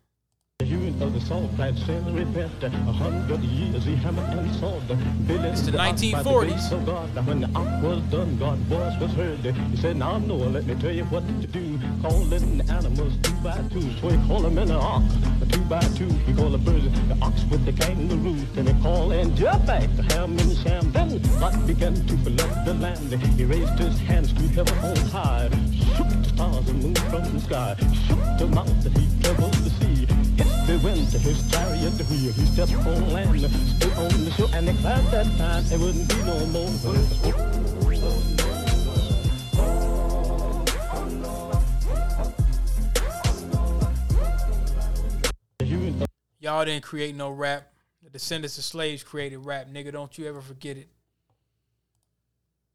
Of 0.99 1.13
the 1.13 1.21
salt 1.21 1.51
flats 1.55 1.87
and 1.89 2.15
repent. 2.17 2.63
A 2.63 2.69
hundred 2.69 3.41
years 3.43 3.85
he 3.85 3.95
hammered 3.95 4.29
and 4.29 4.55
sawed. 4.55 4.81
Billy 5.27 5.49
It's 5.49 5.61
the 5.61 5.71
the 5.71 5.79
ox 5.79 6.01
by 6.01 6.23
1940s. 6.23 6.47
grace 6.49 6.71
of 6.71 6.85
God. 6.87 7.27
When 7.27 7.41
the 7.41 7.49
ox 7.53 7.83
was 7.83 8.01
done, 8.09 8.37
God's 8.37 8.61
voice 8.63 8.99
was 8.99 9.11
heard. 9.13 9.39
He 9.39 9.77
said, 9.77 9.97
now 9.97 10.17
Noah, 10.17 10.49
let 10.49 10.65
me 10.65 10.73
tell 10.75 10.91
you 10.91 11.03
what 11.05 11.23
to 11.41 11.47
do. 11.47 11.79
Calling 12.01 12.29
the 12.57 12.73
animals 12.73 13.13
two 13.21 13.33
by 13.43 13.57
two. 13.71 13.93
So 14.01 14.09
he 14.09 14.27
called 14.27 14.45
them 14.45 14.57
in 14.57 14.69
the 14.69 14.79
ark, 14.79 15.03
two 15.51 15.61
by 15.65 15.79
two. 15.99 16.09
He 16.25 16.33
called 16.33 16.53
the 16.53 16.57
birds, 16.57 16.85
the 17.07 17.17
ox 17.21 17.43
with 17.51 17.63
the 17.65 17.73
kangaroo. 17.73 18.35
Then 18.55 18.65
he 18.65 18.81
called 18.81 19.11
and 19.13 19.35
jump 19.35 19.67
back 19.67 19.87
the 19.95 20.03
ham 20.13 20.37
and 20.39 20.57
sham. 20.57 20.91
Then 20.93 21.21
God 21.39 21.67
began 21.67 21.93
to 21.93 22.17
flood 22.17 22.65
the 22.65 22.73
land. 22.73 23.13
He 23.37 23.45
raised 23.45 23.77
his 23.77 23.99
hands 23.99 24.33
to 24.33 24.41
heaven 24.47 24.77
on 24.79 24.95
high. 25.13 25.49
Shook 25.95 26.09
the 26.09 26.23
stars 26.33 26.67
and 26.69 26.81
moon 26.81 26.95
from 26.95 27.23
the 27.33 27.39
sky. 27.41 27.75
Shook 28.07 28.23
the 28.39 28.47
mountain, 28.47 28.91
he 28.93 29.21
troubled 29.21 29.53
the. 30.67 30.77
Wind 30.79 31.07
his 31.07 31.49
chariot 31.49 31.93
wheel. 32.09 32.33
He 32.33 32.45
stepped 32.45 32.73
on 32.73 33.13
land, 33.13 33.39
stood 33.39 33.93
on 33.93 34.25
the 34.25 34.31
shore, 34.31 34.49
and 34.53 34.67
declared 34.67 35.05
that 35.07 35.25
time 35.37 35.63
there 35.69 35.79
wouldn't 35.79 36.09
be 36.09 36.15
no 36.23 36.45
more. 36.47 36.67
Y'all 46.39 46.63
didn't 46.65 46.83
create 46.83 47.15
no 47.15 47.29
rap. 47.29 47.73
The 48.03 48.09
descendants 48.09 48.57
of 48.57 48.63
slaves 48.63 49.03
created 49.03 49.39
rap, 49.39 49.67
nigga. 49.67 49.91
Don't 49.91 50.17
you 50.17 50.27
ever 50.27 50.41
forget 50.41 50.77
it. 50.77 50.89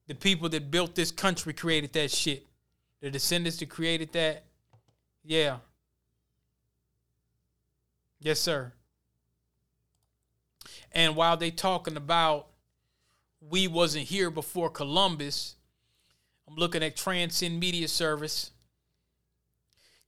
The 0.09 0.15
people 0.15 0.49
that 0.49 0.71
built 0.71 0.95
this 0.95 1.11
country 1.11 1.53
created 1.53 1.93
that 1.93 2.11
shit. 2.11 2.47
The 3.01 3.11
descendants 3.11 3.59
that 3.59 3.69
created 3.69 4.13
that, 4.13 4.45
yeah. 5.25 5.59
Yes, 8.23 8.39
sir. 8.39 8.73
And 10.93 11.17
while 11.17 11.37
they 11.37 11.51
talking 11.51 11.97
about 11.97 12.47
we 13.41 13.67
wasn't 13.67 14.05
here 14.05 14.31
before 14.31 14.71
Columbus, 14.71 15.57
I'm 16.49 16.55
looking 16.55 16.85
at 16.85 16.97
Transcend 16.97 17.59
Media 17.59 17.89
Service. 17.89 18.53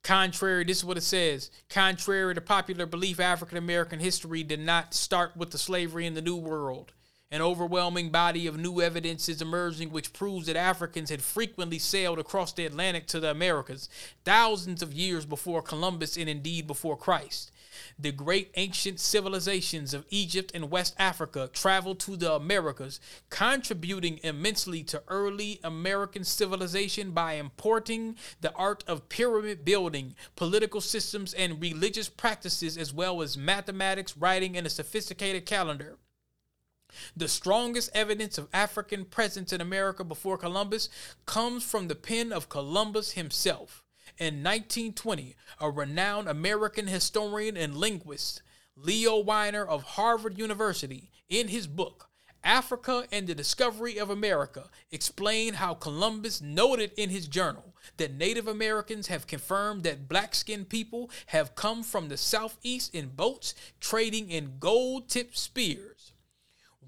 Contrary, 0.04 0.62
this 0.62 0.78
is 0.78 0.84
what 0.84 0.96
it 0.96 1.02
says. 1.02 1.50
Contrary 1.68 2.34
to 2.36 2.40
popular 2.40 2.86
belief, 2.86 3.18
African 3.18 3.58
American 3.58 3.98
history 3.98 4.44
did 4.44 4.60
not 4.60 4.94
start 4.94 5.36
with 5.36 5.50
the 5.50 5.58
slavery 5.58 6.06
in 6.06 6.14
the 6.14 6.22
New 6.22 6.36
World. 6.36 6.92
An 7.32 7.42
overwhelming 7.42 8.10
body 8.10 8.46
of 8.46 8.56
new 8.56 8.80
evidence 8.80 9.28
is 9.28 9.42
emerging 9.42 9.90
which 9.90 10.12
proves 10.12 10.46
that 10.46 10.54
Africans 10.54 11.10
had 11.10 11.20
frequently 11.20 11.80
sailed 11.80 12.20
across 12.20 12.52
the 12.52 12.64
Atlantic 12.64 13.08
to 13.08 13.18
the 13.18 13.30
Americas 13.30 13.88
thousands 14.24 14.82
of 14.82 14.92
years 14.92 15.26
before 15.26 15.60
Columbus 15.60 16.16
and 16.16 16.28
indeed 16.28 16.68
before 16.68 16.96
Christ. 16.96 17.50
The 17.98 18.12
great 18.12 18.50
ancient 18.56 19.00
civilizations 19.00 19.94
of 19.94 20.06
Egypt 20.10 20.52
and 20.54 20.70
West 20.70 20.94
Africa 20.98 21.50
traveled 21.52 22.00
to 22.00 22.16
the 22.16 22.32
Americas, 22.32 23.00
contributing 23.30 24.20
immensely 24.22 24.82
to 24.84 25.02
early 25.08 25.60
American 25.62 26.24
civilization 26.24 27.12
by 27.12 27.34
importing 27.34 28.16
the 28.40 28.52
art 28.54 28.84
of 28.86 29.08
pyramid 29.08 29.64
building, 29.64 30.14
political 30.36 30.80
systems, 30.80 31.34
and 31.34 31.60
religious 31.60 32.08
practices, 32.08 32.76
as 32.76 32.92
well 32.92 33.22
as 33.22 33.36
mathematics, 33.36 34.16
writing, 34.16 34.56
and 34.56 34.66
a 34.66 34.70
sophisticated 34.70 35.46
calendar. 35.46 35.98
The 37.16 37.28
strongest 37.28 37.90
evidence 37.94 38.38
of 38.38 38.48
African 38.52 39.04
presence 39.04 39.52
in 39.52 39.60
America 39.60 40.04
before 40.04 40.38
Columbus 40.38 40.88
comes 41.26 41.64
from 41.64 41.88
the 41.88 41.94
pen 41.94 42.32
of 42.32 42.48
Columbus 42.48 43.12
himself. 43.12 43.83
In 44.16 44.44
1920, 44.44 45.34
a 45.60 45.70
renowned 45.70 46.28
American 46.28 46.86
historian 46.86 47.56
and 47.56 47.76
linguist, 47.76 48.42
Leo 48.76 49.18
Wiener 49.18 49.64
of 49.64 49.82
Harvard 49.82 50.38
University, 50.38 51.10
in 51.28 51.48
his 51.48 51.66
book, 51.66 52.10
Africa 52.44 53.08
and 53.10 53.26
the 53.26 53.34
Discovery 53.34 53.98
of 53.98 54.10
America, 54.10 54.70
explained 54.92 55.56
how 55.56 55.74
Columbus 55.74 56.40
noted 56.40 56.92
in 56.96 57.10
his 57.10 57.26
journal 57.26 57.74
that 57.96 58.14
Native 58.14 58.46
Americans 58.46 59.08
have 59.08 59.26
confirmed 59.26 59.82
that 59.82 60.08
black 60.08 60.36
skinned 60.36 60.68
people 60.68 61.10
have 61.26 61.56
come 61.56 61.82
from 61.82 62.08
the 62.08 62.16
southeast 62.16 62.94
in 62.94 63.08
boats 63.08 63.52
trading 63.80 64.30
in 64.30 64.58
gold 64.60 65.08
tipped 65.08 65.36
spears. 65.36 65.93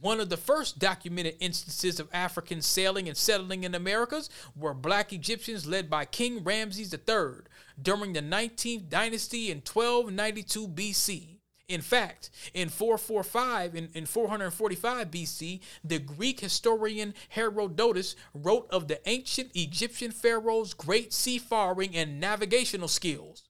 One 0.00 0.20
of 0.20 0.28
the 0.28 0.36
first 0.36 0.78
documented 0.78 1.36
instances 1.40 1.98
of 1.98 2.08
Africans 2.12 2.66
sailing 2.66 3.08
and 3.08 3.16
settling 3.16 3.64
in 3.64 3.74
Americas 3.74 4.28
were 4.54 4.74
black 4.74 5.12
Egyptians 5.12 5.66
led 5.66 5.88
by 5.88 6.04
King 6.04 6.44
Ramses 6.44 6.92
III 6.92 7.44
during 7.80 8.12
the 8.12 8.20
19th 8.20 8.88
dynasty 8.88 9.50
in 9.50 9.58
1292 9.58 10.68
BC. 10.68 11.36
In 11.68 11.80
fact, 11.80 12.30
in 12.54 12.68
445 12.68 13.74
in, 13.74 13.88
in 13.94 14.06
445 14.06 15.10
BC, 15.10 15.60
the 15.82 15.98
Greek 15.98 16.38
historian 16.40 17.12
Herodotus 17.30 18.14
wrote 18.34 18.68
of 18.70 18.86
the 18.86 19.00
ancient 19.08 19.50
Egyptian 19.54 20.12
pharaohs' 20.12 20.74
great 20.74 21.12
seafaring 21.12 21.96
and 21.96 22.20
navigational 22.20 22.86
skills. 22.86 23.45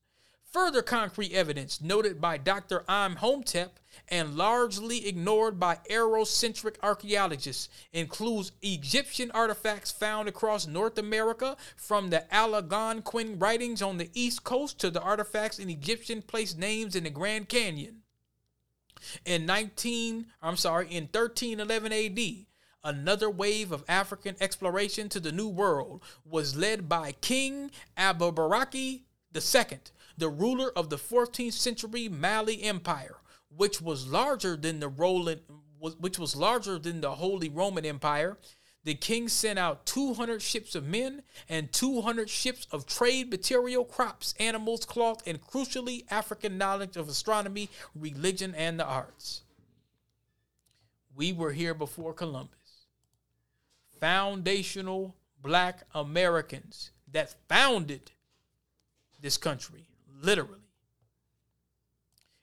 Further 0.57 0.81
concrete 0.81 1.35
evidence 1.35 1.83
noted 1.83 2.19
by 2.19 2.39
Dr. 2.39 2.83
Imhotep 2.89 3.79
and 4.09 4.39
largely 4.39 5.07
ignored 5.07 5.61
by 5.61 5.81
Eurocentric 5.91 6.77
archaeologists 6.83 7.69
includes 7.93 8.53
Egyptian 8.63 9.31
artifacts 9.33 9.93
found 9.93 10.31
across 10.31 10.67
North 10.67 10.97
America 10.97 11.59
from 11.77 12.09
the 12.09 12.25
Algonquin 12.35 13.39
writings 13.39 13.83
on 13.83 13.99
the 13.99 14.09
east 14.15 14.45
coast 14.45 14.79
to 14.81 14.91
the 14.91 15.03
artifacts 15.03 15.59
in 15.59 15.69
Egyptian 15.69 16.23
place 16.23 16.57
names 16.57 16.97
in 16.97 17.05
the 17.05 17.11
Grand 17.11 17.51
Canyon. 17.51 18.01
In 19.27 19.45
19, 19.45 20.25
I'm 20.41 20.57
sorry, 20.57 20.87
in 20.87 21.05
1311 21.05 21.93
AD, 21.93 22.47
Another 22.83 23.29
wave 23.29 23.73
of 23.73 23.85
African 23.89 24.37
exploration 24.41 25.11
to 25.11 25.21
the 25.21 25.33
New 25.33 25.49
World 25.49 26.03
was 26.25 26.57
led 26.57 26.89
by 26.89 27.13
King 27.13 27.73
Abubakari 27.99 29.03
II, 29.35 29.81
the 30.17 30.29
ruler 30.29 30.71
of 30.77 30.91
the 30.91 30.97
14th 30.97 31.53
century 31.53 32.09
Mali 32.09 32.63
Empire, 32.63 33.17
which 33.55 33.81
was 33.81 34.07
larger 34.07 34.57
than 34.57 34.81
the 34.81 34.89
Roland, 34.89 35.41
which 35.79 36.19
was 36.19 36.37
larger 36.37 36.79
than 36.79 37.01
the 37.01 37.17
Holy 37.17 37.49
Roman 37.49 37.85
Empire. 37.85 38.39
The 38.85 38.95
king 38.95 39.29
sent 39.29 39.59
out 39.59 39.85
200 39.85 40.41
ships 40.41 40.77
of 40.77 40.85
men 40.85 41.23
and 41.49 41.73
200 41.73 42.31
ships 42.31 42.69
of 42.71 42.87
trade 42.87 43.31
material, 43.31 43.85
crops, 43.85 44.33
animals, 44.39 44.85
cloth, 44.85 45.27
and 45.27 45.41
crucially 45.41 46.05
African 46.09 46.57
knowledge 46.57 46.97
of 46.97 47.09
astronomy, 47.09 47.69
religion, 47.97 48.55
and 48.55 48.79
the 48.79 48.85
arts. 48.85 49.43
We 51.17 51.33
were 51.33 51.53
here 51.53 51.75
before 51.75 52.13
Columbus. 52.13 52.87
Foundational 53.99 55.17
black 55.43 55.83
Americans 55.95 56.93
that 57.11 57.35
founded 57.49 58.13
this 59.21 59.37
country, 59.37 59.86
literally. 60.27 60.61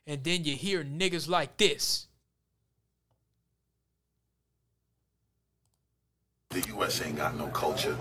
And 0.08 0.24
then 0.24 0.44
you 0.44 0.56
hear 0.56 0.84
niggas 0.84 1.30
like 1.30 1.58
this. 1.58 2.08
The 6.50 6.62
U.S. 6.70 7.02
ain't 7.02 7.18
got 7.18 7.38
no 7.38 7.48
culture. 7.48 7.98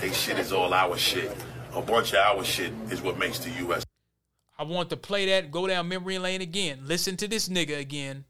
They 0.00 0.12
shit 0.12 0.38
is 0.38 0.52
all 0.52 0.72
our 0.72 0.96
shit. 0.96 1.36
A 1.74 1.82
bunch 1.82 2.12
of 2.12 2.18
our 2.18 2.44
shit 2.44 2.72
is 2.90 3.02
what 3.02 3.18
makes 3.18 3.38
the 3.38 3.50
U.S. 3.64 3.84
I 4.58 4.64
want 4.64 4.90
to 4.90 4.96
play 4.96 5.26
that, 5.26 5.50
go 5.50 5.66
down 5.66 5.88
memory 5.88 6.18
lane 6.18 6.40
again. 6.40 6.80
Listen 6.84 7.16
to 7.18 7.28
this 7.28 7.48
nigga 7.48 7.78
again. 7.78 8.24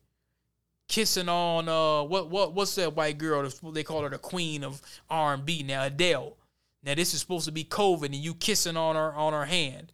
Kissing 0.89 1.28
on 1.28 1.69
uh 1.69 2.02
what 2.02 2.31
what 2.31 2.55
what's 2.55 2.74
that 2.77 2.97
white 2.97 3.19
girl? 3.19 3.47
They 3.73 3.85
call 3.85 4.02
her 4.02 4.09
the 4.09 4.19
queen 4.19 4.65
of 4.65 4.81
R 5.10 5.35
and 5.35 5.44
B 5.44 5.62
now, 5.62 5.85
Adele. 5.85 6.36
Now 6.82 6.94
this 6.94 7.12
is 7.12 7.20
supposed 7.20 7.44
to 7.44 7.52
be 7.52 7.65
COVID 7.65 8.06
and 8.06 8.15
you 8.15 8.35
kissing 8.35 8.77
on 8.77 8.97
her 8.97 9.12
on 9.12 9.35
her 9.35 9.44
hand. 9.44 9.93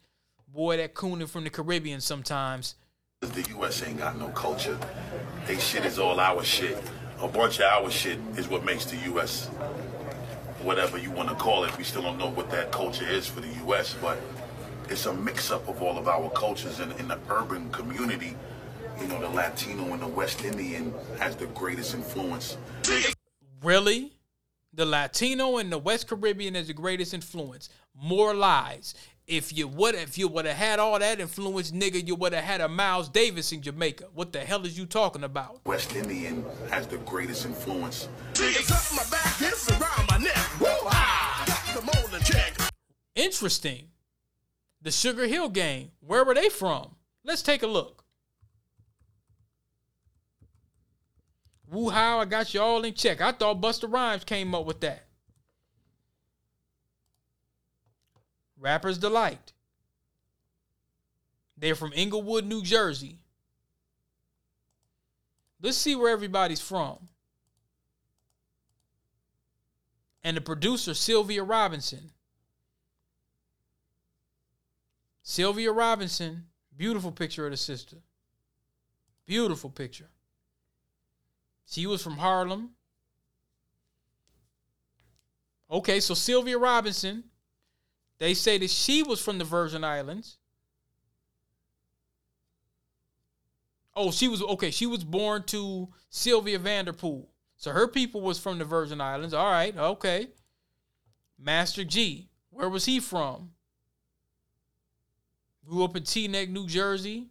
Boy, 0.55 0.76
that 0.76 0.94
cooning 0.94 1.26
from 1.26 1.43
the 1.43 1.51
Caribbean 1.51 2.01
sometimes. 2.01 2.76
The 3.22 3.44
U.S. 3.56 3.82
ain't 3.82 3.98
got 3.98 4.16
no 4.16 4.28
culture. 4.28 4.78
They 5.48 5.59
shit 5.59 5.85
is 5.85 5.98
all 5.98 6.20
our 6.20 6.44
shit. 6.44 6.81
A 7.20 7.26
bunch 7.26 7.59
of 7.59 7.64
our 7.64 7.90
shit 7.90 8.20
is 8.36 8.47
what 8.47 8.64
makes 8.64 8.85
the 8.85 8.97
U.S. 9.09 9.47
Whatever 10.62 10.97
you 10.97 11.10
want 11.10 11.28
to 11.28 11.35
call 11.35 11.64
it. 11.64 11.76
We 11.76 11.82
still 11.82 12.02
don't 12.02 12.18
know 12.18 12.31
what 12.31 12.52
that 12.52 12.70
culture 12.70 13.05
is 13.05 13.26
for 13.26 13.40
the 13.40 13.48
U.S., 13.64 13.97
but 14.01 14.20
it's 14.89 15.06
a 15.06 15.12
mix-up 15.12 15.68
of 15.68 15.82
all 15.82 15.98
of 15.98 16.06
our 16.06 16.31
cultures 16.31 16.78
in, 16.78 16.93
in 16.93 17.09
the 17.09 17.18
urban 17.31 17.68
community. 17.70 18.36
You 19.01 19.09
know, 19.09 19.20
the 19.20 19.31
Latino 19.31 19.93
and 19.93 20.01
the 20.01 20.06
West 20.06 20.44
Indian 20.44 20.94
has 21.18 21.35
the 21.35 21.47
greatest 21.47 21.94
influence. 21.94 22.59
Really? 23.60 24.12
The 24.72 24.86
Latino 24.86 25.56
and 25.56 25.72
the 25.72 25.78
West 25.78 26.06
Caribbean 26.06 26.55
is 26.55 26.68
the 26.68 26.74
greatest 26.74 27.12
influence. 27.12 27.70
More 27.97 28.35
lies. 28.35 28.94
If 29.26 29.56
you 29.56 29.68
would, 29.68 29.94
if 29.94 30.18
you 30.18 30.28
would 30.28 30.44
have 30.44 30.56
had 30.56 30.78
all 30.78 30.98
that 30.98 31.18
influence, 31.18 31.70
nigga, 31.70 32.06
you 32.06 32.14
would 32.14 32.34
have 32.34 32.44
had 32.44 32.60
a 32.60 32.68
Miles 32.68 33.09
Davis 33.09 33.52
in 33.52 33.62
Jamaica. 33.62 34.09
What 34.12 34.32
the 34.32 34.40
hell 34.40 34.66
is 34.66 34.76
you 34.76 34.84
talking 34.84 35.24
about? 35.24 35.64
West 35.64 35.96
Indian 35.96 36.44
has 36.70 36.86
the 36.86 36.98
greatest 36.98 37.46
influence. 37.46 38.09
Interesting. 43.14 43.88
The 44.82 44.90
Sugar 44.90 45.26
Hill 45.26 45.48
Gang. 45.48 45.92
Where 46.01 46.24
were 46.24 46.34
they 46.34 46.51
from? 46.51 46.96
Let's 47.24 47.40
take 47.40 47.62
a 47.62 47.66
look. 47.66 48.05
Woo 51.70 51.88
how 51.88 52.20
I 52.20 52.26
got 52.26 52.52
you 52.52 52.60
all 52.60 52.84
in 52.84 52.92
check. 52.92 53.22
I 53.22 53.32
thought 53.32 53.62
Busta 53.62 53.90
Rhymes 53.90 54.24
came 54.24 54.55
up 54.55 54.66
with 54.66 54.80
that. 54.82 55.03
Rapper's 58.65 58.97
Delight. 58.97 59.53
They're 61.59 61.74
from 61.74 61.93
Englewood, 61.95 62.47
New 62.47 62.62
Jersey. 62.62 63.19
Let's 65.61 65.77
see 65.77 65.95
where 65.95 66.11
everybody's 66.11 66.62
from. 66.62 67.09
And 70.24 70.39
the 70.39 70.41
producer, 70.41 70.95
Sylvia 70.95 71.45
Robinson. 71.45 72.11
Sylvia 75.23 75.70
Robinson, 75.70 76.47
beautiful 76.74 77.12
picture 77.12 77.45
of 77.45 77.51
the 77.51 77.59
sister. 77.59 77.99
Beautiful 79.27 79.69
picture. 79.69 80.09
She 81.66 81.86
was 81.86 82.03
from 82.03 82.16
Harlem. 82.16 82.70
Okay, 85.70 86.01
so 86.01 86.15
Sylvia 86.15 86.57
Robinson, 86.57 87.24
they 88.19 88.35
say 88.35 88.59
that 88.59 88.70
she 88.70 89.03
was 89.03 89.20
from 89.20 89.39
the 89.39 89.45
Virgin 89.45 89.85
Islands. 89.85 90.39
Oh, 93.97 94.11
she 94.11 94.28
was 94.28 94.43
okay. 94.43 94.70
She 94.70 94.86
was 94.86 95.05
born 95.05 95.45
to 95.45 95.89
Sylvia 96.11 96.59
Vanderpool. 96.59 97.31
So 97.57 97.70
her 97.70 97.86
people 97.86 98.20
was 98.20 98.39
from 98.39 98.59
the 98.59 98.65
Virgin 98.65 99.01
Islands. 99.01 99.35
All 99.35 99.51
right, 99.51 99.77
okay. 99.77 100.28
Master 101.39 101.85
Gee, 101.85 102.28
where 102.51 102.69
was 102.69 102.85
he 102.86 103.01
from? 103.01 103.51
Grew 105.65 105.85
up 105.85 105.97
in 105.97 106.03
Teaneck, 106.03 106.51
New 106.51 106.66
Jersey. 106.66 107.28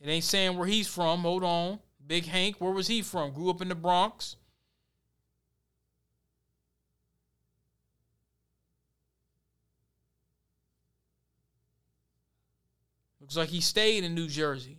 It 0.00 0.08
ain't 0.08 0.24
saying 0.24 0.56
where 0.56 0.68
he's 0.68 0.86
from. 0.86 1.20
Hold 1.20 1.42
on. 1.42 1.80
Big 2.06 2.26
Hank, 2.26 2.56
where 2.60 2.70
was 2.70 2.86
he 2.86 3.02
from? 3.02 3.32
Grew 3.32 3.50
up 3.50 3.60
in 3.60 3.68
the 3.68 3.74
Bronx. 3.74 4.36
Looks 13.26 13.36
like 13.36 13.48
he 13.48 13.60
stayed 13.60 14.04
in 14.04 14.14
New 14.14 14.28
Jersey. 14.28 14.78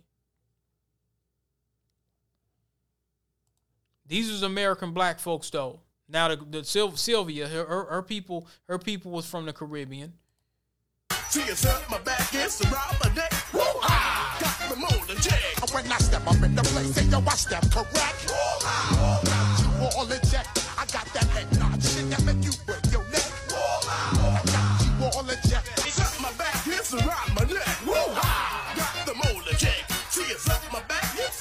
These 4.06 4.32
was 4.32 4.42
American 4.42 4.92
black 4.92 5.20
folks 5.20 5.50
though. 5.50 5.80
Now 6.08 6.28
the, 6.28 6.36
the 6.36 6.64
Syl- 6.64 6.96
Sylvia, 6.96 7.46
her, 7.46 7.66
her, 7.66 7.84
her 7.84 8.02
people, 8.02 8.46
her 8.66 8.78
people 8.78 9.10
was 9.10 9.26
from 9.26 9.44
the 9.44 9.52
Caribbean. 9.52 10.14
She 11.30 11.40
is 11.40 11.66
up 11.66 11.90
my 11.90 11.98
back, 11.98 12.26
it's 12.32 12.64
around 12.64 12.96
my 13.04 13.12
neck. 13.14 13.34
Woo! 13.52 13.60
Ah, 13.82 14.38
got 14.40 14.70
the 14.70 14.76
mold 14.76 15.20
check. 15.20 15.74
When 15.74 15.92
I 15.92 15.98
step 15.98 16.26
up 16.26 16.42
in 16.42 16.54
the 16.54 16.62
place, 16.62 16.94
say 16.94 17.04
yo, 17.04 17.18
I 17.20 17.34
step 17.34 17.70
correct. 17.70 18.28
Woo! 18.28 18.34
Ah, 18.64 19.60
you 19.60 19.98
all 19.98 20.10
in 20.10 20.20
check. 20.22 20.46
I 20.78 20.86
got 20.86 21.04
that 21.12 21.24
head 21.36 21.58
nod 21.58 21.82
shit 21.82 22.08
that 22.08 22.24
make 22.24 22.42
you 22.42 22.52
break 22.64 22.80
your 22.90 23.04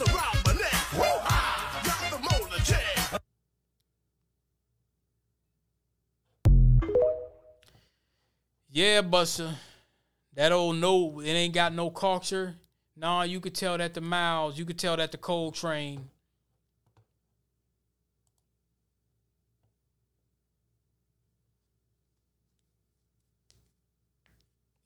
around 0.02 0.38
my 0.46 0.54
neck. 0.54 0.94
Woo! 0.94 1.04
Ah, 1.04 1.82
got 1.84 2.22
the. 2.22 2.28
Yeah, 8.70 9.02
Busta. 9.02 9.56
That 10.36 10.52
old 10.52 10.76
no, 10.76 11.20
it 11.20 11.32
ain't 11.32 11.56
got 11.56 11.74
no 11.74 11.90
culture. 11.90 12.54
Nah, 12.96 13.24
you 13.24 13.40
could 13.40 13.56
tell 13.56 13.76
that 13.76 13.96
the 13.96 14.02
Miles, 14.02 14.60
you 14.60 14.66
could 14.66 14.78
tell 14.78 14.96
that 14.98 15.12
the 15.12 15.18
Coltrane. 15.18 16.10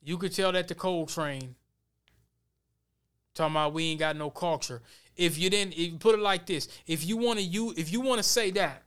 You 0.02 0.16
could 0.16 0.32
tell 0.32 0.52
that 0.52 0.68
the 0.68 0.74
Coltrane. 0.74 1.54
Talking 3.34 3.52
about 3.52 3.74
we 3.74 3.90
ain't 3.90 4.00
got 4.00 4.16
no 4.16 4.30
culture. 4.30 4.80
If 5.16 5.38
you 5.38 5.50
didn't, 5.50 5.72
if 5.72 5.78
you 5.92 5.98
put 5.98 6.14
it 6.14 6.22
like 6.22 6.46
this, 6.46 6.68
if 6.86 7.04
you 7.04 7.16
want 7.16 7.38
to, 7.38 7.44
you 7.44 7.74
if 7.76 7.92
you 7.92 8.00
want 8.00 8.18
to 8.18 8.22
say 8.22 8.50
that, 8.52 8.82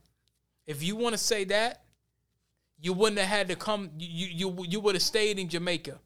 if 0.66 0.82
you 0.82 0.96
want 0.96 1.14
to 1.14 1.18
say 1.18 1.44
that, 1.44 1.84
you 2.80 2.92
wouldn't 2.92 3.18
have 3.18 3.28
had 3.28 3.48
to 3.48 3.56
come. 3.56 3.90
You 3.98 4.26
you 4.28 4.64
you 4.68 4.80
would 4.80 4.94
have 4.94 5.02
stayed 5.02 5.38
in 5.38 5.48
Jamaica. 5.48 5.98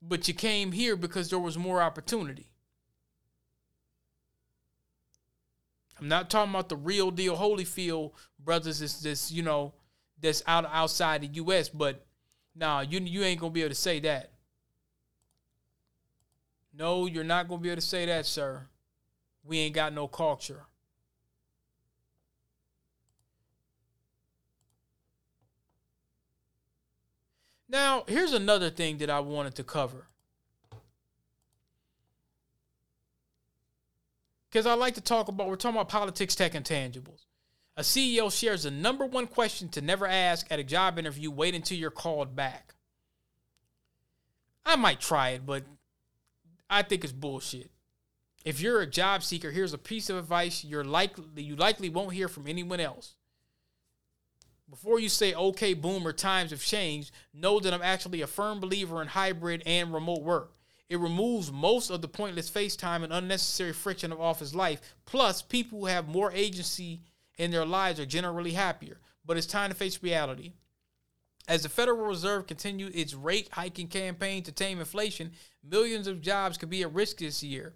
But 0.00 0.26
you 0.26 0.34
came 0.34 0.72
here 0.72 0.96
because 0.96 1.30
there 1.30 1.38
was 1.38 1.56
more 1.56 1.80
opportunity. 1.80 2.48
I'm 6.00 6.08
not 6.08 6.28
talking 6.30 6.50
about 6.50 6.68
the 6.68 6.76
real 6.76 7.12
deal 7.12 7.36
Holyfield 7.36 8.12
brothers. 8.42 8.82
Is 8.82 9.00
this 9.00 9.30
you 9.30 9.42
know 9.42 9.74
that's 10.20 10.42
out 10.46 10.66
outside 10.72 11.22
the 11.22 11.28
U.S. 11.28 11.68
But 11.68 12.04
nah, 12.56 12.80
you 12.80 12.98
you 13.00 13.22
ain't 13.22 13.40
gonna 13.40 13.52
be 13.52 13.60
able 13.60 13.70
to 13.70 13.74
say 13.76 14.00
that. 14.00 14.31
No, 16.72 17.06
you're 17.06 17.24
not 17.24 17.48
gonna 17.48 17.60
be 17.60 17.68
able 17.68 17.80
to 17.80 17.86
say 17.86 18.06
that, 18.06 18.26
sir. 18.26 18.66
We 19.44 19.58
ain't 19.58 19.74
got 19.74 19.92
no 19.92 20.08
culture. 20.08 20.64
Now, 27.68 28.04
here's 28.06 28.32
another 28.32 28.68
thing 28.68 28.98
that 28.98 29.08
I 29.08 29.20
wanted 29.20 29.54
to 29.56 29.64
cover. 29.64 30.06
Because 34.50 34.66
I 34.66 34.74
like 34.74 34.94
to 34.94 35.00
talk 35.00 35.28
about, 35.28 35.48
we're 35.48 35.56
talking 35.56 35.76
about 35.76 35.88
politics, 35.88 36.34
tech, 36.34 36.54
and 36.54 36.64
tangibles. 36.64 37.24
A 37.78 37.80
CEO 37.80 38.30
shares 38.30 38.64
the 38.64 38.70
number 38.70 39.06
one 39.06 39.26
question 39.26 39.70
to 39.70 39.80
never 39.80 40.06
ask 40.06 40.46
at 40.50 40.58
a 40.58 40.64
job 40.64 40.98
interview 40.98 41.30
wait 41.30 41.54
until 41.54 41.78
you're 41.78 41.90
called 41.90 42.36
back. 42.36 42.74
I 44.66 44.76
might 44.76 45.00
try 45.00 45.30
it, 45.30 45.46
but 45.46 45.64
I 46.72 46.82
think 46.82 47.04
it's 47.04 47.12
bullshit. 47.12 47.70
If 48.46 48.60
you're 48.60 48.80
a 48.80 48.86
job 48.86 49.22
seeker, 49.22 49.50
here's 49.50 49.74
a 49.74 49.78
piece 49.78 50.08
of 50.08 50.16
advice 50.16 50.64
you're 50.64 50.82
likely 50.82 51.42
you 51.42 51.54
likely 51.54 51.90
won't 51.90 52.14
hear 52.14 52.28
from 52.28 52.48
anyone 52.48 52.80
else. 52.80 53.14
Before 54.70 54.98
you 54.98 55.10
say 55.10 55.34
okay 55.34 55.74
boomer 55.74 56.14
times 56.14 56.50
have 56.50 56.62
changed, 56.62 57.12
know 57.34 57.60
that 57.60 57.74
I'm 57.74 57.82
actually 57.82 58.22
a 58.22 58.26
firm 58.26 58.58
believer 58.58 59.02
in 59.02 59.08
hybrid 59.08 59.62
and 59.66 59.92
remote 59.92 60.22
work. 60.22 60.54
It 60.88 60.98
removes 60.98 61.52
most 61.52 61.90
of 61.90 62.00
the 62.00 62.08
pointless 62.08 62.50
FaceTime 62.50 63.04
and 63.04 63.12
unnecessary 63.12 63.74
friction 63.74 64.10
of 64.10 64.20
office 64.20 64.54
life. 64.54 64.80
Plus, 65.04 65.42
people 65.42 65.80
who 65.80 65.86
have 65.86 66.08
more 66.08 66.32
agency 66.32 67.02
in 67.36 67.50
their 67.50 67.66
lives 67.66 68.00
are 68.00 68.06
generally 68.06 68.52
happier. 68.52 68.98
But 69.26 69.36
it's 69.36 69.46
time 69.46 69.70
to 69.70 69.76
face 69.76 70.02
reality. 70.02 70.52
As 71.48 71.62
the 71.62 71.68
Federal 71.68 72.06
Reserve 72.06 72.46
continues 72.46 72.94
its 72.94 73.14
rate 73.14 73.48
hiking 73.52 73.88
campaign 73.88 74.42
to 74.44 74.52
tame 74.52 74.78
inflation, 74.78 75.32
millions 75.62 76.06
of 76.06 76.20
jobs 76.20 76.58
could 76.58 76.70
be 76.70 76.82
at 76.82 76.92
risk 76.92 77.18
this 77.18 77.42
year. 77.42 77.74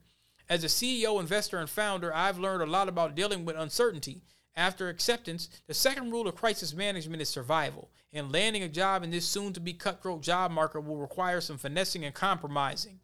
As 0.48 0.62
a 0.62 0.68
CEO, 0.68 1.18
investor, 1.20 1.58
and 1.58 1.68
founder, 1.68 2.14
I've 2.14 2.38
learned 2.38 2.62
a 2.62 2.66
lot 2.66 2.88
about 2.88 3.14
dealing 3.14 3.44
with 3.44 3.56
uncertainty. 3.56 4.22
After 4.54 4.88
acceptance, 4.88 5.48
the 5.66 5.74
second 5.74 6.10
rule 6.10 6.26
of 6.28 6.36
crisis 6.36 6.72
management 6.72 7.20
is 7.20 7.28
survival, 7.28 7.90
and 8.12 8.32
landing 8.32 8.62
a 8.62 8.68
job 8.68 9.02
in 9.02 9.10
this 9.10 9.26
soon 9.26 9.52
to 9.52 9.60
be 9.60 9.74
cutthroat 9.74 10.22
job 10.22 10.50
market 10.50 10.80
will 10.80 10.96
require 10.96 11.40
some 11.40 11.58
finessing 11.58 12.04
and 12.04 12.14
compromising. 12.14 13.00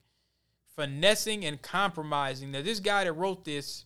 Finessing 0.76 1.44
and 1.44 1.60
compromising. 1.60 2.52
Now, 2.52 2.62
this 2.62 2.80
guy 2.80 3.04
that 3.04 3.12
wrote 3.12 3.44
this, 3.44 3.84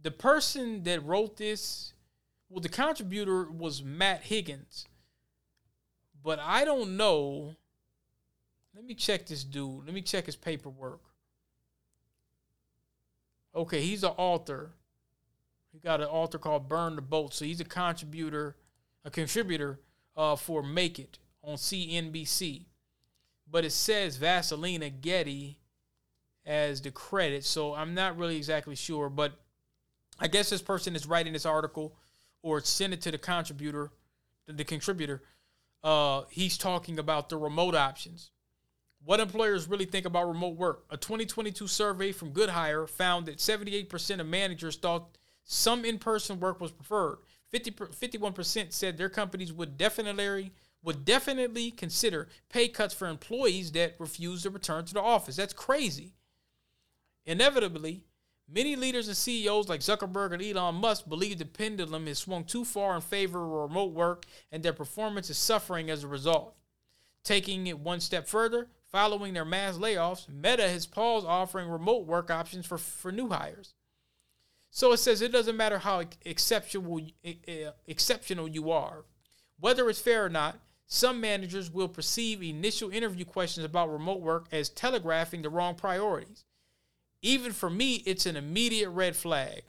the 0.00 0.12
person 0.12 0.84
that 0.84 1.04
wrote 1.04 1.36
this, 1.36 1.94
well, 2.48 2.60
the 2.60 2.68
contributor 2.68 3.50
was 3.50 3.82
Matt 3.82 4.22
Higgins. 4.22 4.86
But 6.22 6.38
I 6.38 6.64
don't 6.64 6.96
know. 6.96 7.56
Let 8.74 8.84
me 8.84 8.94
check 8.94 9.26
this 9.26 9.44
dude. 9.44 9.84
Let 9.84 9.94
me 9.94 10.02
check 10.02 10.26
his 10.26 10.36
paperwork. 10.36 11.00
Okay, 13.54 13.80
he's 13.82 14.02
an 14.02 14.12
author. 14.16 14.72
He 15.72 15.78
got 15.78 16.00
an 16.00 16.08
author 16.08 16.38
called 16.38 16.68
Burn 16.68 16.96
the 16.96 17.02
Boat. 17.02 17.34
So 17.34 17.44
he's 17.44 17.60
a 17.60 17.64
contributor, 17.64 18.56
a 19.04 19.10
contributor 19.10 19.80
uh, 20.16 20.36
for 20.36 20.62
Make 20.62 20.98
It 20.98 21.18
on 21.42 21.54
CNBC. 21.54 22.64
But 23.50 23.64
it 23.64 23.72
says 23.72 24.18
Vaselina 24.18 24.90
Getty 25.00 25.58
as 26.44 26.80
the 26.80 26.90
credit. 26.90 27.44
So 27.44 27.74
I'm 27.74 27.94
not 27.94 28.18
really 28.18 28.36
exactly 28.36 28.74
sure. 28.74 29.08
But 29.08 29.32
I 30.18 30.26
guess 30.26 30.50
this 30.50 30.62
person 30.62 30.96
is 30.96 31.06
writing 31.06 31.32
this 31.32 31.46
article 31.46 31.96
or 32.42 32.60
send 32.60 32.92
it 32.92 33.00
to 33.02 33.10
the 33.10 33.18
contributor, 33.18 33.92
the, 34.46 34.52
the 34.52 34.64
contributor. 34.64 35.22
Uh, 35.82 36.22
he's 36.30 36.58
talking 36.58 36.98
about 36.98 37.28
the 37.28 37.36
remote 37.36 37.74
options. 37.74 38.30
What 39.04 39.20
employers 39.20 39.68
really 39.68 39.84
think 39.84 40.06
about 40.06 40.28
remote 40.28 40.56
work? 40.56 40.84
A 40.90 40.96
2022 40.96 41.66
survey 41.66 42.10
from 42.10 42.32
GoodHire 42.32 42.88
found 42.88 43.26
that 43.26 43.36
78% 43.36 44.18
of 44.18 44.26
managers 44.26 44.76
thought 44.76 45.18
some 45.44 45.84
in-person 45.84 46.40
work 46.40 46.58
was 46.58 46.70
preferred. 46.70 47.18
50, 47.50 47.72
51% 47.72 48.72
said 48.72 48.96
their 48.96 49.10
companies 49.10 49.52
would 49.52 49.76
definitely 49.76 50.52
would 50.82 51.04
definitely 51.04 51.70
consider 51.70 52.28
pay 52.50 52.68
cuts 52.68 52.92
for 52.92 53.08
employees 53.08 53.72
that 53.72 53.94
refuse 53.98 54.42
to 54.42 54.50
return 54.50 54.84
to 54.84 54.92
the 54.92 55.00
office. 55.00 55.36
That's 55.36 55.54
crazy. 55.54 56.12
Inevitably, 57.24 58.04
many 58.52 58.76
leaders 58.76 59.08
and 59.08 59.16
CEOs 59.16 59.68
like 59.68 59.80
Zuckerberg 59.80 60.34
and 60.34 60.42
Elon 60.42 60.74
Musk 60.74 61.08
believe 61.08 61.38
the 61.38 61.46
pendulum 61.46 62.06
has 62.06 62.18
swung 62.18 62.44
too 62.44 62.66
far 62.66 62.94
in 62.96 63.00
favor 63.00 63.42
of 63.42 63.70
remote 63.70 63.92
work 63.92 64.26
and 64.52 64.62
their 64.62 64.74
performance 64.74 65.30
is 65.30 65.38
suffering 65.38 65.88
as 65.88 66.04
a 66.04 66.08
result. 66.08 66.54
Taking 67.22 67.66
it 67.66 67.78
one 67.78 68.00
step 68.00 68.28
further, 68.28 68.68
following 68.94 69.34
their 69.34 69.44
mass 69.44 69.76
layoffs, 69.76 70.28
Meta 70.28 70.68
has 70.68 70.86
paused 70.86 71.26
offering 71.26 71.68
remote 71.68 72.06
work 72.06 72.30
options 72.30 72.64
for, 72.64 72.78
for 72.78 73.10
new 73.10 73.28
hires. 73.28 73.74
So 74.70 74.92
it 74.92 74.98
says 74.98 75.20
it 75.20 75.32
doesn't 75.32 75.56
matter 75.56 75.80
how 75.80 76.04
exceptional 76.24 77.00
exceptional 77.88 78.46
you 78.46 78.70
are, 78.70 79.04
whether 79.58 79.90
it's 79.90 80.00
fair 80.00 80.24
or 80.24 80.28
not. 80.28 80.60
Some 80.86 81.20
managers 81.20 81.72
will 81.72 81.88
perceive 81.88 82.40
initial 82.40 82.88
interview 82.88 83.24
questions 83.24 83.66
about 83.66 83.90
remote 83.90 84.20
work 84.20 84.46
as 84.52 84.68
telegraphing 84.68 85.42
the 85.42 85.50
wrong 85.50 85.74
priorities. 85.74 86.44
Even 87.20 87.50
for 87.50 87.70
me, 87.70 87.96
it's 88.06 88.26
an 88.26 88.36
immediate 88.36 88.90
red 88.90 89.16
flag. 89.16 89.62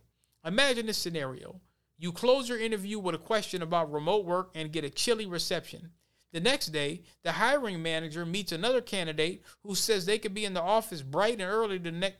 Imagine 0.45 0.85
this 0.85 0.99
scenario. 0.99 1.61
You 1.97 2.11
close 2.11 2.47
your 2.47 2.59
interview 2.59 2.99
with 2.99 3.15
a 3.15 3.19
question 3.19 3.63
about 3.63 3.91
remote 3.91 4.23
work 4.23 4.51
and 4.53 4.71
get 4.71 4.83
a 4.83 4.89
chilly 4.91 5.25
reception. 5.25 5.89
The 6.35 6.41
next 6.41 6.73
day, 6.73 7.03
the 7.23 7.31
hiring 7.31 7.81
manager 7.81 8.25
meets 8.25 8.51
another 8.51 8.81
candidate 8.81 9.41
who 9.63 9.73
says 9.73 10.05
they 10.05 10.19
could 10.19 10.33
be 10.33 10.43
in 10.43 10.53
the 10.53 10.61
office 10.61 11.01
bright 11.01 11.39
and 11.39 11.49
early 11.49 11.77
the 11.77 11.93
next 11.93 12.17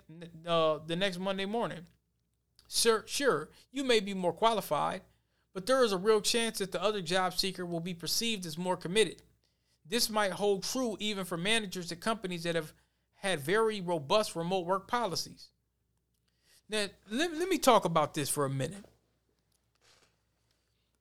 uh, 0.48 0.80
the 0.88 0.96
next 0.96 1.20
Monday 1.20 1.44
morning. 1.44 1.82
Sure, 2.70 3.04
sure, 3.06 3.50
you 3.74 3.84
may 3.84 4.00
be 4.00 4.14
more 4.14 4.32
qualified, 4.32 5.02
but 5.54 5.66
there 5.66 5.84
is 5.84 5.92
a 5.92 5.98
real 5.98 6.22
chance 6.22 6.60
that 6.60 6.72
the 6.72 6.82
other 6.82 7.02
job 7.02 7.34
seeker 7.34 7.66
will 7.66 7.82
be 7.82 7.94
perceived 7.94 8.46
as 8.46 8.58
more 8.58 8.78
committed. 8.78 9.22
This 9.86 10.10
might 10.10 10.32
hold 10.32 10.64
true 10.64 10.96
even 11.02 11.26
for 11.26 11.36
managers 11.36 11.92
at 11.92 12.00
companies 12.00 12.44
that 12.44 12.56
have 12.56 12.72
had 13.16 13.42
very 13.42 13.82
robust 13.82 14.34
remote 14.34 14.66
work 14.66 14.88
policies. 14.88 15.50
Now, 16.70 16.86
let, 17.12 17.34
let 17.34 17.50
me 17.50 17.58
talk 17.58 17.84
about 17.84 18.14
this 18.14 18.30
for 18.30 18.46
a 18.46 18.50
minute. 18.50 18.86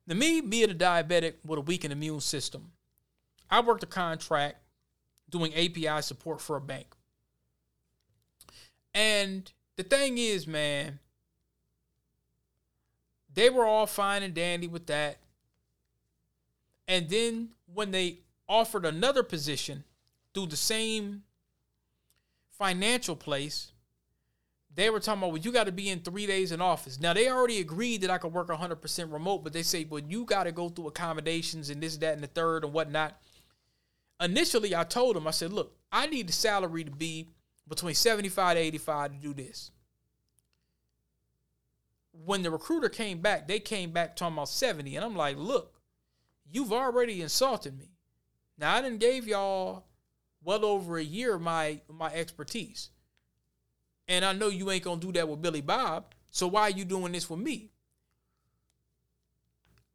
Now, 0.05 0.15
me 0.15 0.41
being 0.41 0.69
a 0.69 0.73
diabetic 0.73 1.35
with 1.45 1.59
a 1.59 1.61
weakened 1.61 1.93
immune 1.93 2.19
system, 2.19 2.73
I 3.49 3.61
worked 3.61 3.83
a 3.83 3.87
contract 3.87 4.57
doing 5.29 5.53
API 5.53 6.01
support 6.01 6.41
for 6.41 6.55
a 6.55 6.61
bank. 6.61 6.87
And 8.93 9.51
the 9.75 9.83
thing 9.83 10.17
is, 10.17 10.47
man, 10.47 10.99
they 13.33 13.49
were 13.49 13.65
all 13.65 13.85
fine 13.85 14.23
and 14.23 14.33
dandy 14.33 14.67
with 14.67 14.87
that. 14.87 15.17
And 16.87 17.09
then 17.09 17.49
when 17.73 17.91
they 17.91 18.19
offered 18.47 18.85
another 18.85 19.23
position 19.23 19.83
through 20.33 20.47
the 20.47 20.55
same 20.55 21.23
financial 22.51 23.15
place, 23.15 23.71
they 24.73 24.89
were 24.89 24.99
talking 24.99 25.21
about, 25.21 25.31
well, 25.31 25.41
you 25.41 25.51
got 25.51 25.65
to 25.65 25.71
be 25.71 25.89
in 25.89 25.99
three 25.99 26.25
days 26.25 26.51
in 26.51 26.61
office. 26.61 26.99
Now, 26.99 27.13
they 27.13 27.29
already 27.29 27.59
agreed 27.59 28.01
that 28.01 28.09
I 28.09 28.17
could 28.17 28.33
work 28.33 28.49
100% 28.49 29.11
remote, 29.11 29.43
but 29.43 29.53
they 29.53 29.63
say, 29.63 29.85
well, 29.89 30.01
you 30.05 30.25
got 30.25 30.43
to 30.43 30.51
go 30.51 30.69
through 30.69 30.87
accommodations 30.87 31.69
and 31.69 31.81
this, 31.81 31.97
that, 31.97 32.13
and 32.13 32.23
the 32.23 32.27
third 32.27 32.63
and 32.63 32.73
whatnot. 32.73 33.19
Initially, 34.21 34.75
I 34.75 34.83
told 34.83 35.17
him, 35.17 35.27
I 35.27 35.31
said, 35.31 35.51
look, 35.51 35.75
I 35.91 36.07
need 36.07 36.27
the 36.27 36.33
salary 36.33 36.83
to 36.83 36.91
be 36.91 37.29
between 37.67 37.95
75 37.95 38.55
to 38.55 38.61
85 38.61 39.11
to 39.11 39.17
do 39.17 39.33
this. 39.33 39.71
When 42.11 42.43
the 42.43 42.51
recruiter 42.51 42.87
came 42.87 43.19
back, 43.19 43.47
they 43.47 43.59
came 43.59 43.91
back 43.91 44.15
talking 44.15 44.35
about 44.35 44.49
70. 44.49 44.95
And 44.95 45.03
I'm 45.03 45.15
like, 45.15 45.37
look, 45.37 45.73
you've 46.49 46.71
already 46.71 47.21
insulted 47.21 47.77
me. 47.77 47.91
Now, 48.57 48.75
I 48.75 48.81
didn't 48.81 48.99
gave 48.99 49.27
y'all 49.27 49.85
well 50.43 50.63
over 50.63 50.97
a 50.97 51.03
year 51.03 51.37
my, 51.37 51.81
my 51.89 52.13
expertise. 52.13 52.89
And 54.07 54.23
I 54.23 54.33
know 54.33 54.47
you 54.47 54.69
ain't 54.71 54.83
gonna 54.83 55.01
do 55.01 55.11
that 55.13 55.27
with 55.27 55.41
Billy 55.41 55.61
Bob. 55.61 56.13
So 56.31 56.47
why 56.47 56.61
are 56.63 56.69
you 56.69 56.85
doing 56.85 57.11
this 57.11 57.29
with 57.29 57.39
me? 57.39 57.71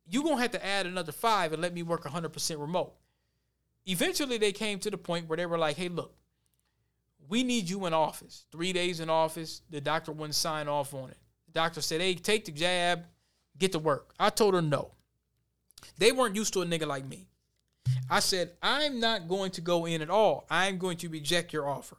You're 0.06 0.24
gonna 0.24 0.42
have 0.42 0.50
to 0.50 0.66
add 0.66 0.86
another 0.86 1.12
five 1.12 1.52
and 1.52 1.62
let 1.62 1.72
me 1.72 1.82
work 1.82 2.04
100% 2.04 2.60
remote. 2.60 2.94
Eventually, 3.86 4.38
they 4.38 4.52
came 4.52 4.78
to 4.80 4.90
the 4.90 4.98
point 4.98 5.28
where 5.28 5.36
they 5.36 5.46
were 5.46 5.58
like, 5.58 5.76
hey, 5.76 5.88
look, 5.88 6.14
we 7.28 7.42
need 7.42 7.68
you 7.68 7.86
in 7.86 7.94
office. 7.94 8.44
Three 8.50 8.72
days 8.72 9.00
in 9.00 9.08
office. 9.08 9.62
The 9.70 9.80
doctor 9.80 10.12
wouldn't 10.12 10.34
sign 10.34 10.68
off 10.68 10.94
on 10.94 11.10
it. 11.10 11.16
The 11.46 11.52
doctor 11.52 11.80
said, 11.80 12.00
hey, 12.00 12.14
take 12.14 12.44
the 12.44 12.52
jab, 12.52 13.04
get 13.58 13.72
to 13.72 13.78
work. 13.78 14.14
I 14.18 14.30
told 14.30 14.54
her 14.54 14.62
no. 14.62 14.92
They 15.98 16.12
weren't 16.12 16.36
used 16.36 16.52
to 16.54 16.62
a 16.62 16.66
nigga 16.66 16.86
like 16.86 17.06
me. 17.06 17.28
I 18.08 18.20
said, 18.20 18.52
I'm 18.62 19.00
not 19.00 19.28
going 19.28 19.52
to 19.52 19.60
go 19.60 19.86
in 19.86 20.02
at 20.02 20.10
all. 20.10 20.46
I'm 20.50 20.78
going 20.78 20.96
to 20.98 21.08
reject 21.08 21.52
your 21.52 21.68
offer. 21.68 21.96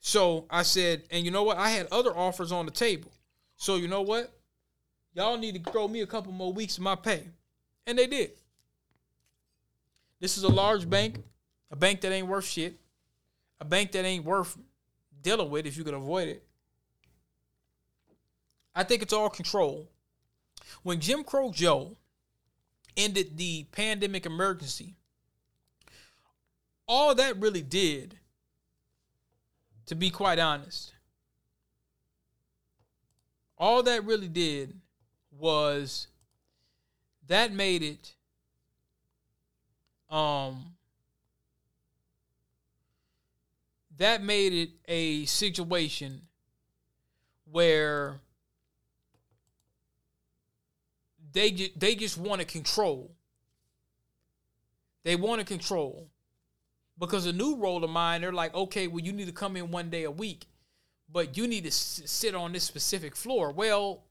So 0.00 0.46
I 0.50 0.62
said, 0.62 1.04
and 1.10 1.24
you 1.24 1.30
know 1.30 1.42
what? 1.42 1.56
I 1.56 1.70
had 1.70 1.88
other 1.90 2.16
offers 2.16 2.52
on 2.52 2.66
the 2.66 2.72
table. 2.72 3.10
So 3.56 3.76
you 3.76 3.88
know 3.88 4.02
what? 4.02 4.32
Y'all 5.14 5.38
need 5.38 5.64
to 5.64 5.70
throw 5.70 5.88
me 5.88 6.02
a 6.02 6.06
couple 6.06 6.32
more 6.32 6.52
weeks 6.52 6.76
of 6.76 6.82
my 6.82 6.94
pay. 6.94 7.24
And 7.86 7.98
they 7.98 8.06
did. 8.06 8.32
This 10.20 10.36
is 10.36 10.44
a 10.44 10.48
large 10.48 10.88
bank, 10.88 11.22
a 11.70 11.76
bank 11.76 12.00
that 12.00 12.12
ain't 12.12 12.26
worth 12.26 12.46
shit, 12.46 12.78
a 13.60 13.64
bank 13.64 13.92
that 13.92 14.04
ain't 14.04 14.24
worth 14.24 14.56
dealing 15.22 15.50
with 15.50 15.66
if 15.66 15.76
you 15.76 15.84
can 15.84 15.94
avoid 15.94 16.28
it. 16.28 16.42
I 18.74 18.82
think 18.84 19.02
it's 19.02 19.12
all 19.12 19.30
control. 19.30 19.88
When 20.82 21.00
Jim 21.00 21.24
Crow 21.24 21.50
Joe 21.50 21.96
ended 22.96 23.36
the 23.36 23.64
pandemic 23.72 24.26
emergency, 24.26 24.94
all 26.86 27.14
that 27.14 27.38
really 27.38 27.62
did, 27.62 28.18
to 29.86 29.94
be 29.94 30.10
quite 30.10 30.38
honest, 30.38 30.92
all 33.58 33.82
that 33.82 34.04
really 34.04 34.28
did 34.28 34.80
was 35.30 36.08
that 37.26 37.52
made 37.52 37.82
it 37.82 38.15
um 40.10 40.76
that 43.98 44.22
made 44.22 44.52
it 44.52 44.70
a 44.86 45.24
situation 45.26 46.20
where 47.50 48.20
they 51.32 51.50
ju- 51.50 51.70
they 51.76 51.94
just 51.94 52.16
want 52.18 52.40
to 52.40 52.46
control. 52.46 53.14
They 55.04 55.16
want 55.16 55.40
to 55.40 55.44
control 55.46 56.10
because 56.98 57.26
a 57.26 57.34
new 57.34 57.56
role 57.56 57.84
of 57.84 57.90
mine, 57.90 58.22
they're 58.22 58.32
like, 58.32 58.54
okay, 58.54 58.88
well, 58.88 59.00
you 59.04 59.12
need 59.12 59.26
to 59.26 59.32
come 59.32 59.56
in 59.56 59.70
one 59.72 59.90
day 59.90 60.04
a 60.04 60.12
week, 60.12 60.46
but 61.10 61.36
you 61.38 61.48
need 61.48 61.62
to 61.64 61.70
s- 61.70 62.02
sit 62.06 62.34
on 62.36 62.52
this 62.52 62.64
specific 62.64 63.16
floor. 63.16 63.52
Well, 63.52 64.05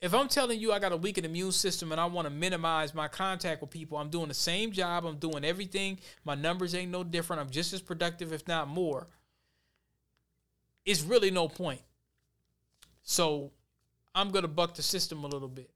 if 0.00 0.14
I'm 0.14 0.28
telling 0.28 0.58
you 0.58 0.72
I 0.72 0.78
got 0.78 0.92
a 0.92 0.96
weakened 0.96 1.26
immune 1.26 1.52
system 1.52 1.92
and 1.92 2.00
I 2.00 2.06
want 2.06 2.26
to 2.26 2.30
minimize 2.30 2.94
my 2.94 3.06
contact 3.06 3.60
with 3.60 3.70
people, 3.70 3.98
I'm 3.98 4.08
doing 4.08 4.28
the 4.28 4.34
same 4.34 4.72
job. 4.72 5.04
I'm 5.04 5.18
doing 5.18 5.44
everything. 5.44 5.98
My 6.24 6.34
numbers 6.34 6.74
ain't 6.74 6.90
no 6.90 7.04
different. 7.04 7.40
I'm 7.40 7.50
just 7.50 7.72
as 7.72 7.82
productive, 7.82 8.32
if 8.32 8.48
not 8.48 8.68
more. 8.68 9.08
It's 10.86 11.02
really 11.02 11.30
no 11.30 11.48
point. 11.48 11.82
So 13.02 13.52
I'm 14.14 14.30
going 14.30 14.42
to 14.42 14.48
buck 14.48 14.74
the 14.74 14.82
system 14.82 15.24
a 15.24 15.26
little 15.26 15.48
bit. 15.48 15.70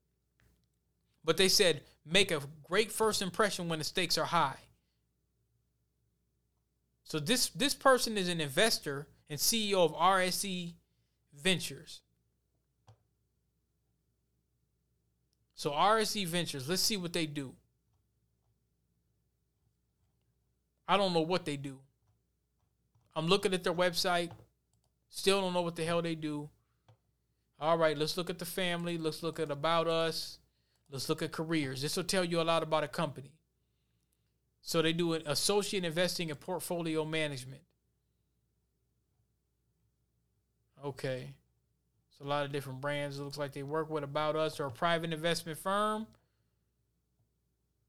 But 1.23 1.37
they 1.37 1.47
said 1.47 1.81
make 2.05 2.31
a 2.31 2.41
great 2.63 2.91
first 2.91 3.21
impression 3.21 3.67
when 3.67 3.79
the 3.79 3.85
stakes 3.85 4.17
are 4.17 4.25
high. 4.25 4.57
So 7.03 7.19
this 7.19 7.49
this 7.49 7.75
person 7.75 8.17
is 8.17 8.29
an 8.29 8.41
investor 8.41 9.07
and 9.29 9.39
CEO 9.39 9.85
of 9.85 9.93
RSE 9.93 10.73
Ventures. 11.33 12.01
So 15.55 15.71
RSE 15.71 16.27
Ventures, 16.27 16.69
let's 16.69 16.81
see 16.81 16.97
what 16.97 17.13
they 17.13 17.25
do. 17.25 17.53
I 20.87 20.97
don't 20.97 21.13
know 21.13 21.21
what 21.21 21.45
they 21.45 21.57
do. 21.57 21.79
I'm 23.15 23.27
looking 23.27 23.53
at 23.53 23.63
their 23.63 23.73
website. 23.73 24.31
Still 25.09 25.41
don't 25.41 25.53
know 25.53 25.61
what 25.61 25.75
the 25.75 25.85
hell 25.85 26.01
they 26.01 26.15
do. 26.15 26.49
All 27.59 27.77
right, 27.77 27.97
let's 27.97 28.17
look 28.17 28.29
at 28.29 28.37
the 28.37 28.45
family. 28.45 28.97
Let's 28.97 29.23
look 29.23 29.39
at 29.39 29.49
about 29.49 29.87
us. 29.87 30.39
Let's 30.91 31.07
look 31.07 31.21
at 31.21 31.31
careers. 31.31 31.81
This 31.81 31.95
will 31.95 32.03
tell 32.03 32.25
you 32.25 32.41
a 32.41 32.43
lot 32.43 32.61
about 32.61 32.83
a 32.83 32.87
company. 32.89 33.31
So 34.61 34.81
they 34.81 34.93
do 34.93 35.13
an 35.13 35.23
associate 35.25 35.85
investing 35.85 36.29
and 36.29 36.39
portfolio 36.39 37.05
management. 37.05 37.61
Okay. 40.83 41.33
It's 42.15 42.25
a 42.25 42.29
lot 42.29 42.45
of 42.45 42.53
different 42.53 42.79
brands. 42.79 43.19
It 43.19 43.23
looks 43.23 43.37
like 43.37 43.51
they 43.51 43.63
work 43.63 43.89
with 43.89 44.05
About 44.05 44.37
Us 44.37 44.61
or 44.61 44.67
a 44.67 44.71
private 44.71 45.11
investment 45.11 45.57
firm. 45.57 46.07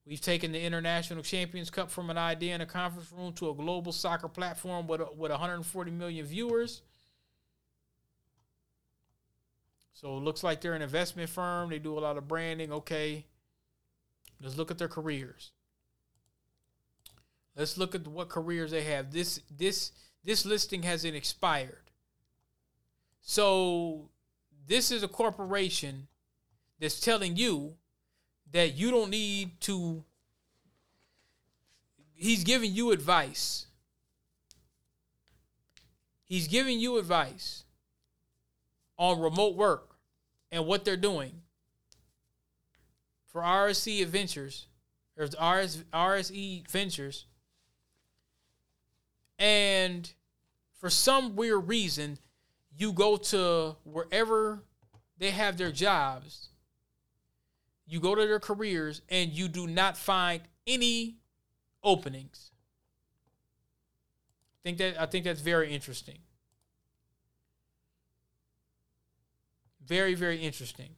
We've 0.05 0.21
taken 0.21 0.51
the 0.51 0.61
International 0.61 1.23
Champions 1.23 1.71
Cup 1.71 1.93
from 1.93 2.11
an 2.11 2.19
idea 2.19 2.57
in 2.57 2.61
a 2.61 2.67
conference 2.67 3.13
room 3.13 3.33
to 3.35 3.51
a 3.51 3.55
global 3.55 3.93
soccer 3.93 4.27
platform 4.27 4.89
with, 4.89 5.01
with 5.17 5.31
140 5.31 5.91
million 5.93 6.27
viewers. 6.27 6.83
So 9.93 10.17
it 10.17 10.25
looks 10.25 10.43
like 10.43 10.61
they're 10.61 10.75
an 10.75 10.83
investment 10.83 11.31
firm. 11.31 11.71
They 11.71 11.79
do 11.79 11.97
a 11.97 12.01
lot 12.01 12.17
of 12.17 12.27
branding. 12.27 12.73
Okay. 12.73 13.27
Let's 14.43 14.57
look 14.57 14.73
at 14.73 14.79
their 14.79 14.89
careers. 14.89 15.53
Let's 17.57 17.79
look 17.79 17.95
at 17.95 18.09
what 18.09 18.29
careers 18.29 18.73
they 18.73 18.83
have. 18.83 19.13
This 19.13 19.41
this 19.57 19.93
this 20.25 20.45
listing 20.45 20.83
hasn't 20.83 21.15
expired. 21.15 21.91
So 23.23 24.11
this 24.67 24.91
is 24.91 25.03
a 25.03 25.09
corporation 25.09 26.09
that's 26.81 27.01
telling 27.01 27.37
you 27.37 27.75
that 28.53 28.75
you 28.75 28.91
don't 28.91 29.11
need 29.11 29.61
to 29.61 30.05
he's 32.17 32.45
giving 32.45 32.73
you 32.73 32.91
advice. 32.91 33.67
He's 36.25 36.49
giving 36.49 36.81
you 36.81 36.99
advice 36.99 37.65
on 38.99 39.21
remote 39.21 39.55
work 39.55 39.97
and 40.51 40.67
what 40.67 40.85
they're 40.85 40.97
doing 40.97 41.43
for 43.27 43.43
RSC 43.43 44.03
Adventures 44.03 44.67
or 45.17 45.25
RS, 45.25 45.85
RSE 45.93 46.69
Ventures. 46.69 47.27
And 49.39 50.11
for 50.81 50.91
some 50.91 51.37
weird 51.37 51.69
reason, 51.69 52.19
you 52.77 52.93
go 52.93 53.17
to 53.17 53.77
wherever 53.85 54.63
they 55.19 55.31
have 55.31 55.57
their 55.57 55.73
jobs, 55.73 56.51
you 57.87 58.01
go 58.01 58.15
to 58.15 58.27
their 58.27 58.41
careers, 58.41 59.03
and 59.09 59.33
you 59.33 59.49
do 59.49 59.67
not 59.67 59.97
find 59.97 60.43
any 60.67 61.17
openings. 61.83 62.51
I 64.61 64.69
think 64.69 64.79
that 64.79 65.01
I 65.01 65.07
think 65.07 65.25
that's 65.25 65.41
very 65.41 65.73
interesting. 65.73 66.19
Very, 69.85 70.15
very 70.15 70.39
interesting. 70.39 70.91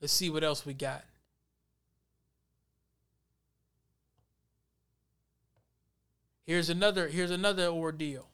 Let's 0.00 0.12
see 0.12 0.30
what 0.30 0.44
else 0.44 0.64
we 0.64 0.74
got. 0.74 1.04
Here's 6.44 6.68
another 6.70 7.08
here's 7.08 7.30
another 7.30 7.66
ordeal. 7.68 8.26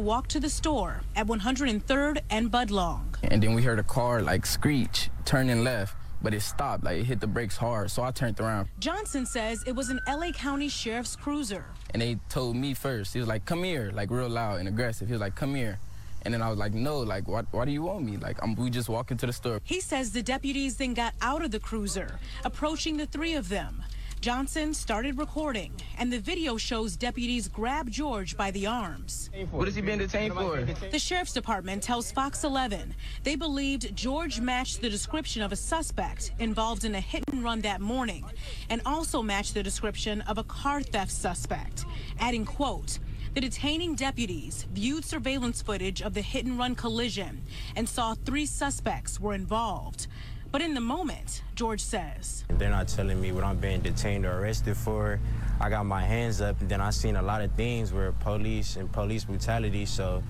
Walk 0.00 0.26
to 0.28 0.40
the 0.40 0.50
store 0.50 1.02
at 1.14 1.28
103rd 1.28 2.22
and 2.28 2.50
Budlong. 2.50 3.04
And 3.22 3.40
then 3.40 3.54
we 3.54 3.62
heard 3.62 3.78
a 3.78 3.84
car 3.84 4.20
like 4.20 4.44
screech, 4.44 5.10
turning 5.24 5.62
left, 5.62 5.94
but 6.20 6.34
it 6.34 6.40
stopped, 6.40 6.82
like 6.82 6.98
it 6.98 7.04
hit 7.04 7.20
the 7.20 7.28
brakes 7.28 7.56
hard. 7.56 7.88
So 7.92 8.02
I 8.02 8.10
turned 8.10 8.40
around 8.40 8.66
Johnson 8.80 9.26
says 9.26 9.62
it 9.64 9.76
was 9.76 9.90
an 9.90 10.00
LA 10.08 10.32
County 10.32 10.68
Sheriff's 10.68 11.14
cruiser. 11.14 11.66
and 11.90 12.02
they 12.02 12.16
told 12.28 12.56
me 12.56 12.74
first. 12.74 13.12
He 13.12 13.20
was 13.20 13.28
like, 13.28 13.44
come 13.44 13.62
here, 13.62 13.92
like 13.94 14.10
real 14.10 14.28
loud 14.28 14.58
and 14.58 14.66
aggressive. 14.66 15.06
He 15.06 15.12
was 15.12 15.20
like, 15.20 15.36
come 15.36 15.54
here. 15.54 15.78
And 16.24 16.34
then 16.34 16.42
I 16.42 16.50
was 16.50 16.58
like, 16.58 16.72
no, 16.72 16.98
like, 17.00 17.26
what, 17.26 17.46
why 17.50 17.64
do 17.64 17.72
you 17.72 17.82
want 17.82 18.04
me? 18.04 18.16
Like, 18.16 18.40
I'm, 18.42 18.54
we 18.54 18.70
just 18.70 18.88
walking 18.88 19.16
to 19.18 19.26
the 19.26 19.32
store. 19.32 19.60
He 19.64 19.80
says 19.80 20.12
the 20.12 20.22
deputies 20.22 20.76
then 20.76 20.94
got 20.94 21.14
out 21.20 21.44
of 21.44 21.50
the 21.50 21.58
cruiser, 21.58 22.18
approaching 22.44 22.96
the 22.96 23.06
three 23.06 23.34
of 23.34 23.48
them. 23.48 23.82
Johnson 24.22 24.72
started 24.72 25.18
recording, 25.18 25.72
and 25.98 26.12
the 26.12 26.20
video 26.20 26.56
shows 26.56 26.96
deputies 26.96 27.48
grab 27.48 27.90
George 27.90 28.36
by 28.36 28.52
the 28.52 28.64
arms. 28.68 29.30
What 29.50 29.66
is 29.66 29.74
he 29.74 29.80
being 29.80 29.98
detained 29.98 30.34
for? 30.34 30.64
The 30.92 30.98
sheriff's 31.00 31.32
department 31.32 31.82
tells 31.82 32.12
Fox 32.12 32.44
11 32.44 32.94
they 33.24 33.34
believed 33.34 33.96
George 33.96 34.38
matched 34.40 34.80
the 34.80 34.88
description 34.88 35.42
of 35.42 35.50
a 35.50 35.56
suspect 35.56 36.34
involved 36.38 36.84
in 36.84 36.94
a 36.94 37.00
hit 37.00 37.24
and 37.32 37.42
run 37.42 37.62
that 37.62 37.80
morning, 37.80 38.24
and 38.70 38.80
also 38.86 39.22
matched 39.22 39.54
the 39.54 39.62
description 39.64 40.20
of 40.20 40.38
a 40.38 40.44
car 40.44 40.82
theft 40.82 41.10
suspect, 41.10 41.84
adding, 42.20 42.44
quote, 42.44 43.00
the 43.34 43.40
detaining 43.40 43.96
deputies 43.96 44.68
viewed 44.72 45.04
surveillance 45.04 45.62
footage 45.62 46.00
of 46.00 46.14
the 46.14 46.20
hit 46.20 46.44
and 46.44 46.58
run 46.58 46.76
collision 46.76 47.42
and 47.74 47.88
saw 47.88 48.14
three 48.14 48.46
suspects 48.46 49.18
were 49.18 49.32
involved. 49.34 50.06
But 50.52 50.60
in 50.60 50.74
the 50.74 50.82
moment, 50.82 51.42
George 51.54 51.80
says, 51.80 52.44
They're 52.48 52.68
not 52.68 52.86
telling 52.86 53.18
me 53.18 53.32
what 53.32 53.42
I'm 53.42 53.56
being 53.56 53.80
detained 53.80 54.26
or 54.26 54.38
arrested 54.38 54.76
for. 54.76 55.18
I 55.58 55.70
got 55.70 55.86
my 55.86 56.02
hands 56.02 56.42
up, 56.42 56.60
and 56.60 56.68
then 56.68 56.78
I 56.78 56.90
seen 56.90 57.16
a 57.16 57.22
lot 57.22 57.40
of 57.40 57.50
things 57.52 57.90
where 57.90 58.12
police 58.12 58.76
and 58.76 58.92
police 58.92 59.24
brutality. 59.24 59.86
So 59.86 60.22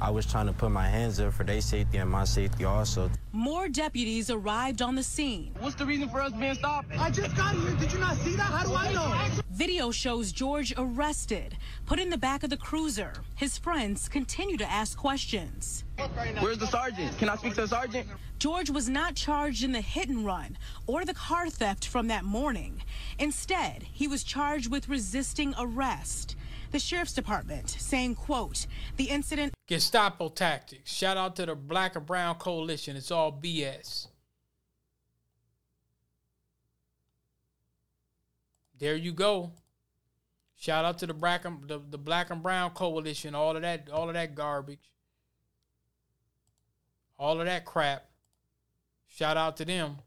I 0.00 0.10
was 0.10 0.26
trying 0.26 0.46
to 0.46 0.52
put 0.52 0.70
my 0.70 0.86
hands 0.86 1.18
up 1.18 1.32
for 1.32 1.42
their 1.42 1.60
safety 1.60 1.98
and 1.98 2.08
my 2.08 2.24
safety 2.24 2.64
also. 2.64 3.10
more 3.32 3.68
deputies 3.68 4.30
arrived 4.30 4.80
on 4.80 4.94
the 4.94 5.02
scene. 5.02 5.54
What's 5.58 5.74
the 5.74 5.86
reason 5.86 6.08
for 6.08 6.20
us 6.20 6.32
being 6.32 6.54
stopped? 6.54 6.88
I 6.96 7.10
just 7.10 7.36
got 7.36 7.54
here. 7.56 7.72
Did 7.72 7.92
you 7.92 7.98
not 7.98 8.16
see 8.18 8.36
that? 8.36 8.42
How 8.42 8.64
do 8.64 8.74
I 8.74 8.92
know? 8.92 9.42
Video 9.50 9.90
shows 9.90 10.30
George 10.30 10.72
arrested, 10.78 11.56
put 11.84 11.98
in 11.98 12.10
the 12.10 12.16
back 12.16 12.44
of 12.44 12.50
the 12.50 12.56
cruiser. 12.56 13.12
His 13.34 13.58
friends 13.58 14.08
continue 14.08 14.56
to 14.56 14.70
ask 14.70 14.96
questions. 14.96 15.82
Where's 16.40 16.58
the 16.58 16.66
sergeant? 16.68 17.18
Can 17.18 17.28
I 17.28 17.34
speak 17.34 17.54
to 17.54 17.62
the 17.62 17.68
sergeant? 17.68 18.06
George 18.38 18.70
was 18.70 18.88
not 18.88 19.16
charged 19.16 19.64
in 19.64 19.72
the 19.72 19.80
hit 19.80 20.08
and 20.08 20.24
run 20.24 20.56
or 20.86 21.04
the 21.04 21.14
car 21.14 21.50
theft 21.50 21.88
from 21.88 22.06
that 22.06 22.24
morning. 22.24 22.82
Instead, 23.18 23.82
he 23.92 24.06
was 24.06 24.22
charged 24.22 24.70
with 24.70 24.88
resisting 24.88 25.54
arrest. 25.58 26.36
The 26.70 26.78
sheriff's 26.78 27.14
department 27.14 27.70
saying, 27.70 28.16
quote, 28.16 28.66
the 28.96 29.04
incident 29.04 29.54
Gestapo 29.66 30.28
tactics. 30.28 30.92
Shout 30.92 31.16
out 31.16 31.36
to 31.36 31.46
the 31.46 31.54
Black 31.54 31.96
and 31.96 32.04
Brown 32.04 32.34
Coalition. 32.36 32.96
It's 32.96 33.10
all 33.10 33.32
BS. 33.32 34.08
There 38.78 38.96
you 38.96 39.12
go. 39.12 39.52
Shout 40.56 40.84
out 40.84 40.98
to 40.98 41.06
the 41.06 41.14
Black 41.14 41.44
and 41.44 41.66
the, 41.66 41.80
the 41.90 41.98
Black 41.98 42.30
and 42.30 42.42
Brown 42.42 42.70
Coalition. 42.70 43.34
All 43.34 43.56
of 43.56 43.62
that, 43.62 43.88
all 43.90 44.08
of 44.08 44.14
that 44.14 44.34
garbage. 44.34 44.92
All 47.18 47.40
of 47.40 47.46
that 47.46 47.64
crap. 47.64 48.04
Shout 49.08 49.36
out 49.36 49.56
to 49.56 49.64
them. 49.64 49.98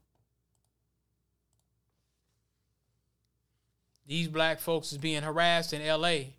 These 4.06 4.28
black 4.28 4.60
folks 4.60 4.92
is 4.92 4.98
being 4.98 5.22
harassed 5.22 5.72
in 5.72 5.86
LA. 5.86 6.34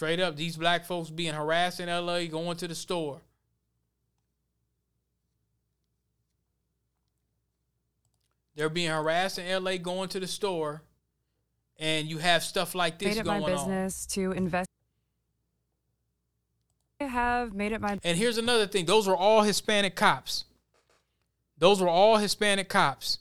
Straight 0.00 0.18
up, 0.18 0.34
these 0.34 0.56
black 0.56 0.86
folks 0.86 1.10
being 1.10 1.34
harassed 1.34 1.78
in 1.78 1.90
LA 1.90 2.24
going 2.24 2.56
to 2.56 2.66
the 2.66 2.74
store. 2.74 3.20
They're 8.54 8.70
being 8.70 8.88
harassed 8.88 9.38
in 9.38 9.62
LA 9.62 9.76
going 9.76 10.08
to 10.08 10.18
the 10.18 10.26
store, 10.26 10.80
and 11.78 12.08
you 12.08 12.16
have 12.16 12.42
stuff 12.42 12.74
like 12.74 12.98
this 12.98 13.08
made 13.14 13.20
it 13.20 13.24
going 13.24 13.42
my 13.42 13.48
business 13.50 14.06
to 14.06 14.32
invest. 14.32 14.70
I 16.98 17.04
have 17.04 17.52
made 17.52 17.72
it 17.72 17.82
my. 17.82 17.98
And 18.02 18.16
here's 18.16 18.38
another 18.38 18.66
thing: 18.66 18.86
those 18.86 19.06
were 19.06 19.14
all 19.14 19.42
Hispanic 19.42 19.96
cops. 19.96 20.46
Those 21.58 21.78
were 21.78 21.90
all 21.90 22.16
Hispanic 22.16 22.70
cops 22.70 23.18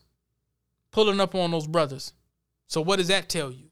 pulling 0.92 1.20
up 1.20 1.36
on 1.36 1.52
those 1.52 1.68
brothers. 1.68 2.14
So 2.68 2.80
what 2.80 3.00
does 3.00 3.10
that 3.10 3.28
tell 3.28 3.52
you? 3.52 3.69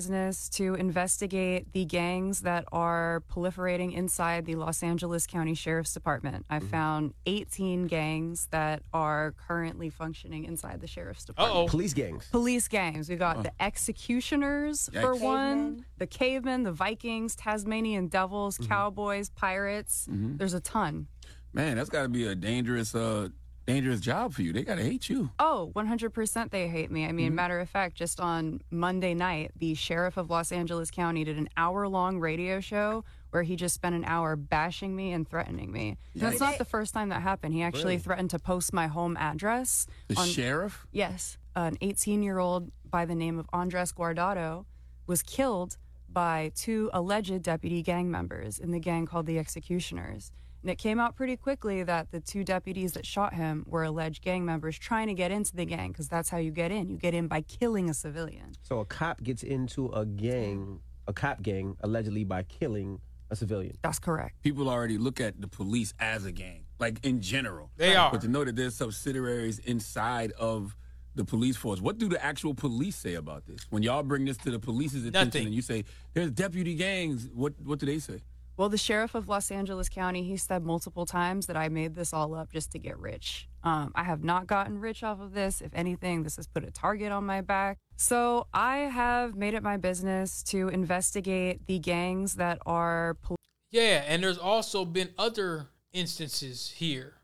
Business 0.00 0.48
to 0.48 0.74
investigate 0.74 1.72
the 1.72 1.84
gangs 1.84 2.40
that 2.40 2.64
are 2.72 3.22
proliferating 3.32 3.94
inside 3.94 4.44
the 4.44 4.56
Los 4.56 4.82
Angeles 4.82 5.26
County 5.26 5.54
Sheriff's 5.54 5.94
Department. 5.94 6.44
I 6.50 6.56
Mm-hmm. 6.58 6.66
found 6.68 7.14
18 7.26 7.86
gangs 7.86 8.48
that 8.50 8.82
are 8.92 9.34
currently 9.46 9.90
functioning 9.90 10.44
inside 10.44 10.80
the 10.80 10.86
Sheriff's 10.86 11.24
Department. 11.24 11.56
Oh 11.66 11.68
Police 11.70 11.94
gangs. 11.94 12.26
Police 12.30 12.66
gangs. 12.68 13.08
We've 13.08 13.18
got 13.18 13.36
Oh. 13.38 13.42
the 13.42 13.52
executioners 13.62 14.88
for 14.92 15.14
Yikes. 15.14 15.20
one, 15.20 15.84
the 15.98 16.06
cavemen, 16.06 16.64
the 16.64 16.72
Vikings, 16.72 17.36
Tasmanian 17.36 18.08
devils, 18.08 18.58
Mm-hmm. 18.58 18.68
cowboys, 18.72 19.30
pirates. 19.30 20.08
Mhm. 20.10 20.38
There's 20.38 20.54
a 20.54 20.60
ton. 20.60 21.06
Man, 21.52 21.76
that's 21.76 21.90
got 21.90 22.02
to 22.02 22.08
be 22.08 22.26
a 22.26 22.34
dangerous, 22.34 22.94
uh, 22.94 23.28
dangerous 23.66 24.00
job 24.00 24.32
for 24.32 24.42
you. 24.42 24.52
They 24.52 24.62
got 24.62 24.76
to 24.76 24.82
hate 24.82 25.08
you. 25.08 25.30
Oh, 25.38 25.72
100% 25.74 26.50
they 26.50 26.68
hate 26.68 26.90
me. 26.90 27.04
I 27.06 27.12
mean, 27.12 27.32
Mhm. 27.32 27.34
matter 27.34 27.58
of 27.60 27.68
fact, 27.68 27.96
just 27.96 28.20
on 28.20 28.60
Monday 28.70 29.12
night, 29.12 29.50
the 29.56 29.74
sheriff 29.74 30.16
of 30.16 30.30
Los 30.30 30.52
Angeles 30.52 30.90
County 30.90 31.24
did 31.24 31.36
an 31.36 31.48
hour 31.56 31.88
long 31.88 32.18
radio 32.20 32.60
show 32.60 33.04
where 33.30 33.42
he 33.42 33.56
just 33.56 33.74
spent 33.74 33.94
an 33.94 34.04
hour 34.04 34.36
bashing 34.36 34.94
me 34.94 35.12
and 35.12 35.28
threatening 35.28 35.70
me. 35.72 35.98
That's 36.14 36.40
not 36.40 36.58
the 36.58 36.64
first 36.64 36.94
time 36.94 37.08
that 37.10 37.22
happened. 37.22 37.54
He 37.54 37.62
actually 37.62 37.82
Really? 37.94 37.98
threatened 37.98 38.30
to 38.30 38.38
post 38.38 38.72
my 38.72 38.86
home 38.86 39.16
address. 39.16 39.86
The 40.08 40.14
sheriff? 40.24 40.86
Yes. 40.92 41.36
An 41.54 41.76
18 41.80 42.22
year 42.22 42.38
old 42.38 42.70
by 42.88 43.04
the 43.04 43.14
name 43.14 43.38
of 43.38 43.46
Andres 43.52 43.92
Guardado 43.92 44.64
was 45.06 45.22
killed 45.22 45.76
by 46.08 46.50
two 46.54 46.88
alleged 46.94 47.42
deputy 47.42 47.82
gang 47.82 48.10
members 48.10 48.58
in 48.58 48.70
the 48.70 48.78
gang 48.80 49.04
called 49.06 49.26
the 49.26 49.38
Executioners. 49.38 50.30
And 50.66 50.72
it 50.72 50.78
came 50.78 50.98
out 50.98 51.14
pretty 51.14 51.36
quickly 51.36 51.84
that 51.84 52.10
the 52.10 52.18
two 52.18 52.42
deputies 52.42 52.94
that 52.94 53.06
shot 53.06 53.34
him 53.34 53.64
were 53.68 53.84
alleged 53.84 54.20
gang 54.20 54.44
members 54.44 54.76
trying 54.76 55.06
to 55.06 55.14
get 55.14 55.30
into 55.30 55.54
the 55.54 55.64
gang 55.64 55.92
because 55.92 56.08
that's 56.08 56.28
how 56.28 56.38
you 56.38 56.50
get 56.50 56.72
in. 56.72 56.90
You 56.90 56.96
get 56.96 57.14
in 57.14 57.28
by 57.28 57.42
killing 57.42 57.88
a 57.88 57.94
civilian. 57.94 58.50
So 58.64 58.80
a 58.80 58.84
cop 58.84 59.22
gets 59.22 59.44
into 59.44 59.86
a 59.90 60.04
gang, 60.04 60.80
a 61.06 61.12
cop 61.12 61.40
gang, 61.40 61.76
allegedly 61.82 62.24
by 62.24 62.42
killing 62.42 62.98
a 63.30 63.36
civilian. 63.36 63.76
That's 63.80 64.00
correct. 64.00 64.42
People 64.42 64.68
already 64.68 64.98
look 64.98 65.20
at 65.20 65.40
the 65.40 65.46
police 65.46 65.94
as 66.00 66.24
a 66.24 66.32
gang, 66.32 66.64
like 66.80 66.98
in 67.04 67.20
general. 67.20 67.70
They 67.76 67.94
are. 67.94 68.10
But 68.10 68.22
to 68.22 68.28
know 68.28 68.42
that 68.42 68.56
there's 68.56 68.74
subsidiaries 68.74 69.60
inside 69.60 70.32
of 70.32 70.76
the 71.14 71.24
police 71.24 71.56
force, 71.56 71.80
what 71.80 71.98
do 71.98 72.08
the 72.08 72.20
actual 72.24 72.54
police 72.54 72.96
say 72.96 73.14
about 73.14 73.46
this? 73.46 73.60
When 73.70 73.84
y'all 73.84 74.02
bring 74.02 74.24
this 74.24 74.36
to 74.38 74.50
the 74.50 74.58
police's 74.58 75.06
attention 75.06 75.28
Nothing. 75.28 75.46
and 75.46 75.54
you 75.54 75.62
say 75.62 75.84
there's 76.12 76.32
deputy 76.32 76.74
gangs, 76.74 77.28
what 77.32 77.52
what 77.62 77.78
do 77.78 77.86
they 77.86 78.00
say? 78.00 78.22
Well, 78.56 78.70
the 78.70 78.78
sheriff 78.78 79.14
of 79.14 79.28
Los 79.28 79.50
Angeles 79.50 79.88
County, 79.90 80.22
he 80.22 80.38
said 80.38 80.64
multiple 80.64 81.04
times 81.04 81.46
that 81.46 81.56
I 81.58 81.68
made 81.68 81.94
this 81.94 82.14
all 82.14 82.34
up 82.34 82.50
just 82.52 82.72
to 82.72 82.78
get 82.78 82.98
rich. 82.98 83.48
Um, 83.62 83.92
I 83.94 84.02
have 84.04 84.24
not 84.24 84.46
gotten 84.46 84.78
rich 84.80 85.02
off 85.02 85.20
of 85.20 85.34
this. 85.34 85.60
If 85.60 85.72
anything, 85.74 86.22
this 86.22 86.36
has 86.36 86.46
put 86.46 86.64
a 86.64 86.70
target 86.70 87.12
on 87.12 87.26
my 87.26 87.42
back. 87.42 87.76
So 87.96 88.46
I 88.54 88.78
have 88.78 89.34
made 89.34 89.52
it 89.52 89.62
my 89.62 89.76
business 89.76 90.42
to 90.44 90.68
investigate 90.68 91.66
the 91.66 91.78
gangs 91.78 92.36
that 92.36 92.58
are. 92.64 93.18
Pol- 93.22 93.36
Yeah, 93.70 94.04
and 94.06 94.22
there's 94.22 94.38
also 94.38 94.86
been 94.86 95.10
other 95.18 95.66
instances 95.92 96.70
here. 96.76 97.14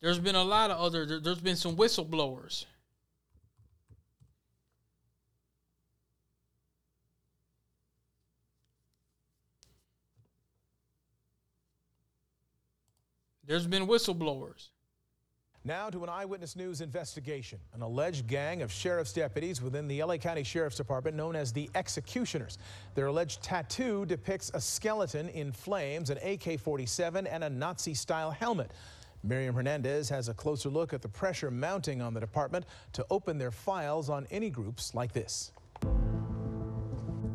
There's 0.00 0.18
been 0.18 0.36
a 0.36 0.44
lot 0.44 0.70
of 0.70 0.78
other. 0.78 1.04
there- 1.04 1.20
There's 1.20 1.40
been 1.40 1.56
some 1.56 1.76
whistleblowers. 1.76 2.64
There's 13.46 13.66
been 13.66 13.86
whistleblowers. 13.86 14.68
Now 15.66 15.90
to 15.90 16.02
an 16.02 16.08
Eyewitness 16.08 16.56
News 16.56 16.80
investigation. 16.80 17.58
An 17.74 17.82
alleged 17.82 18.26
gang 18.26 18.62
of 18.62 18.72
sheriff's 18.72 19.12
deputies 19.12 19.60
within 19.60 19.86
the 19.86 20.02
LA 20.02 20.16
County 20.16 20.42
Sheriff's 20.42 20.76
Department 20.76 21.16
known 21.16 21.36
as 21.36 21.52
the 21.52 21.70
Executioners. 21.74 22.58
Their 22.94 23.06
alleged 23.06 23.42
tattoo 23.42 24.06
depicts 24.06 24.50
a 24.54 24.60
skeleton 24.60 25.28
in 25.30 25.52
flames, 25.52 26.10
an 26.10 26.18
AK 26.18 26.58
47, 26.58 27.26
and 27.26 27.44
a 27.44 27.50
Nazi 27.50 27.94
style 27.94 28.30
helmet. 28.30 28.72
Miriam 29.22 29.54
Hernandez 29.54 30.08
has 30.10 30.28
a 30.28 30.34
closer 30.34 30.68
look 30.68 30.92
at 30.92 31.00
the 31.00 31.08
pressure 31.08 31.50
mounting 31.50 32.02
on 32.02 32.12
the 32.12 32.20
department 32.20 32.66
to 32.92 33.06
open 33.10 33.38
their 33.38 33.50
files 33.50 34.10
on 34.10 34.26
any 34.30 34.50
groups 34.50 34.94
like 34.94 35.12
this. 35.12 35.50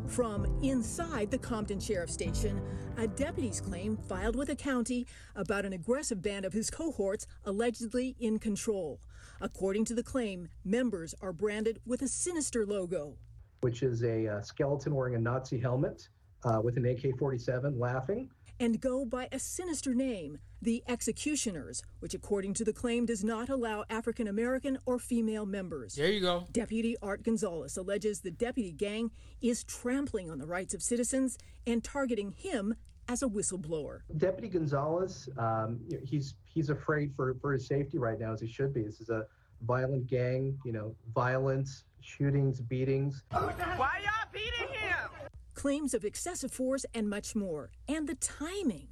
From 0.09 0.45
inside 0.63 1.29
the 1.29 1.37
Compton 1.37 1.79
Sheriff 1.79 2.09
Station, 2.09 2.59
a 2.97 3.07
deputy's 3.07 3.61
claim 3.61 3.95
filed 3.95 4.35
with 4.35 4.47
the 4.47 4.55
county 4.55 5.05
about 5.35 5.65
an 5.65 5.73
aggressive 5.73 6.21
band 6.21 6.45
of 6.45 6.53
his 6.53 6.69
cohorts 6.69 7.27
allegedly 7.45 8.15
in 8.19 8.39
control. 8.39 8.99
According 9.39 9.85
to 9.85 9.93
the 9.93 10.03
claim, 10.03 10.49
members 10.65 11.13
are 11.21 11.31
branded 11.31 11.79
with 11.85 12.01
a 12.01 12.07
sinister 12.07 12.65
logo. 12.65 13.15
which 13.61 13.83
is 13.83 14.03
a 14.03 14.25
uh, 14.27 14.41
skeleton 14.41 14.95
wearing 14.95 15.15
a 15.15 15.19
Nazi 15.19 15.59
helmet 15.59 16.07
uh, 16.45 16.59
with 16.63 16.77
an 16.77 16.85
AK 16.85 17.17
47 17.19 17.77
laughing. 17.77 18.29
and 18.59 18.81
go 18.81 19.05
by 19.05 19.27
a 19.31 19.39
sinister 19.39 19.93
name, 19.93 20.39
the 20.61 20.83
Executioners, 20.87 21.81
which, 21.99 22.13
according 22.13 22.53
to 22.55 22.65
the 22.65 22.73
claim, 22.73 23.05
does 23.05 23.23
not 23.23 23.49
allow 23.49 23.85
African 23.89 24.27
American 24.27 24.77
or 24.85 24.99
female 24.99 25.45
members. 25.45 25.95
There 25.95 26.11
you 26.11 26.21
go. 26.21 26.45
Deputy 26.51 26.95
Art 27.01 27.23
Gonzalez 27.23 27.77
alleges 27.77 28.21
the 28.21 28.31
deputy 28.31 28.71
gang 28.71 29.11
is 29.41 29.63
trampling 29.63 30.29
on 30.29 30.39
the 30.39 30.45
rights 30.45 30.73
of 30.73 30.81
citizens 30.81 31.37
and 31.65 31.83
targeting 31.83 32.31
him 32.31 32.75
as 33.07 33.23
a 33.23 33.27
whistleblower. 33.27 34.01
Deputy 34.17 34.49
Gonzalez, 34.49 35.29
um, 35.37 35.79
he's 36.03 36.35
he's 36.45 36.69
afraid 36.69 37.13
for, 37.15 37.35
for 37.41 37.53
his 37.53 37.65
safety 37.65 37.97
right 37.97 38.19
now, 38.19 38.33
as 38.33 38.41
he 38.41 38.47
should 38.47 38.73
be. 38.73 38.83
This 38.83 39.01
is 39.01 39.09
a 39.09 39.25
violent 39.65 40.07
gang, 40.07 40.57
you 40.63 40.71
know, 40.71 40.95
violence, 41.13 41.83
shootings, 42.01 42.59
beatings. 42.61 43.23
Why 43.31 44.01
y'all 44.03 44.29
beating 44.31 44.73
him? 44.73 45.09
Claims 45.53 45.93
of 45.93 46.05
excessive 46.05 46.51
force 46.51 46.85
and 46.93 47.09
much 47.09 47.35
more. 47.35 47.71
And 47.87 48.07
the 48.07 48.15
timing. 48.15 48.89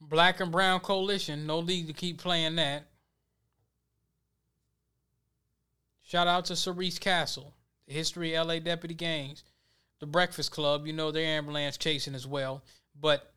Black 0.00 0.40
and 0.40 0.52
Brown 0.52 0.80
Coalition. 0.80 1.46
No 1.46 1.60
need 1.60 1.86
to 1.88 1.92
keep 1.92 2.18
playing 2.18 2.56
that. 2.56 2.84
Shout 6.02 6.26
out 6.26 6.44
to 6.46 6.56
Cerise 6.56 6.98
Castle, 6.98 7.54
the 7.88 7.94
History 7.94 8.34
of 8.34 8.46
LA 8.46 8.58
Deputy 8.58 8.94
Gangs, 8.94 9.42
the 9.98 10.06
Breakfast 10.06 10.50
Club. 10.50 10.86
You 10.86 10.92
know 10.92 11.10
they're 11.10 11.36
ambulance 11.36 11.76
chasing 11.76 12.14
as 12.14 12.26
well. 12.26 12.62
But 13.00 13.32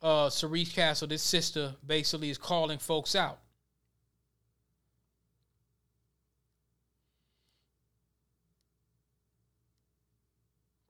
uh, 0.00 0.30
Cerise 0.30 0.72
Castle, 0.72 1.08
this 1.08 1.22
sister, 1.22 1.74
basically 1.84 2.30
is 2.30 2.38
calling 2.38 2.78
folks 2.78 3.14
out. 3.14 3.40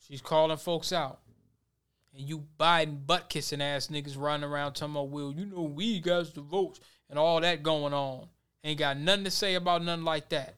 She's 0.06 0.20
calling 0.20 0.56
folks 0.56 0.93
out. 0.93 1.18
And 2.16 2.26
you 2.26 2.44
Biden 2.59 3.06
butt 3.06 3.28
kissing 3.28 3.60
ass 3.60 3.88
niggas 3.88 4.18
running 4.18 4.48
around 4.48 4.72
talking 4.72 4.94
about, 4.94 5.09
well, 5.09 5.34
you 5.36 5.44
know, 5.44 5.62
we 5.62 6.01
got 6.01 6.32
the 6.34 6.40
votes 6.40 6.80
and 7.10 7.18
all 7.18 7.40
that 7.40 7.62
going 7.62 7.93
on. 7.93 8.28
Ain't 8.64 8.78
got 8.78 8.98
nothing 8.98 9.24
to 9.24 9.30
say 9.30 9.55
about 9.55 9.84
nothing 9.84 10.05
like 10.05 10.30
that. 10.30 10.55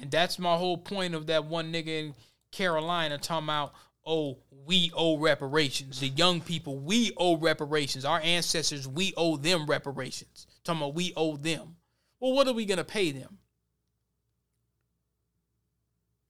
And 0.00 0.10
that's 0.10 0.38
my 0.38 0.56
whole 0.56 0.78
point 0.78 1.14
of 1.14 1.26
that 1.26 1.46
one 1.46 1.72
nigga 1.72 1.88
in 1.88 2.14
Carolina 2.52 3.18
talking 3.18 3.46
about, 3.46 3.74
oh, 4.06 4.38
we 4.66 4.92
owe 4.94 5.18
reparations. 5.18 6.00
The 6.00 6.08
young 6.08 6.40
people, 6.40 6.78
we 6.78 7.12
owe 7.16 7.36
reparations. 7.36 8.04
Our 8.04 8.20
ancestors, 8.20 8.86
we 8.86 9.12
owe 9.16 9.36
them 9.36 9.66
reparations. 9.66 10.46
Talking 10.62 10.82
about 10.82 10.94
we 10.94 11.12
owe 11.16 11.36
them. 11.36 11.76
Well, 12.20 12.34
what 12.34 12.46
are 12.48 12.54
we 12.54 12.64
gonna 12.64 12.84
pay 12.84 13.10
them? 13.10 13.38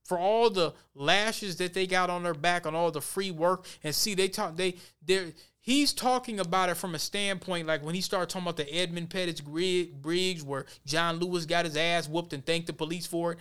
For 0.04 0.18
all 0.18 0.50
the 0.50 0.74
lashes 0.94 1.56
that 1.56 1.72
they 1.72 1.86
got 1.86 2.10
on 2.10 2.22
their 2.22 2.34
back 2.34 2.66
on 2.66 2.74
all 2.74 2.90
the 2.90 3.00
free 3.00 3.30
work. 3.30 3.64
And 3.82 3.94
see, 3.94 4.14
they 4.14 4.28
talk 4.28 4.56
they 4.56 4.76
they're 5.04 5.32
he's 5.64 5.94
talking 5.94 6.40
about 6.40 6.68
it 6.68 6.76
from 6.76 6.94
a 6.94 6.98
standpoint 6.98 7.66
like 7.66 7.82
when 7.82 7.94
he 7.94 8.02
started 8.02 8.28
talking 8.28 8.44
about 8.44 8.58
the 8.58 8.72
Edmund 8.72 9.08
Pettus 9.08 9.40
Grig- 9.40 10.02
Briggs 10.02 10.42
where 10.42 10.66
John 10.84 11.16
Lewis 11.16 11.46
got 11.46 11.64
his 11.64 11.76
ass 11.76 12.06
whooped 12.06 12.34
and 12.34 12.44
thanked 12.44 12.66
the 12.66 12.74
police 12.74 13.06
for 13.06 13.32
it. 13.32 13.38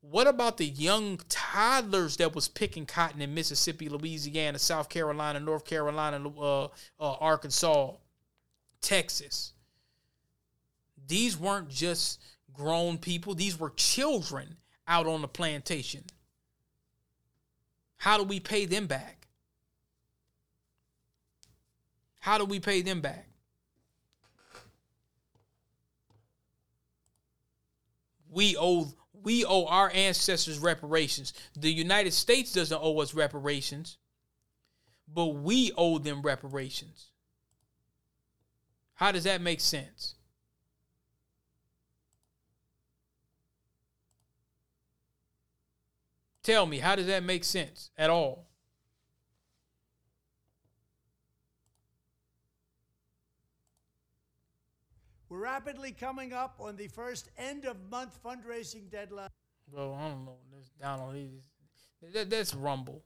What 0.00 0.26
about 0.26 0.56
the 0.56 0.66
young 0.66 1.20
toddlers 1.28 2.16
that 2.16 2.34
was 2.34 2.48
picking 2.48 2.84
cotton 2.84 3.22
in 3.22 3.32
Mississippi, 3.32 3.88
Louisiana, 3.88 4.58
South 4.58 4.88
Carolina, 4.88 5.38
North 5.38 5.64
Carolina, 5.64 6.28
uh, 6.28 6.64
uh, 6.64 6.68
Arkansas, 6.98 7.92
Texas? 8.80 9.52
These 11.06 11.38
weren't 11.38 11.68
just 11.68 12.20
grown 12.52 12.98
people; 12.98 13.36
these 13.36 13.60
were 13.60 13.70
children 13.70 14.56
out 14.86 15.06
on 15.06 15.22
the 15.22 15.28
plantation. 15.28 16.04
How 17.98 18.18
do 18.18 18.24
we 18.24 18.40
pay 18.40 18.66
them 18.66 18.86
back? 18.86 19.28
How 22.18 22.38
do 22.38 22.44
we 22.44 22.60
pay 22.60 22.82
them 22.82 23.00
back? 23.00 23.26
We 28.30 28.56
owe 28.56 28.92
we 29.22 29.44
owe 29.44 29.66
our 29.66 29.90
ancestors 29.94 30.58
reparations. 30.58 31.32
The 31.56 31.72
United 31.72 32.12
States 32.12 32.52
doesn't 32.52 32.80
owe 32.80 33.00
us 33.00 33.14
reparations, 33.14 33.98
but 35.12 35.26
we 35.26 35.72
owe 35.76 35.98
them 35.98 36.22
reparations. 36.22 37.08
How 38.94 39.12
does 39.12 39.24
that 39.24 39.40
make 39.40 39.60
sense? 39.60 40.14
Tell 46.42 46.66
me, 46.66 46.78
how 46.78 46.96
does 46.96 47.06
that 47.06 47.22
make 47.22 47.44
sense 47.44 47.90
at 47.96 48.10
all? 48.10 48.48
We're 55.28 55.38
rapidly 55.38 55.92
coming 55.92 56.32
up 56.32 56.56
on 56.60 56.76
the 56.76 56.88
first 56.88 57.30
end 57.38 57.64
of 57.64 57.76
month 57.90 58.18
fundraising 58.22 58.90
deadline. 58.90 59.30
Bro, 59.72 59.94
I 59.94 60.08
don't 60.08 60.24
know. 60.26 60.36
That's 60.52 60.68
down 60.70 61.00
on 61.00 61.14
these. 61.14 61.48
That, 62.12 62.28
that's 62.28 62.54
Rumble. 62.54 63.02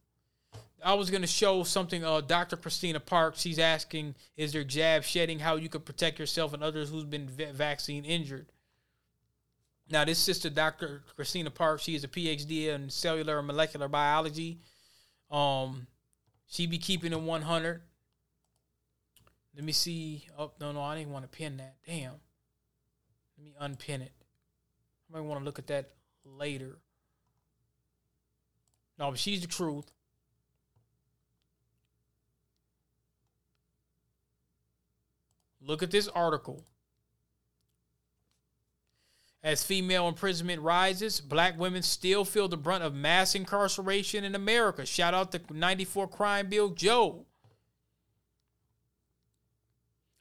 I 0.85 0.95
was 0.95 1.11
gonna 1.11 1.27
show 1.27 1.63
something. 1.63 2.05
Uh, 2.05 2.21
Dr. 2.23 2.57
Christina 2.57 2.99
Parks. 2.99 3.41
She's 3.41 3.59
asking, 3.59 4.17
"Is 4.37 4.53
there 4.53 4.65
jab 4.65 5.05
shedding? 5.05 5.39
How 5.39 5.57
you 5.57 5.69
could 5.69 5.85
protect 5.85 6.19
yourself 6.19 6.53
and 6.53 6.63
others 6.65 6.91
who's 6.91 7.05
been 7.05 7.29
va- 7.29 7.53
vaccine 7.53 8.05
injured?" 8.05 8.51
Now, 9.89 10.05
this 10.05 10.19
sister, 10.19 10.51
Dr. 10.51 11.03
Christina 11.15 11.51
Parks, 11.51 11.85
she 11.85 11.95
is 11.95 12.03
a 12.03 12.09
PhD 12.09 12.69
in 12.69 12.91
cellular 12.91 13.39
and 13.39 13.47
molecular 13.47 13.89
biology. 13.89 14.59
Um, 15.31 15.87
she 16.49 16.67
be 16.67 16.79
keeping 16.79 17.13
it 17.13 17.21
100. 17.21 17.83
Let 19.55 19.65
me 19.65 19.73
see. 19.73 20.27
Oh, 20.37 20.51
no, 20.61 20.73
no, 20.73 20.83
I 20.83 20.99
didn't 20.99 21.13
want 21.13 21.31
to 21.31 21.37
pin 21.37 21.59
that. 21.59 21.77
Damn. 21.87 22.15
Let 23.39 23.45
me 23.45 23.55
unpin 23.61 24.03
it. 24.03 24.13
I 25.09 25.19
might 25.19 25.25
want 25.25 25.41
to 25.41 25.45
look 25.45 25.59
at 25.59 25.69
that 25.69 25.91
later. 26.25 26.79
No, 28.99 29.11
but 29.11 29.21
she's 29.21 29.41
the 29.41 29.47
truth. 29.47 29.91
Look 35.61 35.83
at 35.83 35.91
this 35.91 36.09
article. 36.09 36.65
As 39.47 39.63
female 39.63 40.09
imprisonment 40.09 40.61
rises, 40.61 41.21
black 41.21 41.57
women 41.57 41.81
still 41.85 42.25
feel 42.25 42.49
the 42.49 42.57
brunt 42.57 42.83
of 42.83 42.97
mass 42.97 43.37
incarceration 43.37 44.25
in 44.25 44.35
America. 44.35 44.85
Shout 44.85 45.15
out 45.15 45.31
to 45.31 45.41
94 45.49 46.09
Crime 46.09 46.49
Bill 46.49 46.71
Joe. 46.71 47.27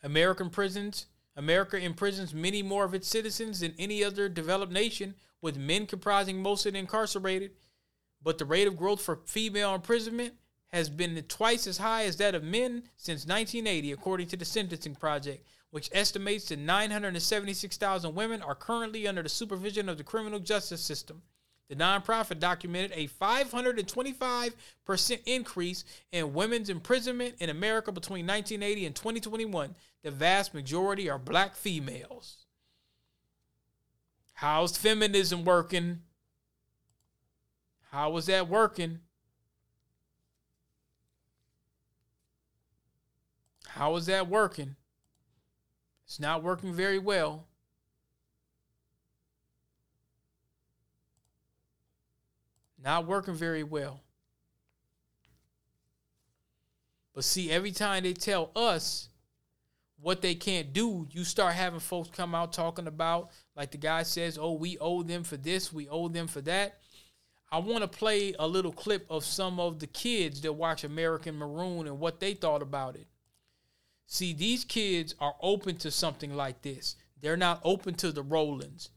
American 0.04 0.52
prisons, 0.52 1.08
America 1.36 1.76
imprisons 1.76 2.36
many 2.36 2.62
more 2.62 2.86
of 2.86 2.94
its 2.94 3.08
citizens 3.08 3.62
than 3.62 3.74
any 3.80 4.04
other 4.04 4.30
developed 4.30 4.72
nation, 4.72 5.16
with 5.42 5.58
men 5.58 5.88
comprising 5.88 6.40
most 6.40 6.68
of 6.68 6.74
the 6.74 6.80
incarcerated. 6.80 7.50
But 8.22 8.38
the 8.38 8.46
rate 8.46 8.68
of 8.68 8.78
growth 8.78 9.02
for 9.02 9.22
female 9.26 9.74
imprisonment 9.74 10.36
has 10.68 10.88
been 10.88 11.20
twice 11.28 11.66
as 11.66 11.80
high 11.80 12.04
as 12.04 12.18
that 12.18 12.36
of 12.36 12.44
men 12.44 12.84
since 12.96 13.26
1980, 13.26 13.92
according 13.92 14.28
to 14.28 14.38
the 14.38 14.46
Sentencing 14.46 14.94
Project, 14.94 15.48
which 15.76 15.92
estimates 15.92 16.46
that 16.46 16.58
976,000 16.58 18.16
women 18.16 18.42
are 18.42 18.56
currently 18.56 19.06
under 19.10 19.22
the 19.22 19.28
supervision 19.28 19.90
of 19.90 19.98
the 19.98 20.06
criminal 20.06 20.40
justice 20.40 20.80
system. 20.80 21.22
The 21.68 21.76
nonprofit 21.76 22.40
documented 22.40 22.94
a 22.96 23.10
525% 23.10 25.20
increase 25.26 25.84
in 26.14 26.34
women's 26.34 26.70
imprisonment 26.70 27.36
in 27.40 27.50
America 27.50 27.92
between 27.92 28.26
1980 28.26 28.86
and 28.86 28.96
2021. 28.96 29.76
The 30.02 30.12
vast 30.12 30.54
majority 30.54 31.10
are 31.10 31.20
black 31.20 31.56
females. 31.56 32.46
How's 34.32 34.78
feminism 34.78 35.44
working? 35.44 36.04
How 37.92 38.12
was 38.12 38.28
that 38.28 38.48
working? 38.48 39.00
How 43.68 43.98
is 43.98 44.06
that 44.06 44.30
working? 44.30 44.78
It's 46.06 46.20
not 46.20 46.44
working 46.44 46.74
very 46.74 47.00
well. 47.00 47.48
Not 52.84 53.08
working 53.08 53.34
very 53.34 53.64
well. 53.64 54.02
But 57.16 57.24
see, 57.24 57.50
every 57.50 57.72
time 57.72 58.04
they 58.04 58.14
tell 58.14 58.52
us 58.56 59.10
what 60.00 60.22
they 60.22 60.36
can't 60.36 60.74
do, 60.74 61.08
you 61.10 61.24
start 61.24 61.56
having 61.56 61.80
folks 61.80 62.10
come 62.10 62.36
out 62.36 62.54
talking 62.54 62.86
about, 62.86 63.32
like 63.56 63.72
the 63.72 63.78
guy 63.78 64.04
says, 64.04 64.38
oh, 64.38 64.54
we 64.54 64.78
owe 64.80 65.02
them 65.02 65.24
for 65.24 65.38
this, 65.38 65.74
we 65.74 65.88
owe 65.90 66.10
them 66.10 66.28
for 66.28 66.42
that. 66.42 66.78
I 67.52 67.60
want 67.60 67.82
to 67.82 67.88
play 67.88 68.36
a 68.38 68.48
little 68.48 68.74
clip 68.74 69.06
of 69.10 69.24
some 69.24 69.60
of 69.60 69.80
the 69.80 69.88
kids 69.88 70.42
that 70.42 70.54
watch 70.54 70.84
American 70.84 71.36
Maroon 71.38 71.88
and 71.88 72.00
what 72.00 72.20
they 72.20 72.34
thought 72.34 72.62
about 72.62 72.96
it. 72.96 73.08
See, 74.08 74.34
these 74.34 74.64
kids 74.64 75.16
are 75.20 75.36
open 75.42 75.78
to 75.78 75.92
something 75.92 76.36
like 76.36 76.62
this. 76.62 76.96
They're 77.22 77.38
not 77.38 77.62
open 77.64 77.96
to 77.96 78.12
the 78.12 78.22
Rollins. 78.22 78.90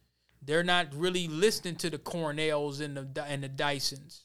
They're 0.43 0.65
not 0.65 0.95
really 0.95 1.29
listening 1.29 1.77
to 1.77 1.91
the 1.91 1.99
Cornells 1.99 2.81
and 2.81 2.97
the 2.97 3.25
and 3.25 3.43
the 3.43 3.49
Dysons. 3.49 4.25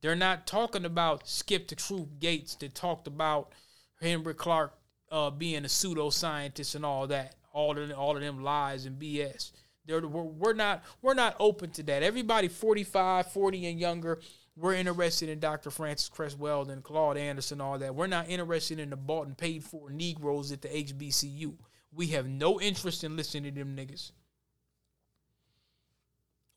They're 0.00 0.16
not 0.16 0.46
talking 0.46 0.84
about 0.84 1.28
Skip 1.28 1.68
the 1.68 1.76
Truth 1.76 2.18
Gates 2.18 2.54
that 2.56 2.74
talked 2.74 3.06
about 3.06 3.52
Henrik 4.00 4.36
Clarke 4.36 4.74
uh, 5.10 5.30
being 5.30 5.64
a 5.64 5.68
pseudoscientist 5.68 6.74
and 6.74 6.84
all 6.84 7.06
that, 7.06 7.36
all 7.52 7.78
of 7.78 7.90
all 7.92 8.16
of 8.16 8.22
them 8.22 8.42
lies 8.42 8.86
and 8.86 9.00
BS. 9.00 9.52
They're, 9.86 10.06
we're, 10.06 10.22
we're 10.22 10.52
not 10.54 10.82
we're 11.02 11.14
not 11.14 11.36
open 11.38 11.70
to 11.72 11.82
that. 11.84 12.02
Everybody 12.02 12.48
45, 12.48 13.30
40 13.30 13.66
and 13.66 13.80
younger, 13.80 14.20
we're 14.56 14.74
interested 14.74 15.28
in 15.28 15.40
Dr. 15.40 15.70
Frances 15.70 16.08
Cress 16.08 16.34
Welsing 16.34 16.70
and 16.70 16.82
Claude 16.82 17.16
Anderson, 17.16 17.60
all 17.60 17.78
that. 17.78 17.94
We're 17.94 18.06
not 18.06 18.28
interested 18.28 18.78
in 18.78 18.90
the 18.90 18.96
bought 18.96 19.26
and 19.26 19.36
paid 19.36 19.64
for 19.64 19.90
Negroes 19.90 20.52
at 20.52 20.62
the 20.62 20.68
HBCU. 20.68 21.54
We 21.94 22.08
have 22.08 22.26
no 22.26 22.60
interest 22.60 23.04
in 23.04 23.16
listening 23.16 23.54
to 23.54 23.60
them 23.60 23.76
niggas. 23.76 24.12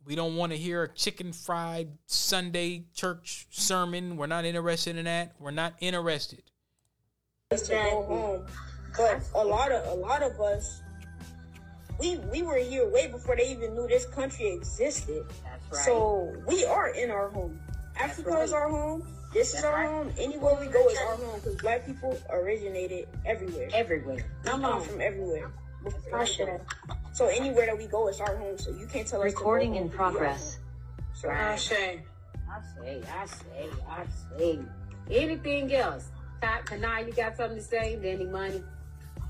We 0.06 0.16
don't 0.16 0.36
want 0.36 0.52
to 0.52 0.58
hear 0.58 0.84
a 0.84 0.90
chicken 0.90 1.34
fried 1.34 1.90
Sunday 2.06 2.86
church 2.94 3.48
sermon. 3.50 4.18
We're 4.18 4.28
not 4.28 4.46
interested 4.46 4.98
in 4.98 5.06
that. 5.06 5.34
We're 5.40 5.52
not 5.52 5.74
interested. 5.80 6.44
to 7.50 7.58
go 7.68 8.04
home. 8.04 8.46
But 8.96 9.22
a 9.34 9.44
lot 9.44 9.72
of 9.72 9.98
a 9.98 10.00
lot 10.00 10.22
of 10.22 10.40
us, 10.40 10.82
we 12.00 12.18
we 12.32 12.44
were 12.44 12.58
here 12.58 12.88
way 12.90 13.08
before 13.08 13.36
they 13.36 13.50
even 13.50 13.74
knew 13.74 13.88
this 13.88 14.06
country 14.06 14.48
existed. 14.54 15.26
That's 15.44 15.72
right. 15.72 15.86
So 15.86 16.36
we 16.48 16.66
are 16.66 16.90
in 16.90 17.10
our 17.10 17.30
home. 17.30 17.60
Africa 18.00 18.40
is 18.42 18.54
our 18.54 18.70
home. 18.70 19.04
This 19.34 19.54
is 19.54 19.64
our 19.64 19.86
home. 19.86 20.14
Anywhere 20.18 20.58
we 20.60 20.68
go 20.68 20.88
is 20.88 20.98
our 21.00 21.16
home 21.16 21.40
because 21.40 21.56
black 21.58 21.86
people 21.86 22.18
originated 22.30 23.08
everywhere. 23.26 23.70
Everywhere. 23.74 24.16
We 24.44 24.50
come 24.50 24.82
from 24.82 25.02
everywhere. 25.02 25.52
So 27.14 27.28
anywhere 27.28 27.66
that 27.68 27.78
we 27.78 27.86
go 27.88 28.08
is 28.08 28.20
our 28.20 28.36
home. 28.38 28.58
So 28.58 28.72
you 28.72 28.88
can't 28.88 29.08
tell 29.08 29.22
us. 29.22 29.32
to 29.32 29.36
go 29.36 29.40
Recording 29.42 29.74
home 29.74 29.84
in 29.84 29.90
to 29.90 29.96
be 29.98 30.02
our 30.04 30.12
progress. 30.12 30.56
home. 30.56 30.64
So 31.14 31.28
Right. 31.30 31.60
shame. 31.60 32.02
I 32.50 32.62
say, 32.82 33.02
I 33.12 33.26
say, 33.26 33.70
I 33.90 34.04
say. 34.38 34.60
Anything 35.12 35.74
else? 35.74 36.10
Ty- 36.42 36.62
Kanai, 36.66 37.08
you 37.08 37.14
got 37.14 37.36
something 37.38 37.58
to 37.58 37.64
say? 37.64 37.98
Danny 38.02 38.26
Money? 38.26 38.64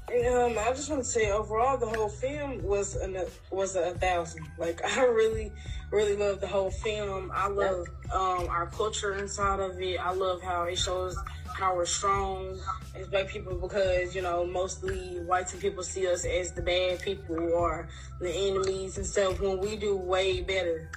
Um, 0.07 0.55
I 0.59 0.71
just 0.75 0.89
want 0.89 1.03
to 1.03 1.09
say 1.09 1.31
overall, 1.31 1.77
the 1.77 1.87
whole 1.87 2.09
film 2.09 2.61
was 2.63 2.95
an, 2.95 3.17
was 3.49 3.75
a 3.75 3.91
thousand. 3.95 4.47
Like 4.57 4.79
I 4.97 5.05
really, 5.05 5.51
really 5.91 6.15
love 6.15 6.39
the 6.41 6.47
whole 6.47 6.69
film. 6.69 7.31
I 7.33 7.47
love 7.47 7.87
um, 8.13 8.47
our 8.47 8.67
culture 8.67 9.15
inside 9.15 9.59
of 9.59 9.81
it. 9.81 9.99
I 9.99 10.11
love 10.11 10.43
how 10.43 10.63
it 10.63 10.77
shows 10.77 11.17
how 11.57 11.75
we're 11.75 11.85
strong 11.85 12.59
as 12.95 13.07
black 13.07 13.29
people 13.29 13.55
because 13.55 14.13
you 14.13 14.21
know 14.21 14.45
mostly 14.45 15.19
white 15.25 15.53
people 15.59 15.83
see 15.83 16.05
us 16.05 16.25
as 16.25 16.51
the 16.51 16.61
bad 16.61 17.01
people 17.01 17.39
or 17.53 17.87
the 18.19 18.29
enemies 18.29 18.97
and 18.97 19.05
stuff. 19.07 19.41
When 19.41 19.59
we 19.59 19.75
do 19.75 19.97
way 19.97 20.41
better 20.41 20.91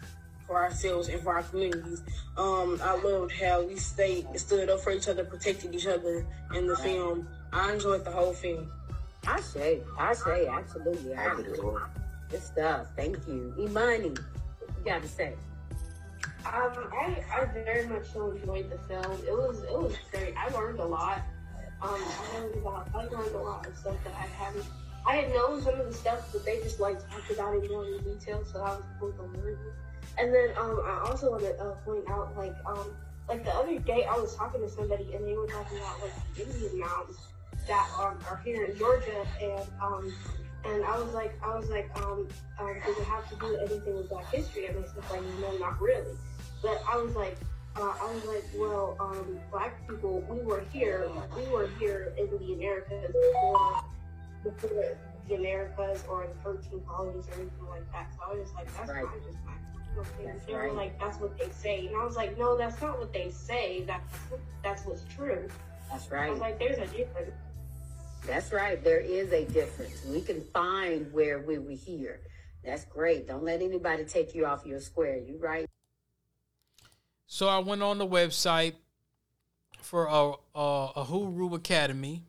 for 0.46 0.56
ourselves 0.56 1.08
and 1.08 1.22
for 1.22 1.34
our 1.34 1.42
communities. 1.44 2.02
Um, 2.36 2.80
I 2.82 2.96
loved 2.96 3.32
how 3.32 3.62
we 3.62 3.76
stayed 3.76 4.26
stood 4.36 4.70
up 4.70 4.80
for 4.80 4.92
each 4.92 5.06
other, 5.06 5.22
protected 5.22 5.74
each 5.74 5.86
other 5.86 6.26
in 6.54 6.66
the 6.66 6.76
film. 6.76 7.28
I 7.52 7.72
enjoyed 7.72 8.04
the 8.04 8.10
whole 8.10 8.32
film. 8.32 8.70
I 9.26 9.40
say, 9.40 9.80
I 9.98 10.14
say, 10.14 10.46
absolutely. 10.46 11.14
I 11.14 11.32
agree. 11.32 11.58
Good 12.30 12.42
stuff. 12.42 12.88
Thank 12.96 13.16
you. 13.26 13.54
Imani, 13.58 14.10
what 14.10 14.70
you 14.78 14.84
got 14.84 15.02
to 15.02 15.08
say? 15.08 15.34
Um, 16.46 16.72
I, 16.92 17.24
I 17.32 17.44
very 17.52 17.86
much 17.86 18.12
so 18.12 18.30
enjoyed 18.30 18.70
the 18.70 18.78
film. 18.78 19.18
It 19.26 19.32
was 19.32 19.62
it 19.62 19.72
was 19.72 19.94
great. 20.10 20.34
I 20.36 20.48
learned 20.48 20.78
a 20.78 20.84
lot. 20.84 21.22
Um, 21.82 22.00
I 22.00 22.38
learned 22.38 22.54
about 22.56 22.88
I 22.94 23.04
learned 23.04 23.34
a 23.34 23.38
lot 23.38 23.66
of 23.66 23.76
stuff 23.76 23.96
that 24.04 24.14
I 24.14 24.26
haven't. 24.42 24.64
I 25.06 25.16
had 25.16 25.32
known 25.32 25.62
some 25.62 25.80
of 25.80 25.86
the 25.86 25.94
stuff, 25.94 26.28
but 26.32 26.44
they 26.44 26.60
just 26.60 26.80
like 26.80 26.98
talked 27.10 27.30
about 27.30 27.54
it 27.54 27.70
more 27.70 27.84
in 27.86 28.02
detail, 28.04 28.44
so 28.44 28.60
I 28.60 28.70
was 28.76 28.82
cool 28.98 29.12
to 29.12 29.22
learn. 29.22 29.58
And 30.18 30.34
then 30.34 30.50
um, 30.56 30.80
I 30.84 31.00
also 31.06 31.30
want 31.30 31.42
to 31.42 31.54
uh, 31.60 31.74
point 31.84 32.08
out 32.10 32.36
like 32.36 32.54
um, 32.66 32.94
like 33.28 33.44
the 33.44 33.52
other 33.54 33.78
day 33.78 34.04
I 34.04 34.16
was 34.16 34.34
talking 34.34 34.60
to 34.60 34.68
somebody 34.68 35.14
and 35.14 35.26
they 35.26 35.34
were 35.34 35.46
talking 35.46 35.78
about 35.78 36.00
like 36.02 36.12
Indian 36.38 36.80
mounds 36.80 37.18
that 37.68 37.88
are, 37.96 38.16
are 38.28 38.40
here 38.44 38.64
in 38.64 38.76
Georgia 38.76 39.24
and 39.40 39.62
um, 39.80 40.12
and 40.64 40.84
I 40.84 40.98
was 40.98 41.12
like 41.14 41.38
I 41.44 41.54
was 41.56 41.68
like 41.70 41.90
um, 42.02 42.26
um 42.58 42.74
does 42.84 42.96
it 42.98 43.04
have 43.04 43.28
to 43.30 43.36
do 43.36 43.56
anything 43.56 43.96
with 43.96 44.08
Black 44.08 44.26
history? 44.32 44.66
And 44.66 44.76
they 44.76 44.88
said 44.88 45.04
like 45.10 45.22
no, 45.40 45.56
not 45.58 45.80
really. 45.80 46.16
But 46.62 46.82
I 46.90 46.96
was 46.96 47.14
like 47.14 47.36
uh, 47.76 47.94
I 48.02 48.12
was 48.12 48.24
like 48.24 48.44
well 48.56 48.96
um, 48.98 49.38
Black 49.52 49.86
people 49.88 50.20
we 50.28 50.40
were 50.40 50.64
here 50.72 51.08
we 51.36 51.46
were 51.52 51.68
here 51.78 52.12
in 52.18 52.26
the 52.30 52.54
Americas 52.54 53.12
before 53.12 53.84
before 54.42 54.96
the 55.28 55.34
Americas 55.34 56.02
or 56.08 56.26
the 56.26 56.34
13 56.42 56.80
colonies 56.88 57.26
or 57.28 57.34
anything 57.34 57.68
like 57.68 57.92
that. 57.92 58.08
So 58.16 58.22
I 58.26 58.34
was 58.34 58.42
just 58.44 58.54
like 58.54 58.74
that's 58.76 58.90
Right. 58.90 59.04
not 59.04 59.14
just 59.24 59.38
my 59.44 59.52
That's 60.24 60.44
they 60.46 60.54
were 60.54 60.60
right. 60.60 60.74
like, 60.74 60.98
that's 61.00 61.18
what 61.20 61.36
they 61.38 61.48
say. 61.50 61.86
And 61.86 61.96
I 61.96 62.04
was 62.04 62.16
like, 62.16 62.38
no, 62.38 62.56
that's 62.56 62.80
not 62.80 62.98
what 62.98 63.12
they 63.12 63.30
say. 63.30 63.82
That's 63.86 64.16
that's 64.62 64.84
what's 64.86 65.02
true. 65.14 65.48
That's 65.90 66.10
right. 66.10 66.28
I 66.28 66.30
was 66.30 66.40
like, 66.40 66.58
there's 66.58 66.78
a 66.78 66.86
difference. 66.96 67.32
That's 68.28 68.52
right. 68.52 68.84
There 68.84 69.00
is 69.00 69.32
a 69.32 69.46
difference. 69.46 70.04
We 70.04 70.20
can 70.20 70.44
find 70.52 71.10
where 71.14 71.38
we 71.38 71.58
were 71.58 71.70
here. 71.70 72.20
That's 72.62 72.84
great. 72.84 73.26
Don't 73.26 73.42
let 73.42 73.62
anybody 73.62 74.04
take 74.04 74.34
you 74.34 74.44
off 74.44 74.66
your 74.66 74.80
square. 74.80 75.16
You 75.16 75.38
right? 75.40 75.66
So 77.26 77.48
I 77.48 77.58
went 77.60 77.82
on 77.82 77.96
the 77.96 78.06
website 78.06 78.74
for 79.80 80.04
a 80.04 80.32
a, 80.54 80.92
Uhuru 80.96 81.54
Academy. 81.54 82.22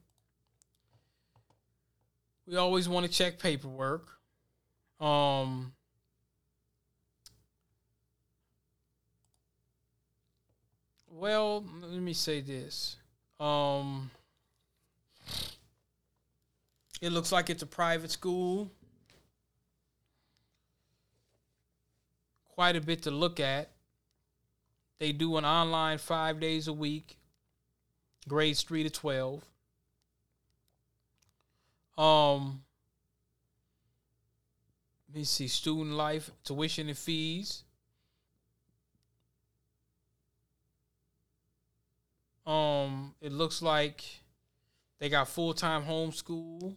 We 2.47 2.55
always 2.55 2.87
want 2.87 3.05
to 3.05 3.11
check 3.11 3.37
paperwork. 3.37 4.07
Um, 5.01 5.73
well, 11.11 11.65
let 11.81 12.01
me 12.01 12.13
say 12.13 12.39
this. 12.39 12.95
Um, 13.37 14.11
it 17.01 17.11
looks 17.11 17.31
like 17.31 17.49
it's 17.49 17.63
a 17.63 17.67
private 17.67 18.11
school. 18.11 18.71
Quite 22.49 22.75
a 22.75 22.81
bit 22.81 23.03
to 23.03 23.11
look 23.11 23.39
at. 23.39 23.69
They 24.99 25.13
do 25.13 25.37
an 25.37 25.45
online 25.45 25.97
five 25.97 26.41
days 26.41 26.67
a 26.67 26.73
week, 26.73 27.17
grades 28.27 28.63
three 28.63 28.83
to 28.83 28.89
twelve. 28.89 29.45
Um, 31.97 32.63
let 35.07 35.19
me 35.19 35.23
see, 35.23 35.47
student 35.47 35.95
life, 35.95 36.31
tuition 36.43 36.89
and 36.89 36.97
fees. 36.97 37.63
Um, 42.45 43.13
it 43.21 43.31
looks 43.31 43.61
like 43.61 44.03
they 44.99 45.07
got 45.07 45.27
full 45.27 45.53
time 45.53 45.83
homeschool, 45.83 46.75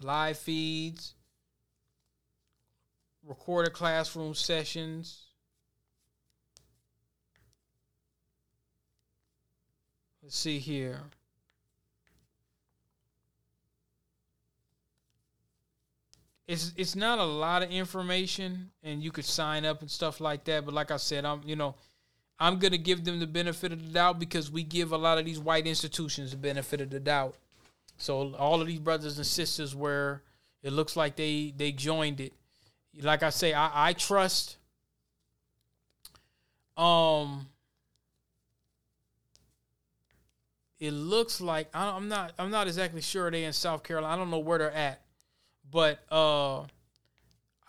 live 0.00 0.38
feeds, 0.38 1.14
recorded 3.26 3.72
classroom 3.72 4.34
sessions. 4.34 5.24
Let's 10.22 10.36
see 10.36 10.58
here. 10.58 11.00
It's 16.46 16.72
it's 16.76 16.96
not 16.96 17.18
a 17.18 17.24
lot 17.24 17.62
of 17.62 17.70
information, 17.70 18.70
and 18.82 19.02
you 19.02 19.10
could 19.10 19.26
sign 19.26 19.66
up 19.66 19.82
and 19.82 19.90
stuff 19.90 20.18
like 20.18 20.44
that. 20.44 20.64
But 20.64 20.72
like 20.72 20.90
I 20.90 20.96
said, 20.96 21.26
I'm 21.26 21.42
you 21.44 21.56
know, 21.56 21.74
I'm 22.40 22.58
gonna 22.58 22.78
give 22.78 23.04
them 23.04 23.20
the 23.20 23.26
benefit 23.26 23.70
of 23.70 23.86
the 23.86 23.92
doubt 23.92 24.18
because 24.18 24.50
we 24.50 24.62
give 24.62 24.92
a 24.92 24.96
lot 24.96 25.18
of 25.18 25.26
these 25.26 25.38
white 25.38 25.66
institutions 25.66 26.30
the 26.30 26.38
benefit 26.38 26.80
of 26.80 26.88
the 26.88 27.00
doubt. 27.00 27.36
So 27.98 28.34
all 28.36 28.60
of 28.60 28.66
these 28.66 28.78
brothers 28.78 29.16
and 29.18 29.26
sisters 29.26 29.74
where 29.74 30.22
it 30.62 30.72
looks 30.72 30.96
like 30.96 31.16
they 31.16 31.52
they 31.56 31.72
joined 31.72 32.20
it. 32.20 32.32
Like 33.00 33.22
I 33.22 33.30
say, 33.30 33.52
I, 33.52 33.90
I 33.90 33.92
trust 33.92 34.56
um 36.76 37.48
it 40.78 40.92
looks 40.92 41.40
like 41.40 41.68
I- 41.74 41.88
I'm 41.90 42.08
not 42.08 42.32
I'm 42.38 42.50
not 42.50 42.66
exactly 42.66 43.00
sure 43.00 43.30
they 43.30 43.44
in 43.44 43.52
South 43.52 43.82
Carolina. 43.82 44.14
I 44.14 44.16
don't 44.16 44.30
know 44.30 44.38
where 44.38 44.58
they're 44.58 44.70
at, 44.72 45.00
but 45.70 45.98
uh, 46.10 46.60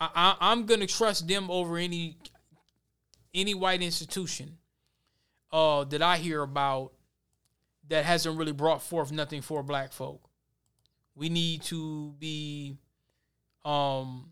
I, 0.00 0.36
I'm 0.40 0.66
gonna 0.66 0.86
trust 0.86 1.26
them 1.28 1.50
over 1.50 1.76
any 1.76 2.16
any 3.34 3.54
white 3.54 3.82
institution 3.82 4.58
uh 5.52 5.84
that 5.84 6.02
I 6.02 6.16
hear 6.16 6.42
about 6.42 6.92
that 7.90 8.04
hasn't 8.04 8.38
really 8.38 8.52
brought 8.52 8.82
forth 8.82 9.12
nothing 9.12 9.42
for 9.42 9.62
black 9.62 9.92
folk. 9.92 10.30
We 11.14 11.28
need 11.28 11.62
to 11.64 12.14
be 12.18 12.78
um 13.64 14.30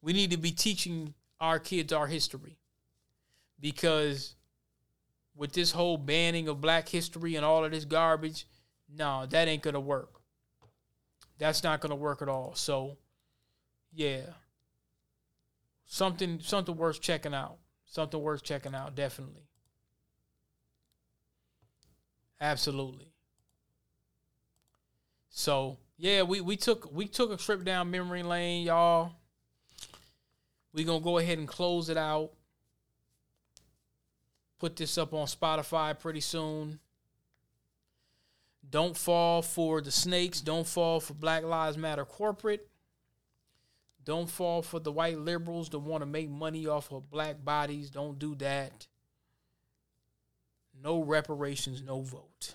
we 0.00 0.12
need 0.12 0.30
to 0.30 0.38
be 0.38 0.52
teaching 0.52 1.14
our 1.40 1.58
kids 1.58 1.92
our 1.92 2.06
history 2.06 2.56
because 3.60 4.36
with 5.34 5.52
this 5.52 5.72
whole 5.72 5.96
banning 5.96 6.48
of 6.48 6.60
black 6.60 6.88
history 6.88 7.34
and 7.36 7.44
all 7.44 7.64
of 7.64 7.72
this 7.72 7.84
garbage, 7.84 8.46
no, 8.88 9.26
that 9.26 9.48
ain't 9.48 9.62
gonna 9.62 9.80
work. 9.80 10.20
That's 11.38 11.64
not 11.64 11.80
gonna 11.80 11.96
work 11.96 12.22
at 12.22 12.28
all. 12.28 12.54
So, 12.54 12.98
yeah, 13.92 14.20
something 15.86 16.38
something 16.40 16.76
worth 16.76 17.00
checking 17.00 17.34
out. 17.34 17.56
Something 17.84 18.22
worth 18.22 18.42
checking 18.42 18.74
out, 18.74 18.94
definitely. 18.94 19.48
Absolutely. 22.42 23.06
So 25.30 25.78
yeah, 25.96 26.22
we, 26.22 26.40
we 26.40 26.56
took 26.56 26.92
we 26.92 27.06
took 27.06 27.32
a 27.32 27.36
trip 27.36 27.64
down 27.64 27.90
memory 27.92 28.24
lane, 28.24 28.66
y'all. 28.66 29.12
We 30.72 30.82
gonna 30.82 31.00
go 31.00 31.18
ahead 31.18 31.38
and 31.38 31.46
close 31.46 31.88
it 31.88 31.96
out. 31.96 32.32
Put 34.58 34.74
this 34.74 34.98
up 34.98 35.14
on 35.14 35.26
Spotify 35.26 35.98
pretty 35.98 36.20
soon. 36.20 36.80
Don't 38.68 38.96
fall 38.96 39.42
for 39.42 39.80
the 39.80 39.92
snakes. 39.92 40.40
Don't 40.40 40.66
fall 40.66 40.98
for 40.98 41.14
Black 41.14 41.44
Lives 41.44 41.78
Matter 41.78 42.04
corporate. 42.04 42.68
Don't 44.04 44.28
fall 44.28 44.62
for 44.62 44.80
the 44.80 44.90
white 44.90 45.18
liberals 45.18 45.68
that 45.68 45.78
want 45.78 46.02
to 46.02 46.06
make 46.06 46.28
money 46.28 46.66
off 46.66 46.90
of 46.90 47.08
black 47.08 47.44
bodies. 47.44 47.90
Don't 47.90 48.18
do 48.18 48.34
that. 48.36 48.88
No 50.82 51.02
reparations, 51.02 51.82
no 51.82 52.00
vote. 52.00 52.54